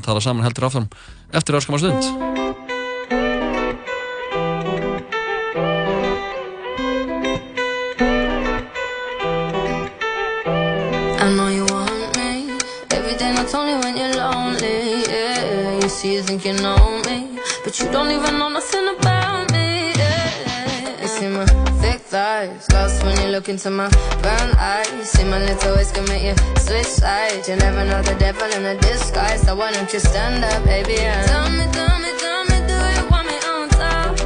think 16.27 16.43
you 16.43 16.61
know 16.61 17.01
me, 17.07 17.39
but 17.63 17.79
you 17.79 17.89
don't 17.89 18.11
even 18.11 18.37
know 18.37 18.49
nothing 18.49 18.85
about 18.99 19.49
me. 19.53 19.93
Yeah, 19.95 21.01
you 21.01 21.07
see 21.07 21.27
my 21.29 21.45
thick 21.79 22.01
thighs, 22.01 22.67
lost 22.73 23.01
when 23.05 23.15
you 23.21 23.29
look 23.29 23.47
into 23.47 23.69
my 23.69 23.87
brown 24.21 24.49
eyes. 24.57 24.91
You 24.91 25.05
See 25.05 25.23
my 25.23 25.39
little 25.39 25.75
ways 25.77 25.89
can 25.93 26.03
make 26.09 26.23
you 26.23 26.35
switch 26.59 26.91
sides. 27.01 27.47
You 27.47 27.55
never 27.55 27.85
know 27.85 28.01
the 28.01 28.15
devil 28.15 28.49
in 28.57 28.65
a 28.65 28.75
disguise, 28.81 29.41
so 29.43 29.55
why 29.55 29.71
don't 29.71 29.91
you 29.93 29.99
stand 29.99 30.43
up, 30.43 30.65
baby? 30.65 30.97
And 30.99 31.27
tell 31.27 31.49
me, 31.49 31.65
tell 31.71 31.97
me, 32.03 32.11
tell 32.23 32.43
me, 32.51 32.57
do 32.71 32.77
you 32.95 33.03
want 33.09 33.25
me 33.31 33.37
on 33.53 33.69
top? 33.79 34.19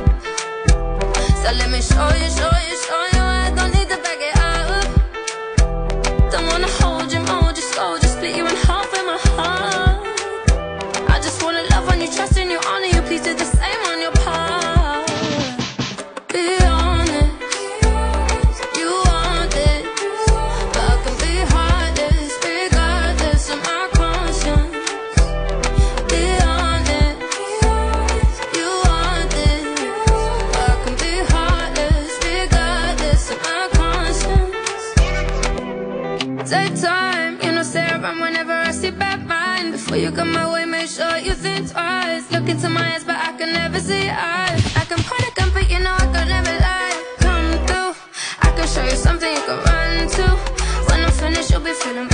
So 1.42 1.50
let 1.60 1.70
me 1.70 1.82
show 1.82 2.10
you, 2.22 2.30
show 2.40 2.56
you, 2.68 2.76
show 2.88 3.04
you. 3.14 3.24
I 3.46 3.54
don't 3.56 3.72
need 3.78 3.90
to 3.94 3.98
back 4.06 4.22
it 4.30 4.36
up. 4.50 4.86
Don't 6.32 6.48
wanna 6.48 6.68
did 13.24 13.38
the 13.38 13.46
same 13.46 13.82
on 13.92 14.02
your 14.02 14.12
part. 14.24 15.08
Be 16.34 16.46
honest, 16.64 17.32
you 18.80 18.90
want 19.06 19.52
this. 19.52 19.86
But 20.74 20.86
I 20.90 20.96
can 21.04 21.16
be 21.24 21.34
heartless, 21.54 22.32
regardless 22.44 23.44
of 23.54 23.60
my 23.70 23.84
conscience. 24.00 24.76
Be 26.12 26.24
honest, 26.56 27.20
you 28.58 28.68
want 28.86 29.28
this. 29.38 29.66
But 30.54 30.70
I 30.70 30.76
can 30.84 30.96
be 31.06 31.14
heartless, 31.34 32.12
regardless 32.30 33.24
of 33.34 33.38
my 33.48 33.64
conscience. 33.80 34.56
Take 36.50 36.76
time, 36.82 37.34
you 37.44 37.52
know, 37.52 37.64
Sarah, 37.64 38.14
whenever 38.20 38.54
I 38.54 38.72
see 38.72 38.92
bad 38.92 39.20
mind. 39.28 39.74
Before 39.74 39.98
you 39.98 40.12
come 40.12 40.32
my 40.34 40.46
way 40.52 40.61
sure 40.92 41.18
you 41.18 41.34
think 41.34 41.72
twice. 41.72 42.30
Look 42.32 42.50
into 42.50 42.70
my 42.70 42.96
eyes, 42.96 43.04
but 43.06 43.16
I 43.16 43.32
can 43.38 43.54
never 43.54 43.80
see 43.80 44.10
eyes. 44.10 44.62
I 44.76 44.84
can 44.90 45.00
point 45.10 45.26
a 45.30 45.32
gun, 45.38 45.50
but 45.54 45.70
you 45.72 45.80
know 45.80 45.96
I 46.04 46.08
could 46.14 46.28
never 46.28 46.56
lie. 46.68 46.96
Come 47.24 47.52
through, 47.66 47.94
I 48.46 48.50
can 48.56 48.68
show 48.68 48.84
you 48.84 48.98
something 49.08 49.32
you 49.34 49.44
can 49.48 49.60
run 49.70 50.08
to. 50.18 50.26
When 50.88 51.00
I'm 51.06 51.12
finished, 51.12 51.50
you'll 51.52 51.62
be 51.62 51.74
feeling 51.74 52.11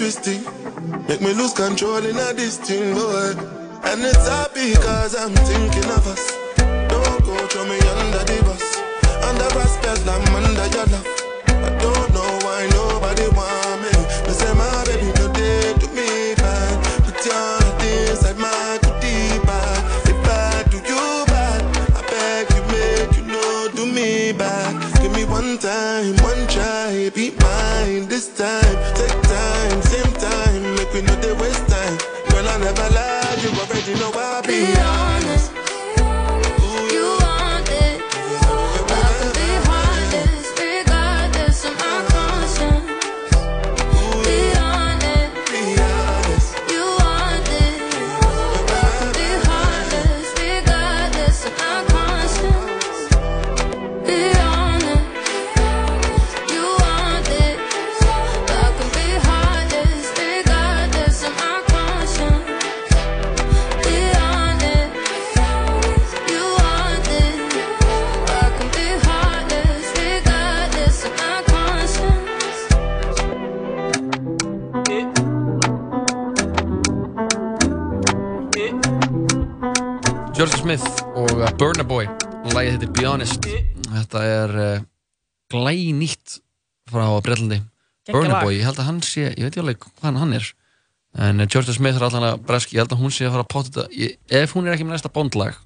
twisting. 0.00 0.42
Make 1.08 1.20
me 1.20 1.34
lose 1.34 1.52
control 1.52 1.98
in 1.98 2.16
a 2.16 2.32
this 2.32 2.56
thing, 2.56 2.94
boy 2.94 3.36
And 3.84 4.00
it's 4.00 4.26
happy 4.26 4.72
cause 4.76 5.14
I'm 5.14 5.34
thinking 5.34 5.90
of 5.92 6.06
us. 6.08 6.24
Don't 6.88 7.20
go 7.22 7.36
throw 7.48 7.66
me 7.68 7.78
under 8.00 8.24
the 8.24 8.42
bus. 8.46 8.64
Under 9.28 9.50
spell, 9.68 10.08
I'm 10.08 10.34
under 10.34 10.66
your 10.74 10.86
love 10.86 11.09
yeah. 34.60 34.99
Breitlandi 87.30 87.60
Geggjað 87.60 88.16
Burna 88.16 88.36
lag. 88.36 88.44
Boy, 88.44 88.56
ég 88.58 88.66
held 88.68 88.80
að 88.82 88.88
hann 88.90 89.00
sé 89.06 89.26
ég 89.28 89.40
veit 89.40 89.50
ekki 89.50 89.62
alveg 89.64 89.86
hvað 89.86 90.20
hann 90.20 90.36
er 90.36 90.52
en 91.20 91.42
uh, 91.42 91.46
George 91.50 91.74
Smith 91.74 91.98
er 91.98 92.06
allan 92.06 92.28
að 92.28 92.44
breski 92.46 92.76
ég 92.76 92.84
held 92.84 92.94
að 92.94 93.02
hún 93.02 93.14
sé 93.14 93.26
að 93.26 93.34
fara 93.34 93.46
að 93.46 93.50
potta 93.54 93.72
þetta. 93.80 93.98
Ég, 93.98 94.18
ef 94.40 94.54
hún 94.54 94.68
er 94.68 94.76
ekki 94.76 94.86
með 94.86 94.98
næsta 94.98 95.10
bondlag 95.14 95.58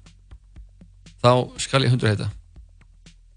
þá 1.25 1.31
skal 1.61 1.83
ég 1.85 1.93
hundur 1.93 2.11
heita. 2.11 2.31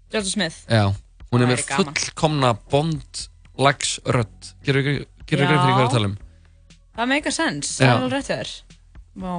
George 0.09 0.31
Smith. 0.31 0.63
Já, 0.69 0.89
hún 1.29 1.45
er 1.45 1.51
með 1.51 1.63
fullkomna 1.69 2.55
bondlagsrödd. 2.73 4.51
Gerðu 4.65 4.95
ykkur 4.95 5.05
fyrir 5.29 5.45
hvað 5.53 5.69
ég 5.69 5.77
er 5.77 5.85
að 5.85 5.95
tala 5.95 6.09
um? 6.09 6.17
Það 6.99 7.11
meikar 7.13 7.35
sens, 7.35 7.71
Já. 7.77 7.79
það 7.79 7.89
er 7.89 7.95
alveg 7.95 8.15
rétt 8.17 8.29
þér. 8.29 8.53
Vá, 9.19 9.33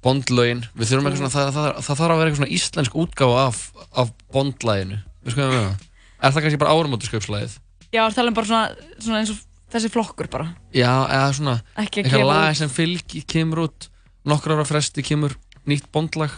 Bondlögin, 0.00 0.62
við 0.72 0.88
þurfum 0.88 1.08
eitthvað 1.10 1.20
svona, 1.20 1.32
það, 1.34 1.48
það, 1.52 1.64
það, 1.64 1.80
það 1.84 1.98
þarf 1.98 2.12
að 2.12 2.20
vera 2.20 2.30
eitthvað 2.30 2.40
svona 2.40 2.56
íslensk 2.56 2.94
útgáfa 3.02 3.40
af, 3.42 3.58
af 4.00 4.12
Bondlæginu, 4.32 5.00
við 5.26 5.34
skoðum 5.34 5.52
við 5.56 5.64
það. 5.64 5.82
Er 6.20 6.34
það 6.36 6.44
kannski 6.46 6.60
bara 6.62 6.76
áramótisköpslægið? 6.76 7.56
Já, 7.90 8.02
það 8.10 8.26
er 8.26 8.34
bara 8.36 8.46
svona, 8.46 8.90
svona 8.98 9.20
eins 9.22 9.30
og 9.34 9.38
þessi 9.74 9.90
flokkur 9.94 10.28
bara. 10.30 10.50
Já, 10.74 10.90
eða 11.10 11.32
svona, 11.34 11.56
eitthvað 11.78 12.26
lag 12.28 12.54
sem 12.58 12.70
fylgi 12.70 13.24
kemur 13.26 13.64
út, 13.68 13.88
nokkur 14.26 14.54
ára 14.56 14.66
fresti 14.68 15.02
kemur 15.06 15.34
nýtt 15.66 15.88
Bondlag. 15.94 16.30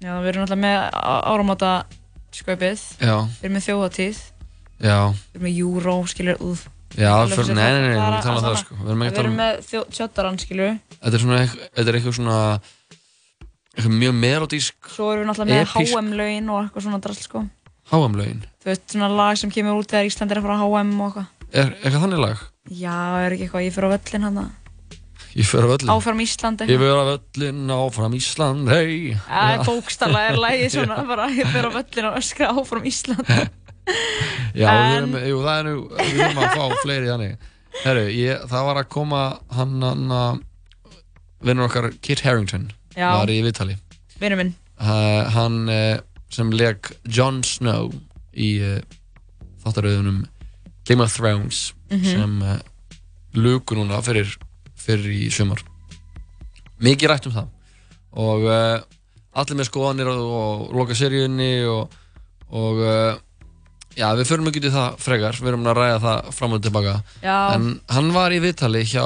Já, 0.00 0.14
við 0.20 0.28
erum 0.34 0.44
alltaf 0.46 0.60
með 0.60 0.76
á- 0.96 1.24
áramóta 1.28 1.70
sköpið. 2.32 2.84
Já. 3.00 3.16
Við 3.40 3.48
erum 3.48 3.56
með 3.58 3.66
þjóðatíð 3.68 4.20
Já, 4.80 4.98
Við 5.12 5.36
erum 5.36 5.44
með 5.44 5.58
Euro, 5.60 5.94
skilur, 6.08 6.38
úð 6.40 6.60
já, 6.96 7.10
fyrir, 7.28 7.54
nei, 7.54 7.64
nei, 7.68 7.80
nei, 7.80 7.90
við 7.90 7.98
erum 8.00 8.14
að 8.16 8.22
tala 8.24 8.38
um 8.40 8.44
það 8.46 8.54
sko, 8.62 8.76
við 8.80 8.88
erum 8.90 9.02
Við 9.04 9.18
erum 9.20 9.34
um, 9.34 9.40
með 9.40 9.58
tjöttarann, 9.92 10.38
skilur. 10.40 10.78
Þetta 10.96 11.12
er 11.18 11.20
svona, 11.24 11.40
eitthvað- 11.44 11.68
þetta 11.76 11.92
er 11.92 11.98
eitthvað 11.98 12.16
svona, 12.16 12.38
eitthvað 13.76 13.98
mjög 14.00 14.14
melodísk 14.24 14.88
Svo 14.94 15.10
erum 15.12 15.22
við 15.26 15.28
náttúrulega 15.30 15.60
með. 15.60 15.74
HM-lögin 15.90 16.48
og 16.54 16.62
eitthvað 16.64 16.86
svona 16.86 17.00
drasl, 17.04 17.26
sko 17.28 17.42
HM-lögin. 17.90 18.40
Þú 18.62 18.70
veist, 18.70 18.86
svona 18.92 19.08
lag 19.10 19.36
sem 19.40 19.50
kemur 19.52 19.80
út 19.80 19.90
þegar 19.90 20.08
Ísland 20.10 20.32
er 20.34 20.40
að 20.40 20.46
fara 20.48 20.56
á 20.60 20.66
HM 20.68 20.96
og 21.00 21.06
eitthvað 21.20 21.36
Er 21.60 21.70
eitthvað 21.80 22.02
þannig 22.04 22.20
lag? 22.22 22.42
Já, 22.70 22.98
er 23.24 23.34
ekki 23.34 23.46
eitthvað, 23.48 23.64
ég 23.66 23.74
fyrir 23.74 23.90
á 23.90 23.94
völlin 23.96 24.26
hann 24.28 24.40
Ég 25.30 25.46
fyrir 25.46 25.66
á 25.66 25.70
völlin. 25.70 25.90
Áfram 25.94 26.20
Ísland 26.24 26.62
Ég 26.66 26.80
fyrir 26.82 27.00
á 27.00 27.06
völlin, 27.10 27.60
áfram 27.74 28.14
Ísland, 28.18 28.70
hei. 28.70 29.16
Það 29.26 29.52
er 29.54 29.64
bókstala, 29.68 30.22
er 30.30 30.38
lagið 30.42 30.72
svona 30.76 31.00
bara, 31.06 31.28
ég 31.34 31.50
fyrir 31.50 31.70
á 31.70 31.72
völlin 31.78 32.08
og 32.10 32.18
öskra 32.20 32.48
áfram 32.54 32.86
Ísland 32.90 33.30
Já, 34.54 34.66
við 34.66 34.70
En- 34.70 34.96
erum, 35.00 35.14
jú, 35.26 35.38
það 35.46 35.56
er 35.60 35.66
nú, 35.66 35.74
við 35.98 36.20
erum 36.26 36.40
að 36.44 36.52
fá 36.54 36.80
fleiri 36.84 37.08
þannig. 37.10 37.48
Herru, 37.84 38.02
ég, 38.14 38.42
það 38.50 38.66
var 38.68 38.78
að 38.82 38.88
koma 38.92 39.20
hann, 39.56 39.76
að 39.82 40.40
vinnur 41.46 41.66
okkar 41.70 41.88
Kit 42.04 42.22
Harington 42.26 42.68
Já. 42.94 43.08
var 43.16 43.30
í 43.32 43.40
viðtali. 43.46 43.78
Vinur 44.22 44.42
minn 44.44 44.56
Uh, 44.80 45.26
hann 45.34 45.56
uh, 45.68 45.98
sem 46.30 46.50
leg 46.54 46.90
Jon 47.10 47.40
Snow 47.46 47.90
í 48.34 48.50
uh, 48.62 48.78
þáttaröðunum 49.64 50.22
Game 50.88 51.02
of 51.04 51.14
Thrones 51.16 51.72
Mhm. 51.90 52.04
sem 52.06 52.34
uh, 52.46 52.58
luku 53.34 53.74
núna 53.74 53.98
fyrir, 54.06 54.30
fyrir 54.78 55.10
í 55.10 55.30
sumar. 55.34 55.58
Mikið 56.80 57.10
rætt 57.10 57.26
um 57.26 57.34
það 57.34 57.48
og 58.20 58.44
uh, 58.46 58.78
allir 59.34 59.58
með 59.58 59.68
skoðanir 59.68 60.08
og, 60.12 60.22
og 60.22 60.62
loka 60.78 60.94
seríunni 60.98 61.50
og, 61.66 61.90
og 62.54 62.78
já, 63.98 64.06
við 64.18 64.26
förum 64.30 64.48
ekki 64.50 64.62
í 64.66 64.72
það 64.74 64.96
frekar, 65.02 65.38
við 65.42 65.52
erum 65.52 65.66
að 65.70 65.78
ræða 65.78 65.98
það 66.06 66.30
fram 66.38 66.54
og 66.56 66.62
tilbaka. 66.64 66.94
Já. 67.22 67.36
En 67.54 67.68
hann 67.90 68.10
var 68.14 68.34
í 68.34 68.40
viðtali 68.42 68.82
hjá 68.86 69.04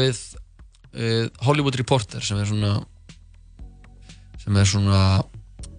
við 0.00 0.20
Hollywood 1.44 1.76
Reporter 1.80 2.24
sem 2.24 2.40
er 2.40 2.48
svona 2.48 2.74
sem 4.42 4.56
er 4.56 4.68
svona 4.68 5.00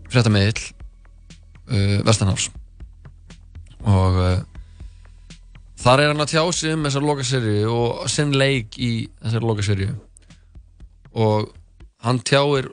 fréttamiðill 0.10 0.62
uh, 1.70 2.00
Vestanháls 2.08 2.50
og 3.88 4.18
uh, 4.20 4.40
þar 5.80 6.04
er 6.04 6.12
hann 6.12 6.24
að 6.26 6.34
tjá 6.34 6.44
sig 6.56 6.74
um 6.76 6.84
þessar 6.88 7.06
lokaserju 7.08 7.70
og 7.72 8.10
sinn 8.12 8.34
leik 8.36 8.76
í 8.82 8.92
þessar 9.24 9.46
lokaserju 9.48 9.94
og 11.20 11.50
hann 12.06 12.20
tjáir 12.28 12.68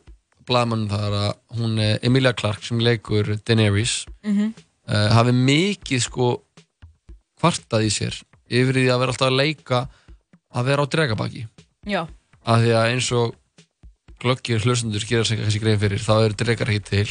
blaðmann 0.46 0.84
þar 0.90 1.14
að 1.18 1.30
hún 1.58 1.78
eh, 1.82 1.96
Emilia 2.06 2.30
Clarke 2.38 2.62
sem 2.68 2.78
leikur 2.82 3.32
Daenerys 3.46 4.04
Mhm. 4.22 4.52
uh, 4.88 5.08
hafi 5.14 5.32
mikið 5.34 6.02
sko 6.04 6.28
kvartað 7.40 7.86
í 7.88 7.90
sér 7.90 8.14
yfir 8.46 8.74
því 8.78 8.84
að 8.92 9.00
vera 9.02 9.12
alltaf 9.14 9.26
að 9.30 9.38
leika 9.40 9.80
að 10.56 10.68
vera 10.70 10.82
á 10.86 10.90
dregabaki 10.92 11.42
Já, 11.86 12.02
af 12.46 12.62
því 12.62 12.70
að 12.78 12.90
eins 12.92 13.08
og 13.14 13.34
glöggir 14.22 14.62
hlustundur 14.64 15.04
gera 15.06 15.24
sig 15.24 15.40
kannski 15.40 15.62
grein 15.62 15.80
fyrir 15.80 16.02
þá 16.02 16.14
eru 16.18 16.38
dregar 16.38 16.72
ekki 16.72 16.84
til. 16.90 17.10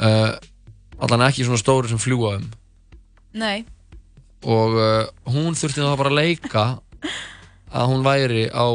Uh, 0.00 0.36
allan 1.00 1.26
ekki 1.28 1.44
svona 1.44 1.60
stóri 1.60 1.90
sem 1.90 2.00
fljúa 2.00 2.36
um. 2.38 2.46
Nei. 3.36 3.64
Og 4.48 4.76
uh, 4.78 5.10
hún 5.28 5.56
þurfti 5.58 5.84
þá 5.84 5.96
bara 6.00 6.12
að 6.12 6.20
leika 6.20 6.64
að 7.70 7.90
hún 7.92 8.06
væri 8.06 8.46
á 8.50 8.66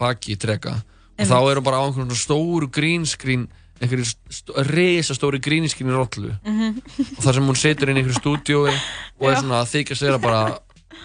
baki 0.00 0.36
drega 0.40 0.80
og 1.14 1.28
þá 1.30 1.36
er 1.38 1.60
hún 1.60 1.66
bara 1.66 1.78
á 1.78 1.86
einhvern 1.86 2.10
svona 2.10 2.24
stóru 2.24 2.68
green 2.74 3.06
screen 3.06 3.46
einhverju 3.82 4.06
st 4.06 4.54
risastóri 4.70 5.40
gríniskinni 5.42 5.94
rollu. 5.94 6.34
Mhm. 6.44 6.82
og 7.18 7.22
þar 7.22 7.34
sem 7.34 7.48
hún 7.48 7.58
situr 7.58 7.90
inn 7.90 7.98
í 7.98 8.02
einhverju 8.02 8.20
stúdiói 8.20 8.74
og 8.74 9.30
er 9.30 9.40
svona 9.40 9.62
að 9.62 9.72
þykjast 9.74 10.06
vera 10.06 10.18
bara 10.18 10.42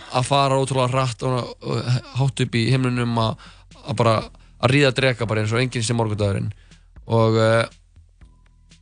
að 0.10 0.26
fara 0.26 0.58
ótrúlega 0.58 0.94
rætt 0.94 1.24
og, 1.24 1.56
og 1.62 1.90
hátt 2.20 2.44
upp 2.46 2.56
í 2.56 2.66
himnunum 2.72 3.18
að, 3.22 3.48
að 3.86 3.96
bara 4.02 4.16
að 4.60 4.74
ríða 4.74 4.94
drega 4.96 5.28
bara 5.30 5.44
eins 5.44 5.54
og 5.56 5.62
enginn 5.62 5.86
sem 5.86 5.98
morgundagurinn. 5.98 6.50
Og 7.10 7.38
uh, 7.40 7.66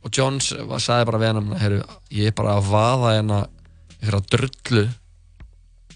og 0.04 0.14
Jones 0.14 0.52
sagði 0.52 1.08
bara 1.08 1.18
við 1.20 1.32
hann 1.34 1.52
heru, 1.58 1.82
ég 2.14 2.30
er 2.30 2.34
bara 2.38 2.56
að 2.58 2.68
vaða 2.70 3.14
hérna 3.16 3.38
einhverja 3.98 4.20
drullu 4.30 4.84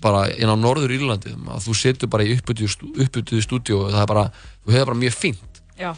bara 0.02 0.24
inn 0.34 0.50
á 0.50 0.56
Norður 0.58 0.90
Írlandi. 0.96 1.36
Að 1.46 1.68
þú 1.68 1.76
situr 1.78 2.10
bara 2.10 2.26
í 2.26 2.34
uppbyttuðu 2.34 3.42
stúdíu 3.44 3.78
og 3.84 3.92
það 3.94 4.02
er 4.02 4.10
bara, 4.10 4.24
þú 4.64 4.74
hefur 4.74 4.90
bara 4.90 5.02
mjög 5.04 5.18
fínt. 5.20 5.62
Já. 5.78 5.94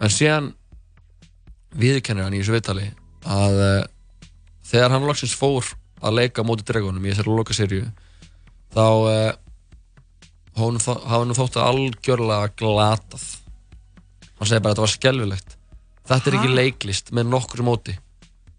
en 0.00 0.12
síðan 0.12 0.48
viðkennir 1.80 2.26
hann 2.26 2.34
í 2.36 2.40
þessu 2.40 2.54
viðtali 2.54 2.86
að 3.28 3.56
uh, 3.64 3.84
þegar 4.70 4.94
hann 4.94 5.06
loksins 5.08 5.34
fór 5.36 5.66
að 6.00 6.16
leika 6.20 6.44
móti 6.46 6.66
dregunum 6.68 7.04
í 7.04 7.12
þessari 7.12 7.34
loka 7.34 7.56
serju 7.56 7.88
þá 8.74 8.84
uh, 8.86 9.32
hafa 10.60 11.22
nú 11.26 11.36
þótt 11.38 11.56
að 11.60 11.68
algjörlega 11.70 12.50
glatað. 12.60 13.24
Hann 14.40 14.48
segi 14.48 14.60
bara 14.64 14.72
að 14.72 14.76
þetta 14.76 14.86
var 14.86 14.94
skelvilegt 14.96 15.56
þetta 16.10 16.30
er 16.30 16.36
ekki 16.40 16.54
leiklist 16.56 17.10
með 17.14 17.28
nokkur 17.30 17.62
móti. 17.66 17.94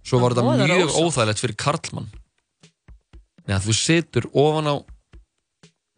Svo 0.07 0.19
var 0.21 0.33
þetta 0.35 0.65
mjög 0.71 0.93
óþægilegt 0.97 1.41
fyrir 1.43 1.57
Karlmann. 1.59 2.07
Nei, 3.47 3.55
að 3.57 3.65
þú 3.67 3.75
situr 3.75 4.27
ofan 4.37 4.69
á 4.71 4.75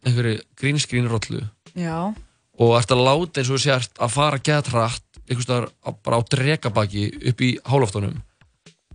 einhverju 0.04 0.40
grínskrín 0.60 1.08
rollu 1.08 1.42
Já. 1.76 2.12
og 2.58 2.74
ert 2.78 2.92
að 2.92 3.02
láta 3.06 3.40
eins 3.40 3.50
og 3.50 3.56
þú 3.58 3.62
sért 3.64 4.00
að 4.04 4.12
fara 4.16 4.40
gett 4.44 4.68
hratt 4.72 5.20
einhvers 5.24 5.46
staðar 5.46 5.68
á- 5.84 5.96
bara 6.04 6.18
á 6.20 6.22
drekabaki 6.34 7.04
upp 7.30 7.40
í 7.44 7.50
hálóftunum 7.64 8.18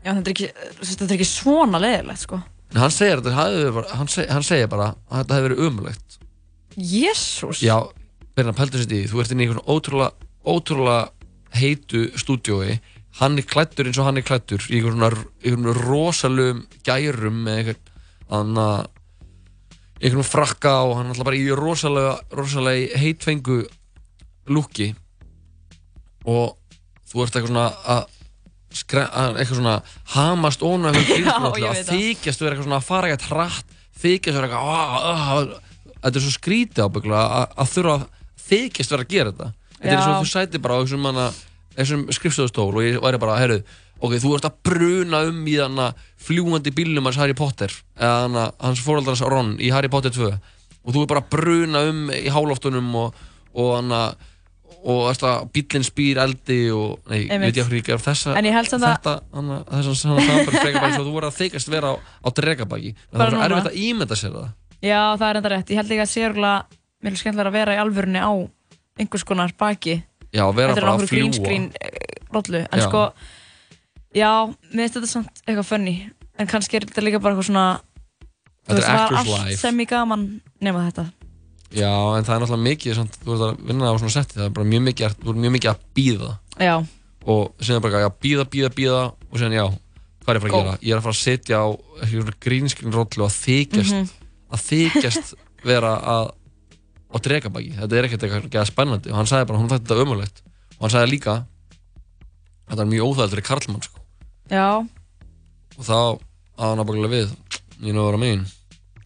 Já, 0.04 0.14
þetta 0.14 0.30
er 0.30 0.34
ekki, 0.36 0.50
þetta 0.80 1.08
er 1.10 1.16
ekki 1.18 1.28
svona 1.28 1.82
leiðilegt, 1.82 2.22
sko. 2.24 2.42
en 2.72 2.82
hann 2.84 2.92
segir, 2.94 3.24
hann, 3.26 4.08
seg, 4.08 4.30
hann 4.30 4.46
segir 4.46 4.70
bara 4.72 4.92
að 5.10 5.24
þetta 5.24 5.40
hefur 5.40 5.50
verið 5.50 5.66
umulegt 5.68 6.20
Jésús. 6.80 7.64
já, 7.64 7.78
verður 8.36 8.54
að 8.54 8.60
pælta 8.62 8.82
sér 8.82 8.92
því 8.92 9.02
þú 9.12 9.22
ert 9.24 9.34
inn 9.34 9.44
í 9.44 9.48
einhvern 9.48 9.68
ótrúlega, 9.68 10.30
ótrúlega 10.48 11.02
heitu 11.60 12.06
stúdiói 12.20 12.80
hann 13.20 13.40
er 13.40 13.48
klættur 13.50 13.90
eins 13.90 14.00
og 14.00 14.08
hann 14.08 14.22
er 14.22 14.28
klættur 14.28 14.64
í 14.70 14.80
einhvern 14.80 15.00
svona 15.00 15.12
einhvern 15.44 15.84
rosalum 15.84 16.64
gærum 16.88 17.44
með 17.46 17.74
einhvern 17.74 18.88
einhvern 20.00 20.28
frakka 20.28 20.76
og 20.88 20.96
hann 20.98 21.10
er 21.10 21.16
alltaf 21.16 21.28
bara 21.28 21.40
í 21.40 21.50
rosalega, 21.56 22.14
rosalega 22.36 23.00
heitfengu 23.02 23.60
lúki. 24.50 24.94
Og 26.30 26.56
þú 27.10 27.26
ert 27.26 27.36
eitthvað 27.36 27.52
svona 27.52 27.68
að 27.96 28.08
eitthvað 28.70 29.58
svona 29.58 29.76
hamast 30.14 30.64
óna 30.64 30.92
Já, 30.94 31.02
eitthvað 31.02 31.58
ég 31.58 31.70
að 31.72 31.90
þykjast 31.90 32.44
vera 32.44 32.54
eitthvað 32.54 32.68
svona 32.68 32.80
að 32.80 32.90
fara 32.90 33.10
eitthvað 33.10 33.32
hratt 33.34 33.74
þykjast 34.00 34.38
vera 34.38 34.50
eitthvað 34.50 34.70
ah, 34.70 35.08
ah, 35.10 35.69
þetta 36.04 36.16
er 36.20 36.26
svo 36.26 36.34
skrítið 36.36 36.86
ábygglega 36.88 37.24
að, 37.40 37.68
þurfa 37.76 37.96
að 37.98 38.08
þykjast 38.50 38.92
vera 38.96 39.06
að 39.06 39.14
gera 39.14 39.32
þetta. 39.34 39.50
Þetta 39.80 39.94
er 39.96 40.02
svo 40.04 40.14
að 40.16 40.24
þú 40.26 40.32
sæti 40.34 40.62
bara 40.64 40.76
á 40.76 40.82
þessum, 40.84 41.04
manna, 41.06 41.28
þessum 41.78 42.02
skrifstofustól 42.16 42.70
og 42.76 42.84
ég 42.84 43.00
væri 43.04 43.20
bara, 43.22 43.38
heyrðu 43.40 43.60
ok, 44.00 44.14
þú 44.24 44.34
ert 44.38 44.48
að 44.48 44.58
bruna 44.64 45.20
um 45.28 45.42
í 45.48 45.58
þannig 45.60 46.00
fljúandi 46.24 46.72
bílnum 46.76 47.08
hans 47.10 47.18
Harry 47.20 47.36
Potter 47.36 47.74
eða 48.00 48.22
hana, 48.26 48.46
hans 48.64 48.80
fóröldars 48.84 49.22
Ron 49.28 49.58
í 49.60 49.70
Harry 49.76 49.90
Potter 49.92 50.12
2 50.16 50.30
og 50.32 50.94
þú 50.96 51.02
er 51.04 51.10
bara 51.12 51.22
að 51.26 51.30
bruna 51.36 51.82
um 51.92 52.06
í 52.16 52.30
hálóftunum 52.32 52.94
og, 52.96 53.18
og 53.60 53.74
hana 53.76 54.02
og 54.80 55.10
þess 55.10 55.26
að 55.28 55.50
bílinn 55.56 55.84
spýr 55.84 56.22
eldi 56.24 56.60
og, 56.72 57.02
nei, 57.12 57.26
ég 57.26 57.34
Einmitt. 57.36 57.50
veit 57.52 57.58
ég 57.60 57.66
af 57.66 57.68
hverju 57.74 57.82
ég 57.82 57.88
gerð 57.90 58.06
þessa 58.08 58.36
En 58.40 58.48
ég 58.48 58.56
held 58.56 58.70
samt 58.72 58.86
að- 58.88 58.96
þetta, 58.96 59.16
hana, 59.36 59.58
þess 59.68 60.06
að 60.08 60.22
það 60.24 60.32
er 60.40 60.48
frekar 60.54 60.80
bara 60.80 60.88
eins 60.94 61.00
og 61.02 61.08
þú 61.10 61.16
voru 61.18 61.28
að 61.32 61.40
þykast 61.42 61.72
vera 61.76 61.92
á, 61.92 61.96
á 62.00 62.28
dregabaki 62.40 62.94
það 62.96 63.20
Bara 63.20 63.28
er 63.28 63.36
núna. 63.36 63.48
erfitt 63.50 63.72
að 63.74 63.80
ímynda 63.84 64.16
sér 64.22 64.32
það 64.40 64.48
Já, 64.82 65.00
það 65.20 65.26
er 65.30 65.40
enda 65.42 65.50
rétt. 65.52 65.70
Ég 65.74 65.76
held 65.82 65.92
ekki 65.92 66.04
að 66.06 66.12
sé 66.14 66.22
örgulega 66.30 66.66
miklu 67.04 67.20
skemmtilega 67.20 67.50
að 67.52 67.58
vera 67.60 67.76
í 67.76 67.82
alvörunni 67.82 68.22
á 68.24 68.32
einhvers 69.00 69.24
konar 69.28 69.52
baki. 69.60 70.04
já, 70.34 70.44
vera 70.56 70.74
Þetta 70.74 70.80
er 70.80 70.86
bara 70.86 70.96
að 70.96 71.08
fljúa 71.08 71.20
grínskrín 71.20 71.70
rollu. 72.34 72.62
En 72.72 72.80
Já. 72.80 72.86
sko, 72.88 73.04
já, 74.16 74.32
mér 74.74 74.84
finnst 74.88 74.96
þetta 75.00 75.08
samt 75.12 75.42
eitthvað 75.48 75.66
funny. 75.70 75.96
En 76.40 76.48
kannski 76.48 76.78
er 76.80 76.86
þetta 76.88 77.04
líka 77.04 77.20
bara 77.20 77.36
eitthvað 77.36 77.50
svona, 77.50 77.66
Þetta 78.70 78.78
er 78.80 78.84
er 78.84 79.00
actor's 79.00 79.18
allt 79.20 79.50
life. 79.50 79.58
sem 79.60 79.80
í 79.80 79.86
gaman 79.90 80.42
nema 80.62 80.86
þetta. 80.92 81.06
já, 81.74 81.90
en 82.18 82.24
það 82.26 82.36
er 82.36 82.40
náttúrulega 82.44 82.68
mikið 82.70 82.96
samt, 82.96 83.18
þú 83.26 83.34
ert 83.36 83.42
að 83.46 83.66
vinna 83.68 83.90
á 83.90 83.94
svona 84.00 84.14
setti 84.16 84.38
það 84.40 84.46
er 84.46 84.54
bara 84.58 84.66
mjög 84.70 84.84
mikið, 84.88 85.16
þú 85.20 85.30
ert 85.30 85.42
mjög 85.44 85.54
mikið 85.56 85.70
að 85.70 85.82
býða 85.96 86.30
Já, 86.60 86.76
og 87.30 87.54
síðan 87.62 87.82
bara, 87.84 88.00
já, 88.02 88.10
býða, 88.24 88.46
býða, 88.50 88.70
býða 88.74 89.02
og 89.30 89.36
síðan, 89.38 89.54
já, 89.60 89.66
hvað 90.26 90.30
er 90.30 90.34
ég 90.34 90.40
að 90.40 90.42
fara 90.42 90.50
að 90.50 90.64
gera? 90.64 90.78
Ég 90.82 90.92
er 90.94 90.98
að 90.98 91.06
fara 91.06 91.18
að 91.18 91.24
setja 91.26 91.60
á 91.62 91.68
grínskrín 92.40 92.94
rollu 92.94 93.26
að 93.26 93.38
þykjast 93.44 93.94
Mhm. 93.94 94.10
Að 94.50 94.64
þykjast 94.70 95.34
vera 95.66 95.94
að 96.16 96.30
á 97.10 97.16
dregabaki, 97.26 97.72
þetta 97.80 97.98
er 97.98 98.06
ekkert 98.08 98.24
eitthvað 98.28 98.68
spennandi 98.70 99.10
og 99.12 99.18
hann 99.18 99.30
sagði 99.30 99.48
bara, 99.50 99.60
hún 99.62 99.70
þætti 99.72 99.88
þetta 99.90 100.04
ömulegt 100.06 100.44
og 100.78 100.84
hann 100.86 100.94
sagði 100.94 101.12
líka 101.16 101.34
að 101.40 102.70
þetta 102.70 102.84
er 102.86 102.92
mjög 102.92 103.08
óþægilegt 103.10 103.34
fyrir 103.34 103.48
karlmann 103.50 103.86
sko. 103.88 104.00
já, 104.54 104.68
og 105.80 105.84
þá 105.88 105.96
að 106.60 106.70
hann 106.70 106.84
ábyggilega 106.84 107.14
við 107.16 107.36
you 107.82 107.94
know 107.96 108.06
what 108.06 108.18
I 108.18 108.22
mean 108.22 108.46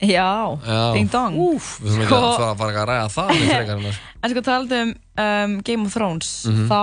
já, 0.03 0.59
Já. 0.67 0.93
ding 0.97 1.07
dong. 1.13 1.37
Úf, 1.39 1.77
við 1.79 1.93
þurfum 1.93 2.01
ekki 2.03 2.17
að 2.17 2.25
fara, 2.35 2.55
fara 2.59 2.71
ekki 2.73 2.81
að 2.81 2.89
ræða 2.89 3.11
það 3.13 3.29
frekar 3.53 3.85
en 4.23 4.33
sko 4.33 4.41
talandi 4.43 4.79
um, 4.83 4.91
um 5.23 5.53
Game 5.63 5.85
of 5.87 5.93
Thrones, 5.95 6.31
Mhm. 6.49 6.65
þá 6.67 6.81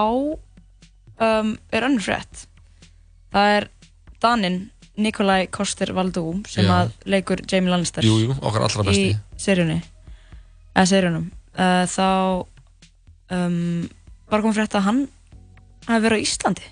um, 1.21 1.51
er 1.69 1.85
önnur 1.85 2.01
frétt. 2.07 2.47
Það 3.35 3.51
er 3.59 3.67
Danin 4.25 4.57
Nikolai 5.03 5.47
Koster-Valdú 5.53 6.25
sem 6.49 6.65
Já. 6.69 6.73
að 6.83 6.93
leikur 7.15 7.43
Jamie 7.51 7.71
Lannister 7.73 8.05
Jú, 8.07 8.19
jú, 8.27 8.37
okkar 8.41 8.67
allra 8.69 8.85
besti. 8.87 9.11
í 9.15 9.41
seríunni 9.41 9.79
eða 10.75 10.87
seríunum 10.93 11.27
uh, 11.59 11.85
þá 11.91 12.07
um, 13.37 13.89
bara 14.31 14.43
kom 14.45 14.55
frétt 14.57 14.77
að 14.79 14.87
hann 14.87 15.01
hafi 15.89 16.05
verið 16.07 16.21
á 16.21 16.25
Íslandi 16.27 16.67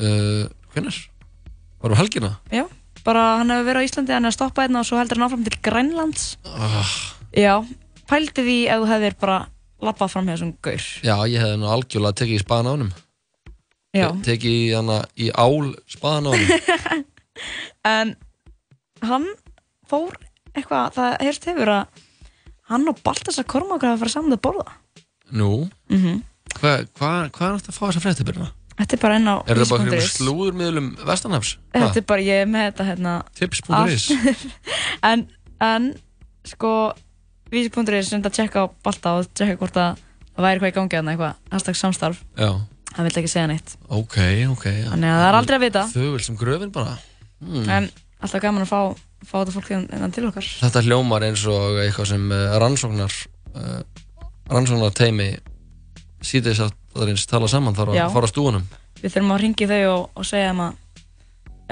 uh, 0.00 0.46
Hvenær? 0.74 0.98
Varum 1.84 1.98
helgina? 2.00 2.32
já, 2.52 2.64
bara 3.04 3.24
hann 3.40 3.52
hefur 3.52 3.68
verið 3.70 3.84
á 3.84 3.86
Íslandi 3.88 4.14
hann 4.16 4.24
er 4.28 4.32
að 4.32 4.38
stoppa 4.38 4.64
hérna 4.66 4.82
og 4.82 4.88
svo 4.88 5.00
heldur 5.00 5.20
hann 5.20 5.28
áfram 5.30 5.46
til 5.48 5.58
Grænlands 5.64 6.26
Uh, 6.44 6.92
já, 7.34 7.54
pældi 8.10 8.44
því 8.46 8.58
ef 8.70 8.82
þú 8.84 8.90
hefðir 8.92 9.16
bara 9.20 9.38
lappað 9.84 10.12
fram 10.12 10.28
hjá 10.28 10.34
þessum 10.36 10.52
gaur 10.64 10.84
já, 11.04 11.14
ég 11.28 11.40
hefði 11.42 11.56
nú 11.60 11.70
algjörlega 11.72 12.18
tekið 12.20 12.36
í 12.38 12.44
spaðan 12.44 12.68
á 12.68 12.72
honum 12.74 12.92
Já. 12.94 13.00
Te- 13.00 13.13
Tekið 13.94 14.50
í, 14.50 14.66
hana, 14.74 15.00
í 15.14 15.30
ál 15.30 15.72
spaðan 15.90 16.28
á 16.28 16.30
honum 16.34 17.04
en 17.94 18.14
hann 19.04 19.26
fór 19.90 20.16
eitthvað, 20.54 20.94
það 20.96 21.16
heyrst 21.22 21.48
hefur 21.50 21.72
að 21.74 22.04
hann 22.70 22.88
og 22.90 23.00
Baltasar 23.04 23.46
Kormákur 23.48 23.90
hafa 23.90 24.02
farið 24.04 24.14
saman 24.16 24.36
að 24.36 24.44
borða. 24.46 24.76
Nú, 25.34 25.50
mm 25.92 26.22
hvað 26.54 26.84
hva, 26.94 27.08
hva 27.34 27.46
er 27.48 27.56
þetta 27.58 27.72
að 27.72 27.76
fá 27.76 27.84
þessa 27.88 28.02
fréttibirna? 28.04 28.44
þetta 28.78 28.96
er 28.96 29.00
bara 29.02 29.16
inn 29.18 29.30
á 29.30 29.36
Er 29.42 29.58
það 29.58 29.70
bara 29.70 29.82
einhverjum 29.84 30.02
vísi.is. 30.02 30.16
slúðurmiðlum 30.18 30.90
Vestanhafs? 31.08 31.50
þetta 31.74 32.00
er 32.00 32.06
bara, 32.10 32.24
ég 32.26 32.42
er 32.42 32.50
með 32.50 32.66
þetta 32.68 32.86
hérna. 32.88 33.14
Tips.is 33.38 34.06
en, 35.10 35.24
en 35.62 35.88
sko 36.46 36.70
vísi.is 37.54 38.10
sem 38.10 38.22
að 38.22 38.36
tjekka 38.38 38.66
á 38.66 38.72
Balta 38.86 39.16
og 39.18 39.28
tjekka 39.34 39.58
hvort 39.62 39.80
að 39.82 40.02
það 40.34 40.46
væri 40.46 40.54
eitthvað 40.54 40.72
í 40.72 40.76
gangi 40.78 40.98
þarna, 40.98 41.14
eitthvað, 41.14 41.36
hashtag 41.54 41.78
samstarf. 41.78 42.22
Já, 42.38 42.50
hann 42.94 43.08
vill 43.08 43.18
ekki 43.20 43.30
segja 43.30 43.48
neitt. 43.50 43.74
Ok, 43.88 44.18
ok. 44.52 44.68
Þannig 44.92 45.10
að 45.10 45.20
það 45.20 45.28
er 45.28 45.38
aldrei 45.40 45.56
að 45.58 45.66
vita. 45.66 45.84
Þau 45.90 46.06
vil 46.06 46.22
sem 46.26 46.38
gröfin 46.38 46.72
bara. 46.74 46.96
Hmm. 47.44 47.66
en 47.68 47.90
alltaf 48.22 48.40
gaman 48.40 48.64
að 48.64 48.70
fá, 48.70 48.80
fá 49.26 49.34
þetta 49.42 49.52
fólk 49.52 49.72
innan 49.74 50.14
til 50.14 50.28
okkar. 50.28 50.46
Þetta 50.62 50.82
hljómar 50.86 51.26
eins 51.26 51.42
og 51.50 51.80
eitthvað 51.82 52.08
sem 52.14 52.30
uh, 52.32 52.54
rannsóknar 52.62 53.16
uh, 53.58 53.80
rannsóknar 54.52 54.94
teimi 54.96 55.28
síðan 56.24 56.66
að 56.66 56.74
það 56.94 57.04
er 57.04 57.12
eins 57.12 57.26
tala 57.28 57.50
saman 57.50 57.76
þar 57.76 57.92
að 57.94 58.14
fara 58.14 58.30
stúanum 58.30 58.66
við 59.00 59.12
þurfum 59.12 59.34
að 59.34 59.40
ringi 59.42 59.68
þau 59.68 59.80
og, 59.90 60.04
og 60.14 60.28
segja 60.28 60.52
þeim 60.52 60.62
að 60.64 60.76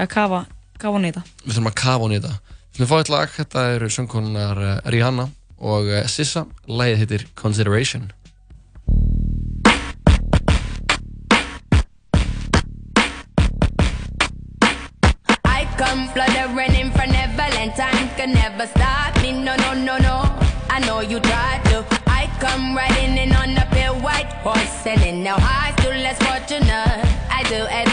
að 0.03 0.09
kafa, 0.09 0.41
kafa 0.81 0.95
hún 0.97 1.07
í 1.07 1.13
þetta 1.13 1.23
Við 1.45 1.53
þurfum 1.53 1.69
að 1.69 1.77
kafa 1.81 2.03
hún 2.03 2.13
í 2.13 2.19
þetta 2.19 2.33
Við 2.43 2.75
þurfum 2.75 2.85
að 2.85 2.91
fá 2.91 3.03
eitt 3.03 3.13
lag, 3.13 3.33
þetta 3.37 3.63
eru 3.75 3.89
söngkonunar 3.93 4.61
uh, 4.61 4.73
Rihanna 4.89 5.29
og 5.63 5.89
Sissa. 6.11 6.43
Lagið 6.67 7.03
heitir 7.03 7.25
Consideration 7.39 8.09
never 18.63 18.79
stop 18.79 19.21
me. 19.21 19.31
No, 19.31 19.55
no, 19.55 19.73
no, 19.73 19.97
no. 19.97 20.23
I 20.69 20.79
know 20.85 21.01
you 21.01 21.19
try 21.19 21.59
to. 21.65 21.85
I 22.07 22.29
come 22.39 22.75
riding 22.75 23.17
in 23.17 23.33
on 23.33 23.57
a 23.57 23.65
pale 23.71 23.95
white 23.99 24.31
horse, 24.43 24.69
selling 24.83 25.23
now 25.23 25.37
high, 25.39 25.73
still 25.79 25.91
less 25.91 26.17
fortunate. 26.23 27.05
I 27.31 27.43
do 27.49 27.55
advise 27.55 27.92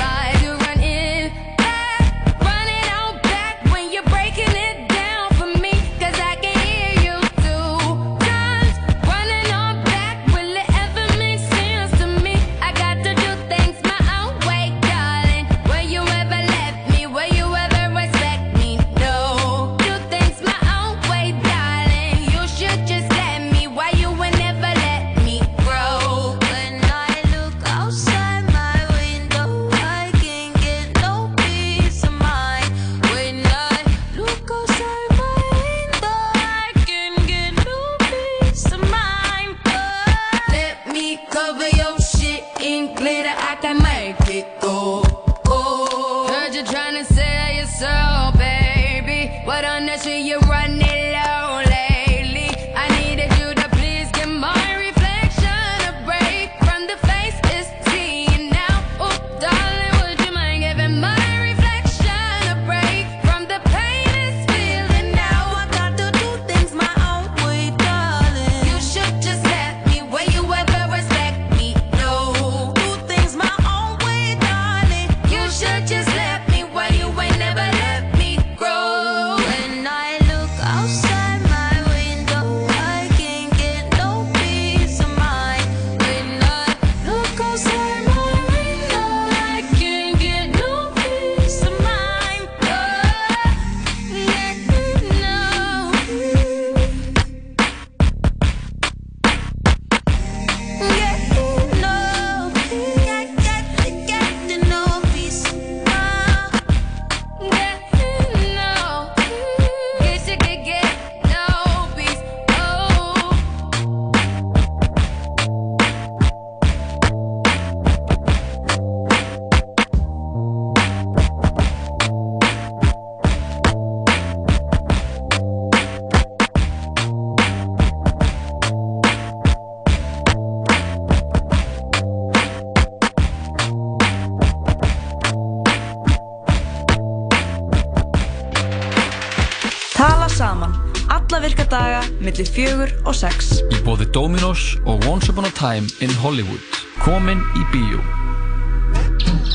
Time 145.70 145.86
in 146.00 146.10
Hollywood. 146.18 146.58
Komin 146.98 147.38
í 147.54 147.60
bíó. 147.70 148.00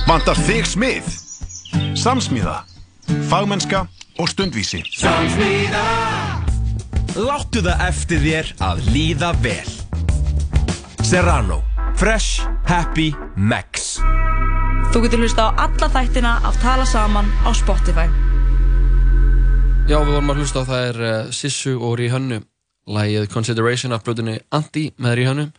Vantar 0.07 0.37
þig 0.47 0.63
smið? 0.69 1.09
Samsmíða, 1.99 2.61
fagmennska 3.27 3.81
og 4.21 4.29
stundvísi. 4.31 4.79
Samsmíða 4.95 5.81
Láttu 7.19 7.65
það 7.65 7.83
eftir 7.89 8.23
þér 8.23 8.53
að 8.63 8.85
líða 8.95 9.33
vel 9.43 9.73
Serrano 11.03 11.59
Fresh, 11.99 12.47
happy, 12.69 13.09
max 13.35 13.97
Þú 14.95 15.03
getur 15.03 15.25
hlusta 15.25 15.49
á 15.51 15.67
alla 15.67 15.91
þættina 15.97 16.37
af 16.47 16.63
Tala 16.63 16.87
Saman 16.87 17.27
á 17.43 17.51
Spotify. 17.51 18.07
Já, 19.91 19.99
við 19.99 20.15
vorum 20.15 20.31
að 20.31 20.43
hlusta 20.45 20.63
á 20.63 20.69
það 20.71 20.89
er 20.93 21.05
uh, 21.11 21.31
Sissu 21.35 21.75
og 21.75 21.99
Ríhönnu 21.99 22.39
Lægið 22.87 23.31
Consideration 23.35 23.91
af 23.91 24.07
blöðunni 24.07 24.39
Anti 24.55 24.93
með 24.95 25.19
Ríhönnu 25.19 25.49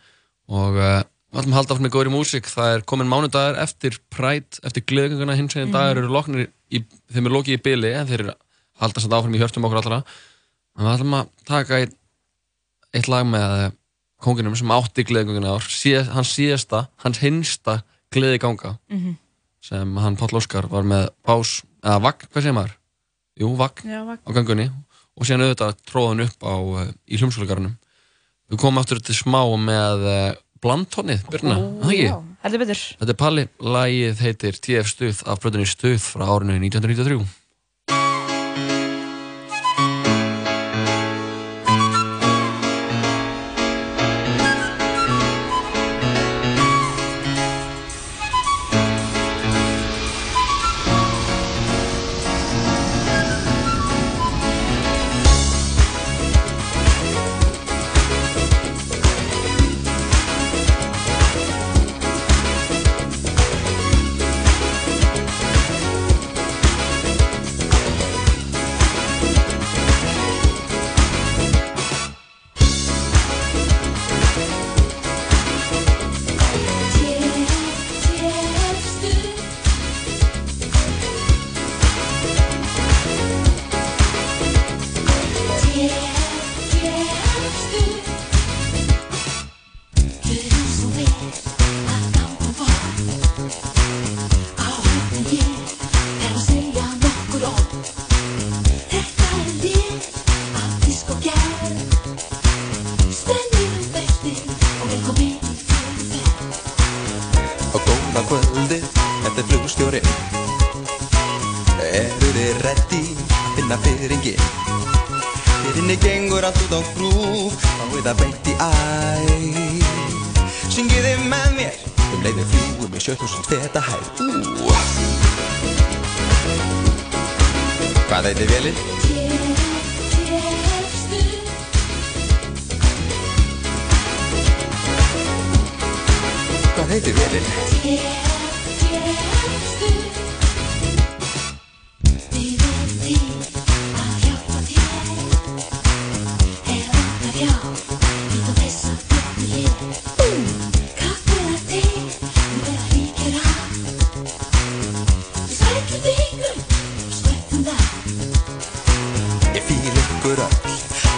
og 0.47 0.77
uh, 0.79 1.03
við 1.33 1.41
ætlum 1.41 1.53
að 1.53 1.57
halda 1.59 1.73
áfram 1.75 1.85
með 1.87 1.93
góðri 1.97 2.13
músík 2.13 2.45
það 2.49 2.73
er 2.77 2.85
komin 2.87 3.09
mánudagur 3.11 3.57
eftir 3.61 3.97
Pride 4.13 4.61
eftir 4.63 4.85
gleðgönguna 4.87 5.35
hins 5.35 5.53
veginn 5.57 5.69
Mhm. 5.71 5.75
dagar 5.75 5.97
eru 6.01 6.07
loknir 6.13 6.47
í, 6.71 6.83
þeim 7.11 7.25
er 7.27 7.35
lokið 7.35 7.57
í 7.57 7.63
byli 7.67 7.91
en 7.93 8.07
þeir 8.07 8.23
eru 8.23 8.33
halda 8.79 9.01
samt 9.03 9.13
áfram 9.17 9.35
í 9.35 9.41
hjörtum 9.41 9.65
okkur 9.67 9.81
allra 9.81 9.99
en 10.77 10.85
við 10.85 10.93
ætlum 10.95 11.17
að 11.19 11.29
taka 11.45 11.79
eitt, 11.81 11.95
eitt 12.93 13.07
lag 13.11 13.25
með 13.27 13.55
uh, 13.67 13.71
konginum 14.23 14.55
sem 14.57 14.71
átti 14.73 15.03
gleðgönguna 15.05 15.55
ár 15.57 15.65
síð, 15.67 16.07
hans 16.15 16.31
síðasta, 16.37 16.87
hans 17.03 17.19
hinsta 17.21 17.81
gleðiganga 18.13 18.77
Mhm. 18.89 19.17
sem 19.61 19.97
hann 19.97 20.15
Páll 20.15 20.37
Óskar 20.39 20.69
var 20.71 20.83
með 20.87 21.09
pás, 21.27 21.61
eða 21.83 21.99
vagn, 22.01 22.27
hvað 22.31 22.41
segir 22.45 22.55
maður? 22.55 22.75
Jú, 23.37 23.49
vagn 23.57 23.83
Já, 23.91 23.99
vagn. 24.07 24.23
á 24.25 24.29
gangunni 24.33 24.67
og 25.17 25.25
síðan 25.27 25.43
auðvitað 25.43 25.75
tróðan 25.89 26.23
upp 26.23 26.39
á, 26.45 26.53
uh, 26.55 26.91
í 27.09 27.17
hljómsvölugarnum 27.19 27.75
við 28.51 28.61
komum 28.61 28.81
aftur 28.81 29.01
til 29.03 29.15
smá 29.17 29.41
með 29.61 30.05
uh, 30.07 30.37
blandtónið, 30.63 31.25
Birna, 31.31 31.57
Ó, 31.83 31.89
já, 31.93 32.15
heldur 32.45 32.63
betur. 32.63 32.85
Þetta 33.01 33.13
er 33.13 33.19
Palli, 33.23 33.47
lagið 33.61 34.23
heitir 34.25 34.61
TF 34.63 34.93
Stuð 34.93 35.25
af 35.27 35.43
blöðunni 35.43 35.67
Stuð 35.69 35.99
frá 36.03 36.25
árinu 36.29 36.57
1993 36.57 37.46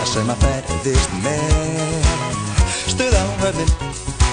sem 0.09 0.29
að 0.33 0.45
ferðist 0.45 1.11
með. 1.21 2.07
Stuð 2.89 3.13
á 3.13 3.25
höfðin 3.43 3.73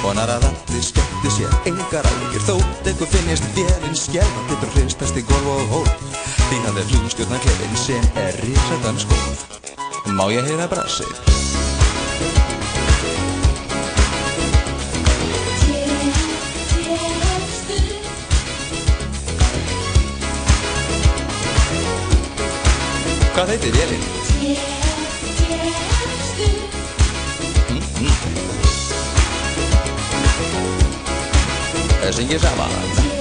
Vonar 0.01 0.31
að 0.31 0.45
allir 0.47 0.85
skemmti 0.87 1.33
sér. 1.35 1.53
Engar 1.69 2.07
áhyggjur 2.07 2.45
þótt 2.47 2.91
ykkur 2.93 3.09
finnist 3.11 3.49
Vélinn 3.57 3.97
skelfa 3.99 4.45
getur 4.51 4.73
hristast 4.77 5.19
í 5.19 5.25
golf 5.27 5.49
og 5.51 5.73
hól. 5.73 5.89
Þín 6.47 6.69
að 6.71 6.81
er 6.83 6.93
hlugstjórna 6.93 7.41
klefin 7.43 7.81
sem 7.81 8.11
er 8.23 8.39
risaðan 8.45 9.01
skóð 9.03 9.45
Má 10.15 10.29
ég 10.31 10.47
heyra 10.47 10.69
brassið? 10.71 11.11
Hvað 23.35 23.51
heitir 23.53 23.75
vélinn? 23.75 24.16
Það 32.17 32.23
syngir 32.23 32.41
saman 32.41 32.71
Mm, 32.73 33.16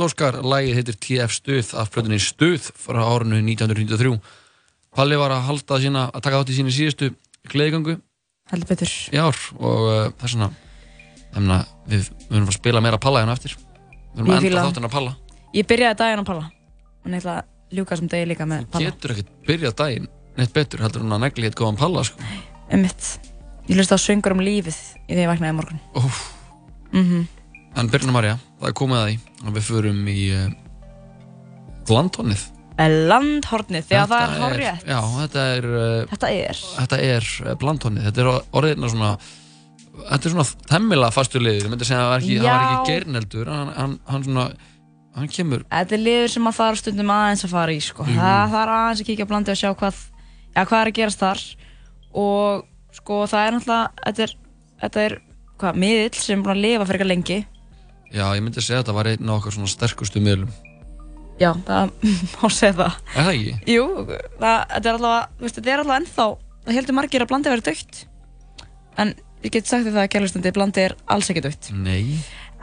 Páll 0.00 0.08
Óskar, 0.08 0.36
lagið 0.40 0.78
heitir 0.78 0.96
TF 0.96 1.34
Stuð 1.34 1.74
af 1.76 1.90
plötunni 1.92 2.16
Stuð 2.24 2.70
frá 2.72 3.02
árinu 3.04 3.36
1993 3.36 4.16
Palli 4.96 5.16
var 5.20 5.28
að 5.34 5.42
halda 5.44 5.76
sína, 5.82 6.08
að 6.08 6.22
taka 6.24 6.38
átt 6.40 6.48
í 6.48 6.54
síni 6.56 6.72
síðustu 6.72 7.10
gleðigangu 7.52 7.98
heldur 8.48 8.70
betur. 8.70 8.88
Í 9.12 9.20
ár 9.20 9.36
og 9.60 9.82
uh, 9.84 10.08
þess 10.22 10.38
vegna 10.38 10.48
þannig 11.34 11.52
að 11.52 11.64
við 11.92 12.08
verðum 12.30 12.48
að 12.48 12.56
spila 12.56 12.80
meira 12.86 13.00
Palla 13.04 13.20
hérna 13.20 13.34
eftir. 13.36 13.52
Við 13.60 14.22
verðum 14.22 14.32
að 14.32 14.46
enda 14.48 14.54
það. 14.54 14.70
þáttina 14.70 14.88
að 14.88 14.94
Palla. 14.94 15.12
Ég 15.58 15.68
byrjaði 15.74 15.98
daginn 16.00 16.24
á 16.24 16.28
Palla. 16.30 16.46
Og 17.04 17.10
ég 17.10 17.18
ætla 17.20 17.34
að 17.34 17.76
ljúka 17.76 17.98
sem 18.00 18.08
degi 18.14 18.30
líka 18.30 18.46
með 18.48 18.64
Palla. 18.72 18.86
getur 18.88 19.14
ekkert 19.18 19.34
byrjað 19.50 19.74
daginn 19.82 20.08
neitt 20.40 20.54
betur 20.56 20.80
heldur 20.86 21.04
en 21.04 21.12
að 21.18 21.26
negli 21.26 21.44
hitt 21.50 21.58
góðan 21.60 21.76
Palla 21.82 22.06
sko. 22.08 22.16
Einmitt. 22.72 23.10
Ég 23.68 23.76
hlusta 23.76 24.00
á 24.00 24.04
söngur 24.08 24.32
um 24.32 24.40
lífið 24.40 24.80
í 25.12 25.20
því 27.74 27.80
en 27.84 27.90
Birna 27.92 28.12
Marja, 28.16 28.38
það 28.60 28.68
er 28.72 28.78
komið 28.80 29.00
að 29.00 29.10
því 29.10 29.18
og 29.50 29.54
við 29.56 29.68
förum 29.70 30.00
í 30.10 30.16
uh, 30.36 30.48
Landhónið 31.90 32.48
Landhornið, 32.80 33.84
þegar 33.90 34.06
það 34.08 34.22
er 34.22 34.40
hárrétt. 34.40 34.84
já, 34.88 34.98
þetta 35.18 35.42
er 35.56 35.66
uh, 35.68 36.04
Þetta 36.14 36.28
er. 36.32 36.60
þetta 36.78 36.98
er 37.04 37.26
Blandhónið 37.60 38.06
þetta 38.08 38.22
er 38.22 38.30
orðina 38.56 38.88
svona 38.92 39.10
þetta 40.00 40.20
er 40.30 40.32
svona 40.32 40.46
temmilega 40.70 41.12
fastur 41.12 41.42
liður. 41.44 41.66
Ég 41.66 41.72
myndi 41.74 41.88
segja 41.88 42.00
að 42.00 42.06
það 42.06 42.12
var 42.14 42.64
ekki, 42.70 42.92
gerneldur 42.94 43.50
hann, 43.52 43.72
hann, 43.76 43.96
hann 44.08 44.24
svona 44.24 44.46
hann 45.18 45.28
kemur 45.34 45.66
Þetta 45.68 45.96
er 45.98 46.02
liður 46.06 46.32
sem 46.32 46.46
maður 46.46 46.58
þarf 46.62 46.80
stundum 46.80 47.12
aðeins 47.12 47.44
að 47.44 47.52
fara 47.52 47.74
í 47.76 47.82
sko. 47.84 48.06
Jú. 48.08 48.16
Það 48.16 48.54
þarf 48.56 48.74
aðeins 48.78 49.02
að 49.04 49.08
kíkja 49.10 49.26
á 49.28 49.30
blandi 49.34 49.52
og 49.52 49.60
sjá 49.60 49.70
hvað, 49.82 50.00
ja, 50.54 50.64
hvað 50.64 50.78
er 50.80 50.90
að 50.92 50.96
gerast 51.02 51.20
þar. 51.26 51.42
Og 52.24 52.64
sko 52.96 53.20
það 53.30 53.44
er 53.50 53.56
náttúrulega 53.58 54.06
þetta 54.06 54.24
er, 54.24 54.34
þetta 54.86 55.04
er 55.10 55.16
hvað, 55.60 55.80
miðill 55.84 56.20
sem 56.22 56.38
er 56.38 56.44
búin 56.46 56.56
að 56.56 56.64
lifa 56.64 56.86
fyrir 56.88 57.02
eitthvað 57.02 57.12
lengi 57.12 57.40
já, 58.10 58.24
ég 58.36 58.42
myndi 58.44 58.62
segja 58.64 58.80
að 58.80 58.84
þetta 58.84 58.96
var 58.98 59.10
einn 59.12 59.30
af 59.30 59.40
okkar 59.40 59.56
svona 59.56 59.70
sterkustu 59.72 60.22
miðlum. 60.24 60.52
Já, 61.40 61.54
það 61.66 61.92
má 62.40 62.46
segja 62.52 62.76
það. 62.82 63.00
Er 63.14 63.26
það 63.28 63.32
ekki? 63.34 63.74
Jú, 63.74 63.86
það, 64.40 64.76
er 64.80 64.92
allavega, 64.92 65.48
þetta 65.48 65.72
er 65.72 65.84
allavega 65.84 66.00
ennþá 66.02 66.28
það 66.66 66.76
heldur 66.76 66.98
margir 67.00 67.24
að 67.24 67.30
blandi 67.32 67.52
verið 67.54 67.68
dögt 67.70 68.02
en 69.00 69.14
ég 69.40 69.54
get 69.54 69.70
sagt 69.70 69.86
þér 69.86 69.94
það 69.94 70.04
að 70.04 70.12
gælustundi 70.14 70.52
blandi 70.52 70.82
er 70.84 70.94
alls 71.08 71.30
ekki 71.32 71.42
dögt 71.46 71.70
Nei. 71.72 72.18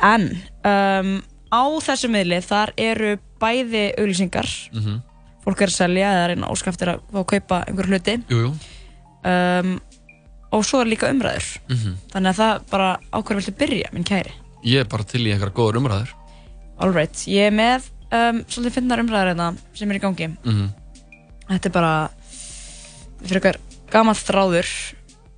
En 0.05 0.27
um, 0.61 1.13
á 1.49 1.63
þessu 1.81 2.11
miðli 2.13 2.37
þar 2.45 2.75
eru 2.77 3.15
bæði 3.41 3.89
auglýsingar. 3.97 4.49
Mm 4.75 4.99
fólk 5.47 5.61
er 5.63 5.71
að 5.71 5.77
selja 5.77 6.07
eða 6.11 6.23
reyna 6.27 6.49
óskaftir 6.51 6.89
að 6.91 7.03
fá 7.07 7.21
að 7.21 7.29
kaupa 7.31 7.57
einhver 7.69 7.87
hluti. 7.87 8.15
Jú, 8.27 8.39
jú. 8.41 8.49
Um, 9.27 9.69
og 10.51 10.65
svo 10.67 10.81
er 10.83 10.89
líka 10.91 11.07
umræður. 11.11 11.47
Mhm. 11.71 11.93
þannig 12.11 12.33
að 12.33 12.41
það 12.41 12.65
bara 12.71 12.89
á 12.99 13.17
hverju 13.21 13.39
viltu 13.39 13.53
byrja, 13.61 13.89
minn 13.93 14.03
kæri 14.07 14.33
Ég 14.63 14.81
er 14.81 14.89
bara 14.89 15.03
til 15.03 15.25
í 15.25 15.31
einhverja 15.31 15.53
góður 15.53 15.81
umræður. 15.81 16.15
Alright, 16.81 17.23
ég 17.29 17.49
er 17.49 17.55
með 17.55 17.89
um, 18.13 18.43
svolítið 18.47 18.77
finnar 18.79 19.01
umræður 19.01 19.31
hérna 19.33 19.53
sem 19.77 19.91
er 19.91 19.99
í 19.99 20.03
gangi. 20.03 20.29
Mm 20.43 20.69
þetta 21.47 21.69
er 21.69 21.73
bara 21.75 21.93
fyrir 23.23 23.39
eitthvað 23.39 23.59
gamall 23.91 24.19
þráður 24.19 24.71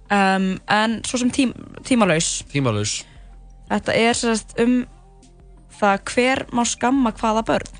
um, 0.09 0.47
en 0.73 0.95
svo 1.05 1.19
sem 1.21 1.31
tím, 1.33 1.53
tímalaus. 1.85 2.43
Tímalaus. 2.49 3.03
Þetta 3.69 3.93
er 3.93 4.17
sérst 4.17 4.55
um 4.61 4.81
það 5.79 6.01
hver 6.13 6.45
má 6.55 6.63
skamma 6.65 7.13
hvaða 7.13 7.45
börn. 7.45 7.77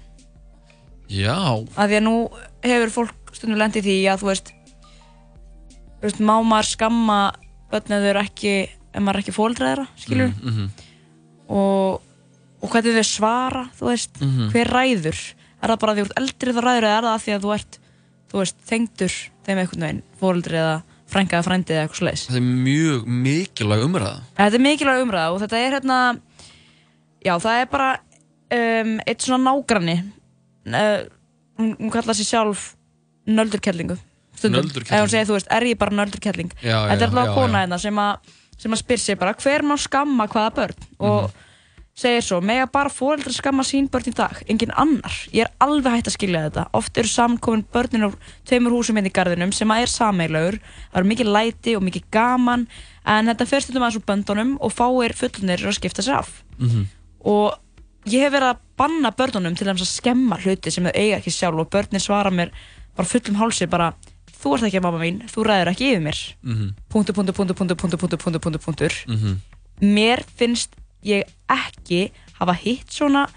Já, 1.10 1.36
að 1.74 1.90
því 1.90 1.98
að 1.98 2.06
nú 2.06 2.16
hefur 2.62 2.94
fólk 2.94 3.34
stundum 3.34 3.58
lendið 3.58 3.88
því 3.88 3.98
að 4.12 4.22
þú 4.22 4.30
veist, 4.30 4.52
þú 5.98 6.06
veist 6.06 6.22
má 6.22 6.36
maður 6.46 6.70
skamma 6.76 7.20
börn 7.72 7.98
ef 8.90 9.02
maður 9.02 9.20
er 9.20 9.24
ekki 9.24 9.34
fóldræðra, 9.36 9.88
skilur 9.98 10.30
mm 10.30 10.54
-hmm. 10.54 10.70
Og, 11.50 12.02
og 12.62 12.70
hvernig 12.74 12.96
þau 13.00 13.08
svara 13.10 13.64
þú 13.80 13.90
veist, 13.90 14.22
Mhm. 14.22 14.50
hver 14.54 14.70
ræður. 14.76 15.20
Er 15.60 15.70
það 15.74 15.80
bara 15.82 15.94
því 15.96 16.02
að 16.02 16.06
þú 16.06 16.10
ert 16.14 16.20
eldri 16.22 16.54
þá 16.56 16.62
ræður 16.64 16.88
eða 16.88 16.98
er 17.00 17.08
það 17.10 17.24
því 17.26 17.34
að 17.36 17.44
þú 17.46 17.54
ert 17.58 17.80
þú 18.30 18.38
veist, 18.44 18.58
tengdur 18.70 19.14
þeim 19.46 19.58
einhvern 19.64 19.84
veginn 19.86 20.02
fóldri 20.22 20.60
eða 20.62 20.76
frænka 21.10 21.40
eða 21.40 21.48
frændi 21.48 21.74
eða 21.74 21.84
eitthvað 21.88 22.02
slags 22.04 22.26
Þetta 22.30 22.38
er 22.38 22.50
mjög 22.70 23.08
mikilvæg 23.26 23.84
umræða. 23.88 24.20
Þetta 24.38 24.60
er 24.60 24.66
mikilvæg 24.68 25.02
umræða 25.04 25.32
og 25.34 25.40
þetta 25.42 25.58
er 25.66 25.72
hérna 25.80 25.98
já, 27.26 27.34
það 27.42 27.62
er 27.64 27.66
bara 27.74 27.90
um, 28.54 28.92
eitt 29.08 29.26
svona 29.26 29.42
nágranni 29.50 29.98
uh, 30.70 31.02
hún, 31.60 31.74
hún 31.80 31.92
kallar 31.92 32.16
sér 32.16 32.30
sjálf 32.30 32.76
nöldurkellingu 33.30 33.98
stundum, 34.40 34.70
ef 34.70 34.88
hún 34.94 35.10
segir, 35.12 35.28
þú 35.28 35.36
veist, 35.36 35.50
er 35.52 35.66
ég 35.68 35.78
bara 35.82 35.92
nöldurkelling? 35.98 36.54
Þetta 36.62 36.94
er 36.96 37.10
alveg 37.10 37.28
já, 37.28 37.34
kona 37.36 37.64
hérna 37.66 37.80
sem 37.82 37.98
að 38.00 38.36
sem 38.60 38.74
að 38.76 38.84
spyr 38.84 39.02
sig 39.02 39.20
bara, 39.20 39.36
hver 39.40 39.64
má 39.66 39.78
skamma 39.80 40.28
hvaða 40.30 40.56
börn? 40.58 40.90
Og 41.00 41.32
segir 42.00 42.24
svo, 42.24 42.40
mega 42.44 42.68
bara 42.72 42.92
fóreldrar 42.92 43.36
skamma 43.36 43.64
sín 43.68 43.90
börn 43.92 44.12
í 44.12 44.16
dag, 44.16 44.42
engin 44.52 44.72
annar. 44.80 45.16
Ég 45.36 45.48
er 45.48 45.52
alveg 45.64 45.98
hægt 45.98 46.12
að 46.12 46.16
skilja 46.16 46.44
þetta, 46.48 46.68
oft 46.80 47.00
eru 47.00 47.12
samankomin 47.12 47.66
börnin 47.74 48.08
úr 48.08 48.16
tveimur 48.48 48.76
húsum 48.78 49.00
inn 49.00 49.10
í 49.10 49.14
garðinum 49.16 49.52
sem 49.56 49.72
að 49.74 49.84
er 49.84 49.94
sameiglaugur, 49.94 50.60
það 50.92 51.02
eru 51.02 51.12
mikið 51.12 51.32
læti 51.36 51.76
og 51.76 51.84
mikið 51.88 52.06
gaman, 52.16 52.68
en 53.04 53.32
þetta 53.32 53.50
fer 53.50 53.66
stundum 53.66 53.88
aðeins 53.88 54.00
úr 54.00 54.08
böndunum 54.12 54.54
og 54.64 54.76
fáir 54.76 55.16
fullunir 55.18 55.66
að 55.66 55.80
skipta 55.80 56.06
sér 56.06 56.22
af. 56.22 56.44
Mhm. 56.60 56.88
og 57.20 57.60
ég 58.08 58.24
hef 58.24 58.32
verið 58.32 58.54
að 58.54 58.60
banna 58.80 59.12
börnunum 59.12 59.58
til 59.58 59.68
að 59.68 59.84
skemma 59.84 60.38
hluti 60.40 60.72
sem 60.72 60.86
þau 60.86 60.94
eiga 60.96 61.18
ekki 61.18 61.34
sjálf 61.36 61.60
og 61.60 61.70
börnin 61.70 62.00
svara 62.00 62.32
mér 62.32 62.52
bara 62.96 63.08
fullum 63.08 63.36
hálsi 63.36 63.68
bara, 63.70 63.94
þú 64.40 64.56
ert 64.56 64.68
ekki 64.70 64.80
að 64.80 64.86
mamma 64.88 65.02
mín, 65.04 65.22
þú 65.28 65.46
ræður 65.48 65.72
ekki 65.74 65.92
yfir 65.92 66.04
mér. 66.06 66.20
Mhm. 66.44 66.74
Punktur, 66.90 67.16
punktur, 67.16 67.36
punktur, 67.36 67.56
punktur, 67.56 67.78
punktur, 67.78 68.00
punktur, 68.00 68.40
punktur, 68.40 68.64
punktur 68.66 68.98
mhm. 69.08 69.40
mér 69.82 70.24
finnst 70.38 70.76
ég 71.04 71.28
ekki 71.48 72.12
hafa 72.40 72.54
hitt 72.54 72.92
svona 72.92 73.28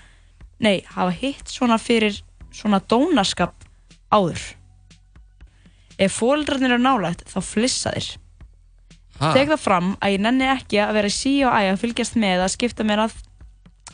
nei, 0.62 0.82
hafa 0.94 1.10
hitt 1.10 1.48
svona 1.50 1.78
fyrir 1.78 2.22
svona 2.52 2.80
dónaskap 2.80 3.54
áður. 4.12 4.42
Ef 5.98 6.18
fólkarnir 6.18 6.74
eru 6.74 6.82
nálægt 6.82 7.24
þá 7.30 7.40
flissa 7.42 7.92
þér 7.94 8.18
teg 9.30 9.50
það 9.52 9.60
fram 9.60 9.90
að 10.02 10.14
ég 10.16 10.22
nenni 10.24 10.48
ekki 10.50 10.80
að 10.82 10.96
vera 10.98 11.12
sí 11.12 11.34
og 11.46 11.54
æg 11.54 11.68
að 11.72 11.82
fylgjast 11.82 12.16
með 12.20 12.44
að 12.44 12.54
skipta 12.56 12.86
mér 12.86 13.04
af, 13.04 13.14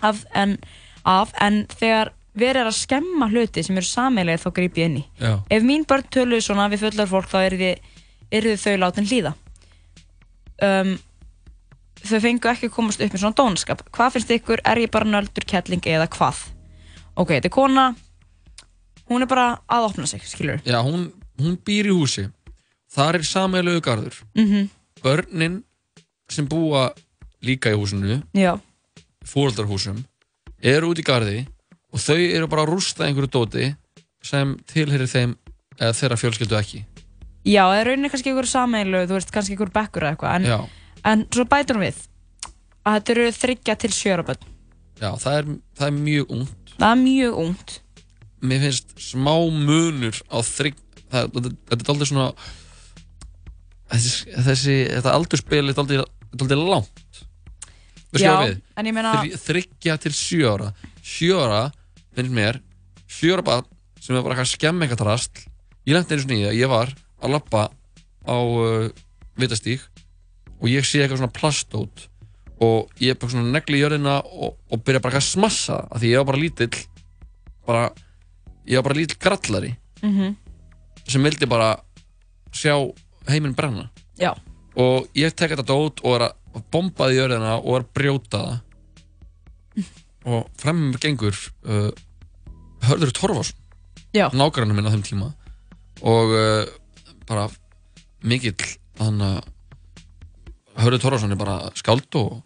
af, 0.00 0.22
en, 0.36 0.56
af 1.04 1.34
en 1.42 1.64
þegar 1.74 2.12
verið 2.40 2.62
er 2.62 2.70
að 2.70 2.78
skemma 2.78 3.28
hluti 3.32 3.64
sem 3.64 3.76
eru 3.78 3.88
sameilegir 3.88 4.42
þá 4.42 4.48
gríp 4.56 4.78
ég 4.80 4.88
inn 4.90 5.00
í. 5.00 5.04
Já. 5.20 5.32
ef 5.50 5.66
mín 5.66 5.84
börn 5.88 6.08
töluðu 6.14 6.44
svona 6.44 6.68
við 6.72 6.86
fullar 6.86 7.10
fólk 7.10 7.28
þá 7.32 7.38
eru 7.48 7.74
þið 8.30 8.62
þau 8.64 8.76
látin 8.82 9.08
hlýða. 9.08 9.34
Um, 10.62 10.94
þau 12.02 12.20
fengu 12.24 12.50
ekki 12.52 12.70
að 12.70 12.74
komast 12.74 13.02
upp 13.04 13.14
með 13.14 13.22
svona 13.24 13.38
dónaskap. 13.38 13.84
Hvað 13.94 14.16
finnst 14.16 14.34
ykkur, 14.38 14.62
er 14.64 14.82
ég 14.82 14.92
bara 14.94 15.08
nöldur 15.08 15.46
kettling 15.48 15.86
eða 15.86 16.08
hvað? 16.14 16.42
Ok, 17.18 17.34
þetta 17.36 17.50
er 17.50 17.54
kona. 17.54 17.86
Hún 19.08 19.24
er 19.24 19.30
bara 19.30 19.48
að 19.70 19.86
opna 19.88 20.06
sig, 20.06 20.20
skilur 20.28 20.60
Já, 20.68 20.82
hún, 20.84 21.08
hún 21.40 21.56
býr 21.64 21.88
í 21.88 21.94
húsi. 21.96 22.26
Þar 22.92 23.20
er 23.20 23.28
sameiglegu 23.28 23.84
garður. 23.84 24.22
Mhm, 24.36 24.68
Börnin 25.02 25.62
sem 26.28 26.48
búa 26.48 26.88
líka 27.44 27.70
í 27.70 27.76
húsinu 27.78 28.18
fóröldarhúsum 29.28 30.00
eru 30.62 30.90
út 30.92 30.98
í 30.98 31.04
garði 31.06 31.44
og 31.92 32.02
þau 32.02 32.18
eru 32.18 32.48
bara 32.50 32.64
að 32.66 32.72
rústa 32.74 33.06
einhverju 33.06 33.30
dóti 33.32 33.68
sem 34.24 34.56
tilherir 34.68 35.08
þeim 35.08 35.36
eða 35.78 35.94
þeirra 35.96 36.18
fjölskyldu 36.20 36.58
ekki. 36.58 36.82
Já, 37.48 37.62
eða 37.70 37.84
rauninni 37.88 38.10
kannski 38.12 38.32
ykkur 38.34 38.48
sameilu, 38.50 39.04
þú 39.08 39.16
veist, 39.16 39.30
kannski 39.32 39.54
ykkur 39.56 39.70
bekkur 39.72 40.04
eða 40.04 40.16
eitthvað 40.16 40.34
en, 40.36 40.70
en 41.08 41.22
svo 41.32 41.46
bætur 41.48 41.78
við 41.80 42.00
að 42.84 42.98
þetta 42.98 43.14
eru 43.14 43.26
þryggja 43.38 43.76
til 43.84 43.92
sjöra 43.94 44.24
börn. 44.26 44.48
Já 44.98 45.10
það, 45.22 45.36
er, 45.38 45.48
það 45.78 45.86
er 45.92 45.96
mjög 46.02 46.32
ungt. 46.36 46.72
Það 46.78 46.90
er 46.90 47.00
mjög 47.04 47.38
ungt. 47.44 47.74
Mér 48.48 48.64
finnst 48.66 48.92
smá 49.02 49.32
munur 49.54 50.18
á 50.30 50.38
þrygg 50.46 50.76
það, 51.10 51.30
þetta, 51.38 51.78
er 51.78 51.92
aldrei 51.94 52.10
svona 52.10 52.28
þessi, 53.92 54.36
þessi 54.46 54.76
þetta 54.98 55.14
aldurspil 55.16 55.62
er 55.72 55.80
aldrei, 55.82 56.02
aldrei 56.38 56.58
langt. 56.60 57.22
Já, 58.18 58.34
en 58.76 58.86
ég 58.88 58.94
meina- 58.96 59.20
Þriggja 59.44 59.98
til 60.00 60.12
sjö 60.16 60.52
ára. 60.54 60.70
Sjö 61.04 61.36
ára, 61.44 61.62
finnst 62.18 62.34
mér 62.36 62.60
Sjö 63.08 63.34
ára 63.36 63.44
barn 63.46 63.66
sem 64.00 64.14
er 64.16 64.22
bara 64.22 64.34
eitthvað 64.36 64.46
að 64.48 64.54
skemma 64.56 64.84
eitthvað 64.86 65.02
drast 65.04 65.44
Ég 65.88 65.94
lendi 65.96 66.14
einu 66.16 66.24
snýði 66.26 66.48
að 66.50 66.58
ég 66.60 66.70
var 66.70 66.92
að 67.24 67.32
lappa 67.34 67.62
á 68.28 68.36
uh, 68.36 68.88
vitastík 69.40 69.86
og 70.58 70.66
ég 70.70 70.84
sé 70.86 71.00
eitthvað 71.02 71.22
svona 71.22 71.34
plastót 71.38 72.04
og 72.60 72.90
ég 73.00 73.14
er 73.14 73.18
bara 73.22 73.30
svona 73.32 73.52
negli 73.54 73.78
í 73.78 73.82
jörðina 73.84 74.16
og, 74.26 74.56
og 74.68 74.80
byrja 74.84 75.00
bara 75.00 75.14
eitthvað 75.16 75.24
að 75.24 75.32
smassa 75.32 75.76
af 75.86 76.00
því 76.02 76.10
ég 76.12 76.18
var 76.20 76.28
bara 76.32 76.40
lítill 76.42 76.80
bara, 77.68 77.82
ég 78.66 78.78
var 78.80 78.88
bara 78.90 78.98
lítill 79.00 79.20
grallari 79.22 79.74
Mhm. 80.02 80.36
sem 81.10 81.22
vildi 81.26 81.46
bara 81.50 81.72
sjá 82.54 82.74
heiminn 83.26 83.54
brenna 83.58 83.88
Já. 84.20 84.34
og 84.78 85.08
ég 85.18 85.32
tek 85.34 85.50
þetta 85.56 85.64
dót 85.66 86.02
og 86.04 86.14
er 86.18 86.24
að 86.28 86.62
bomba 86.70 87.08
því 87.08 87.16
jörðina 87.18 87.54
og 87.62 87.72
er 87.78 87.82
að 87.86 87.92
brjóta 87.98 88.42
það 88.44 88.60
og 90.34 90.46
fremum 90.60 90.94
gengur 91.02 91.34
uh, 91.66 91.90
Hörður 92.86 93.12
Torfarsson 93.16 93.58
nágrannar 94.32 94.76
minn 94.78 94.88
á 94.88 94.92
þeim 94.94 95.04
tíma 95.06 95.30
og 96.06 96.34
uh, 96.34 96.68
bara 97.28 97.48
mikill 98.24 98.54
hann 99.00 99.18
að 99.24 99.40
Hörður 100.78 101.02
Torfarsson 101.02 101.34
er 101.34 101.40
bara 101.40 101.56
skáld 101.78 102.14
og, 102.20 102.38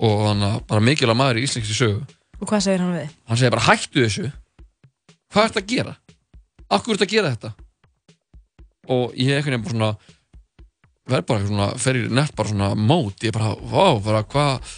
og 0.00 0.22
hann 0.28 0.44
að 0.46 0.60
bara 0.70 0.84
mikilvæg 0.86 1.18
maður 1.18 1.40
í 1.42 1.46
íslenski 1.48 1.74
sögu 1.76 2.04
Og 2.40 2.46
hvað 2.48 2.62
segir 2.64 2.80
hann 2.84 2.94
við? 2.96 3.10
hann 3.28 3.40
segir 3.40 3.52
bara 3.56 3.66
hættu 3.68 4.04
þessu 4.06 4.30
hvað 5.30 5.44
ert 5.50 5.58
að 5.60 5.68
gera? 5.74 5.96
Akkur 6.70 6.94
ert 6.96 7.04
að 7.04 7.12
gera 7.16 7.34
þetta? 7.34 7.50
og 8.90 9.12
ég 9.14 9.36
einhvern 9.36 9.60
veginn 9.60 9.70
svona 9.74 9.90
verð 11.10 11.26
bara 11.28 11.46
svona, 11.46 11.66
fer 11.78 11.98
í 11.98 12.04
nett 12.10 12.34
bara 12.38 12.48
svona 12.50 12.70
mót, 12.78 13.22
ég 13.26 13.34
bara, 13.34 13.52
vá, 13.58 13.98
bara 14.02 14.22
hvað 14.26 14.72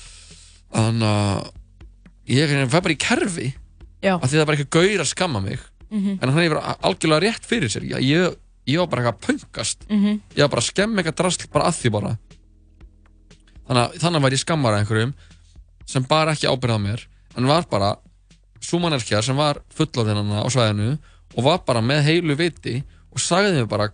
þannig 0.72 1.06
að 1.08 1.50
ég 2.32 2.42
einhvern 2.42 2.58
veginn 2.58 2.72
fer 2.72 2.84
bara 2.86 2.96
í 2.96 3.00
kerfi. 3.06 3.48
Af 4.02 4.30
því 4.30 4.38
það 4.40 4.46
bara 4.46 4.56
eitthvað 4.56 4.74
gaur 4.78 5.00
að 5.04 5.10
skamma 5.12 5.40
mig 5.42 5.58
Mhm. 5.92 6.18
en 6.22 6.28
hann 6.32 6.48
bara 6.48 6.76
algjörlega 6.82 7.20
rétt 7.20 7.44
fyrir 7.46 7.68
sér 7.68 7.84
ég, 7.84 8.00
ég, 8.00 8.36
ég 8.66 8.78
var 8.78 8.86
bara 8.88 9.02
eitthvað 9.02 9.18
að 9.18 9.26
pöngast 9.26 9.78
Mhm. 9.90 10.20
ég 10.34 10.40
var 10.40 10.48
bara 10.48 10.60
að 10.62 10.70
skemma 10.72 11.02
eitthvað 11.02 11.16
drasl 11.20 11.46
bara 11.52 11.64
að 11.68 11.76
því 11.82 11.90
bara 11.92 12.18
þannig 13.68 13.82
að 13.82 13.98
þannig 14.02 14.22
var 14.24 14.30
ég 14.34 14.42
skammar 14.42 14.72
að 14.74 14.80
einhverjum 14.82 15.12
sem 15.86 16.02
bara 16.08 16.32
ekki 16.32 16.48
ábyrðað 16.48 16.82
mér 16.86 17.04
en 17.36 17.46
var 17.46 17.66
bara 17.70 17.96
súmanelkjar 18.62 19.22
sem 19.26 19.36
var 19.36 19.60
fullorðinana 19.74 20.42
á 20.44 20.48
svæðinu 20.48 20.98
og 21.36 21.44
var 21.44 21.58
bara 21.66 21.80
með 21.84 22.02
heilu 22.08 22.36
viti 22.38 22.82
og 23.12 23.18
sagði 23.20 23.54
mér 23.60 23.68
bara 23.68 23.90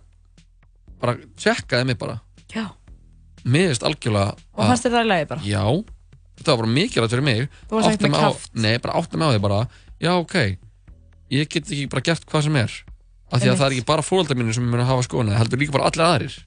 bara 1.01 1.15
tjekkaði 1.39 1.85
mig 1.85 1.97
bara 1.99 2.19
Já. 2.53 2.65
mér 3.45 3.69
veist 3.73 3.83
algjörlega 3.83 4.35
Og 4.55 4.65
fannst 4.67 4.85
það 4.87 5.03
í 5.03 5.07
lagi 5.07 5.27
bara? 5.29 5.41
já, 5.41 5.63
þetta 6.39 6.47
var 6.55 6.57
bara 6.63 6.73
mikilvægt 6.73 7.11
fyrir 7.13 7.23
mig 7.23 7.49
Þú 7.69 7.75
varst 7.75 7.89
ekkert 7.89 8.01
með 8.01 8.11
mig 8.11 8.19
á- 8.19 8.23
kraft. 8.31 8.55
nei, 8.55 8.77
bara 8.77 8.93
átti 8.99 9.17
mig 9.17 9.27
á 9.27 9.31
því 9.35 9.41
bara 9.41 9.59
já, 9.99 10.11
ok, 10.15 10.35
ég 11.35 11.49
get 11.49 11.65
ekki 11.69 11.89
bara 11.91 12.01
gert 12.09 12.25
hvað 12.29 12.43
sem 12.47 12.55
er 12.61 12.71
af 13.31 13.41
því 13.43 13.49
að 13.51 13.57
það 13.59 13.65
er 13.67 13.75
ekki 13.77 13.85
bara 13.85 14.01
fóröldar 14.05 14.37
mínu 14.39 14.53
sem 14.55 14.65
mun 14.65 14.81
að 14.81 14.89
hafa 14.89 15.05
skoðuna 15.05 15.37
heldur 15.37 15.59
líka 15.61 15.75
bara 15.75 15.89
allir 15.91 16.05
aðrir 16.07 16.37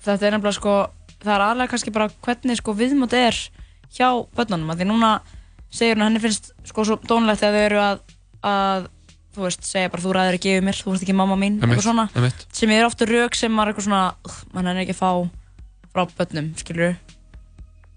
Þetta 0.00 0.26
er 0.26 0.32
nefnilega 0.32 0.56
sko, 0.56 0.74
það 1.20 1.34
er 1.34 1.42
aðlega 1.44 1.70
kannski 1.74 1.92
bara 1.92 2.06
hvernig 2.24 2.56
sko 2.60 2.72
viðmót 2.76 3.12
er 3.18 3.36
hjá 3.92 4.06
börnunum. 4.36 4.70
að 4.72 4.80
Því 4.80 4.86
núna 4.88 5.10
segir 5.70 5.98
hún 5.98 6.04
að 6.06 6.08
henni 6.08 6.22
finnst 6.22 6.48
sko 6.70 6.84
svo 6.88 6.96
dónlegt 7.04 7.44
að 7.44 7.56
þau 7.56 7.64
eru 7.66 7.80
að, 7.84 8.00
að 8.48 8.86
þú 9.36 9.44
veist, 9.44 9.68
segja 9.68 9.90
bara 9.92 10.04
þú 10.06 10.14
ræður 10.16 10.38
að 10.38 10.44
gefa 10.46 10.64
mér, 10.64 10.78
þú 10.80 10.94
veist 10.94 11.04
ekki 11.04 11.16
mamma 11.20 11.36
mín, 11.36 11.58
Einmitt, 11.60 11.68
eitthvað 11.68 11.86
svona. 11.90 12.06
einmitt. 12.16 12.46
Sem 12.56 12.72
er 12.74 12.86
ofta 12.88 13.06
rauk 13.10 13.36
sem 13.38 13.52
maður 13.52 13.68
er 13.68 13.74
eitthvað 13.74 13.86
svona, 13.90 14.02
"Ugh, 14.24 14.38
mann 14.54 14.66
er 14.72 14.80
ekki 14.80 14.96
að 14.96 15.02
fá 15.04 15.10
frá 15.92 16.02
börnum, 16.16 16.48
skilur 16.56 16.96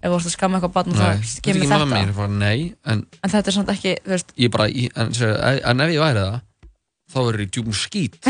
Ef 0.04 0.10
þú 0.12 0.16
veist 0.18 0.28
að 0.28 0.34
skamma 0.36 0.58
eitthvað 0.58 0.74
barn 0.74 0.96
það 0.98 1.10
er 1.10 1.28
kemur 1.46 1.62
þetta. 1.64 2.00
ég 2.04 2.16
bara, 2.18 2.28
nei, 2.28 2.58
en 2.84 3.04
En 3.24 3.32
þetta 3.32 3.50
er 3.50 3.56
samt 3.56 3.70
ekki, 3.72 3.94
veist, 4.04 4.34
ég 4.36 4.50
bara, 4.52 4.66
ég, 4.68 4.90
en, 5.00 5.14
sér, 5.16 5.30
en 5.64 5.80
ef 5.80 5.92
ég 5.94 6.02
væri 6.04 6.24
það 6.26 6.34
þá 7.14 7.18
verður 7.22 7.44
ég 7.44 7.52
djúpum 7.56 7.76
skít. 7.78 8.18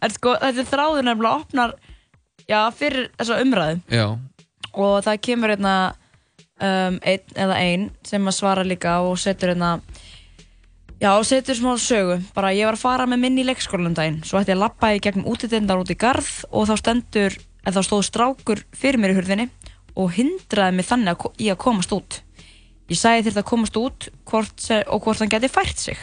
En 0.00 0.12
sko, 0.14 0.36
þetta 0.40 0.62
er 0.62 0.68
þráður 0.70 1.04
nefnilega 1.04 1.40
opnar, 1.42 1.72
já, 2.48 2.60
fyrir 2.78 3.10
þessa 3.18 3.40
umræðu. 3.42 3.80
já, 3.92 4.06
og 4.70 4.94
það 5.04 5.18
kemur 5.26 5.52
hérna 5.52 5.74
um, 6.62 6.96
einn 7.02 7.34
eða 7.44 7.58
ein 7.58 7.88
sem 8.06 8.30
að 8.30 8.36
svara 8.38 8.64
líka 8.64 8.94
og 9.04 9.18
setur 9.20 9.52
hérna 9.52 9.72
já, 11.02 11.10
setur 11.26 11.58
smá 11.58 11.74
sögu. 11.82 12.20
Bara 12.36 12.54
ég 12.56 12.70
var 12.70 12.78
að 12.78 12.84
fara 12.86 13.08
með 13.10 13.22
minn 13.26 13.42
í 13.42 13.46
leikskólanum 13.50 13.98
daginn. 13.98 14.20
Svo 14.24 14.40
ætti 14.40 14.54
ég 14.54 14.60
að 14.60 14.64
lappa 14.64 14.92
í 14.94 15.02
gegnum 15.02 15.28
útidendar 15.32 15.82
út 15.82 15.90
í 15.92 15.98
garð 15.98 16.30
og 16.54 16.70
þá 16.70 16.74
stendur, 16.80 17.36
eða 17.66 17.76
þá 17.80 17.88
stóð 17.90 18.06
strákur 18.08 18.64
fyrir 18.76 19.02
mér 19.02 19.16
í 19.16 19.18
hurðinni 19.18 19.48
og 19.94 20.12
hindraði 20.16 20.76
mig 20.76 20.88
þannig 20.88 21.14
að, 21.14 21.38
í 21.40 21.50
að 21.52 21.60
komast 21.64 21.94
út. 21.94 22.20
Ég 22.90 22.98
sagði 22.98 23.30
þér 23.30 23.42
að 23.42 23.48
komast 23.50 23.78
út 23.78 24.08
hvort, 24.28 24.66
og 24.90 25.04
hvort 25.04 25.22
hann 25.22 25.32
geti 25.32 25.50
fært 25.50 25.78
sig. 25.78 25.98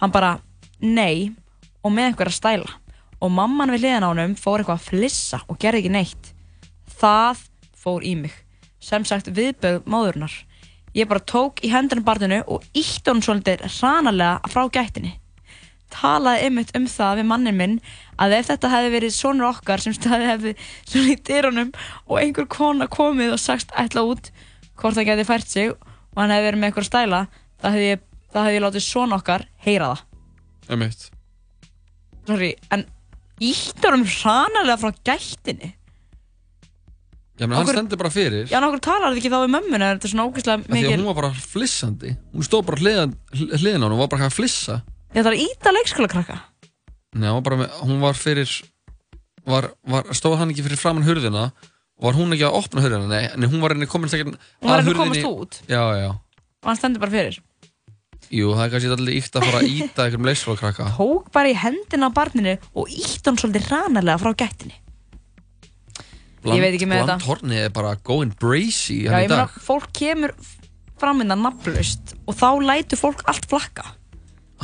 Hann 0.00 0.14
bara, 0.14 0.36
nei 0.80 1.34
og 1.82 1.92
með 1.94 2.10
einhverja 2.10 2.38
stæla. 2.38 2.78
Og 3.22 3.32
mamman 3.32 3.72
við 3.74 3.86
hliðan 3.86 4.06
á 4.06 4.10
honum 4.10 4.38
fór 4.38 4.60
eitthvað 4.60 4.80
að 4.80 4.88
flissa 4.88 5.40
og 5.48 5.58
gerði 5.62 5.84
ekki 5.84 5.94
neitt. 5.94 6.32
Það 7.00 7.44
fór 7.78 8.04
í 8.04 8.14
mig. 8.20 8.34
Sem 8.84 9.06
sagt 9.08 9.30
viðböð 9.32 9.84
móðurnar 9.88 10.34
ég 10.94 11.08
bara 11.10 11.22
tók 11.26 11.62
í 11.64 11.70
hendurinn 11.72 12.06
barninu 12.06 12.40
og 12.46 12.64
ítt 12.76 13.06
honum 13.08 13.22
svolítið 13.24 13.64
hranalega 13.66 14.50
frá 14.50 14.66
gættinni 14.70 15.16
talaði 15.94 16.46
einmitt 16.48 16.72
um 16.78 16.86
það 16.90 17.20
við 17.20 17.28
mannin 17.30 17.56
minn 17.58 17.76
að 18.20 18.34
ef 18.40 18.48
þetta 18.50 18.70
hefði 18.74 18.92
verið 18.96 19.14
sonur 19.16 19.48
okkar 19.52 19.82
sem 19.84 19.94
staði 19.96 20.28
hefði 20.32 20.54
svona 20.90 21.14
í 21.14 21.18
dyrunum 21.30 21.70
og 22.06 22.18
einhver 22.20 22.48
kona 22.50 22.88
komið 22.90 23.36
og 23.36 23.42
sagst 23.42 23.72
ætla 23.78 24.04
út 24.10 24.30
hvort 24.80 24.98
það 24.98 25.08
geti 25.12 25.26
fært 25.28 25.48
sig 25.50 25.70
og 25.74 26.18
hann 26.20 26.34
hefði 26.34 26.48
verið 26.50 26.60
með 26.64 26.70
eitthvað 26.72 26.88
stæla 26.90 27.22
það 27.62 27.76
hefði 27.78 27.88
ég, 27.92 28.04
hefði 28.34 28.56
ég 28.58 28.64
látið 28.66 28.84
son 28.88 29.16
okkar 29.18 29.46
heyra 29.66 29.92
það. 29.94 30.04
Einmitt. 30.74 31.08
Sorry, 32.28 32.52
en 32.72 32.86
ítt 33.44 33.82
honum 33.84 34.04
hranalega 34.08 34.78
frá 34.80 34.94
gættinni? 35.04 35.74
Já, 37.34 37.48
menn 37.48 37.56
hann 37.58 37.64
Okkur- 37.66 37.74
stendur 37.74 37.98
bara 37.98 38.10
fyrir. 38.14 38.44
Já, 38.46 38.60
nákvæmlega 38.62 38.84
talar 38.86 39.10
þetta 39.10 39.18
ekki 39.20 39.30
þá 39.32 39.40
við 39.42 39.52
mömmuna, 39.56 39.86
þetta 39.96 40.06
er 40.06 40.12
svona 40.12 40.26
ógeðslega 40.28 40.54
af 40.54 40.66
því 40.68 40.70
að 40.70 40.76
mikil 40.78 40.98
hún 41.00 41.08
var 41.10 41.16
bara 41.18 41.30
flissandi. 41.34 42.12
Hún 42.34 42.46
stóð 42.46 42.62
bara 42.68 42.78
hliðan, 42.78 43.14
hliðan 43.34 43.82
á 43.82 43.84
hann 43.84 43.94
og 43.96 44.02
var 44.04 44.10
bara 44.12 44.20
eitthvað 44.22 44.30
að 44.30 44.36
flissa 44.38 44.76
Já, 45.14 45.20
það 45.22 45.30
er 45.30 45.40
íta 45.44 45.72
leikskólakrakka. 45.74 46.40
Nei, 47.14 47.28
hún 47.30 47.38
var 47.38 47.46
bara 47.46 47.60
með, 47.62 47.78
hún 47.86 48.00
var 48.02 48.18
fyrir 48.18 48.50
var, 49.46 49.70
var, 49.86 50.10
stóð 50.16 50.40
hann 50.40 50.50
ekki 50.50 50.64
fyrir 50.66 50.80
framann 50.80 51.06
hurðina? 51.06 51.48
Og 52.00 52.08
var 52.08 52.18
hún 52.18 52.34
ekki 52.34 52.46
að 52.48 52.58
opna 52.58 52.82
hurðina? 52.82 53.06
Nei, 53.10 53.24
en 53.30 53.46
hún 53.46 53.62
var 53.62 53.76
henni 53.76 53.86
komin 53.90 54.10
þegar 54.10 54.32
Hún 54.34 54.38
var 54.66 54.82
henni 54.82 54.94
að 54.96 55.02
komast 55.04 55.28
út. 55.30 55.60
Já, 55.70 55.82
já, 56.00 56.10
og 56.64 56.70
hann 56.70 56.80
stendur 56.80 57.04
bara 57.04 57.12
fyrir. 57.12 57.38
Jú, 58.32 58.54
það 58.56 58.64
er 58.64 58.70
kannski 58.72 58.92
allir 58.96 59.18
íkt 59.20 59.36
að 59.36 59.46
fara 59.46 59.58
að 59.60 59.68
íta 59.68 60.06
einhverjum 60.06 60.28
leikskólakrakka. 60.30 60.86
Tók 60.98 61.28
bara 61.34 61.52
í 61.52 61.56
hendina 61.60 62.08
á 62.08 62.16
barninu 62.16 62.54
og 62.72 62.90
ítt 62.90 63.28
hann 63.28 63.38
svolítið 63.38 63.68
hranalega 63.68 64.22
frá 64.22 64.32
gættinni. 64.42 64.78
Ég 66.44 66.60
veit 66.60 66.74
ekki 66.74 66.88
með 66.88 67.04
þetta. 67.04 67.18
Blandhornið 67.20 67.60
er 67.62 67.74
bara 67.76 67.94
going 68.04 68.32
brazy 68.40 69.04
Já, 69.04 69.12
hann 69.12 69.24
ég 69.24 69.28
í 69.28 69.32
meina, 69.32 69.44
dag. 69.44 69.60
fólk 69.64 69.92
kemur 69.96 70.34
framvinda 71.00 71.36
nafnlaust 71.38 72.16
og 72.24 72.36
þá 72.36 72.48
lætur 72.64 73.00
fólk 73.00 73.22
allt 73.30 73.46
flakka 73.50 73.86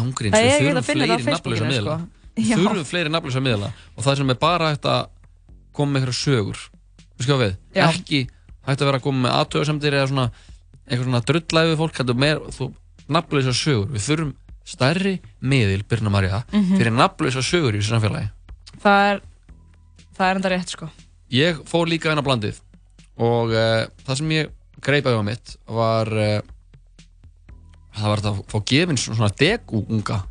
Ángríns, 0.01 0.35
er 0.35 0.45
við 0.45 0.51
ekki 0.51 0.67
hægt 0.67 0.77
þurfum 0.77 0.89
fleiri 0.91 1.31
nafnlösa 1.31 1.71
miðla. 1.71 1.97
sko. 1.97 2.09
Við 2.41 2.53
þurfum 2.65 2.89
fleiri 2.91 3.13
nafnlösa 3.15 3.43
miðla 3.45 3.73
og 3.97 4.05
það 4.07 4.17
sem 4.21 4.31
er 4.35 4.39
bara 4.41 4.71
hægt 4.73 4.87
að 4.91 5.09
koma 5.77 5.93
með 5.93 6.01
einhverja 6.01 6.21
sögur. 6.25 6.61
Við, 7.21 7.57
ekki 7.77 8.21
hægt 8.67 8.81
að 8.81 8.87
vera 8.91 8.99
að 9.01 9.05
koma 9.07 9.25
með 9.29 9.35
aðtöðasemdir 9.41 9.97
eða 9.99 10.09
svona 10.11 10.31
eitthvað 10.91 11.07
svona 11.07 11.25
drullæfi 11.31 11.77
fólk 11.81 12.75
nafnlösa 13.11 13.53
sögur. 13.57 13.91
Við 13.95 14.07
þurfum 14.07 14.33
stærri 14.71 15.17
miðil, 15.43 15.83
Birna 15.89 16.11
Marja 16.11 16.45
Mhm. 16.53 16.77
fyrir 16.79 16.93
nafnlösa 16.95 17.43
sögur 17.43 17.75
í 17.75 17.81
þessu 17.81 17.95
samfélagi. 17.97 18.31
Það 18.83 19.11
er, 19.11 19.21
það 20.17 20.27
er 20.31 20.35
enda 20.41 20.49
rétt 20.53 20.69
sko. 20.75 20.89
Ég 21.31 21.61
fór 21.67 21.87
líka 21.91 22.11
á 22.15 22.23
blandið 22.23 22.61
og 23.19 23.51
uh, 23.53 23.87
það 24.07 24.17
sem 24.17 24.31
ég 24.31 24.49
greip 24.81 25.07
á 25.07 25.23
mitt 25.23 25.57
var 25.69 26.07
uh, 26.09 26.41
það 28.01 28.13
var 28.13 28.23
þetta 28.23 28.33
að 28.35 28.43
fá 28.51 28.59
gefins 28.73 29.07
svona 29.07 29.31
degu 29.41 29.85
unga 29.89 30.23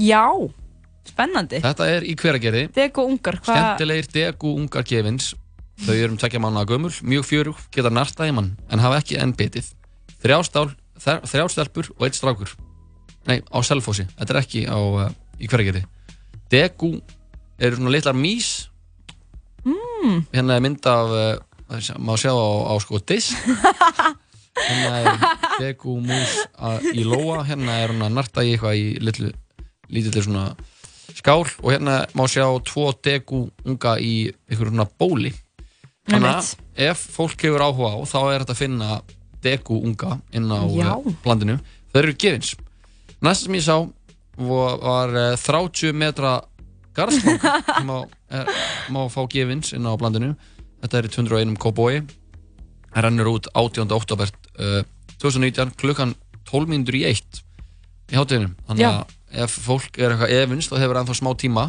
Já, 0.00 0.24
spennandi. 1.08 1.60
Þetta 1.60 1.86
er 1.92 2.06
í 2.08 2.14
hveragerði. 2.18 2.64
Dego 2.72 3.04
ungar, 3.10 3.40
hvað 3.44 3.58
Skemmtilegir 3.58 4.08
degu 4.14 4.54
ungar 4.56 4.86
gefins. 4.88 5.34
Þau 5.80 5.94
eru 5.94 6.10
um 6.14 6.18
tvekja 6.20 6.40
mánuða 6.40 6.68
gömul, 6.68 6.92
mjög 7.08 7.26
fjörug, 7.28 7.60
geta 7.72 7.92
narta 7.92 8.28
í 8.28 8.32
mann 8.36 8.52
en 8.70 8.82
hafa 8.82 9.00
ekki 9.00 9.16
enn 9.20 9.34
Þrjástál, 10.20 10.66
þrjástelpur 11.00 11.94
og 11.96 12.04
eitt 12.04 12.18
strákur. 12.18 12.50
Nei, 13.24 13.40
á 13.40 13.58
Selfossi, 13.64 14.04
þetta 14.18 14.34
er 14.34 14.40
ekki 14.42 14.66
á, 14.68 14.76
uh, 14.76 15.06
í 15.40 15.48
hveragerði. 15.48 15.86
Degu 16.52 16.98
eru 17.60 17.78
svona 17.78 17.92
litlar 17.94 18.16
mís 18.16 18.68
mm. 19.64 20.26
Hérna 20.34 20.56
er 20.58 20.64
mynd 20.64 20.84
af, 20.88 21.08
uh, 21.08 21.96
má 21.96 22.16
sjá 22.20 22.32
á, 22.36 22.48
á 22.68 22.74
sko 22.84 23.00
disk 23.00 23.36
Hérna 24.58 24.96
er 24.98 25.20
degu 25.60 25.94
mús 26.02 26.32
í 26.94 27.04
lóa 27.06 27.44
Hérna 27.48 27.78
er 27.84 27.92
hún 27.94 28.02
að 28.04 28.16
narta 28.16 28.42
í 28.44 28.54
eitthvað 28.54 28.80
í 28.80 28.86
litlu, 29.00 29.30
lítillir 29.92 30.26
svona 30.26 30.48
skál 31.16 31.44
og 31.44 31.68
hérna 31.72 32.00
má 32.16 32.24
sjá 32.30 32.46
tvo 32.66 32.90
degu 33.04 33.44
unga 33.66 33.96
í 34.00 34.30
einhverjum 34.48 34.74
svona 34.76 34.88
bóli. 34.98 35.32
Þannig 36.10 36.30
að 36.32 36.50
ef 36.90 37.06
fólk 37.14 37.44
hefur 37.46 37.64
áhuga 37.66 37.90
á 37.94 37.98
þá 38.08 38.18
er 38.22 38.44
þetta 38.44 38.54
að 38.56 38.60
finna 38.62 38.90
degu 39.44 39.80
unga 39.84 40.18
inn 40.36 40.50
á 40.50 40.60
Já. 40.68 40.92
eh, 40.98 41.16
blandinu 41.24 41.58
þau 41.92 41.98
eru 42.02 42.14
gefins. 42.16 42.54
Næsta 43.20 43.46
sem 43.46 43.58
ég 43.58 43.66
sá 43.66 43.76
var, 44.40 44.78
var 44.80 45.16
eh, 45.20 45.36
30 45.36 45.92
metra 45.96 46.38
garðslanga 46.96 47.54
sem 47.76 47.86
má, 47.90 47.98
er, 48.32 48.50
má 48.94 49.04
fá 49.12 49.20
gefins 49.30 49.74
inn 49.76 49.86
á 49.86 49.92
blandinu 50.00 50.32
þetta 50.80 50.98
er 51.02 51.08
í 51.10 51.12
201 51.14 51.58
kóbói 51.60 52.00
það 52.94 53.06
rennur 53.06 53.30
út 53.32 53.48
18. 53.54 53.94
oktober 53.96 54.32
uh, 54.58 54.82
2019 55.22 55.76
klukkan 55.80 56.14
12 56.50 56.72
mínútur 56.72 56.98
í 56.98 57.04
1 57.10 57.42
í 58.10 58.18
hátíðinum 58.18 58.56
þannig 58.68 58.84
Já. 58.84 58.90
að 58.90 59.44
ef 59.44 59.58
fólk 59.66 60.00
er 60.00 60.14
eitthvað 60.14 60.34
efinst 60.40 60.74
og 60.74 60.82
hefur 60.82 61.00
ennþá 61.00 61.16
smá 61.20 61.30
tíma 61.38 61.68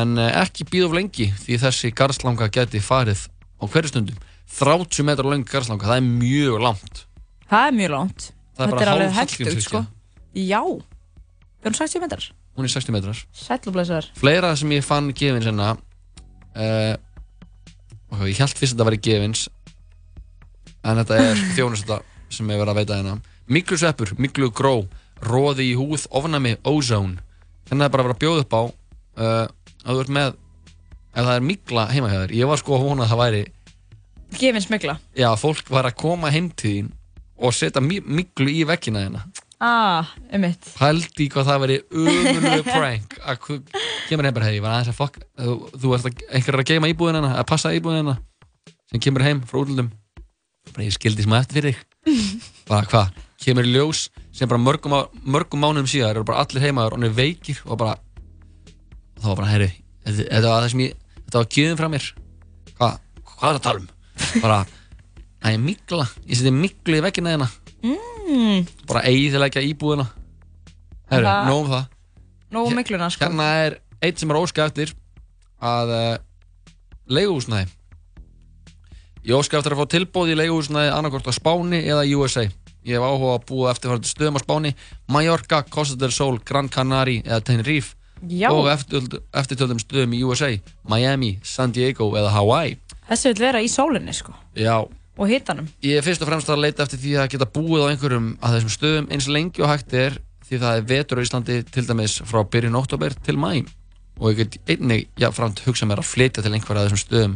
en 0.00 0.16
uh, 0.20 0.30
ekki 0.42 0.68
býð 0.70 0.88
of 0.88 0.96
lengi 0.96 1.28
því 1.44 1.60
þessi 1.64 1.92
garðslanga 1.96 2.48
geti 2.52 2.80
farið 2.84 3.26
á 3.60 3.64
hverju 3.68 3.92
stundum 3.92 4.24
30 4.48 5.04
metrar 5.04 5.28
lang 5.28 5.44
garðslanga, 5.44 5.84
það 5.84 6.00
er 6.00 6.08
mjög 6.08 6.62
langt 6.64 7.04
Það 7.48 7.66
er 7.66 7.74
mjög 7.78 7.92
langt. 7.94 8.24
Það 8.58 8.64
er 8.64 8.72
bara 8.74 8.82
er 8.82 8.90
hálf 8.92 9.14
Hallgrímskirkja. 9.16 9.64
sko. 9.64 9.80
Já. 10.36 10.60
Er 11.64 11.70
hún 11.70 11.76
60 11.78 12.02
metrar? 12.02 12.26
hún 12.58 12.66
er 12.66 12.72
60 12.74 12.92
metrar 12.92 13.18
blessaður. 13.70 14.08
fleira 14.18 14.56
sem 14.58 14.72
ég 14.74 14.82
fann 14.82 15.12
gefins 15.14 15.46
hérna 15.46 15.76
uh, 16.58 16.94
ég 18.26 18.40
held 18.40 18.58
fyrst 18.58 18.74
að 18.74 18.80
þetta 18.80 18.88
væri 18.88 19.00
gefins 19.06 19.44
en 20.88 21.00
þetta 21.02 21.18
er 21.24 21.42
þjónustata 21.56 22.00
sem 22.32 22.50
ég 22.52 22.60
verið 22.60 22.72
að 22.74 22.80
veita 22.82 22.98
hérna. 22.98 23.14
Miklu 23.48 23.78
sveppur, 23.80 24.12
miklu 24.20 24.50
gró 24.52 24.74
róði 25.24 25.70
í 25.72 25.76
húð, 25.78 26.04
ofnami, 26.14 26.56
ozone 26.68 27.22
þannig 27.68 27.80
að 27.80 27.80
það 27.80 27.88
er 27.88 27.94
bara 27.94 28.02
að 28.04 28.08
vera 28.08 28.16
að 28.16 28.22
bjóða 28.24 28.44
upp 28.44 28.54
á 28.54 28.62
uh, 28.62 29.46
að 29.84 29.94
þú 29.94 30.02
ert 30.04 30.12
með 30.18 30.28
ef 31.18 31.24
það 31.24 31.32
er 31.34 31.46
mikla 31.48 31.86
heima 31.90 32.10
hjá 32.12 32.18
þér. 32.22 32.34
Ég 32.38 32.50
var 32.50 32.60
sko 32.60 32.76
að 32.76 32.84
vona 32.86 33.04
að 33.06 33.12
það 33.12 33.22
væri 33.24 33.42
Gefin 34.38 34.60
smigla. 34.62 34.94
já, 35.16 35.28
fólk 35.40 35.70
var 35.72 35.88
að 35.88 35.96
koma 35.98 36.30
heim 36.30 36.50
til 36.52 36.70
þín 36.76 36.90
og 37.38 37.54
setja 37.56 37.80
mi 37.82 37.98
miklu 38.04 38.50
í 38.52 38.64
vekkina 38.68 39.06
hérna. 39.06 39.24
Ah, 39.58 40.12
um 40.30 40.42
mitt. 40.44 40.68
pældi 40.78 41.24
í 41.24 41.30
hvað 41.32 41.48
það 41.48 41.62
veri 41.64 41.78
umulegu 41.90 42.62
prank. 42.68 43.16
Að 43.26 43.48
kemur 44.06 44.28
heim 44.28 44.36
bara 44.36 44.46
hei, 44.46 44.58
ég 44.58 44.62
var 44.62 44.76
aðeins 44.76 44.92
að 44.92 44.98
fokk 45.00 45.18
þú, 45.34 45.54
þú 45.74 45.94
ert 45.96 46.06
að, 46.10 46.20
einhver 46.30 46.54
er 46.54 46.62
að 46.62 46.68
geima 46.70 46.90
íbúðin 46.92 47.18
hennar 47.18 47.40
að 47.40 47.48
passa 47.50 47.72
íbúðin 47.74 48.04
hennar 48.04 48.20
sem 48.92 49.02
kemur 49.02 49.24
heim 49.26 49.40
frá 49.48 49.58
útlundum 49.64 49.90
bara 50.74 50.86
ég 50.86 50.94
skildi 50.96 51.24
smá 51.26 51.40
eftir 51.42 51.60
fyrir 51.60 51.78
bara 52.68 52.86
hvað, 52.88 53.10
kemur 53.42 53.66
í 53.68 53.72
ljós 53.74 54.06
sem 54.32 54.48
bara 54.50 54.60
mörgum, 54.62 54.94
mörgum 55.24 55.60
mánuðum 55.64 55.88
síðar 55.90 56.16
eru 56.16 56.24
bara 56.28 56.44
allir 56.44 56.62
heimaður 56.68 56.94
og 56.94 56.98
hann 57.00 57.08
er 57.10 57.16
veikir 57.16 57.60
og 57.66 57.78
bara 57.80 57.96
og 57.98 59.22
það 59.22 59.28
var 59.32 59.38
bara, 59.42 59.50
herri 59.52 59.70
þetta 60.08 60.48
var 60.48 60.62
það 60.64 60.70
sem 60.72 60.82
ég, 60.86 60.94
þetta 61.26 61.38
var 61.40 61.48
gjöðum 61.56 61.78
frá 61.80 61.88
mér. 61.92 62.04
Hvað, 62.78 62.98
hvað 63.28 63.48
er 63.48 63.48
það 63.48 63.58
að 63.58 63.64
tala 63.66 63.80
um? 63.82 63.88
Bara, 64.44 64.58
að 65.42 65.54
ég 65.56 65.60
mikla 65.66 66.06
ég 66.28 66.38
seti 66.38 66.52
miklu 66.54 66.96
í 66.98 67.02
vekkina 67.04 67.34
hérna. 67.34 67.48
Mm. 68.28 68.64
bara 68.88 69.02
eiginlega 69.08 69.62
íbúðina. 69.64 70.06
Herru, 71.10 71.26
Það- 71.28 71.48
nóg 71.48 71.60
um 71.64 71.70
það. 71.72 71.84
Nógu 72.52 72.72
mikluna, 72.76 73.10
sko. 73.12 73.24
Hérna 73.26 73.46
er 73.66 73.76
eitt 74.00 74.20
sem 74.22 74.30
er 74.32 74.38
óska 74.40 74.64
eftir 74.68 74.94
að 75.60 75.92
uh, 75.92 76.16
leiguhúsnæði 77.12 77.68
Ég 79.28 79.36
óska 79.36 79.58
eftir 79.60 79.74
að 79.74 79.82
fá 79.82 79.88
tilbóð 79.92 80.30
í 80.32 80.36
leiguhúsnæði 80.40 80.92
annarkort 80.96 81.28
á 81.28 81.32
Spáni 81.36 81.82
eða 81.84 82.06
USA 82.16 82.46
Ég 82.88 82.94
hef 82.96 83.04
áhuga 83.04 83.34
að 83.36 83.46
búa 83.50 83.70
eftir 83.74 83.90
farandi 83.90 84.08
stöðum 84.08 84.38
á 84.38 84.44
Spáni 84.44 84.70
Mallorca, 85.12 85.62
Costa 85.68 85.98
del 86.00 86.12
Sol, 86.14 86.38
Gran 86.48 86.70
Canaria 86.72 87.22
eða 87.26 87.42
Tenerife 87.44 87.94
Já. 88.28 88.48
og 88.50 88.66
eftirtöld- 88.72 89.20
eftirtöldum 89.36 89.78
stöðum 89.82 90.14
í 90.16 90.22
USA 90.24 90.48
Miami, 90.88 91.38
San 91.42 91.72
Diego 91.76 92.08
eða 92.16 92.32
Hawaii 92.34 92.78
Þessi 93.08 93.30
vil 93.34 93.40
vera 93.44 93.60
í 93.64 93.68
sólinni, 93.72 94.12
sko. 94.12 94.32
Já, 94.56 94.84
Og 95.18 95.26
hitanum. 95.28 95.66
Ég 95.82 95.98
er 95.98 96.04
fyrst 96.06 96.22
og 96.22 96.28
fremst 96.28 96.48
að 96.48 96.60
leita 96.62 96.84
eftir 96.84 96.98
því 97.02 97.12
að 97.18 97.28
geta 97.32 97.46
búið 97.50 97.84
á 97.84 97.90
einhverjum 97.90 98.26
að 98.38 98.52
þessum 98.54 98.74
stöðum 98.76 99.08
eins 99.10 99.26
lengi 99.28 99.62
og 99.64 99.68
hægt 99.72 99.92
er 99.98 100.18
því 100.46 100.60
það 100.62 100.76
er 100.78 100.84
vetur 100.92 101.18
á 101.18 101.24
Íslandi 101.26 101.56
til 101.74 101.84
dæmis 101.88 102.14
frá 102.22 102.40
byrjun 102.46 102.78
oktober 102.78 103.16
til 103.26 103.34
mæ 103.36 103.66
og 104.20 104.30
ég 104.32 104.36
get 104.38 104.58
einnig 104.70 105.08
jáfnframt 105.18 105.60
hugsa 105.66 105.86
mér 105.90 105.98
að 106.02 106.08
flytja 106.12 106.42
til 106.42 106.52
einhverja 106.54 106.84
af 106.84 106.88
þessum 106.92 107.02
stöðum 107.02 107.34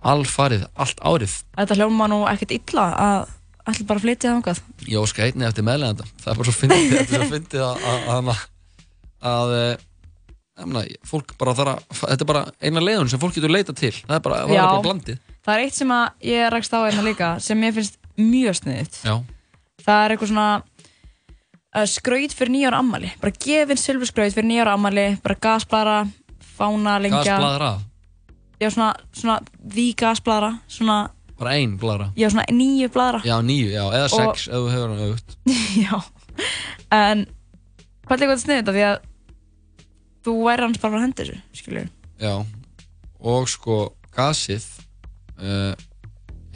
alfarið, 0.00 0.64
allt 0.80 1.04
árið 1.04 1.36
Þetta 1.58 1.78
hljóma 1.80 2.08
nú 2.10 2.22
ekkert 2.30 2.54
illa 2.56 2.86
að 2.94 3.20
ætla 3.70 3.86
bara 3.86 4.00
að 4.00 4.06
flytja 4.06 4.32
þangað. 4.32 4.62
Ég 4.88 5.02
óska 5.02 5.26
einnig 5.26 5.48
eftir 5.50 5.66
meðleganda 5.66 6.08
það 6.22 6.32
er 6.32 6.40
bara 6.40 6.48
svo 6.48 6.56
fyndið 6.56 6.94
þetta 6.94 7.04
er 7.04 7.24
svo 7.24 7.30
fyndið 7.34 7.66
að, 7.66 7.86
að, 8.16 8.30
að, 9.30 9.54
Emna, 10.60 10.82
fólk 11.08 11.36
bara 11.40 11.54
þarf 11.56 11.70
að, 11.72 12.00
þetta 12.02 12.24
er 12.24 12.28
bara 12.28 12.40
eina 12.60 12.80
leiðun 12.84 13.08
sem 13.08 13.20
fólk 13.20 13.36
getur 13.36 13.52
leita 13.52 13.72
til 13.72 13.94
það 13.94 14.16
er 14.18 14.24
bara, 14.24 14.40
það 14.44 14.56
er 14.56 14.66
bara 14.66 14.82
blandið 14.84 15.20
Það 15.40 15.54
er 15.54 15.62
eitt 15.64 15.76
sem 15.78 15.92
að 15.94 16.26
ég 16.28 16.50
rakst 16.52 16.74
á 16.76 16.78
einna 16.84 17.04
líka 17.04 17.28
sem 17.40 17.62
ég 17.64 17.76
finnst 17.76 17.96
mjög 18.20 18.58
sniðið. 18.60 18.98
Já, 19.08 19.14
Það 19.80 20.02
er 20.04 20.12
eitthvað 20.14 20.30
svona 20.30 20.48
uh, 20.60 21.86
skraut 21.88 22.34
fyrir 22.36 22.52
nýjára 22.52 22.80
ammali. 22.84 23.12
Bara 23.22 23.32
gefin 23.40 23.80
silfurskraut 23.80 24.36
fyrir 24.36 24.48
nýjára 24.50 24.74
ammali, 24.76 25.06
bara 25.24 25.38
gasblara, 25.40 25.96
fána, 26.58 26.98
lengja. 27.00 27.38
Gasbladra, 28.60 28.66
Já, 28.66 28.68
svona, 28.74 28.92
svona 29.16 29.36
því 29.74 29.84
gasblara, 29.96 30.50
svona, 30.68 30.96
bara 31.40 31.54
ein 31.56 31.76
bladra 31.80 32.10
já, 32.16 32.28
svona 32.30 32.44
nýju 32.52 32.88
bladra. 32.92 33.20
Já, 33.24 33.36
nýju, 33.42 33.70
já, 33.72 33.84
eða 33.96 34.08
Og- 34.08 34.36
sex 34.36 34.48
ef 34.48 34.54
þú 34.54 34.72
hefur 34.74 34.90
hann 34.90 35.04
auðvitað 35.04 35.36
já. 35.86 36.00
En 36.92 37.22
hvað 38.06 38.16
er 38.16 38.26
eitthvað 38.26 38.42
sniðið 38.44 38.60
þetta 38.60 38.74
því 38.76 38.84
að 38.90 38.98
þú 40.26 40.34
væri 40.44 40.66
hans 40.66 40.82
bara 40.82 40.98
að 40.98 41.04
hendi 41.06 41.22
þessu, 41.24 41.38
skilur. 41.56 41.88
Já, 42.20 42.34
og 43.20 43.48
sko 43.48 43.78
gasið 44.16 44.66
uh, 45.40 45.72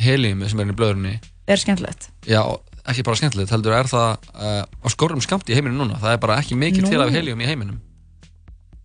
heliumið 0.04 0.50
sem 0.52 0.60
er 0.60 0.66
inn 0.68 0.74
í 0.74 0.78
blöðrunni 0.78 1.14
Er 1.48 1.60
skemmtilegt. 1.60 2.10
já, 2.28 2.40
ekki 2.88 3.04
bara 3.04 3.16
skemmtilegt, 3.20 3.52
heldur 3.54 3.72
er 3.76 3.88
það 3.88 4.28
uh, 4.34 4.64
á 4.64 4.86
skorrum 4.92 5.20
skamt 5.24 5.48
í 5.48 5.56
heiminum 5.56 5.80
núna 5.84 5.96
það 6.02 6.16
er 6.16 6.20
bara 6.24 6.36
ekki 6.42 6.56
mikið 6.60 6.84
Nú. 6.84 6.90
til 6.92 7.00
af 7.04 7.12
helium 7.14 7.40
í 7.40 7.48
heiminum 7.48 7.80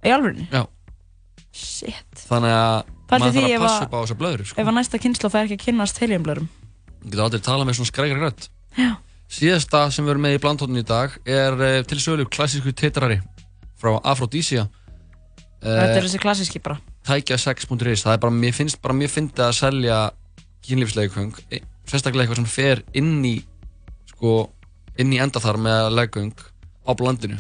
Í 0.07 0.11
alvörinni? 0.15 0.45
Já. 0.51 0.63
Shit. 1.51 2.21
þannig 2.29 2.53
að 2.55 2.95
maður 3.11 3.35
þarf 3.35 3.49
að 3.49 3.63
passa 3.65 3.85
upp 3.85 3.93
á 3.95 3.99
þessar 4.03 4.19
blöður 4.21 4.45
sko. 4.49 4.61
Ef 4.61 4.69
að 4.71 4.77
næsta 4.77 5.01
kynslu 5.01 5.31
fær 5.33 5.45
ekki 5.47 5.57
að 5.57 5.65
kynnast 5.65 6.01
heliumblörum. 6.03 6.49
ég 7.03 7.11
get 7.11 7.21
aldrei 7.25 7.41
talað 7.43 7.69
með 7.69 7.79
svona 7.79 7.91
skrækri 7.91 8.31
Já. 8.77 8.91
síðasta 9.29 9.81
sem 9.91 10.05
við 10.05 10.13
erum 10.13 10.25
með 10.27 10.35
í 10.37 10.41
blandhóttunni 10.43 10.83
í 10.83 10.87
dag 10.89 11.15
er 11.25 11.53
uh, 11.57 11.81
til 11.89 11.99
sölu 12.01 12.25
klassísku 12.29 12.73
titrari 12.73 13.19
frá 13.79 13.97
Aphrodisia 14.03 14.67
Þetta 15.59 15.97
er 15.97 16.05
þessi 16.05 16.21
klassíski 16.23 16.61
bara. 16.63 16.77
tækja6.is 17.07 18.05
það 18.05 18.13
er 18.13 18.21
bara, 18.23 18.31
mér 18.31 18.53
finnst 18.55 18.79
bara 18.81 18.95
mjög 18.95 19.11
fyndið 19.11 19.43
að 19.43 19.57
selja 19.57 19.97
kynlífsleikfeng 20.67 21.33
sérstaklega 21.89 22.23
eitthvað 22.27 22.39
sem 22.39 22.49
fer 22.53 22.83
inn 22.95 23.17
í 23.27 23.35
sko, 24.13 24.49
inn 25.01 25.11
í 25.15 25.19
endaþar 25.19 25.59
með 25.59 25.89
leikfeng 25.97 26.45
á 26.87 26.91
blandinu 26.95 27.39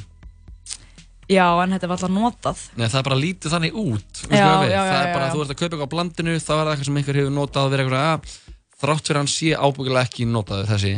Já, 1.29 1.45
en 1.63 1.75
þetta 1.75 1.87
var 1.91 1.99
alltaf 1.99 2.09
notað. 2.15 2.61
Nei, 2.79 2.87
það 2.89 2.99
er 2.99 3.05
bara 3.09 3.17
lítið 3.21 3.53
þannig 3.53 3.75
út 3.77 4.21
Já, 4.31 4.37
já, 4.39 4.69
já, 4.71 4.79
það 4.89 5.01
er 5.03 5.11
bara, 5.13 5.25
já. 5.27 5.33
þú 5.35 5.41
ert 5.43 5.51
að 5.53 5.59
kaupa 5.59 5.69
eitthvað 5.69 5.85
á 5.85 5.93
blandinu 5.93 6.33
þá 6.41 6.49
er 6.49 6.59
það 6.63 6.71
eitthvað 6.73 6.87
sem 6.89 6.97
einhver 7.01 7.19
hefur 7.19 7.35
notað 7.35 7.63
að 7.67 7.73
vera 7.75 7.83
eitthvað 7.85 8.07
að 8.09 8.33
þrátt 8.79 9.05
fyrir 9.09 9.19
að 9.19 9.23
hann 9.23 9.31
sé 9.35 9.51
ábyggilega 9.59 10.05
ekki 10.09 10.25
notaður 10.33 10.69
þessi 10.73 10.93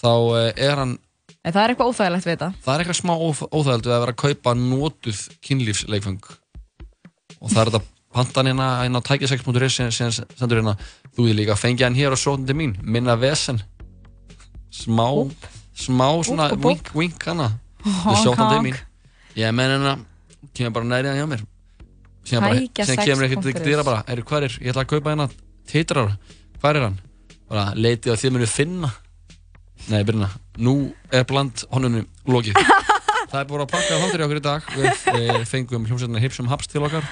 þá 0.00 0.10
eh, 0.40 0.64
er 0.70 0.80
hann 0.84 0.96
En 1.40 1.54
það 1.56 1.62
er 1.66 1.72
eitthvað 1.74 1.90
óþægilegt 1.92 2.26
við 2.28 2.32
þetta. 2.34 2.48
það 2.64 2.74
er 2.74 2.82
eitthvað 2.84 2.98
smá 3.00 3.12
óþ- 3.16 3.46
óþægilegt 3.50 3.86
við 3.88 3.94
að 3.96 4.02
vera 4.04 4.14
að 4.16 4.20
kaupa 4.24 4.54
notuð 4.60 5.20
kynlífsleikfeng 5.48 6.30
og 7.40 7.48
það 7.52 7.60
er 7.62 7.70
þetta 7.70 7.82
pantan 8.16 8.50
hérna 8.50 8.66
inn 8.88 8.98
á 8.98 9.00
tækja6.is 9.06 9.76
sem, 9.78 10.12
sendur 10.36 10.60
hérna 10.60 10.74
þú 11.16 11.28
þið 11.28 11.36
líka 11.40 11.56
fengið 11.60 11.86
hann 11.86 11.96
hér 12.00 12.16
og 12.16 12.20
sótandi 12.20 12.56
mín 12.58 12.74
minna 12.82 13.16
vesen 13.20 13.60
smá 14.72 15.06
smá 15.76 16.08
svona 16.24 16.50
wink 16.60 16.90
wink 16.94 17.24
hana 17.28 17.50
honk. 18.04 18.62
mín 18.64 18.76
ég 19.40 19.56
menn 19.56 19.74
hérna 19.74 19.96
kemur 20.56 20.76
bara 20.78 20.90
nærið 20.90 21.20
hjá 21.20 21.28
mér. 21.30 21.46
Sem 22.28 22.42
kemur 22.42 22.60
ekkert 22.60 22.92
6.is. 22.92 23.48
ekkert 23.50 23.64
dýra 23.66 23.86
bara. 23.86 24.04
Er 24.08 24.22
hvað 24.26 24.48
er 24.48 24.58
ég 24.60 24.72
ætla 24.72 24.84
að 24.84 24.92
kaupa 24.94 25.14
hérna 25.14 25.30
titrar. 25.70 26.14
Hvað 26.60 26.80
er 26.80 26.86
hann? 26.88 27.00
Bara 27.50 27.70
leitið 27.74 28.14
að 28.14 28.22
þið 28.24 28.36
munu 28.36 28.50
finna. 28.50 28.92
Nei 29.90 30.02
byrjina 30.04 30.28
nú 30.60 30.74
er 31.12 31.26
bland 31.28 31.64
honunum 31.72 32.06
lokið. 32.28 32.58
Það 33.30 33.38
er 33.40 33.46
búin 33.46 33.62
að 33.62 33.70
pakka 33.70 33.98
þáttur 34.02 34.22
í 34.22 34.24
okkur 34.26 34.40
í 34.40 34.42
dag. 34.42 34.70
Við 34.74 35.04
e, 35.14 35.42
fengum 35.46 35.84
hljómsveitina 35.86 36.22
Hipsum 36.22 36.48
Haps 36.50 36.66
til 36.70 36.82
okkar. 36.82 37.04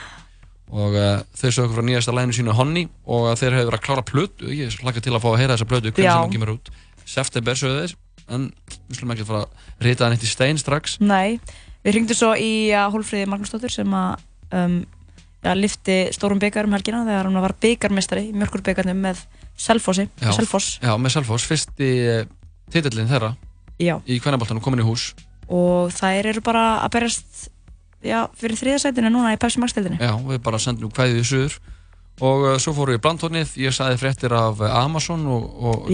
Og 0.75 0.97
e, 0.99 1.05
þau 1.39 1.53
sögum 1.55 1.77
frá 1.77 1.85
nýjasta 1.87 2.15
læginu 2.17 2.35
sínu 2.35 2.57
Honni 2.59 2.83
og 3.07 3.29
að 3.31 3.45
þeir 3.45 3.55
hefur 3.55 3.69
verið 3.71 3.79
að 3.79 3.85
klára 3.87 4.05
plötu. 4.09 4.51
Ég 4.51 4.75
hlakka 4.83 5.05
til 5.05 5.15
að 5.15 5.23
fá 5.23 5.29
að 5.31 5.39
heyra 5.39 5.55
þessa 5.55 5.69
plötu. 5.71 5.93
Hvernig 5.95 6.11
sem 6.11 6.25
hún 6.25 6.35
kemur 6.35 6.53
út. 6.57 6.73
September 7.07 7.61
sögðu 7.61 7.85
þeir. 7.85 7.95
En 8.35 8.49
við 8.91 8.99
slum 8.99 9.15
ekki 9.15 9.29
fara 9.29 9.45
að 9.47 9.87
rita 9.87 10.05
það 10.05 10.13
neitt 10.17 10.27
í 10.27 10.33
stein 10.33 10.61
strax. 10.61 10.99
Nei, 10.99 11.39
við 11.89 11.97
hringdum 11.97 12.19
svo 12.21 12.35
í 12.37 12.53
uh, 12.77 12.87
Hólfríði 12.93 13.27
Magnúsdóttur 13.33 13.73
sem 13.73 13.95
að 13.97 14.21
um, 14.53 14.79
ja, 15.45 15.55
lifti 15.57 15.99
stórum 16.15 16.41
byggar 16.43 16.69
um 16.69 16.75
helgina 16.77 17.05
þegar 17.09 17.29
hún 17.31 17.41
var 17.43 17.55
byggarmestari 17.63 18.29
í 18.29 18.35
mjölkurbyggarnum 18.37 19.01
með 19.09 19.25
Selfossi, 19.59 20.05
já, 20.23 20.31
Selfoss. 20.37 20.77
Já, 20.85 20.93
með 21.03 21.17
Selfoss, 21.17 21.47
fyrsti 21.51 21.87
e, 22.07 22.19
titillin 22.71 23.09
þeirra 23.11 23.33
Já. 23.83 23.97
í 24.07 24.21
kvennaboltanum 24.23 24.63
komin 24.63 24.85
í 24.85 24.87
hús. 24.87 25.09
Og 25.51 25.91
þær 25.97 26.29
eru 26.31 26.43
bara 26.47 26.63
að 26.85 26.93
berjast 26.95 27.49
fyrir 28.39 28.55
þriðasætinu 28.61 29.11
núna 29.11 29.33
í 29.35 29.41
Pepsi 29.43 29.59
Max-deildinni. 29.63 29.99
Já, 29.99 30.13
við 30.29 30.39
bara 30.47 30.61
sendum 30.63 30.93
kvæðið 30.95 31.19
í 31.23 31.27
suður. 31.27 31.57
Og 32.23 32.45
uh, 32.47 32.55
svo 32.63 32.75
fórum 32.77 32.95
við 32.95 33.01
í 33.01 33.03
blandtónið, 33.03 33.57
ég 33.65 33.75
sagði 33.75 33.99
fréttir 34.05 34.35
af 34.39 34.63
uh, 34.63 34.71
Amazon 34.85 35.27
og, 35.27 35.49
og 35.73 35.91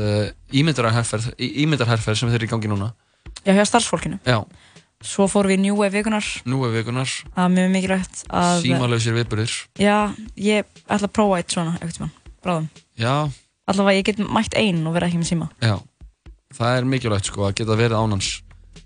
uh, 0.00 0.32
í- 1.36 1.52
ímyndarherferð 1.64 2.16
sem 2.20 2.28
þeir 2.32 2.38
eru 2.40 2.48
í 2.48 2.52
gangi 2.54 2.72
núna 2.72 2.90
já, 3.46 3.52
hjá 3.54 3.64
starfsfólkinu. 3.70 4.18
Já, 4.26 4.40
svo 5.06 5.26
fórum 5.30 5.52
við 5.54 5.68
í 5.70 5.74
Wave 5.76 5.94
vikunar 5.94 6.26
er 6.26 6.72
vikunar, 6.74 7.10
það 7.34 7.42
var 7.42 7.52
mjög 7.54 7.74
mikilvægt 7.74 8.22
að 8.28 8.62
símalöfsir 8.64 9.16
viðburðir. 9.16 9.56
Já, 9.80 9.98
ég 10.40 10.66
ætla 10.86 11.06
að 11.06 11.14
prófa 11.14 11.38
eitt 11.40 11.54
svona 11.54 11.76
eitthvað 11.76 11.98
tímann, 11.98 12.16
bráðum. 12.44 12.66
Já, 12.98 13.14
allavega 13.70 14.00
ég 14.00 14.08
get 14.08 14.24
mætt 14.24 14.56
einn 14.58 14.82
og 14.86 14.96
vera 14.96 15.10
ekki 15.10 15.20
með 15.22 15.30
síma. 15.30 15.48
Já. 15.62 15.78
Það 16.56 16.80
er 16.80 16.90
mikilvægt 16.90 17.30
sko 17.30 17.46
að 17.46 17.56
geta 17.60 17.76
verið 17.78 18.00
ánans. 18.00 18.28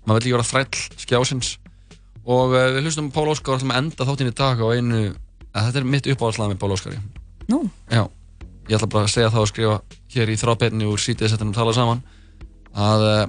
Maður 0.05 0.17
vil 0.17 0.23
ekki 0.23 0.35
vera 0.35 0.47
þræll 0.49 1.03
skjásins. 1.03 1.51
Og 2.21 2.53
uh, 2.53 2.69
við 2.75 2.85
hlustum 2.85 3.11
Pál 3.13 3.29
Óskar 3.31 3.55
og 3.55 3.61
ætlum 3.61 3.73
að 3.73 3.81
enda 3.81 4.07
þáttinn 4.07 4.31
í 4.31 4.37
dag 4.37 4.59
á 4.61 4.67
einu 4.73 5.01
að 5.51 5.67
þetta 5.67 5.79
er 5.81 5.87
mitt 5.93 6.09
uppáhaldslag 6.11 6.51
með 6.51 6.59
Pál 6.61 6.73
Óskari. 6.75 6.99
Nú? 7.49 7.61
Já, 7.89 8.03
ég 8.69 8.75
ætla 8.77 8.89
bara 8.91 9.07
að 9.07 9.13
segja 9.15 9.31
það 9.33 9.45
og 9.45 9.51
skrifa 9.51 9.77
hér 10.15 10.31
í 10.31 10.37
þrábeinni 10.41 10.89
úr 10.89 11.01
sítið 11.01 11.37
að 12.71 13.01
uh, 13.03 13.23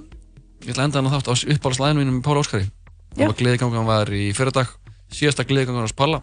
ég 0.63 0.71
ætla 0.73 0.85
að 0.85 0.89
enda 0.89 1.03
hann 1.03 1.13
þátt 1.17 1.31
á 1.31 1.35
uppáhaldslaginu 1.57 2.01
mínum 2.03 2.19
með 2.21 2.25
Pál 2.27 2.39
Óskari. 2.43 2.69
Já. 3.13 3.27
og 3.29 3.35
gleðigangan 3.37 3.85
var 3.85 4.09
í 4.09 4.31
fyrirdag 4.33 4.71
síðasta 5.13 5.45
gleðigangan 5.45 5.85
hans 5.85 5.93
Palla. 5.97 6.23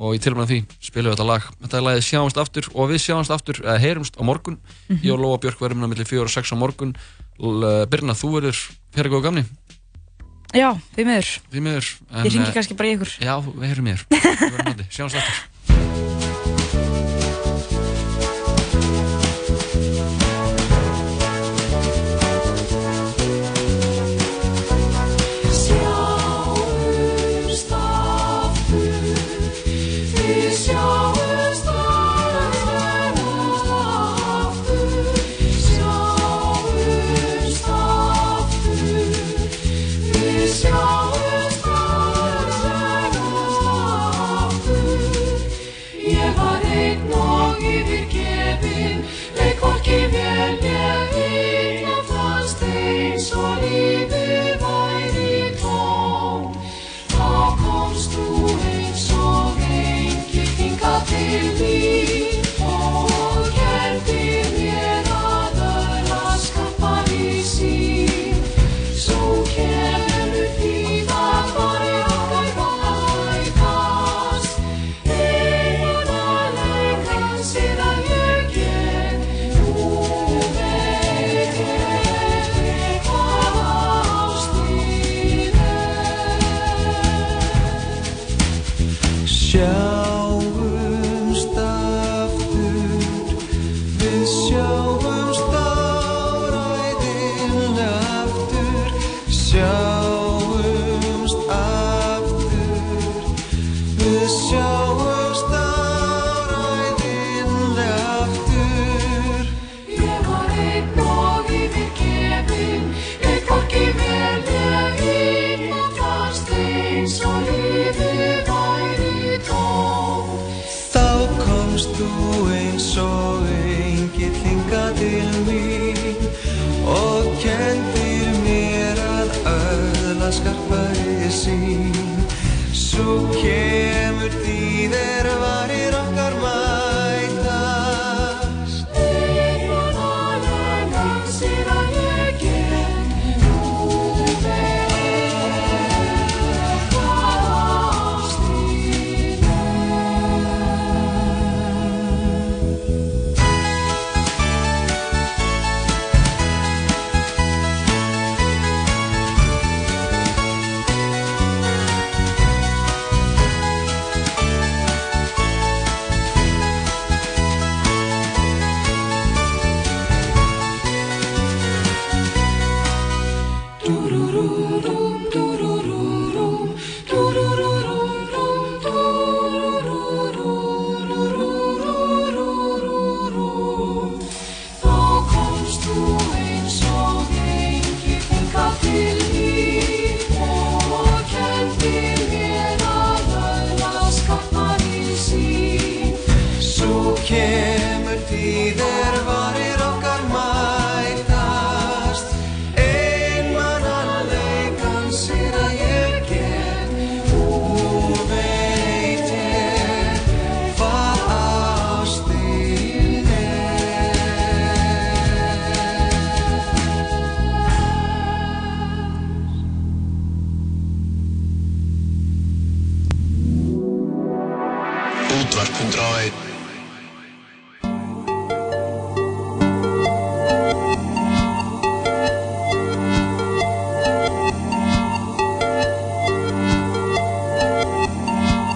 Og 0.00 0.14
í 0.16 0.20
tilbæðan 0.20 0.48
því 0.48 0.58
spilum 0.80 1.10
við 1.10 1.16
þetta 1.18 1.26
lag. 1.28 1.46
Þetta 1.60 1.76
er 1.78 1.84
lagið 1.86 2.04
Sjáumst 2.06 2.38
aftur 2.40 2.68
og 2.72 2.88
við 2.90 3.00
sjáumst 3.04 3.32
aftur 3.34 3.58
eða 3.64 3.78
heyrumst 3.82 4.16
á 4.16 4.22
morgun. 4.24 4.56
Mhm. 4.88 5.00
ég 5.04 5.12
og 5.12 5.20
Lóa 5.20 5.40
Björk 5.40 5.60
verðum 5.60 5.80
hérna 5.84 5.90
millir 5.92 6.08
4 6.08 6.24
og 6.24 6.30
6 6.32 6.52
á 6.52 6.56
morgun. 6.56 6.94
L- 7.40 7.86
Birna, 7.88 8.12
þú 8.16 8.32
verður 8.36 8.60
fyrir 8.96 9.10
góða 9.12 9.22
gamni. 9.28 9.44
Já, 10.56 10.72
miður. 10.96 11.28
Því 11.52 11.60
miður 11.62 11.86
en, 12.10 12.24
ég 12.26 12.32
ringi 12.34 12.48
eh, 12.48 12.54
kannski 12.56 12.74
bara 12.76 12.88
í 12.88 12.94
ykkur. 12.96 13.12
Já, 13.22 13.34
við 13.44 13.66
heyrum 13.70 13.84
mér 13.86 14.00
Við. 14.80 14.86
Sjáumst 14.90 15.16
aftur 15.20 15.49